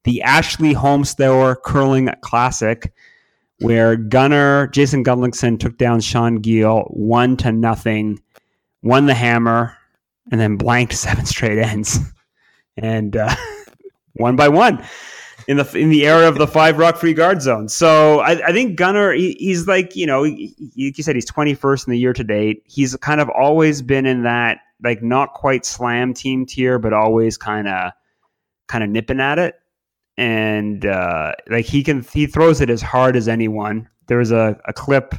the 0.04 0.22
Ashley 0.22 0.72
Homesteader 0.72 1.56
Curling 1.56 2.08
Classic 2.20 2.92
where 3.60 3.96
Gunner, 3.96 4.68
Jason 4.68 5.04
Gunnlaugson 5.04 5.58
took 5.58 5.78
down 5.78 6.00
Sean 6.00 6.36
Gill 6.36 6.82
one 6.90 7.36
to 7.38 7.52
nothing, 7.52 8.20
won 8.82 9.06
the 9.06 9.14
hammer, 9.14 9.76
and 10.30 10.40
then 10.40 10.56
blanked 10.56 10.92
seven 10.94 11.26
straight 11.26 11.58
ends. 11.58 11.98
And, 12.76 13.16
uh, 13.16 13.34
one 14.14 14.36
by 14.36 14.48
one 14.48 14.84
in 15.48 15.56
the 15.56 15.78
in 15.78 15.90
the 15.90 16.06
era 16.06 16.26
of 16.28 16.38
the 16.38 16.46
five 16.46 16.78
rock 16.78 16.96
free 16.96 17.14
guard 17.14 17.40
zone. 17.40 17.68
So 17.68 18.20
I, 18.20 18.48
I 18.48 18.52
think 18.52 18.76
Gunner, 18.76 19.12
he, 19.12 19.36
he's 19.38 19.66
like 19.66 19.94
you 19.94 20.06
know, 20.06 20.24
he, 20.24 20.54
you 20.74 20.92
said 20.94 21.14
he's 21.14 21.26
twenty 21.26 21.54
first 21.54 21.86
in 21.86 21.92
the 21.92 21.98
year 21.98 22.12
to 22.12 22.24
date. 22.24 22.62
He's 22.66 22.96
kind 22.96 23.20
of 23.20 23.28
always 23.28 23.82
been 23.82 24.06
in 24.06 24.22
that 24.24 24.58
like 24.82 25.02
not 25.02 25.34
quite 25.34 25.64
slam 25.64 26.14
team 26.14 26.46
tier, 26.46 26.78
but 26.78 26.92
always 26.92 27.36
kind 27.36 27.68
of 27.68 27.92
kind 28.66 28.82
of 28.82 28.90
nipping 28.90 29.20
at 29.20 29.38
it. 29.38 29.54
And 30.18 30.86
uh, 30.86 31.32
like 31.48 31.66
he 31.66 31.82
can, 31.82 32.02
he 32.02 32.26
throws 32.26 32.60
it 32.60 32.70
as 32.70 32.80
hard 32.80 33.16
as 33.16 33.28
anyone. 33.28 33.88
There 34.06 34.18
was 34.18 34.32
a, 34.32 34.58
a 34.64 34.72
clip 34.72 35.14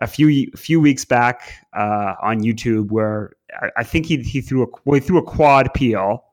a 0.00 0.06
few 0.06 0.50
few 0.56 0.80
weeks 0.80 1.04
back 1.04 1.52
uh, 1.72 2.14
on 2.20 2.40
YouTube 2.40 2.90
where 2.90 3.36
I, 3.60 3.68
I 3.78 3.84
think 3.84 4.06
he 4.06 4.18
he 4.22 4.40
threw 4.40 4.64
a 4.64 4.66
well, 4.84 4.94
he 4.94 5.00
threw 5.00 5.18
a 5.18 5.22
quad 5.22 5.72
peel 5.74 6.24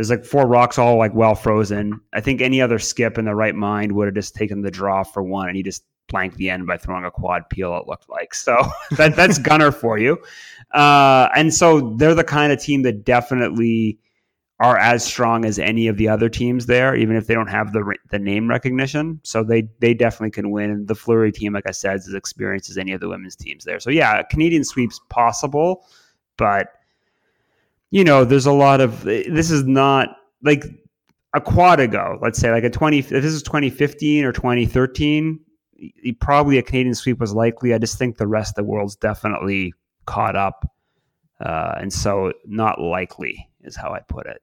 there's 0.00 0.08
like 0.08 0.24
four 0.24 0.46
rocks 0.46 0.78
all 0.78 0.96
like 0.96 1.14
well 1.14 1.34
frozen. 1.34 2.00
I 2.14 2.22
think 2.22 2.40
any 2.40 2.62
other 2.62 2.78
skip 2.78 3.18
in 3.18 3.26
the 3.26 3.34
right 3.34 3.54
mind 3.54 3.92
would 3.92 4.06
have 4.06 4.14
just 4.14 4.34
taken 4.34 4.62
the 4.62 4.70
draw 4.70 5.02
for 5.02 5.22
one, 5.22 5.48
and 5.48 5.56
he 5.58 5.62
just 5.62 5.84
blanked 6.08 6.38
the 6.38 6.48
end 6.48 6.66
by 6.66 6.78
throwing 6.78 7.04
a 7.04 7.10
quad 7.10 7.50
peel. 7.50 7.76
It 7.76 7.86
looked 7.86 8.08
like 8.08 8.32
so 8.32 8.56
that 8.92 9.14
that's 9.14 9.36
Gunner 9.36 9.70
for 9.70 9.98
you. 9.98 10.16
Uh, 10.70 11.28
and 11.36 11.52
so 11.52 11.94
they're 11.98 12.14
the 12.14 12.24
kind 12.24 12.50
of 12.50 12.58
team 12.58 12.80
that 12.84 13.04
definitely 13.04 13.98
are 14.60 14.76
as 14.76 15.02
strong 15.02 15.46
as 15.46 15.58
any 15.58 15.88
of 15.88 15.96
the 15.96 16.06
other 16.06 16.28
teams 16.28 16.66
there, 16.66 16.94
even 16.94 17.16
if 17.16 17.26
they 17.26 17.34
don't 17.34 17.48
have 17.48 17.72
the 17.72 17.96
the 18.10 18.18
name 18.18 18.48
recognition. 18.48 19.18
So 19.22 19.42
they 19.42 19.68
they 19.80 19.94
definitely 19.94 20.32
can 20.32 20.50
win. 20.50 20.84
The 20.86 20.94
Fleury 20.94 21.32
team, 21.32 21.54
like 21.54 21.66
I 21.66 21.72
said, 21.72 21.96
is 21.96 22.08
as 22.08 22.14
experienced 22.14 22.70
as 22.70 22.76
any 22.76 22.92
of 22.92 23.00
the 23.00 23.08
women's 23.08 23.36
teams 23.36 23.64
there. 23.64 23.80
So 23.80 23.90
yeah, 23.90 24.22
Canadian 24.22 24.64
sweeps 24.64 25.00
possible, 25.08 25.86
but 26.36 26.68
you 27.90 28.04
know, 28.04 28.24
there's 28.24 28.46
a 28.46 28.52
lot 28.52 28.80
of 28.80 29.02
this 29.02 29.50
is 29.50 29.64
not 29.64 30.10
like 30.42 30.64
a 31.32 31.40
quad 31.40 31.80
ago, 31.80 32.18
let's 32.20 32.38
say 32.38 32.50
like 32.50 32.64
a 32.64 32.70
20 32.70 32.98
if 32.98 33.08
this 33.08 33.24
is 33.24 33.42
2015 33.42 34.24
or 34.24 34.32
2013, 34.32 35.40
probably 36.20 36.58
a 36.58 36.62
Canadian 36.62 36.94
sweep 36.94 37.18
was 37.18 37.32
likely. 37.32 37.72
I 37.72 37.78
just 37.78 37.98
think 37.98 38.18
the 38.18 38.26
rest 38.26 38.58
of 38.58 38.64
the 38.64 38.70
world's 38.70 38.96
definitely 38.96 39.72
caught 40.06 40.36
up. 40.36 40.70
Uh, 41.40 41.76
and 41.78 41.90
so 41.90 42.32
not 42.44 42.78
likely 42.78 43.48
is 43.62 43.74
how 43.74 43.92
I 43.92 44.00
put 44.00 44.26
it. 44.26 44.42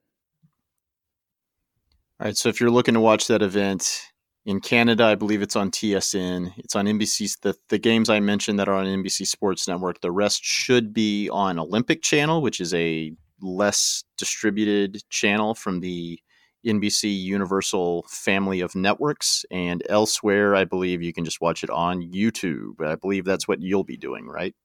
All 2.19 2.25
right, 2.25 2.35
so 2.35 2.49
if 2.49 2.59
you're 2.59 2.71
looking 2.71 2.95
to 2.95 2.99
watch 2.99 3.27
that 3.27 3.43
event 3.43 4.01
in 4.43 4.59
Canada, 4.59 5.03
I 5.03 5.13
believe 5.13 5.43
it's 5.43 5.55
on 5.55 5.69
TSN. 5.69 6.51
It's 6.57 6.75
on 6.75 6.87
NBC. 6.87 7.39
The, 7.41 7.55
the 7.69 7.77
games 7.77 8.09
I 8.09 8.19
mentioned 8.19 8.57
that 8.57 8.67
are 8.67 8.73
on 8.73 8.87
NBC 8.87 9.27
Sports 9.27 9.67
Network. 9.67 10.01
The 10.01 10.11
rest 10.11 10.43
should 10.43 10.93
be 10.93 11.29
on 11.29 11.59
Olympic 11.59 12.01
Channel, 12.01 12.41
which 12.41 12.59
is 12.59 12.73
a 12.73 13.11
less 13.39 14.03
distributed 14.17 15.07
channel 15.11 15.53
from 15.53 15.81
the 15.81 16.19
NBC 16.65 17.21
Universal 17.21 18.07
family 18.09 18.61
of 18.61 18.73
networks. 18.73 19.45
And 19.51 19.83
elsewhere, 19.87 20.55
I 20.55 20.63
believe 20.63 21.03
you 21.03 21.13
can 21.13 21.23
just 21.23 21.39
watch 21.39 21.63
it 21.63 21.69
on 21.69 22.01
YouTube. 22.01 22.81
I 22.81 22.95
believe 22.95 23.25
that's 23.25 23.47
what 23.47 23.61
you'll 23.61 23.83
be 23.83 23.95
doing, 23.95 24.25
right? 24.25 24.55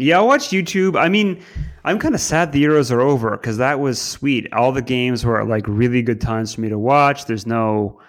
Yeah, 0.00 0.18
I'll 0.18 0.28
watch 0.28 0.50
YouTube. 0.50 0.98
I 0.98 1.08
mean, 1.08 1.42
I'm 1.84 1.98
kind 1.98 2.14
of 2.14 2.20
sad 2.20 2.52
the 2.52 2.62
Euros 2.62 2.92
are 2.92 3.00
over 3.00 3.32
because 3.32 3.56
that 3.56 3.80
was 3.80 4.00
sweet. 4.00 4.50
All 4.52 4.70
the 4.70 4.80
games 4.80 5.24
were 5.24 5.44
like 5.44 5.66
really 5.66 6.02
good 6.02 6.20
times 6.20 6.54
for 6.54 6.60
me 6.60 6.68
to 6.68 6.78
watch. 6.78 7.26
There's 7.26 7.46
no 7.46 8.00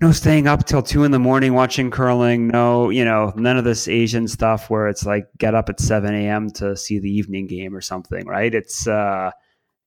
no 0.00 0.12
staying 0.12 0.46
up 0.46 0.64
till 0.64 0.82
two 0.82 1.02
in 1.02 1.10
the 1.10 1.18
morning 1.18 1.54
watching 1.54 1.90
curling. 1.90 2.48
No, 2.48 2.90
you 2.90 3.04
know, 3.04 3.32
none 3.34 3.56
of 3.56 3.64
this 3.64 3.88
Asian 3.88 4.28
stuff 4.28 4.70
where 4.70 4.86
it's 4.86 5.04
like 5.04 5.26
get 5.38 5.56
up 5.56 5.68
at 5.68 5.80
seven 5.80 6.14
a.m. 6.14 6.50
to 6.50 6.76
see 6.76 7.00
the 7.00 7.10
evening 7.10 7.48
game 7.48 7.74
or 7.74 7.80
something. 7.80 8.24
Right? 8.24 8.54
It's 8.54 8.86
uh, 8.86 9.32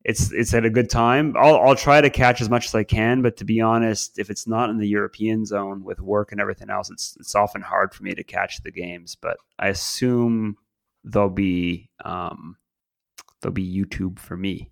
it's 0.03 0.33
it's 0.33 0.53
at 0.53 0.65
a 0.65 0.69
good 0.69 0.89
time. 0.89 1.33
I'll 1.37 1.61
I'll 1.61 1.75
try 1.77 2.01
to 2.01 2.09
catch 2.09 2.41
as 2.41 2.49
much 2.49 2.65
as 2.65 2.75
I 2.75 2.83
can, 2.83 3.21
but 3.21 3.37
to 3.37 3.45
be 3.45 3.61
honest, 3.61 4.19
if 4.19 4.29
it's 4.29 4.47
not 4.47 4.69
in 4.69 4.79
the 4.79 4.87
European 4.87 5.45
zone 5.45 5.85
with 5.85 6.01
work 6.01 6.33
and 6.33 6.41
everything 6.41 6.69
else, 6.69 6.89
it's 6.89 7.15
it's 7.21 7.35
often 7.35 7.61
hard 7.61 7.93
for 7.93 8.03
me 8.03 8.13
to 8.15 8.23
catch 8.23 8.61
the 8.63 8.71
games. 8.71 9.15
But 9.15 9.37
I 9.57 9.69
assume 9.69 10.57
there'll 11.03 11.29
be 11.29 11.89
um, 12.03 12.57
there'll 13.41 13.53
be 13.53 13.67
YouTube 13.67 14.19
for 14.19 14.37
me. 14.37 14.69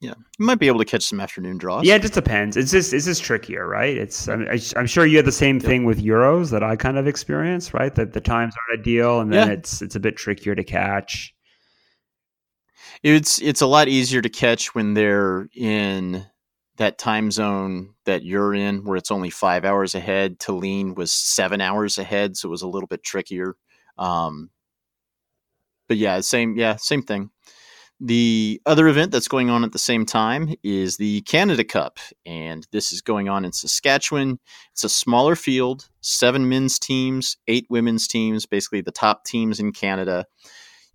Yeah, 0.00 0.14
you 0.36 0.46
might 0.46 0.58
be 0.58 0.66
able 0.66 0.80
to 0.80 0.84
catch 0.84 1.04
some 1.04 1.20
afternoon 1.20 1.58
draws. 1.58 1.86
Yeah, 1.86 1.94
it 1.94 2.02
just 2.02 2.14
depends. 2.14 2.56
It's 2.56 2.72
just 2.72 2.92
it's 2.92 3.04
just 3.04 3.22
trickier, 3.22 3.68
right? 3.68 3.96
It's 3.96 4.28
I'm, 4.28 4.48
I'm 4.76 4.86
sure 4.86 5.06
you 5.06 5.16
had 5.16 5.26
the 5.26 5.30
same 5.30 5.60
thing 5.60 5.84
with 5.84 6.02
Euros 6.02 6.50
that 6.50 6.64
I 6.64 6.74
kind 6.74 6.98
of 6.98 7.06
experienced, 7.06 7.72
right? 7.72 7.94
That 7.94 8.12
the 8.12 8.20
times 8.20 8.54
aren't 8.56 8.80
ideal, 8.80 9.20
and 9.20 9.32
then 9.32 9.46
yeah. 9.46 9.54
it's 9.54 9.80
it's 9.80 9.94
a 9.94 10.00
bit 10.00 10.16
trickier 10.16 10.56
to 10.56 10.64
catch. 10.64 11.32
It's 13.04 13.40
it's 13.40 13.60
a 13.60 13.66
lot 13.66 13.86
easier 13.86 14.20
to 14.20 14.28
catch 14.28 14.74
when 14.74 14.94
they're 14.94 15.48
in 15.54 16.26
that 16.78 16.98
time 16.98 17.30
zone 17.30 17.94
that 18.04 18.24
you're 18.24 18.54
in, 18.54 18.84
where 18.84 18.96
it's 18.96 19.12
only 19.12 19.30
five 19.30 19.64
hours 19.64 19.94
ahead. 19.94 20.40
Tallinn 20.40 20.96
was 20.96 21.12
seven 21.12 21.60
hours 21.60 21.96
ahead, 21.96 22.36
so 22.36 22.48
it 22.48 22.50
was 22.50 22.62
a 22.62 22.68
little 22.68 22.88
bit 22.88 23.04
trickier. 23.04 23.54
Um, 23.98 24.50
but 25.92 25.98
yeah, 25.98 26.20
same 26.20 26.56
yeah, 26.56 26.76
same 26.76 27.02
thing. 27.02 27.28
The 28.00 28.62
other 28.64 28.88
event 28.88 29.12
that's 29.12 29.28
going 29.28 29.50
on 29.50 29.62
at 29.62 29.72
the 29.72 29.78
same 29.78 30.06
time 30.06 30.54
is 30.62 30.96
the 30.96 31.20
Canada 31.20 31.64
Cup, 31.64 31.98
and 32.24 32.66
this 32.72 32.92
is 32.92 33.02
going 33.02 33.28
on 33.28 33.44
in 33.44 33.52
Saskatchewan. 33.52 34.38
It's 34.70 34.84
a 34.84 34.88
smaller 34.88 35.36
field, 35.36 35.90
seven 36.00 36.48
men's 36.48 36.78
teams, 36.78 37.36
eight 37.46 37.66
women's 37.68 38.08
teams, 38.08 38.46
basically 38.46 38.80
the 38.80 38.90
top 38.90 39.26
teams 39.26 39.60
in 39.60 39.70
Canada. 39.70 40.24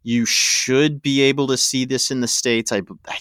You 0.01 0.25
should 0.25 1.03
be 1.03 1.21
able 1.21 1.45
to 1.45 1.57
see 1.57 1.85
this 1.85 2.09
in 2.09 2.21
the 2.21 2.27
States. 2.27 2.71
I, 2.71 2.81
I 3.07 3.19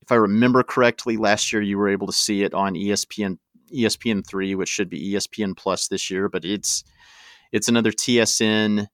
if 0.00 0.10
I 0.10 0.14
remember 0.14 0.62
correctly, 0.62 1.18
last 1.18 1.52
year 1.52 1.60
you 1.60 1.76
were 1.76 1.90
able 1.90 2.06
to 2.06 2.14
see 2.14 2.44
it 2.44 2.54
on 2.54 2.72
ESPN 2.72 3.36
ESPN 3.70 4.26
three, 4.26 4.54
which 4.54 4.70
should 4.70 4.88
be 4.88 5.12
ESPN 5.12 5.54
Plus 5.54 5.88
this 5.88 6.10
year, 6.10 6.30
but 6.30 6.46
it's 6.46 6.82
it's 7.52 7.68
another 7.68 7.92
TSN 7.92 8.86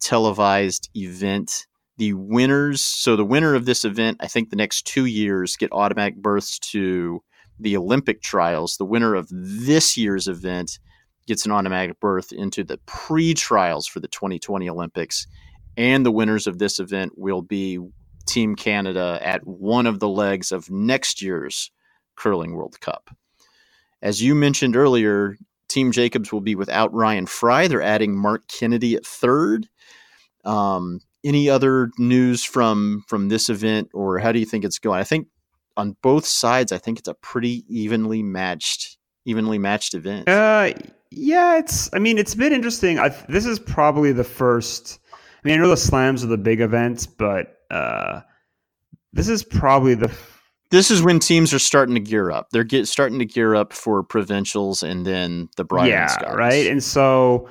televised 0.00 0.90
event 0.94 1.66
the 2.00 2.14
winners, 2.14 2.80
so 2.80 3.14
the 3.14 3.26
winner 3.26 3.54
of 3.54 3.66
this 3.66 3.84
event, 3.84 4.16
I 4.20 4.26
think 4.26 4.48
the 4.48 4.56
next 4.56 4.86
two 4.86 5.04
years 5.04 5.58
get 5.58 5.70
automatic 5.70 6.16
berths 6.16 6.58
to 6.70 7.22
the 7.58 7.76
Olympic 7.76 8.22
trials. 8.22 8.78
The 8.78 8.86
winner 8.86 9.14
of 9.14 9.28
this 9.30 9.98
year's 9.98 10.26
event 10.26 10.78
gets 11.26 11.44
an 11.44 11.52
automatic 11.52 12.00
berth 12.00 12.32
into 12.32 12.64
the 12.64 12.78
pre 12.86 13.34
trials 13.34 13.86
for 13.86 14.00
the 14.00 14.08
2020 14.08 14.66
Olympics. 14.70 15.26
And 15.76 16.04
the 16.04 16.10
winners 16.10 16.46
of 16.46 16.58
this 16.58 16.78
event 16.78 17.12
will 17.16 17.42
be 17.42 17.78
Team 18.26 18.56
Canada 18.56 19.18
at 19.20 19.46
one 19.46 19.86
of 19.86 20.00
the 20.00 20.08
legs 20.08 20.52
of 20.52 20.70
next 20.70 21.20
year's 21.20 21.70
Curling 22.16 22.54
World 22.54 22.80
Cup. 22.80 23.10
As 24.00 24.22
you 24.22 24.34
mentioned 24.34 24.74
earlier, 24.74 25.36
Team 25.68 25.92
Jacobs 25.92 26.32
will 26.32 26.40
be 26.40 26.54
without 26.54 26.92
Ryan 26.94 27.26
Fry. 27.26 27.68
They're 27.68 27.82
adding 27.82 28.16
Marc 28.16 28.48
Kennedy 28.48 28.94
at 28.94 29.04
third. 29.04 29.68
Um, 30.44 31.00
any 31.24 31.50
other 31.50 31.90
news 31.98 32.44
from 32.44 33.04
from 33.06 33.28
this 33.28 33.48
event, 33.48 33.90
or 33.92 34.18
how 34.18 34.32
do 34.32 34.38
you 34.38 34.46
think 34.46 34.64
it's 34.64 34.78
going? 34.78 35.00
I 35.00 35.04
think 35.04 35.28
on 35.76 35.96
both 36.02 36.26
sides, 36.26 36.72
I 36.72 36.78
think 36.78 36.98
it's 36.98 37.08
a 37.08 37.14
pretty 37.14 37.64
evenly 37.68 38.22
matched, 38.22 38.98
evenly 39.24 39.58
matched 39.58 39.94
event. 39.94 40.28
Uh, 40.28 40.72
yeah, 41.10 41.58
it's. 41.58 41.92
I 41.92 41.98
mean, 41.98 42.18
it's 42.18 42.34
been 42.34 42.52
interesting. 42.52 42.98
I, 42.98 43.08
this 43.28 43.46
is 43.46 43.58
probably 43.58 44.12
the 44.12 44.24
first. 44.24 44.98
I 45.12 45.48
mean, 45.48 45.58
I 45.58 45.62
know 45.62 45.68
the 45.68 45.76
slams 45.76 46.22
are 46.22 46.28
the 46.28 46.38
big 46.38 46.60
events, 46.60 47.06
but 47.06 47.56
uh, 47.70 48.20
this 49.12 49.28
is 49.28 49.42
probably 49.42 49.94
the. 49.94 50.12
This 50.70 50.92
is 50.92 51.02
when 51.02 51.18
teams 51.18 51.52
are 51.52 51.58
starting 51.58 51.96
to 51.96 52.00
gear 52.00 52.30
up. 52.30 52.50
They're 52.50 52.62
get 52.62 52.86
starting 52.86 53.18
to 53.18 53.24
gear 53.24 53.56
up 53.56 53.72
for 53.72 54.04
provincials 54.04 54.84
and 54.84 55.04
then 55.04 55.48
the 55.56 55.64
Brier. 55.64 55.88
Yeah, 55.88 56.22
right. 56.30 56.68
And 56.68 56.82
so 56.82 57.48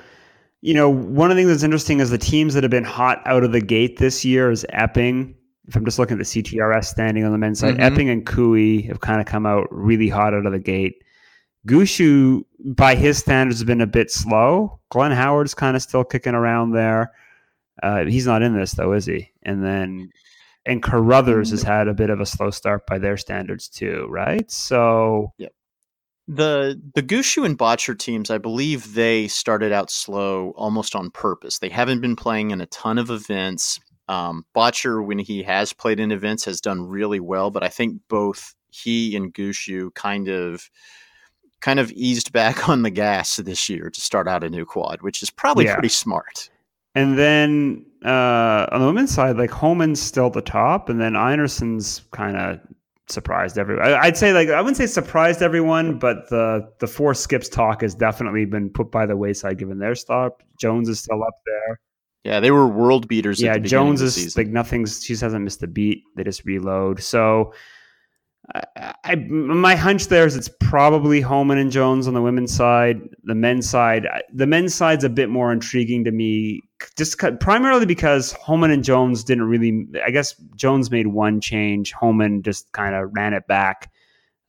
you 0.62 0.74
know, 0.74 0.90
one 0.90 1.30
of 1.30 1.36
the 1.36 1.40
things 1.40 1.50
that's 1.50 1.62
interesting 1.62 2.00
is 2.00 2.10
the 2.10 2.18
teams 2.18 2.54
that 2.54 2.62
have 2.62 2.70
been 2.70 2.84
hot 2.84 3.22
out 3.24 3.44
of 3.44 3.52
the 3.52 3.60
gate 3.60 3.98
this 3.98 4.24
year 4.24 4.50
is 4.50 4.66
Epping. 4.70 5.34
If 5.66 5.76
I'm 5.76 5.84
just 5.84 5.98
looking 5.98 6.18
at 6.20 6.26
the 6.26 6.42
CTRS 6.42 6.86
standing 6.86 7.24
on 7.24 7.32
the 7.32 7.38
men's 7.38 7.60
side, 7.60 7.74
mm-hmm. 7.74 7.82
Epping 7.82 8.10
and 8.10 8.26
Koe 8.26 8.82
have 8.88 9.00
kind 9.00 9.20
of 9.20 9.26
come 9.26 9.46
out 9.46 9.68
really 9.70 10.08
hot 10.08 10.34
out 10.34 10.46
of 10.46 10.52
the 10.52 10.58
gate. 10.58 11.02
Gushue, 11.66 12.42
by 12.74 12.94
his 12.94 13.18
standards, 13.18 13.60
has 13.60 13.64
been 13.64 13.80
a 13.80 13.86
bit 13.86 14.10
slow. 14.10 14.80
Glenn 14.90 15.12
Howard's 15.12 15.54
kind 15.54 15.76
of 15.76 15.82
still 15.82 16.04
kicking 16.04 16.34
around 16.34 16.72
there. 16.72 17.12
Uh, 17.82 18.04
he's 18.04 18.26
not 18.26 18.42
in 18.42 18.54
this 18.54 18.72
though, 18.72 18.92
is 18.92 19.06
he? 19.06 19.30
And 19.42 19.64
then 19.64 20.10
and 20.66 20.82
Carruthers 20.82 21.50
has 21.50 21.62
had 21.62 21.88
a 21.88 21.94
bit 21.94 22.10
of 22.10 22.20
a 22.20 22.26
slow 22.26 22.50
start 22.50 22.86
by 22.86 22.98
their 22.98 23.16
standards 23.16 23.68
too, 23.68 24.06
right? 24.10 24.50
So 24.50 25.32
The 26.32 26.80
the 26.94 27.02
Gushue 27.02 27.44
and 27.44 27.58
Bottcher 27.58 27.98
teams, 27.98 28.30
I 28.30 28.38
believe 28.38 28.94
they 28.94 29.26
started 29.26 29.72
out 29.72 29.90
slow 29.90 30.52
almost 30.56 30.94
on 30.94 31.10
purpose. 31.10 31.58
They 31.58 31.68
haven't 31.68 32.00
been 32.00 32.14
playing 32.14 32.52
in 32.52 32.60
a 32.60 32.66
ton 32.66 32.98
of 32.98 33.10
events. 33.10 33.80
Um, 34.06 34.44
Bottcher, 34.54 35.04
when 35.04 35.18
he 35.18 35.42
has 35.42 35.72
played 35.72 35.98
in 35.98 36.12
events, 36.12 36.44
has 36.44 36.60
done 36.60 36.86
really 36.86 37.18
well, 37.18 37.50
but 37.50 37.64
I 37.64 37.68
think 37.68 38.00
both 38.08 38.54
he 38.70 39.16
and 39.16 39.34
Gushue 39.34 39.92
kind 39.94 40.28
of 40.28 40.70
kind 41.60 41.80
of 41.80 41.90
eased 41.92 42.32
back 42.40 42.68
on 42.68 42.82
the 42.82 42.90
gas 42.90 43.34
this 43.36 43.68
year 43.68 43.90
to 43.90 44.00
start 44.00 44.28
out 44.28 44.44
a 44.44 44.48
new 44.50 44.64
quad, 44.64 45.02
which 45.02 45.24
is 45.24 45.30
probably 45.30 45.64
Yeah. 45.64 45.74
pretty 45.74 45.88
smart. 45.88 46.48
And 46.94 47.18
then 47.18 47.86
uh, 48.04 48.66
on 48.70 48.80
the 48.80 48.86
women's 48.86 49.12
side, 49.12 49.36
like 49.36 49.50
Homan's 49.50 50.00
still 50.00 50.30
the 50.30 50.42
top, 50.42 50.88
and 50.88 51.00
then 51.00 51.14
Einarson's 51.14 52.02
kind 52.12 52.36
of 52.36 52.60
surprised 53.10 53.58
everyone. 53.58 53.84
I'd 53.84 54.16
say 54.16 54.32
like 54.32 54.48
I 54.48 54.60
wouldn't 54.60 54.76
say 54.76 54.86
surprised 54.86 55.42
everyone, 55.42 55.98
but 55.98 56.28
the 56.28 56.70
the 56.78 56.86
four 56.86 57.14
skips 57.14 57.48
talk 57.48 57.82
has 57.82 57.94
definitely 57.94 58.44
been 58.44 58.70
put 58.70 58.90
by 58.90 59.06
the 59.06 59.16
wayside 59.16 59.58
given 59.58 59.78
their 59.78 59.94
stop. 59.94 60.42
Jones 60.58 60.88
is 60.88 61.00
still 61.00 61.22
up 61.22 61.34
there. 61.46 61.80
Yeah, 62.24 62.40
they 62.40 62.50
were 62.50 62.68
world 62.68 63.08
beaters. 63.08 63.40
yeah, 63.40 63.56
Jones 63.58 64.02
is 64.02 64.14
season. 64.14 64.42
like 64.44 64.52
nothing's. 64.52 65.02
She 65.02 65.14
hasn't 65.14 65.42
missed 65.42 65.62
a 65.62 65.66
beat. 65.66 66.02
They 66.16 66.24
just 66.24 66.44
reload. 66.44 67.02
So, 67.02 67.54
I, 68.54 68.94
I 69.04 69.14
my 69.16 69.74
hunch 69.76 70.08
there 70.08 70.26
is 70.26 70.36
it's 70.36 70.50
probably 70.60 71.20
Homan 71.20 71.58
and 71.58 71.70
Jones 71.70 72.06
on 72.06 72.14
the 72.14 72.22
women's 72.22 72.54
side. 72.54 73.00
The 73.24 73.34
men's 73.34 73.68
side, 73.68 74.06
the 74.32 74.46
men's 74.46 74.74
side's 74.74 75.04
a 75.04 75.08
bit 75.08 75.28
more 75.28 75.52
intriguing 75.52 76.04
to 76.04 76.10
me, 76.10 76.62
just 76.96 77.18
primarily 77.40 77.86
because 77.86 78.32
Homan 78.32 78.70
and 78.70 78.84
Jones 78.84 79.24
didn't 79.24 79.44
really. 79.44 79.86
I 80.04 80.10
guess 80.10 80.34
Jones 80.56 80.90
made 80.90 81.08
one 81.08 81.40
change. 81.40 81.92
Homan 81.92 82.42
just 82.42 82.72
kind 82.72 82.94
of 82.94 83.10
ran 83.14 83.34
it 83.34 83.46
back. 83.46 83.90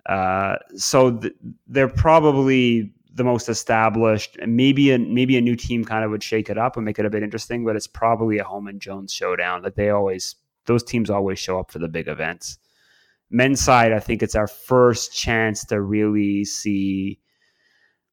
Uh, 0.07 0.56
so 0.76 1.18
th- 1.18 1.34
they're 1.68 1.88
probably 1.88 2.91
the 3.14 3.23
most 3.23 3.49
established. 3.49 4.38
Maybe 4.45 4.91
a 4.91 4.99
maybe 4.99 5.38
a 5.38 5.41
new 5.41 5.56
team 5.56 5.86
kind 5.86 6.03
of 6.03 6.11
would 6.11 6.23
shake 6.23 6.49
it 6.49 6.57
up 6.57 6.76
and 6.76 6.86
make 6.86 6.98
it 6.98 7.06
a 7.06 7.10
bit 7.10 7.23
interesting. 7.23 7.65
But 7.65 7.76
it's 7.76 7.88
probably 7.88 8.40
a 8.40 8.44
Homan 8.44 8.80
Jones 8.80 9.14
showdown. 9.14 9.61
That 9.61 9.76
they 9.76 9.90
always 9.90 10.36
those 10.65 10.84
teams 10.84 11.10
always 11.10 11.40
show 11.40 11.60
up 11.60 11.72
for 11.72 11.80
the 11.80 11.88
big 11.88 12.07
events. 12.07 12.57
Men's 13.32 13.62
side, 13.62 13.94
I 13.94 13.99
think 13.99 14.22
it's 14.22 14.36
our 14.36 14.48
first 14.48 15.16
chance 15.16 15.66
to 15.66 15.82
really 15.82 16.45
see 16.45 17.20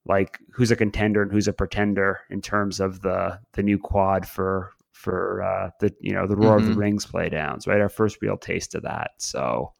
like 0.06 0.38
who's 0.52 0.70
a 0.70 0.76
contender 0.76 1.22
and 1.22 1.30
who's 1.30 1.48
a 1.48 1.52
pretender 1.52 2.20
in 2.30 2.40
terms 2.40 2.80
of 2.80 3.02
the 3.02 3.38
the 3.52 3.62
new 3.62 3.78
quad 3.78 4.26
for 4.26 4.72
for 4.92 5.42
uh, 5.42 5.70
the 5.80 5.94
you 6.00 6.12
know 6.12 6.26
the 6.26 6.36
Roar 6.36 6.56
of 6.56 6.64
the 6.64 6.72
Mhm. 6.72 6.76
Rings 6.76 7.06
play 7.06 7.28
downs, 7.28 7.66
right? 7.66 7.80
Our 7.80 7.88
first 7.88 8.18
real 8.22 8.36
taste 8.38 8.74
of 8.74 8.82
that. 8.82 9.10
So 9.18 9.74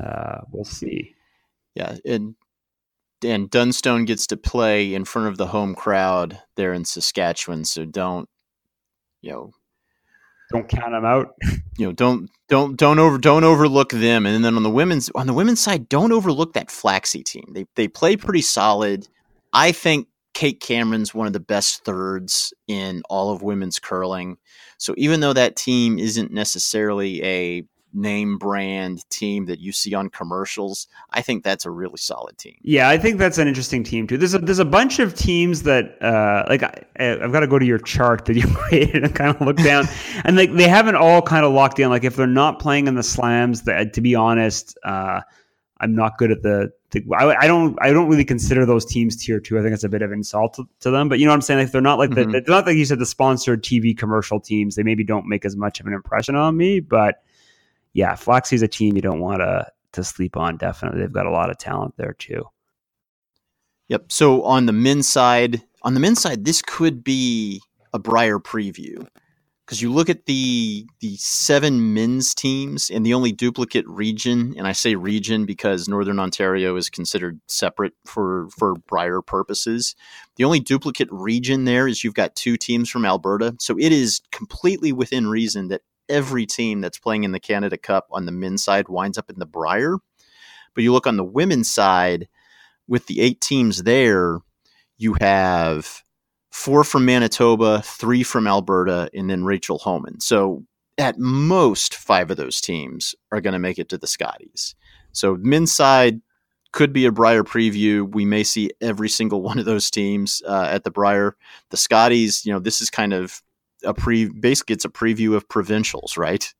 uh, 0.00 0.40
we'll 0.50 0.64
see. 0.64 1.14
Yeah, 1.74 1.96
and 2.04 2.34
and 3.24 3.50
Dunstone 3.50 4.04
gets 4.04 4.26
to 4.28 4.36
play 4.36 4.94
in 4.94 5.04
front 5.04 5.28
of 5.28 5.38
the 5.38 5.48
home 5.48 5.74
crowd 5.74 6.40
there 6.56 6.72
in 6.72 6.84
Saskatchewan. 6.84 7.64
So 7.64 7.84
don't, 7.84 8.28
you 9.22 9.32
know, 9.32 9.52
Don't 10.50 10.68
count 10.68 10.92
them 10.92 11.04
out. 11.04 11.34
you 11.78 11.86
know, 11.86 11.92
don't 11.92 12.30
don't 12.48 12.76
don't 12.76 12.98
over 12.98 13.18
don't 13.18 13.44
overlook 13.44 13.90
them. 13.90 14.24
And 14.24 14.44
then 14.44 14.56
on 14.56 14.62
the 14.62 14.70
women's 14.70 15.10
on 15.14 15.26
the 15.26 15.34
women's 15.34 15.60
side, 15.60 15.88
don't 15.88 16.12
overlook 16.12 16.54
that 16.54 16.68
Flaxey 16.68 17.24
team. 17.24 17.50
They 17.52 17.66
they 17.74 17.88
play 17.88 18.16
pretty 18.16 18.42
solid. 18.42 19.08
I 19.52 19.72
think 19.72 20.08
Kate 20.34 20.60
Cameron's 20.60 21.12
one 21.12 21.26
of 21.26 21.32
the 21.32 21.40
best 21.40 21.84
thirds 21.84 22.54
in 22.66 23.02
all 23.10 23.30
of 23.30 23.42
women's 23.42 23.78
curling. 23.78 24.38
So 24.78 24.94
even 24.96 25.20
though 25.20 25.32
that 25.32 25.56
team 25.56 25.98
isn't 25.98 26.32
necessarily 26.32 27.22
a 27.24 27.64
name 27.94 28.36
brand 28.38 29.08
team 29.10 29.46
that 29.46 29.60
you 29.60 29.72
see 29.72 29.94
on 29.94 30.10
commercials, 30.10 30.88
I 31.10 31.22
think 31.22 31.42
that's 31.42 31.64
a 31.64 31.70
really 31.70 31.96
solid 31.96 32.36
team. 32.38 32.56
Yeah, 32.62 32.88
I 32.88 32.98
think 32.98 33.18
that's 33.18 33.38
an 33.38 33.48
interesting 33.48 33.82
team 33.82 34.06
too. 34.06 34.18
There's 34.18 34.34
a 34.34 34.38
there's 34.38 34.58
a 34.58 34.64
bunch 34.64 34.98
of 34.98 35.14
teams 35.14 35.62
that 35.62 36.00
uh, 36.02 36.44
like 36.48 36.62
I, 36.62 36.84
I've 36.98 37.32
got 37.32 37.40
to 37.40 37.46
go 37.46 37.58
to 37.58 37.66
your 37.66 37.78
chart 37.78 38.26
that 38.26 38.36
you 38.36 38.46
created 38.54 39.04
and 39.04 39.14
kind 39.14 39.34
of 39.34 39.40
look 39.40 39.56
down, 39.56 39.86
and 40.24 40.36
like 40.36 40.52
they 40.54 40.68
haven't 40.68 40.96
all 40.96 41.22
kind 41.22 41.44
of 41.44 41.52
locked 41.52 41.78
in. 41.78 41.88
Like 41.90 42.04
if 42.04 42.16
they're 42.16 42.26
not 42.26 42.58
playing 42.58 42.86
in 42.88 42.94
the 42.94 43.02
slams, 43.02 43.62
that 43.62 43.94
to 43.94 44.00
be 44.00 44.14
honest, 44.14 44.78
uh, 44.84 45.22
I'm 45.80 45.94
not 45.94 46.18
good 46.18 46.30
at 46.30 46.42
the. 46.42 46.72
the 46.90 47.02
I, 47.16 47.44
I 47.44 47.46
don't 47.46 47.76
I 47.80 47.92
don't 47.92 48.08
really 48.08 48.24
consider 48.24 48.66
those 48.66 48.84
teams 48.84 49.16
tier 49.16 49.40
two. 49.40 49.58
I 49.58 49.62
think 49.62 49.72
it's 49.72 49.84
a 49.84 49.88
bit 49.88 50.02
of 50.02 50.12
insult 50.12 50.54
to, 50.54 50.64
to 50.80 50.90
them. 50.90 51.08
But 51.08 51.20
you 51.20 51.24
know 51.24 51.30
what 51.30 51.36
I'm 51.36 51.42
saying? 51.42 51.60
Like 51.60 51.72
they're 51.72 51.80
not 51.80 51.98
like 51.98 52.10
the 52.10 52.24
Mhm. 52.24 52.32
they're 52.32 52.42
not 52.48 52.66
like 52.66 52.76
you 52.76 52.84
said 52.84 52.98
the 52.98 53.06
sponsored 53.06 53.62
TV 53.64 53.96
commercial 53.96 54.40
teams. 54.40 54.74
They 54.74 54.82
maybe 54.82 55.04
don't 55.04 55.26
make 55.26 55.44
as 55.44 55.56
much 55.56 55.80
of 55.80 55.86
an 55.86 55.94
impression 55.94 56.34
on 56.34 56.56
me, 56.56 56.80
but 56.80 57.22
yeah, 57.98 58.14
Flaxey's 58.14 58.62
a 58.62 58.68
team 58.68 58.94
you 58.94 59.02
don't 59.02 59.18
want 59.18 59.40
to 59.40 59.66
to 59.94 60.04
sleep 60.04 60.36
on. 60.36 60.56
Definitely, 60.56 61.00
they've 61.00 61.12
got 61.12 61.26
a 61.26 61.32
lot 61.32 61.50
of 61.50 61.58
talent 61.58 61.94
there 61.96 62.12
too. 62.12 62.44
Yep. 63.88 64.12
So 64.12 64.44
on 64.44 64.66
the 64.66 64.72
men's 64.72 65.08
side, 65.08 65.64
on 65.82 65.94
the 65.94 66.00
men's 66.00 66.20
side, 66.20 66.44
this 66.44 66.62
could 66.62 67.02
be 67.02 67.60
a 67.92 67.98
Brier 67.98 68.38
preview 68.38 69.04
because 69.66 69.82
you 69.82 69.92
look 69.92 70.08
at 70.08 70.26
the 70.26 70.86
the 71.00 71.16
seven 71.16 71.92
men's 71.92 72.36
teams 72.36 72.88
and 72.88 73.04
the 73.04 73.14
only 73.14 73.32
duplicate 73.32 73.88
region, 73.88 74.54
and 74.56 74.68
I 74.68 74.72
say 74.72 74.94
region 74.94 75.44
because 75.44 75.88
Northern 75.88 76.20
Ontario 76.20 76.76
is 76.76 76.88
considered 76.88 77.40
separate 77.48 77.94
for 78.06 78.46
for 78.56 78.76
Brier 78.86 79.22
purposes. 79.22 79.96
The 80.36 80.44
only 80.44 80.60
duplicate 80.60 81.08
region 81.10 81.64
there 81.64 81.88
is 81.88 82.04
you've 82.04 82.14
got 82.14 82.36
two 82.36 82.56
teams 82.56 82.88
from 82.88 83.04
Alberta, 83.04 83.56
so 83.58 83.76
it 83.76 83.90
is 83.90 84.20
completely 84.30 84.92
within 84.92 85.26
reason 85.26 85.66
that 85.68 85.80
every 86.08 86.46
team 86.46 86.80
that's 86.80 86.98
playing 86.98 87.24
in 87.24 87.32
the 87.32 87.40
Canada 87.40 87.76
Cup 87.76 88.06
on 88.10 88.26
the 88.26 88.32
men's 88.32 88.64
side 88.64 88.88
winds 88.88 89.18
up 89.18 89.30
in 89.30 89.38
the 89.38 89.46
Brier. 89.46 89.98
But 90.74 90.84
you 90.84 90.92
look 90.92 91.06
on 91.06 91.16
the 91.16 91.24
women's 91.24 91.70
side 91.70 92.28
with 92.86 93.06
the 93.06 93.20
eight 93.20 93.40
teams 93.40 93.82
there, 93.82 94.38
you 94.96 95.16
have 95.20 96.02
four 96.50 96.84
from 96.84 97.04
Manitoba, 97.04 97.82
three 97.84 98.22
from 98.22 98.46
Alberta, 98.46 99.10
and 99.14 99.30
then 99.30 99.44
Rachel 99.44 99.78
Homan. 99.78 100.20
So 100.20 100.64
at 100.96 101.18
most, 101.18 101.94
five 101.94 102.30
of 102.30 102.36
those 102.36 102.60
teams 102.60 103.14
are 103.30 103.40
going 103.40 103.52
to 103.52 103.58
make 103.58 103.78
it 103.78 103.88
to 103.90 103.98
the 103.98 104.06
Scotties. 104.06 104.74
So 105.12 105.36
men's 105.36 105.72
side 105.72 106.20
could 106.72 106.92
be 106.92 107.06
a 107.06 107.12
Brier 107.12 107.44
preview. 107.44 108.12
We 108.12 108.24
may 108.24 108.42
see 108.44 108.70
every 108.80 109.08
single 109.08 109.42
one 109.48 109.58
of 109.58 109.64
those 109.64 109.90
teams 109.90 110.42
uh, 110.46 110.68
at 110.70 110.84
the 110.84 110.90
Brier. 110.90 111.36
The 111.70 111.76
Scotties, 111.76 112.44
you 112.44 112.52
know, 112.52 112.58
this 112.58 112.80
is 112.80 112.90
kind 112.90 113.12
of 113.12 113.42
a 113.84 113.94
pre. 113.94 114.28
Basically, 114.28 114.74
it's 114.74 114.84
a 114.84 114.90
preview 114.90 115.34
of 115.34 115.48
provincials, 115.48 116.16
right? 116.16 116.52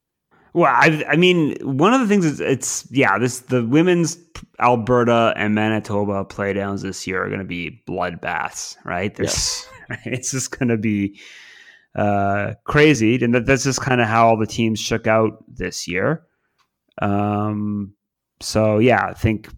Well, 0.54 0.72
I, 0.72 1.04
I 1.08 1.16
mean, 1.16 1.56
one 1.60 1.92
of 1.92 2.00
the 2.00 2.06
things 2.06 2.24
is 2.24 2.40
it's 2.40 2.86
yeah, 2.90 3.18
this 3.18 3.40
the 3.40 3.64
women's 3.64 4.18
Alberta 4.60 5.34
and 5.36 5.54
Manitoba 5.54 6.24
playdowns 6.24 6.82
this 6.82 7.06
year 7.06 7.24
are 7.24 7.28
going 7.28 7.40
to 7.40 7.44
be 7.44 7.82
bloodbaths, 7.88 8.76
right? 8.84 9.14
There's, 9.14 9.66
Yes. 9.88 10.00
it's 10.04 10.30
just 10.32 10.58
going 10.58 10.68
to 10.68 10.76
be 10.76 11.20
uh, 11.94 12.54
crazy, 12.64 13.22
and 13.22 13.34
that, 13.34 13.46
that's 13.46 13.64
just 13.64 13.80
kind 13.80 14.00
of 14.00 14.06
how 14.06 14.28
all 14.28 14.38
the 14.38 14.46
teams 14.46 14.80
shook 14.80 15.06
out 15.06 15.44
this 15.48 15.86
year. 15.86 16.24
Um, 17.00 17.94
so 18.40 18.78
yeah, 18.78 19.06
I 19.06 19.14
think, 19.14 19.48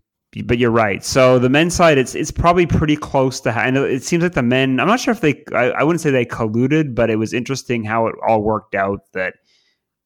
but 0.45 0.59
you're 0.59 0.71
right. 0.71 1.05
So 1.05 1.39
the 1.39 1.49
men's 1.49 1.75
side, 1.75 1.99
it's 1.99 2.15
it's 2.15 2.31
probably 2.31 2.67
pretty 2.67 2.97
close 2.97 3.41
to. 3.41 3.51
I 3.51 3.71
know 3.71 3.85
it 3.85 4.03
seems 4.05 4.23
like 4.23 4.33
the 4.33 4.43
men. 4.43 4.79
I'm 4.79 4.87
not 4.87 5.01
sure 5.01 5.13
if 5.13 5.21
they. 5.21 5.45
I, 5.53 5.71
I 5.71 5.83
wouldn't 5.83 6.01
say 6.01 6.11
they 6.11 6.25
colluded, 6.25 6.95
but 6.95 7.11
it 7.11 7.17
was 7.17 7.35
interesting 7.35 7.83
how 7.85 8.07
it 8.07 8.15
all 8.27 8.43
worked 8.43 8.75
out. 8.75 9.01
That 9.13 9.35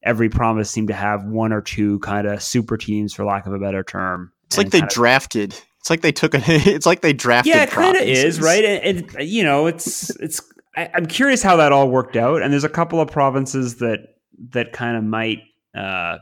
every 0.02 0.30
promise 0.30 0.70
seemed 0.70 0.88
to 0.88 0.94
have 0.94 1.24
one 1.24 1.52
or 1.52 1.60
two 1.60 1.98
kind 2.00 2.26
of 2.26 2.42
super 2.42 2.76
teams, 2.78 3.12
for 3.12 3.24
lack 3.24 3.46
of 3.46 3.52
a 3.52 3.58
better 3.58 3.82
term. 3.82 4.32
It's 4.46 4.56
like 4.56 4.70
they 4.70 4.80
kind 4.80 4.90
of- 4.90 4.94
drafted. 4.94 5.54
It's 5.80 5.90
like 5.90 6.00
they 6.00 6.12
took 6.12 6.34
a. 6.34 6.38
It's 6.48 6.86
like 6.86 7.02
they 7.02 7.12
drafted. 7.12 7.54
yeah, 7.54 7.64
it 7.64 7.70
kind 7.70 7.94
of 7.94 8.02
is 8.02 8.40
right. 8.40 8.64
And, 8.64 9.14
and, 9.14 9.28
you 9.28 9.44
know, 9.44 9.66
it's 9.66 10.08
it's. 10.16 10.40
I, 10.74 10.90
I'm 10.94 11.04
curious 11.04 11.42
how 11.42 11.56
that 11.56 11.72
all 11.72 11.90
worked 11.90 12.16
out. 12.16 12.40
And 12.40 12.50
there's 12.50 12.64
a 12.64 12.70
couple 12.70 13.00
of 13.02 13.10
provinces 13.10 13.76
that 13.76 13.98
that 14.52 14.72
kind 14.72 14.96
of 14.96 15.04
might, 15.04 15.40
uh, 15.76 16.16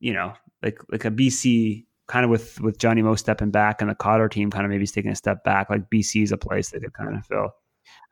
you 0.00 0.12
know, 0.12 0.32
like 0.64 0.78
like 0.90 1.04
a 1.04 1.12
BC 1.12 1.84
kind 2.06 2.24
of 2.24 2.30
with 2.30 2.60
with 2.60 2.78
Johnny 2.78 3.02
Mo 3.02 3.14
stepping 3.14 3.50
back 3.50 3.80
and 3.80 3.90
the 3.90 3.94
Cotter 3.94 4.28
team 4.28 4.50
kind 4.50 4.64
of 4.64 4.70
maybe 4.70 4.86
taking 4.86 5.10
a 5.10 5.16
step 5.16 5.42
back. 5.44 5.70
Like 5.70 5.88
BC 5.90 6.22
is 6.22 6.32
a 6.32 6.36
place 6.36 6.70
they 6.70 6.78
could 6.80 6.92
kind 6.92 7.16
of 7.16 7.24
fill. 7.26 7.50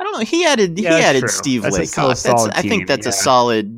I 0.00 0.04
don't 0.04 0.12
know. 0.14 0.24
He 0.24 0.44
added. 0.44 0.78
Yeah, 0.78 0.96
he 0.98 1.04
added 1.04 1.20
true. 1.20 1.28
Steve 1.28 1.62
That's 1.62 1.78
a 1.78 1.86
still 1.86 2.04
a 2.04 2.08
Laycock. 2.08 2.22
That's, 2.46 2.58
I 2.58 2.62
think 2.62 2.86
that's 2.88 3.06
a 3.06 3.12
solid. 3.12 3.76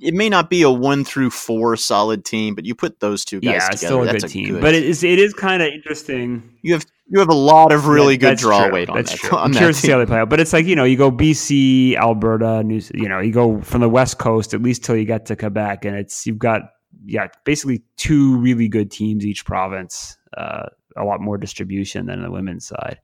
It 0.00 0.12
may 0.12 0.28
not 0.28 0.50
be 0.50 0.62
a 0.62 0.70
one 0.70 1.04
through 1.04 1.30
four 1.30 1.76
solid 1.76 2.24
team, 2.24 2.54
but 2.54 2.64
you 2.66 2.74
put 2.74 3.00
those 3.00 3.24
two 3.24 3.40
guys 3.40 3.52
Yeah, 3.54 3.58
together. 3.60 3.76
still 3.76 4.02
a 4.02 4.06
that's 4.06 4.24
good 4.24 4.30
team, 4.30 4.48
good- 4.54 4.60
but 4.60 4.74
it 4.74 4.84
is 4.84 5.02
it 5.04 5.18
is 5.18 5.32
kind 5.32 5.62
of 5.62 5.68
interesting. 5.68 6.42
you 6.62 6.74
have 6.74 6.84
you 7.06 7.18
have 7.20 7.28
a 7.28 7.34
lot 7.34 7.72
of 7.72 7.86
really 7.86 8.14
Yeah, 8.14 8.30
good 8.30 8.38
draw 8.38 8.64
true. 8.64 8.72
weight 8.74 8.88
on 8.90 8.96
That's 8.96 9.12
that. 9.12 9.18
true. 9.20 9.38
On 9.38 9.44
I'm 9.46 9.52
that 9.52 9.58
curious 9.58 9.80
to 9.80 9.86
see 9.86 9.92
how 9.92 9.98
they 9.98 10.06
play 10.06 10.18
out. 10.18 10.28
But 10.30 10.40
it's 10.40 10.52
like 10.52 10.66
you 10.66 10.74
know, 10.76 10.84
you 10.84 10.96
go 10.96 11.10
BC, 11.10 11.96
Alberta, 11.96 12.62
New, 12.64 12.80
you 12.94 13.08
know, 13.08 13.20
you 13.20 13.32
go 13.32 13.60
from 13.60 13.80
the 13.80 13.88
West 13.88 14.18
Coast 14.18 14.52
at 14.54 14.62
least 14.62 14.84
till 14.84 14.96
you 14.96 15.04
get 15.04 15.26
to 15.26 15.36
Quebec, 15.36 15.84
and 15.84 15.96
it's 15.96 16.26
you've 16.26 16.38
got 16.38 16.62
yeah, 17.04 17.28
basically 17.44 17.82
two 17.96 18.36
really 18.38 18.68
good 18.68 18.90
teams 18.90 19.24
each 19.24 19.44
province. 19.44 20.18
Uh, 20.36 20.66
a 20.96 21.04
lot 21.04 21.20
more 21.20 21.38
distribution 21.38 22.06
than 22.06 22.22
the 22.22 22.30
women's 22.30 22.66
side. 22.66 23.00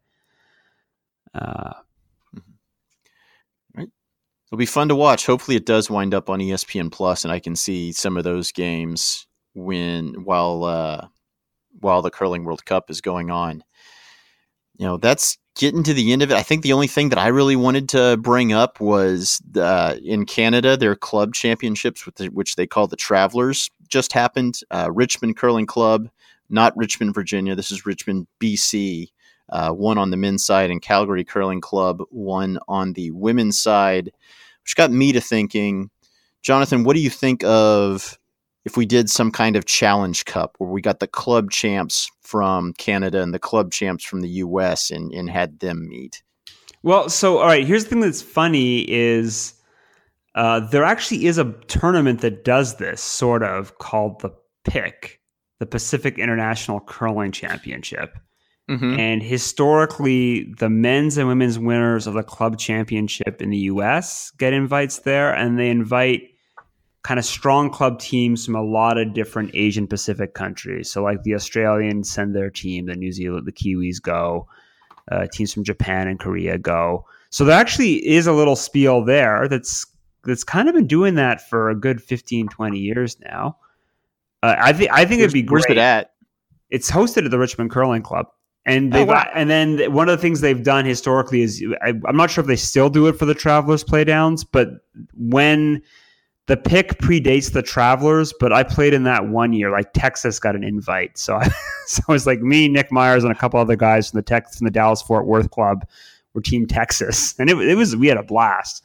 Uh, 1.34 1.72
right. 3.76 3.88
It'll 4.48 4.58
be 4.58 4.66
fun 4.66 4.88
to 4.88 4.96
watch. 4.96 5.26
Hopefully, 5.26 5.56
it 5.56 5.66
does 5.66 5.90
wind 5.90 6.14
up 6.14 6.30
on 6.30 6.40
ESPN 6.40 6.90
Plus, 6.90 7.24
and 7.24 7.32
I 7.32 7.38
can 7.38 7.56
see 7.56 7.92
some 7.92 8.16
of 8.16 8.24
those 8.24 8.52
games 8.52 9.26
when 9.54 10.24
while 10.24 10.64
uh, 10.64 11.08
while 11.80 12.02
the 12.02 12.10
curling 12.10 12.44
World 12.44 12.64
Cup 12.64 12.90
is 12.90 13.00
going 13.00 13.30
on. 13.30 13.64
You 14.80 14.86
know, 14.86 14.96
that's 14.96 15.36
getting 15.56 15.82
to 15.82 15.92
the 15.92 16.10
end 16.10 16.22
of 16.22 16.30
it. 16.30 16.38
I 16.38 16.42
think 16.42 16.62
the 16.62 16.72
only 16.72 16.86
thing 16.86 17.10
that 17.10 17.18
I 17.18 17.26
really 17.26 17.54
wanted 17.54 17.90
to 17.90 18.16
bring 18.16 18.54
up 18.54 18.80
was 18.80 19.42
uh, 19.54 19.96
in 20.02 20.24
Canada, 20.24 20.74
their 20.74 20.96
club 20.96 21.34
championships, 21.34 22.08
the, 22.16 22.28
which 22.28 22.56
they 22.56 22.66
call 22.66 22.86
the 22.86 22.96
Travelers, 22.96 23.70
just 23.88 24.14
happened. 24.14 24.60
Uh, 24.70 24.88
Richmond 24.90 25.36
Curling 25.36 25.66
Club, 25.66 26.08
not 26.48 26.74
Richmond, 26.78 27.14
Virginia. 27.14 27.54
This 27.54 27.70
is 27.70 27.84
Richmond, 27.84 28.26
BC. 28.40 29.08
Uh, 29.50 29.70
one 29.72 29.98
on 29.98 30.08
the 30.08 30.16
men's 30.16 30.46
side, 30.46 30.70
and 30.70 30.80
Calgary 30.80 31.24
Curling 31.24 31.60
Club, 31.60 32.02
one 32.08 32.58
on 32.66 32.94
the 32.94 33.10
women's 33.10 33.60
side, 33.60 34.10
which 34.64 34.76
got 34.76 34.90
me 34.90 35.12
to 35.12 35.20
thinking, 35.20 35.90
Jonathan, 36.40 36.84
what 36.84 36.96
do 36.96 37.02
you 37.02 37.10
think 37.10 37.44
of 37.44 38.18
if 38.64 38.76
we 38.76 38.86
did 38.86 39.08
some 39.10 39.30
kind 39.30 39.56
of 39.56 39.64
challenge 39.64 40.24
cup 40.24 40.54
where 40.58 40.70
we 40.70 40.82
got 40.82 41.00
the 41.00 41.06
club 41.06 41.50
champs 41.50 42.10
from 42.22 42.72
Canada 42.74 43.22
and 43.22 43.32
the 43.32 43.38
club 43.38 43.72
champs 43.72 44.04
from 44.04 44.20
the 44.20 44.28
US 44.28 44.90
and, 44.90 45.12
and 45.12 45.30
had 45.30 45.60
them 45.60 45.88
meet? 45.88 46.22
Well, 46.82 47.08
so 47.08 47.38
all 47.38 47.46
right, 47.46 47.66
here's 47.66 47.84
the 47.84 47.90
thing 47.90 48.00
that's 48.00 48.22
funny 48.22 48.90
is 48.90 49.54
uh, 50.34 50.60
there 50.60 50.84
actually 50.84 51.26
is 51.26 51.38
a 51.38 51.52
tournament 51.66 52.20
that 52.20 52.44
does 52.44 52.76
this 52.76 53.02
sort 53.02 53.42
of 53.42 53.78
called 53.78 54.20
the 54.20 54.30
PIC, 54.64 55.20
the 55.58 55.66
Pacific 55.66 56.18
International 56.18 56.80
Curling 56.80 57.32
Championship. 57.32 58.16
Mm-hmm. 58.70 59.00
And 59.00 59.22
historically, 59.22 60.54
the 60.58 60.70
men's 60.70 61.18
and 61.18 61.26
women's 61.26 61.58
winners 61.58 62.06
of 62.06 62.14
the 62.14 62.22
club 62.22 62.56
championship 62.56 63.42
in 63.42 63.50
the 63.50 63.58
US 63.58 64.30
get 64.38 64.52
invites 64.52 65.00
there, 65.00 65.34
and 65.34 65.58
they 65.58 65.70
invite 65.70 66.29
kind 67.02 67.18
of 67.18 67.24
strong 67.24 67.70
club 67.70 67.98
teams 67.98 68.44
from 68.44 68.54
a 68.54 68.62
lot 68.62 68.98
of 68.98 69.14
different 69.14 69.50
Asian 69.54 69.86
Pacific 69.86 70.34
countries. 70.34 70.90
So, 70.90 71.02
like 71.02 71.22
the 71.22 71.34
Australians 71.34 72.10
send 72.10 72.34
their 72.34 72.50
team, 72.50 72.86
the 72.86 72.96
New 72.96 73.12
Zealand, 73.12 73.46
the 73.46 73.52
Kiwis 73.52 74.00
go, 74.02 74.46
uh, 75.10 75.26
teams 75.32 75.52
from 75.52 75.64
Japan 75.64 76.08
and 76.08 76.20
Korea 76.20 76.58
go. 76.58 77.06
So, 77.30 77.44
there 77.44 77.58
actually 77.58 78.06
is 78.06 78.26
a 78.26 78.32
little 78.32 78.56
spiel 78.56 79.04
there 79.04 79.48
that's 79.48 79.86
that's 80.24 80.44
kind 80.44 80.68
of 80.68 80.74
been 80.74 80.86
doing 80.86 81.14
that 81.14 81.48
for 81.48 81.70
a 81.70 81.74
good 81.74 82.02
15, 82.02 82.48
20 82.48 82.78
years 82.78 83.18
now. 83.20 83.56
Uh, 84.42 84.54
I 84.58 84.72
think 84.72 84.90
I 84.92 85.04
think 85.06 85.20
it'd 85.20 85.32
be 85.32 85.42
great. 85.42 85.64
Where's 85.68 85.76
it 85.76 85.78
at? 85.78 86.12
It's 86.68 86.90
hosted 86.90 87.24
at 87.24 87.30
the 87.30 87.38
Richmond 87.38 87.70
Curling 87.70 88.02
Club. 88.02 88.26
And 88.66 88.94
Oh, 88.94 88.98
they've 88.98 89.08
wow. 89.08 89.26
and 89.34 89.48
then 89.48 89.92
one 89.92 90.10
of 90.10 90.16
the 90.18 90.20
things 90.22 90.42
they've 90.42 90.62
done 90.62 90.84
historically 90.84 91.40
is 91.40 91.64
I, 91.80 91.94
I'm 92.06 92.16
not 92.16 92.30
sure 92.30 92.42
if 92.42 92.46
they 92.48 92.56
still 92.56 92.90
do 92.90 93.06
it 93.06 93.14
for 93.18 93.24
the 93.24 93.34
Travelers 93.34 93.82
playdowns, 93.82 94.44
but 94.50 94.68
when 95.16 95.82
the 96.50 96.56
pick 96.56 96.98
predates 96.98 97.52
the 97.52 97.62
Travelers, 97.62 98.34
but 98.40 98.52
I 98.52 98.64
played 98.64 98.92
in 98.92 99.04
that 99.04 99.28
one 99.28 99.52
year. 99.52 99.70
Like 99.70 99.92
Texas 99.92 100.40
got 100.40 100.56
an 100.56 100.64
invite, 100.64 101.16
so 101.16 101.36
I, 101.36 101.48
so 101.86 102.02
it 102.08 102.12
was 102.12 102.26
like 102.26 102.40
me, 102.40 102.66
Nick 102.66 102.90
Myers, 102.90 103.22
and 103.22 103.32
a 103.32 103.36
couple 103.36 103.60
other 103.60 103.76
guys 103.76 104.10
from 104.10 104.18
the 104.18 104.22
Tex 104.24 104.58
from 104.58 104.64
the 104.64 104.72
Dallas 104.72 105.00
Fort 105.00 105.26
Worth 105.26 105.48
club 105.50 105.86
were 106.34 106.40
Team 106.40 106.66
Texas, 106.66 107.38
and 107.38 107.48
it, 107.48 107.56
it 107.56 107.76
was 107.76 107.94
we 107.94 108.08
had 108.08 108.16
a 108.16 108.24
blast. 108.24 108.84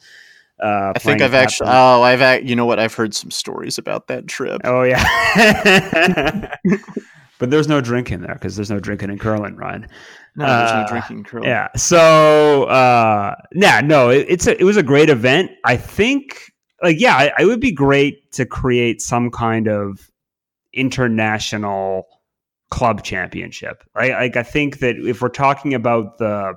Uh, 0.62 0.92
I 0.94 0.98
think 1.00 1.20
I've 1.20 1.34
actually. 1.34 1.68
Oh, 1.72 2.02
I've. 2.02 2.22
ac- 2.22 2.46
You 2.48 2.54
know 2.54 2.66
what? 2.66 2.78
I've 2.78 2.94
heard 2.94 3.12
some 3.14 3.32
stories 3.32 3.78
about 3.78 4.06
that 4.06 4.28
trip. 4.28 4.60
Oh 4.62 4.82
yeah. 4.84 5.02
but 7.40 7.50
there's 7.50 7.66
no 7.66 7.80
drinking 7.80 8.20
there 8.20 8.34
because 8.34 8.54
there's 8.54 8.70
no 8.70 8.78
drinking 8.78 9.10
in 9.10 9.18
curling, 9.18 9.56
Ryan. 9.56 9.88
No, 10.36 10.46
there's 10.46 10.70
uh, 10.70 10.82
no 10.82 10.86
drinking 10.88 11.24
curling. 11.24 11.48
Yeah. 11.48 11.68
So 11.76 12.64
uh 12.64 13.34
yeah, 13.54 13.80
no, 13.80 14.10
it, 14.10 14.26
it's 14.28 14.46
a, 14.46 14.58
it 14.60 14.64
was 14.64 14.76
a 14.76 14.82
great 14.84 15.10
event. 15.10 15.50
I 15.64 15.76
think 15.76 16.52
like 16.82 17.00
yeah, 17.00 17.30
it 17.38 17.44
would 17.46 17.60
be 17.60 17.72
great 17.72 18.32
to 18.32 18.46
create 18.46 19.00
some 19.00 19.30
kind 19.30 19.68
of 19.68 20.10
international 20.72 22.06
club 22.70 23.02
championship. 23.02 23.84
Right? 23.94 24.12
Like 24.12 24.36
I 24.36 24.42
think 24.42 24.78
that 24.80 24.96
if 24.96 25.22
we're 25.22 25.28
talking 25.28 25.74
about 25.74 26.18
the 26.18 26.54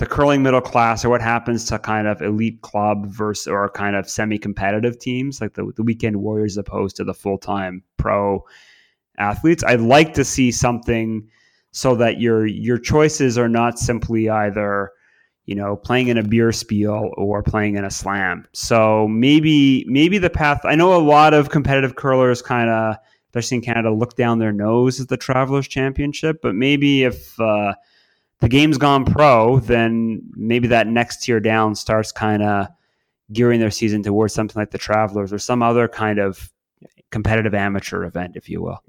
the 0.00 0.06
curling 0.06 0.42
middle 0.42 0.62
class 0.62 1.04
or 1.04 1.10
what 1.10 1.20
happens 1.20 1.66
to 1.66 1.78
kind 1.78 2.08
of 2.08 2.22
elite 2.22 2.62
club 2.62 3.06
versus 3.06 3.46
or 3.46 3.68
kind 3.68 3.94
of 3.94 4.08
semi-competitive 4.08 4.98
teams 4.98 5.42
like 5.42 5.52
the, 5.52 5.70
the 5.76 5.82
weekend 5.82 6.16
warriors 6.16 6.56
opposed 6.56 6.96
to 6.96 7.04
the 7.04 7.12
full-time 7.12 7.82
pro 7.98 8.42
athletes 9.18 9.62
i'd 9.64 9.82
like 9.82 10.14
to 10.14 10.24
see 10.24 10.50
something 10.50 11.28
so 11.72 11.94
that 11.94 12.18
your 12.18 12.46
your 12.46 12.78
choices 12.78 13.36
are 13.36 13.48
not 13.48 13.78
simply 13.78 14.30
either 14.30 14.90
you 15.50 15.56
know 15.56 15.74
playing 15.74 16.06
in 16.06 16.16
a 16.16 16.22
beer 16.22 16.52
spiel 16.52 17.10
or 17.16 17.42
playing 17.42 17.74
in 17.74 17.84
a 17.84 17.90
slam. 17.90 18.46
So 18.52 19.08
maybe 19.08 19.84
maybe 19.88 20.16
the 20.18 20.30
path 20.30 20.60
i 20.64 20.76
know 20.76 20.94
a 20.94 21.02
lot 21.02 21.34
of 21.34 21.50
competitive 21.50 21.96
curlers 21.96 22.40
kind 22.40 22.70
of 22.70 22.94
especially 23.26 23.56
in 23.56 23.62
canada 23.62 23.90
look 23.90 24.16
down 24.16 24.38
their 24.38 24.52
nose 24.52 25.00
at 25.00 25.08
the 25.08 25.16
travelers 25.16 25.66
championship 25.66 26.40
but 26.40 26.54
maybe 26.54 27.02
if 27.02 27.38
uh, 27.40 27.74
the 28.38 28.48
game's 28.48 28.78
gone 28.78 29.04
pro 29.04 29.58
then 29.58 30.22
maybe 30.36 30.68
that 30.68 30.86
next 30.86 31.24
tier 31.24 31.40
down 31.40 31.74
starts 31.74 32.12
kind 32.12 32.44
of 32.44 32.68
gearing 33.32 33.58
their 33.58 33.70
season 33.72 34.04
towards 34.04 34.32
something 34.32 34.58
like 34.60 34.70
the 34.70 34.78
travelers 34.78 35.32
or 35.32 35.38
some 35.38 35.62
other 35.64 35.88
kind 35.88 36.20
of 36.20 36.52
competitive 37.10 37.54
amateur 37.54 38.04
event 38.04 38.36
if 38.36 38.48
you 38.48 38.62
will. 38.62 38.82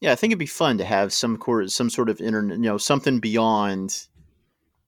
Yeah, 0.00 0.12
I 0.12 0.14
think 0.14 0.30
it'd 0.30 0.38
be 0.38 0.46
fun 0.46 0.78
to 0.78 0.84
have 0.84 1.12
some 1.12 1.36
cor- 1.36 1.68
some 1.68 1.90
sort 1.90 2.08
of 2.08 2.22
internet, 2.22 2.56
you 2.56 2.64
know, 2.64 2.78
something 2.78 3.20
beyond 3.20 4.06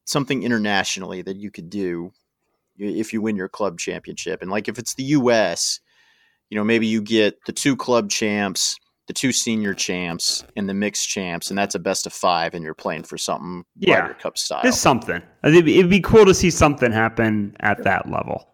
something 0.04 0.42
internationally 0.42 1.22
that 1.22 1.36
you 1.36 1.50
could 1.50 1.70
do 1.70 2.12
if 2.78 3.12
you 3.12 3.20
win 3.20 3.36
your 3.36 3.48
club 3.48 3.78
championship. 3.78 4.42
And 4.42 4.50
like 4.50 4.68
if 4.68 4.78
it's 4.78 4.94
the 4.94 5.04
U.S., 5.04 5.80
you 6.50 6.56
know, 6.56 6.64
maybe 6.64 6.86
you 6.86 7.00
get 7.00 7.38
the 7.46 7.52
two 7.52 7.76
club 7.76 8.10
champs, 8.10 8.76
the 9.06 9.12
two 9.12 9.32
senior 9.32 9.74
champs, 9.74 10.44
and 10.56 10.68
the 10.68 10.74
mixed 10.74 11.08
champs, 11.08 11.50
and 11.50 11.58
that's 11.58 11.74
a 11.74 11.78
best 11.78 12.06
of 12.06 12.12
five, 12.12 12.54
and 12.54 12.64
you're 12.64 12.74
playing 12.74 13.04
for 13.04 13.16
something 13.16 13.64
Yeah. 13.78 14.00
Ryder 14.00 14.14
Cup 14.14 14.36
style. 14.38 14.62
Just 14.62 14.82
something. 14.82 15.22
It'd 15.44 15.64
be, 15.64 15.78
it'd 15.78 15.90
be 15.90 16.00
cool 16.00 16.24
to 16.26 16.34
see 16.34 16.50
something 16.50 16.92
happen 16.92 17.56
at 17.60 17.84
that 17.84 18.10
level. 18.10 18.48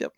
Yep. 0.00 0.12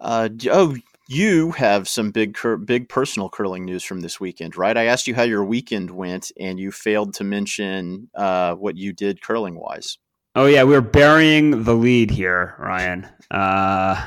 Uh, 0.00 0.28
oh, 0.50 0.76
you 1.08 1.52
have 1.52 1.88
some 1.88 2.10
big, 2.10 2.34
cur- 2.34 2.56
big 2.56 2.88
personal 2.88 3.28
curling 3.28 3.64
news 3.64 3.82
from 3.82 4.00
this 4.00 4.18
weekend, 4.18 4.56
right? 4.56 4.76
I 4.76 4.86
asked 4.86 5.06
you 5.06 5.14
how 5.14 5.22
your 5.22 5.44
weekend 5.44 5.90
went, 5.90 6.32
and 6.38 6.58
you 6.58 6.72
failed 6.72 7.14
to 7.14 7.24
mention 7.24 8.08
uh, 8.14 8.54
what 8.54 8.76
you 8.76 8.92
did 8.92 9.22
curling 9.22 9.56
wise. 9.56 9.98
Oh 10.34 10.46
yeah, 10.46 10.64
we're 10.64 10.80
burying 10.80 11.62
the 11.64 11.74
lead 11.74 12.10
here, 12.10 12.56
Ryan. 12.58 13.08
Uh, 13.30 14.04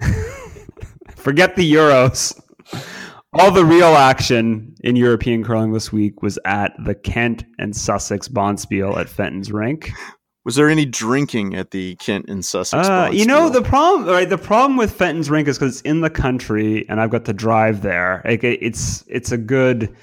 forget 1.14 1.54
the 1.54 1.72
Euros. 1.72 2.40
All 3.34 3.52
the 3.52 3.64
real 3.64 3.94
action 3.94 4.74
in 4.82 4.96
European 4.96 5.44
curling 5.44 5.72
this 5.72 5.92
week 5.92 6.22
was 6.22 6.38
at 6.44 6.72
the 6.82 6.94
Kent 6.94 7.44
and 7.58 7.76
Sussex 7.76 8.26
Bonspiel 8.26 8.96
at 8.96 9.08
Fenton's 9.08 9.52
Rink. 9.52 9.90
Was 10.48 10.54
there 10.54 10.70
any 10.70 10.86
drinking 10.86 11.56
at 11.56 11.72
the 11.72 11.94
Kent 11.96 12.30
and 12.30 12.42
Sussex? 12.42 12.88
Uh, 12.88 13.10
you 13.12 13.26
know 13.26 13.50
Bonspiel? 13.50 13.52
the 13.52 13.62
problem, 13.64 14.08
right? 14.08 14.26
The 14.26 14.38
problem 14.38 14.78
with 14.78 14.90
Fenton's 14.94 15.28
Rink 15.28 15.46
is 15.46 15.58
because 15.58 15.74
it's 15.74 15.82
in 15.82 16.00
the 16.00 16.08
country, 16.08 16.88
and 16.88 17.02
I've 17.02 17.10
got 17.10 17.26
to 17.26 17.34
drive 17.34 17.82
there. 17.82 18.22
Like 18.24 18.42
it's 18.42 19.04
it's 19.08 19.30
a 19.30 19.36
good 19.36 19.94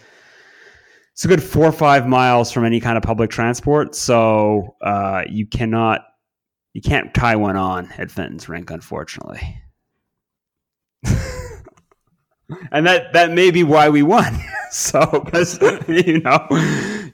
it's 1.14 1.26
a 1.26 1.28
good 1.28 1.42
four 1.42 1.66
or 1.66 1.72
five 1.72 2.06
miles 2.08 2.52
from 2.52 2.64
any 2.64 2.80
kind 2.80 2.96
of 2.96 3.02
public 3.02 3.32
transport, 3.32 3.96
so 3.96 4.76
uh, 4.84 5.24
you 5.28 5.48
cannot 5.48 6.02
you 6.74 6.82
can't 6.84 7.12
tie 7.16 7.38
one 7.38 7.58
on 7.58 7.92
at 7.98 8.12
Fenton's 8.12 8.48
Rink, 8.48 8.70
unfortunately. 8.70 9.42
and 12.72 12.86
that 12.86 13.14
that 13.14 13.32
may 13.32 13.50
be 13.50 13.64
why 13.64 13.90
we 13.90 14.04
won. 14.04 14.40
so, 14.72 15.08
'cause, 15.08 15.60
you 15.88 16.20
know, 16.22 16.48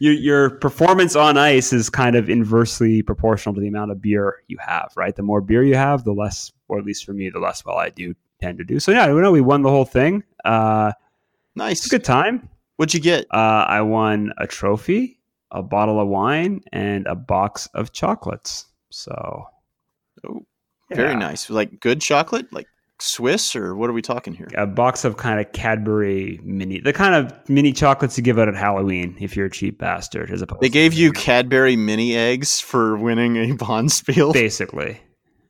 your 0.01 0.13
your 0.13 0.49
performance 0.49 1.15
on 1.15 1.37
ice 1.37 1.71
is 1.71 1.87
kind 1.87 2.15
of 2.15 2.27
inversely 2.27 3.03
proportional 3.03 3.53
to 3.53 3.61
the 3.61 3.67
amount 3.67 3.91
of 3.91 4.01
beer 4.01 4.37
you 4.47 4.57
have, 4.59 4.91
right? 4.95 5.15
The 5.15 5.21
more 5.21 5.41
beer 5.41 5.63
you 5.63 5.75
have, 5.75 6.03
the 6.05 6.11
less, 6.11 6.51
or 6.67 6.79
at 6.79 6.85
least 6.85 7.05
for 7.05 7.13
me, 7.13 7.29
the 7.29 7.37
less 7.37 7.63
well 7.63 7.77
I 7.77 7.89
do 7.89 8.15
tend 8.41 8.57
to 8.57 8.63
do. 8.63 8.79
So 8.79 8.91
yeah, 8.91 9.13
we 9.13 9.21
know 9.21 9.31
we 9.31 9.41
won 9.41 9.61
the 9.61 9.69
whole 9.69 9.85
thing. 9.85 10.23
Uh, 10.43 10.93
nice. 11.55 11.87
good 11.87 12.03
time. 12.03 12.49
What'd 12.77 12.95
you 12.95 12.99
get? 12.99 13.25
Uh, 13.29 13.65
I 13.67 13.81
won 13.81 14.33
a 14.39 14.47
trophy, 14.47 15.19
a 15.51 15.61
bottle 15.61 15.99
of 16.01 16.07
wine, 16.07 16.61
and 16.73 17.05
a 17.05 17.13
box 17.13 17.67
of 17.75 17.91
chocolates. 17.91 18.65
So 18.89 19.45
Oh, 20.27 20.45
very 20.91 21.15
nice. 21.15 21.47
Like 21.47 21.79
good 21.79 22.01
chocolate, 22.01 22.51
like 22.51 22.67
Swiss, 23.01 23.55
or 23.55 23.75
what 23.75 23.89
are 23.89 23.93
we 23.93 24.01
talking 24.01 24.33
here? 24.33 24.47
a 24.55 24.67
box 24.67 25.03
of 25.03 25.17
kind 25.17 25.39
of 25.39 25.51
Cadbury 25.53 26.39
mini, 26.43 26.79
the 26.79 26.93
kind 26.93 27.15
of 27.15 27.33
mini 27.49 27.73
chocolates 27.73 28.17
you 28.17 28.23
give 28.23 28.37
out 28.39 28.47
at 28.47 28.55
Halloween 28.55 29.17
if 29.19 29.35
you're 29.35 29.47
a 29.47 29.51
cheap 29.51 29.79
bastard. 29.79 30.29
As 30.31 30.41
opposed 30.41 30.61
They 30.61 30.69
gave 30.69 30.93
you 30.93 31.11
Cadbury 31.11 31.75
mini 31.75 32.15
eggs 32.15 32.59
for 32.59 32.95
winning 32.97 33.37
a 33.37 33.55
Bonspiel. 33.55 34.33
basically. 34.33 34.99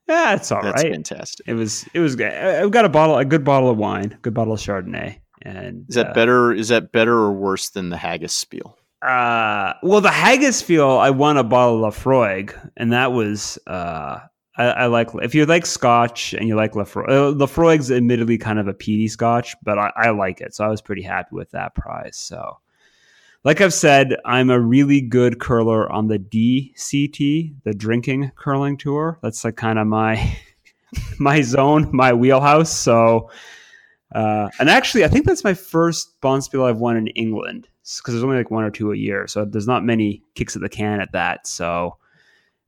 Yeah, 0.07 0.35
it's 0.35 0.51
all 0.51 0.61
right. 0.61 0.75
That's 0.75 0.83
fantastic. 0.83 1.47
It 1.47 1.53
was 1.53 1.85
it 1.93 1.99
was 1.99 2.15
good. 2.15 2.31
I- 2.33 2.61
I've 2.61 2.71
got 2.71 2.85
a 2.85 2.89
bottle, 2.89 3.17
a 3.17 3.25
good 3.25 3.43
bottle 3.43 3.69
of 3.69 3.77
wine, 3.77 4.17
good 4.21 4.33
bottle 4.33 4.53
of 4.53 4.59
Chardonnay, 4.59 5.17
and 5.41 5.85
Is 5.89 5.95
that 5.95 6.07
uh, 6.09 6.13
better? 6.13 6.51
Is 6.53 6.67
that 6.69 6.91
better 6.91 7.13
or 7.13 7.31
worse 7.33 7.69
than 7.69 7.89
the 7.89 7.97
haggis 7.97 8.33
spiel? 8.33 8.77
Uh, 9.01 9.73
well, 9.81 9.99
the 10.01 10.11
haggis 10.11 10.57
spiel, 10.57 10.89
I 10.89 11.09
won 11.09 11.37
a 11.37 11.43
bottle 11.43 11.83
of 11.85 11.95
Laphroaig, 11.95 12.53
and 12.77 12.91
that 12.93 13.11
was. 13.13 13.57
Uh, 13.65 14.19
I, 14.57 14.63
I 14.65 14.85
like 14.87 15.09
if 15.21 15.33
you 15.33 15.45
like 15.45 15.65
Scotch 15.65 16.33
and 16.33 16.47
you 16.47 16.55
like 16.55 16.73
Laphroaig. 16.73 17.09
Uh, 17.09 17.33
Laphroaig's 17.33 17.91
admittedly 17.91 18.37
kind 18.37 18.59
of 18.59 18.67
a 18.67 18.73
peaty 18.73 19.07
Scotch, 19.07 19.55
but 19.63 19.79
I, 19.79 19.91
I 19.95 20.09
like 20.09 20.41
it, 20.41 20.53
so 20.53 20.65
I 20.65 20.67
was 20.67 20.81
pretty 20.81 21.01
happy 21.01 21.29
with 21.31 21.51
that 21.51 21.73
prize. 21.73 22.17
So, 22.17 22.59
like 23.43 23.61
I've 23.61 23.73
said, 23.73 24.17
I'm 24.25 24.49
a 24.49 24.59
really 24.59 25.01
good 25.01 25.39
curler 25.39 25.89
on 25.91 26.07
the 26.07 26.19
DCT, 26.19 27.55
the 27.63 27.73
drinking 27.73 28.31
curling 28.35 28.77
tour. 28.77 29.19
That's 29.23 29.43
like 29.45 29.55
kind 29.55 29.79
of 29.79 29.87
my 29.87 30.37
my 31.19 31.41
zone, 31.41 31.89
my 31.93 32.11
wheelhouse. 32.11 32.75
So, 32.75 33.29
uh, 34.13 34.49
and 34.59 34.69
actually, 34.69 35.05
I 35.05 35.07
think 35.07 35.25
that's 35.25 35.45
my 35.45 35.53
first 35.53 36.19
Bonspiel 36.21 36.67
I've 36.67 36.79
won 36.79 36.97
in 36.97 37.07
England 37.07 37.69
because 37.83 38.13
there's 38.13 38.23
only 38.23 38.37
like 38.37 38.51
one 38.51 38.65
or 38.65 38.71
two 38.71 38.91
a 38.91 38.97
year. 38.97 39.27
So 39.27 39.45
there's 39.45 39.67
not 39.67 39.85
many 39.85 40.23
kicks 40.35 40.55
at 40.55 40.61
the 40.61 40.69
can 40.69 40.99
at 40.99 41.13
that. 41.13 41.47
So 41.47 41.97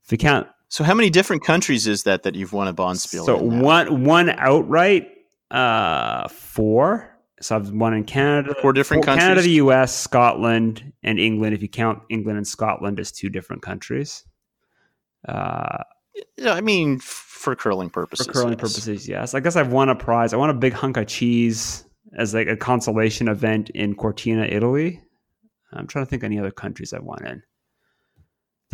if 0.04 0.12
you 0.12 0.18
count, 0.18 0.48
So 0.74 0.84
how 0.84 0.96
many 0.96 1.12
different 1.12 1.44
countries 1.44 1.86
is 1.86 2.02
that 2.02 2.24
that 2.24 2.34
you've 2.34 2.52
won 2.52 2.68
a 2.68 2.74
Bonspiel? 2.74 3.28
so 3.28 3.38
in 3.38 3.60
one 3.60 4.04
one 4.06 4.32
outright, 4.32 5.08
uh, 5.52 6.28
four. 6.30 7.16
So 7.42 7.56
I've 7.56 7.70
won 7.70 7.94
in 7.94 8.06
Canada, 8.06 8.56
Four 8.60 8.74
different 8.74 9.04
Canada, 9.04 9.20
countries? 9.20 9.28
Canada, 9.28 9.42
the 9.44 9.56
U.S., 9.66 9.96
Scotland, 9.96 10.92
and 11.04 11.20
England. 11.20 11.54
If 11.54 11.62
you 11.62 11.70
count 11.70 12.02
England 12.10 12.38
and 12.38 12.48
Scotland 12.48 13.00
as 13.00 13.12
two 13.12 13.30
different 13.30 13.62
countries. 13.62 14.26
Uh, 15.28 15.84
I 16.44 16.62
mean, 16.62 16.98
for 16.98 17.56
curling 17.56 17.92
purposes. 17.92 18.26
for 18.26 18.34
curling 18.34 18.54
yes. 18.54 18.60
purposes, 18.60 19.08
yes. 19.08 19.36
I 19.36 19.42
guess 19.42 19.56
I've 19.56 19.72
won 19.72 19.90
a 19.90 19.96
prize. 19.96 20.34
I 20.34 20.38
won 20.38 20.50
a 20.50 20.56
big 20.56 20.74
hunk 20.74 20.98
of 20.98 21.06
cheese 21.06 21.86
as 22.18 22.34
like 22.34 22.48
a 22.48 22.58
consolation 22.58 23.28
event 23.28 23.70
in 23.70 23.94
Cortina, 23.94 24.46
Italy. 24.46 25.04
I'm 25.72 25.86
trying 25.86 26.06
to 26.06 26.10
think 26.10 26.24
any 26.24 26.40
other 26.40 26.50
countries 26.50 26.94
I've 26.94 27.04
won 27.04 27.24
in. 27.28 27.44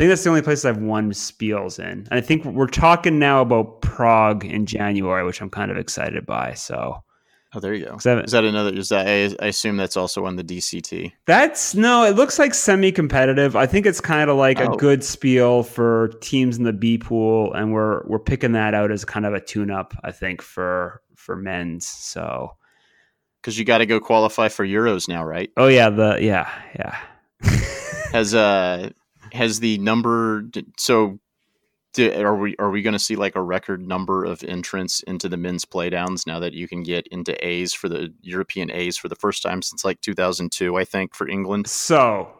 I 0.00 0.04
think 0.04 0.08
that's 0.12 0.24
the 0.24 0.30
only 0.30 0.40
places 0.40 0.64
I've 0.64 0.78
won 0.78 1.10
spiels 1.12 1.78
in. 1.78 1.84
And 1.90 2.08
I 2.12 2.22
think 2.22 2.46
we're 2.46 2.66
talking 2.68 3.18
now 3.18 3.42
about 3.42 3.82
Prague 3.82 4.46
in 4.46 4.64
January, 4.64 5.24
which 5.26 5.42
I'm 5.42 5.50
kind 5.50 5.70
of 5.70 5.76
excited 5.76 6.24
by. 6.24 6.54
So 6.54 7.04
Oh, 7.52 7.60
there 7.60 7.74
you 7.74 7.84
go. 7.84 7.96
Is 7.96 8.04
that 8.04 8.44
another? 8.44 8.72
Is 8.72 8.88
that? 8.90 9.06
I, 9.06 9.44
I 9.44 9.48
assume 9.48 9.76
that's 9.76 9.98
also 9.98 10.24
on 10.24 10.36
the 10.36 10.44
DCT. 10.44 11.12
That's 11.26 11.74
no, 11.74 12.04
it 12.04 12.14
looks 12.14 12.38
like 12.38 12.54
semi 12.54 12.92
competitive. 12.92 13.56
I 13.56 13.66
think 13.66 13.84
it's 13.86 14.00
kind 14.00 14.30
of 14.30 14.36
like 14.36 14.58
a 14.58 14.70
Oh. 14.70 14.76
good 14.76 15.02
spiel 15.04 15.64
for 15.64 16.12
teams 16.22 16.56
in 16.56 16.62
the 16.64 16.72
B 16.72 16.96
pool, 16.96 17.52
and 17.52 17.72
we're 17.72 18.06
we're 18.06 18.20
picking 18.20 18.52
that 18.52 18.72
out 18.72 18.90
as 18.92 19.04
kind 19.04 19.26
of 19.26 19.34
a 19.34 19.40
tune 19.40 19.70
up, 19.70 19.92
I 20.04 20.12
think, 20.12 20.40
for 20.42 21.02
for 21.16 21.34
men's. 21.36 21.86
So 21.88 22.52
Because 23.42 23.58
you 23.58 23.64
got 23.66 23.78
to 23.78 23.86
go 23.86 23.98
qualify 24.00 24.48
for 24.48 24.64
Euros 24.64 25.08
now, 25.08 25.24
right? 25.24 25.50
oh 25.58 25.66
yeah, 25.66 25.90
the 25.90 26.18
yeah, 26.22 26.48
yeah. 26.76 26.96
Has 28.12 28.32
uh 28.32 28.90
has 29.32 29.60
the 29.60 29.78
number? 29.78 30.44
So, 30.78 31.18
do, 31.92 32.12
are 32.12 32.36
we 32.36 32.56
are 32.58 32.70
we 32.70 32.82
going 32.82 32.92
to 32.92 32.98
see 32.98 33.16
like 33.16 33.36
a 33.36 33.42
record 33.42 33.86
number 33.86 34.24
of 34.24 34.44
entrants 34.44 35.02
into 35.02 35.28
the 35.28 35.36
men's 35.36 35.64
playdowns 35.64 36.26
now 36.26 36.38
that 36.38 36.52
you 36.52 36.68
can 36.68 36.82
get 36.82 37.06
into 37.08 37.34
A's 37.46 37.74
for 37.74 37.88
the 37.88 38.14
European 38.22 38.70
A's 38.70 38.96
for 38.96 39.08
the 39.08 39.16
first 39.16 39.42
time 39.42 39.62
since 39.62 39.84
like 39.84 40.00
2002, 40.00 40.76
I 40.76 40.84
think, 40.84 41.14
for 41.14 41.28
England. 41.28 41.66
So, 41.66 42.32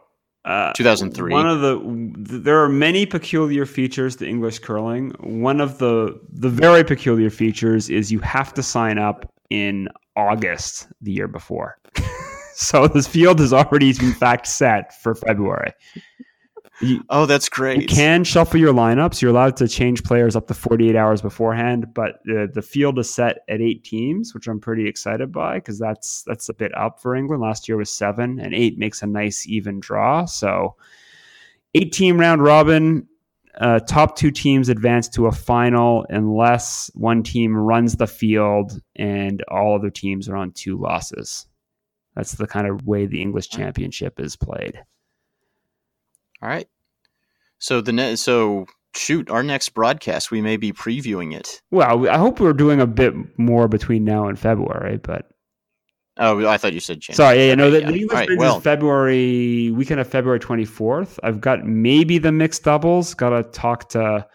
uh, 0.45 0.73
2003. 0.73 1.33
One 1.33 1.47
of 1.47 1.61
the 1.61 1.79
there 2.17 2.63
are 2.63 2.69
many 2.69 3.05
peculiar 3.05 3.65
features 3.65 4.15
to 4.17 4.27
English 4.27 4.59
curling. 4.59 5.11
One 5.19 5.61
of 5.61 5.77
the 5.77 6.19
the 6.31 6.49
very 6.49 6.83
peculiar 6.83 7.29
features 7.29 7.89
is 7.89 8.11
you 8.11 8.19
have 8.19 8.53
to 8.55 8.63
sign 8.63 8.97
up 8.97 9.31
in 9.49 9.87
August 10.15 10.87
the 11.01 11.11
year 11.11 11.27
before. 11.27 11.77
so 12.55 12.87
this 12.87 13.07
field 13.07 13.39
is 13.39 13.53
already 13.53 13.89
in 13.89 14.13
fact 14.13 14.47
set 14.47 14.99
for 15.01 15.13
February. 15.13 15.73
You, 16.81 17.03
Oh, 17.09 17.25
that's 17.25 17.47
great. 17.49 17.81
you 17.81 17.87
can 17.87 18.23
shuffle 18.23 18.59
your 18.59 18.73
lineups. 18.73 19.21
You're 19.21 19.31
allowed 19.31 19.55
to 19.57 19.67
change 19.67 20.03
players 20.03 20.35
up 20.35 20.47
to 20.47 20.53
48 20.53 20.95
hours 20.95 21.21
beforehand, 21.21 21.93
but 21.93 22.19
the 22.25 22.49
the 22.51 22.61
field 22.61 22.97
is 22.99 23.09
set 23.13 23.39
at 23.47 23.61
eight 23.61 23.83
teams, 23.83 24.33
which 24.33 24.47
I'm 24.47 24.59
pretty 24.59 24.87
excited 24.87 25.31
by 25.31 25.55
because 25.55 25.77
that's 25.79 26.23
that's 26.23 26.49
a 26.49 26.53
bit 26.53 26.75
up 26.75 26.99
for 27.01 27.15
England. 27.15 27.41
Last 27.41 27.67
year 27.67 27.77
was 27.77 27.91
seven, 27.91 28.39
and 28.39 28.53
eight 28.53 28.77
makes 28.77 29.01
a 29.01 29.07
nice 29.07 29.47
even 29.47 29.79
draw. 29.79 30.25
So, 30.25 30.75
eight 31.75 31.91
team 31.91 32.19
round 32.19 32.43
robin. 32.43 33.07
Uh, 33.59 33.79
top 33.81 34.15
two 34.15 34.31
teams 34.31 34.69
advance 34.69 35.09
to 35.09 35.27
a 35.27 35.31
final 35.31 36.05
unless 36.09 36.89
one 36.93 37.21
team 37.21 37.55
runs 37.55 37.97
the 37.97 38.07
field 38.07 38.81
and 38.95 39.43
all 39.49 39.75
other 39.75 39.89
teams 39.89 40.29
are 40.29 40.37
on 40.37 40.53
two 40.53 40.77
losses. 40.77 41.45
That's 42.15 42.31
the 42.31 42.47
kind 42.47 42.65
of 42.65 42.87
way 42.87 43.07
the 43.07 43.21
English 43.21 43.49
Championship 43.49 44.21
is 44.21 44.37
played. 44.37 44.81
All 46.41 46.49
right. 46.49 46.67
So 47.59 47.81
the 47.81 47.91
ne- 47.93 48.15
so 48.15 48.65
shoot, 48.95 49.29
our 49.29 49.43
next 49.43 49.69
broadcast 49.69 50.31
we 50.31 50.41
may 50.41 50.57
be 50.57 50.71
previewing 50.73 51.33
it. 51.35 51.61
Well, 51.71 52.07
I 52.09 52.17
hope 52.17 52.39
we're 52.39 52.53
doing 52.53 52.81
a 52.81 52.87
bit 52.87 53.13
more 53.37 53.67
between 53.67 54.03
now 54.03 54.27
and 54.27 54.37
February, 54.39 54.97
but 54.97 55.27
Oh, 56.17 56.45
I 56.45 56.57
thought 56.57 56.73
you 56.73 56.81
said 56.81 56.99
January. 56.99 57.15
sorry, 57.15 57.37
yeah, 57.39 57.47
yeah, 57.49 57.55
no, 57.55 57.71
the, 57.71 57.79
yeah. 57.81 57.87
the 57.91 57.95
English 57.95 58.13
right, 58.13 58.29
well- 58.37 58.57
is 58.57 58.63
February 58.63 59.71
weekend 59.71 59.99
of 60.01 60.07
February 60.07 60.39
twenty 60.39 60.65
fourth. 60.65 61.19
I've 61.23 61.39
got 61.41 61.65
maybe 61.65 62.17
the 62.17 62.31
mixed 62.31 62.63
doubles. 62.63 63.13
Got 63.13 63.29
to 63.29 63.43
talk 63.43 63.89
to 63.89 64.27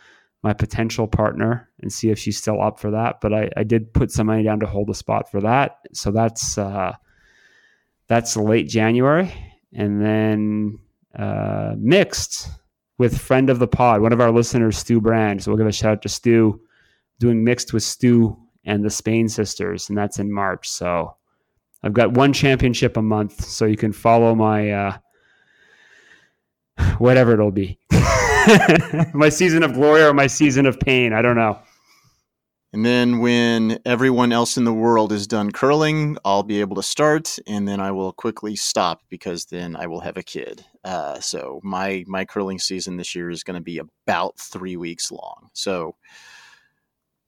my 0.43 0.53
potential 0.53 1.07
partner 1.09 1.69
and 1.81 1.93
see 1.93 2.11
if 2.11 2.19
she's 2.19 2.39
still 2.39 2.63
up 2.63 2.79
for 2.79 2.93
that. 2.93 3.21
But 3.21 3.35
I, 3.35 3.51
I 3.57 3.65
did 3.65 3.93
put 3.93 4.11
some 4.11 4.29
money 4.29 4.43
down 4.43 4.61
to 4.61 4.67
hold 4.67 4.89
a 4.91 4.95
spot 4.95 5.31
for 5.31 5.41
that, 5.43 5.79
so 5.93 6.11
that's 6.13 6.57
uh, 6.57 6.95
that's 8.09 8.37
late 8.37 8.69
January, 8.69 9.33
and 9.75 10.01
then 10.01 10.79
uh, 11.19 11.75
mixed 11.79 12.49
with 12.99 13.19
friend 13.19 13.51
of 13.51 13.59
the 13.59 13.67
pod, 13.69 14.01
one 14.01 14.13
of 14.13 14.21
our 14.21 14.31
listeners, 14.31 14.79
Stu 14.79 15.01
Brand. 15.01 15.43
So 15.43 15.51
we'll 15.51 15.59
give 15.59 15.67
a 15.67 15.73
shout 15.73 15.93
out 15.93 16.03
to 16.03 16.09
Stu, 16.09 16.61
doing 17.19 17.45
mixed 17.45 17.73
with 17.73 17.83
Stu 17.83 18.37
and 18.65 18.85
the 18.85 18.91
Spain 18.91 19.29
sisters, 19.29 19.89
and 19.89 19.97
that's 19.97 20.19
in 20.19 20.33
March. 20.33 20.69
So 20.69 21.17
I've 21.83 21.93
got 21.93 22.13
one 22.13 22.33
championship 22.33 22.97
a 22.97 23.03
month, 23.03 23.45
so 23.45 23.65
you 23.65 23.77
can 23.77 23.93
follow 23.93 24.35
my 24.35 24.71
uh, 24.71 24.97
whatever 26.99 27.33
it'll 27.33 27.51
be, 27.51 27.79
my 29.15 29.29
season 29.29 29.63
of 29.63 29.75
glory 29.75 30.03
or 30.03 30.15
my 30.15 30.27
season 30.27 30.67
of 30.67 30.81
pain. 30.81 31.13
I 31.13 31.23
don't 31.23 31.37
know. 31.37 31.59
And 32.77 32.85
then 32.85 33.21
when 33.21 33.79
everyone 33.87 34.33
else 34.33 34.59
in 34.59 34.65
the 34.65 34.75
world 34.75 35.11
is 35.11 35.27
done 35.27 35.51
curling, 35.51 36.19
I'll 36.27 36.43
be 36.43 36.61
able 36.61 36.77
to 36.77 36.83
start, 36.83 37.39
and 37.47 37.67
then 37.67 37.81
I 37.81 37.91
will 37.91 38.13
quickly 38.13 38.55
stop 38.55 39.01
because 39.09 39.47
then 39.47 39.75
I 39.75 39.87
will 39.87 40.01
have 40.01 40.19
a 40.19 40.23
kid. 40.23 40.63
Uh, 40.85 41.19
so 41.19 41.59
my 41.65 42.05
my 42.07 42.27
curling 42.27 42.59
season 42.59 42.99
this 42.99 43.15
year 43.15 43.31
is 43.31 43.43
going 43.45 43.55
to 43.55 43.63
be 43.63 43.79
about 43.79 44.39
three 44.39 44.77
weeks 44.77 45.11
long. 45.11 45.49
So 45.55 45.97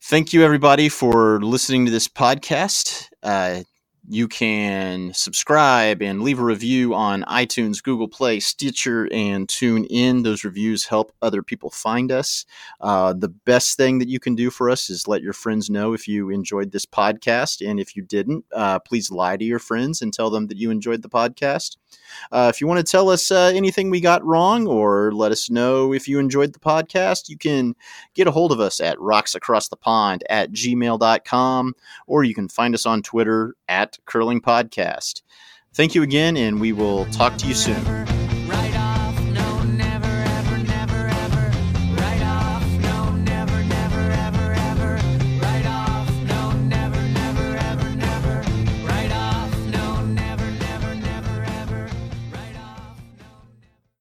thank 0.02 0.34
you 0.34 0.44
everybody 0.44 0.90
for 0.90 1.40
listening 1.40 1.86
to 1.86 1.90
this 1.90 2.08
podcast. 2.08 3.06
Uh, 3.22 3.62
you 4.10 4.26
can 4.26 5.12
subscribe 5.12 6.00
and 6.00 6.22
leave 6.22 6.38
a 6.38 6.44
review 6.44 6.94
on 6.94 7.24
iTunes, 7.24 7.82
Google 7.82 8.08
Play, 8.08 8.40
Stitcher, 8.40 9.06
and 9.12 9.46
tune 9.46 9.84
in. 9.84 10.22
Those 10.22 10.44
reviews 10.44 10.86
help 10.86 11.12
other 11.20 11.42
people 11.42 11.68
find 11.68 12.10
us. 12.10 12.46
Uh, 12.80 13.12
the 13.12 13.28
best 13.28 13.76
thing 13.76 13.98
that 13.98 14.08
you 14.08 14.18
can 14.18 14.34
do 14.34 14.48
for 14.48 14.70
us 14.70 14.88
is 14.88 15.06
let 15.06 15.20
your 15.20 15.34
friends 15.34 15.68
know 15.68 15.92
if 15.92 16.08
you 16.08 16.30
enjoyed 16.30 16.72
this 16.72 16.86
podcast. 16.86 17.68
And 17.68 17.78
if 17.78 17.94
you 17.96 18.02
didn't, 18.02 18.46
uh, 18.52 18.78
please 18.78 19.10
lie 19.10 19.36
to 19.36 19.44
your 19.44 19.58
friends 19.58 20.00
and 20.00 20.12
tell 20.12 20.30
them 20.30 20.46
that 20.46 20.56
you 20.56 20.70
enjoyed 20.70 21.02
the 21.02 21.10
podcast. 21.10 21.76
Uh, 22.32 22.50
if 22.52 22.62
you 22.62 22.66
want 22.66 22.84
to 22.84 22.90
tell 22.90 23.10
us 23.10 23.30
uh, 23.30 23.52
anything 23.54 23.90
we 23.90 24.00
got 24.00 24.24
wrong 24.24 24.66
or 24.66 25.12
let 25.12 25.32
us 25.32 25.50
know 25.50 25.92
if 25.92 26.08
you 26.08 26.18
enjoyed 26.18 26.54
the 26.54 26.58
podcast, 26.58 27.28
you 27.28 27.36
can 27.36 27.74
get 28.14 28.26
a 28.26 28.30
hold 28.30 28.52
of 28.52 28.60
us 28.60 28.80
at 28.80 28.96
rocksacrossthepond 28.98 30.22
at 30.30 30.50
gmail.com 30.52 31.74
or 32.06 32.24
you 32.24 32.34
can 32.34 32.48
find 32.48 32.74
us 32.74 32.86
on 32.86 33.02
Twitter 33.02 33.54
at 33.68 33.97
Curling 34.06 34.40
Podcast. 34.40 35.22
Thank 35.74 35.94
you 35.94 36.02
again, 36.02 36.36
and 36.36 36.60
we 36.60 36.72
will 36.72 37.04
talk 37.06 37.36
to 37.38 37.46
you 37.46 37.54
soon. 37.54 38.17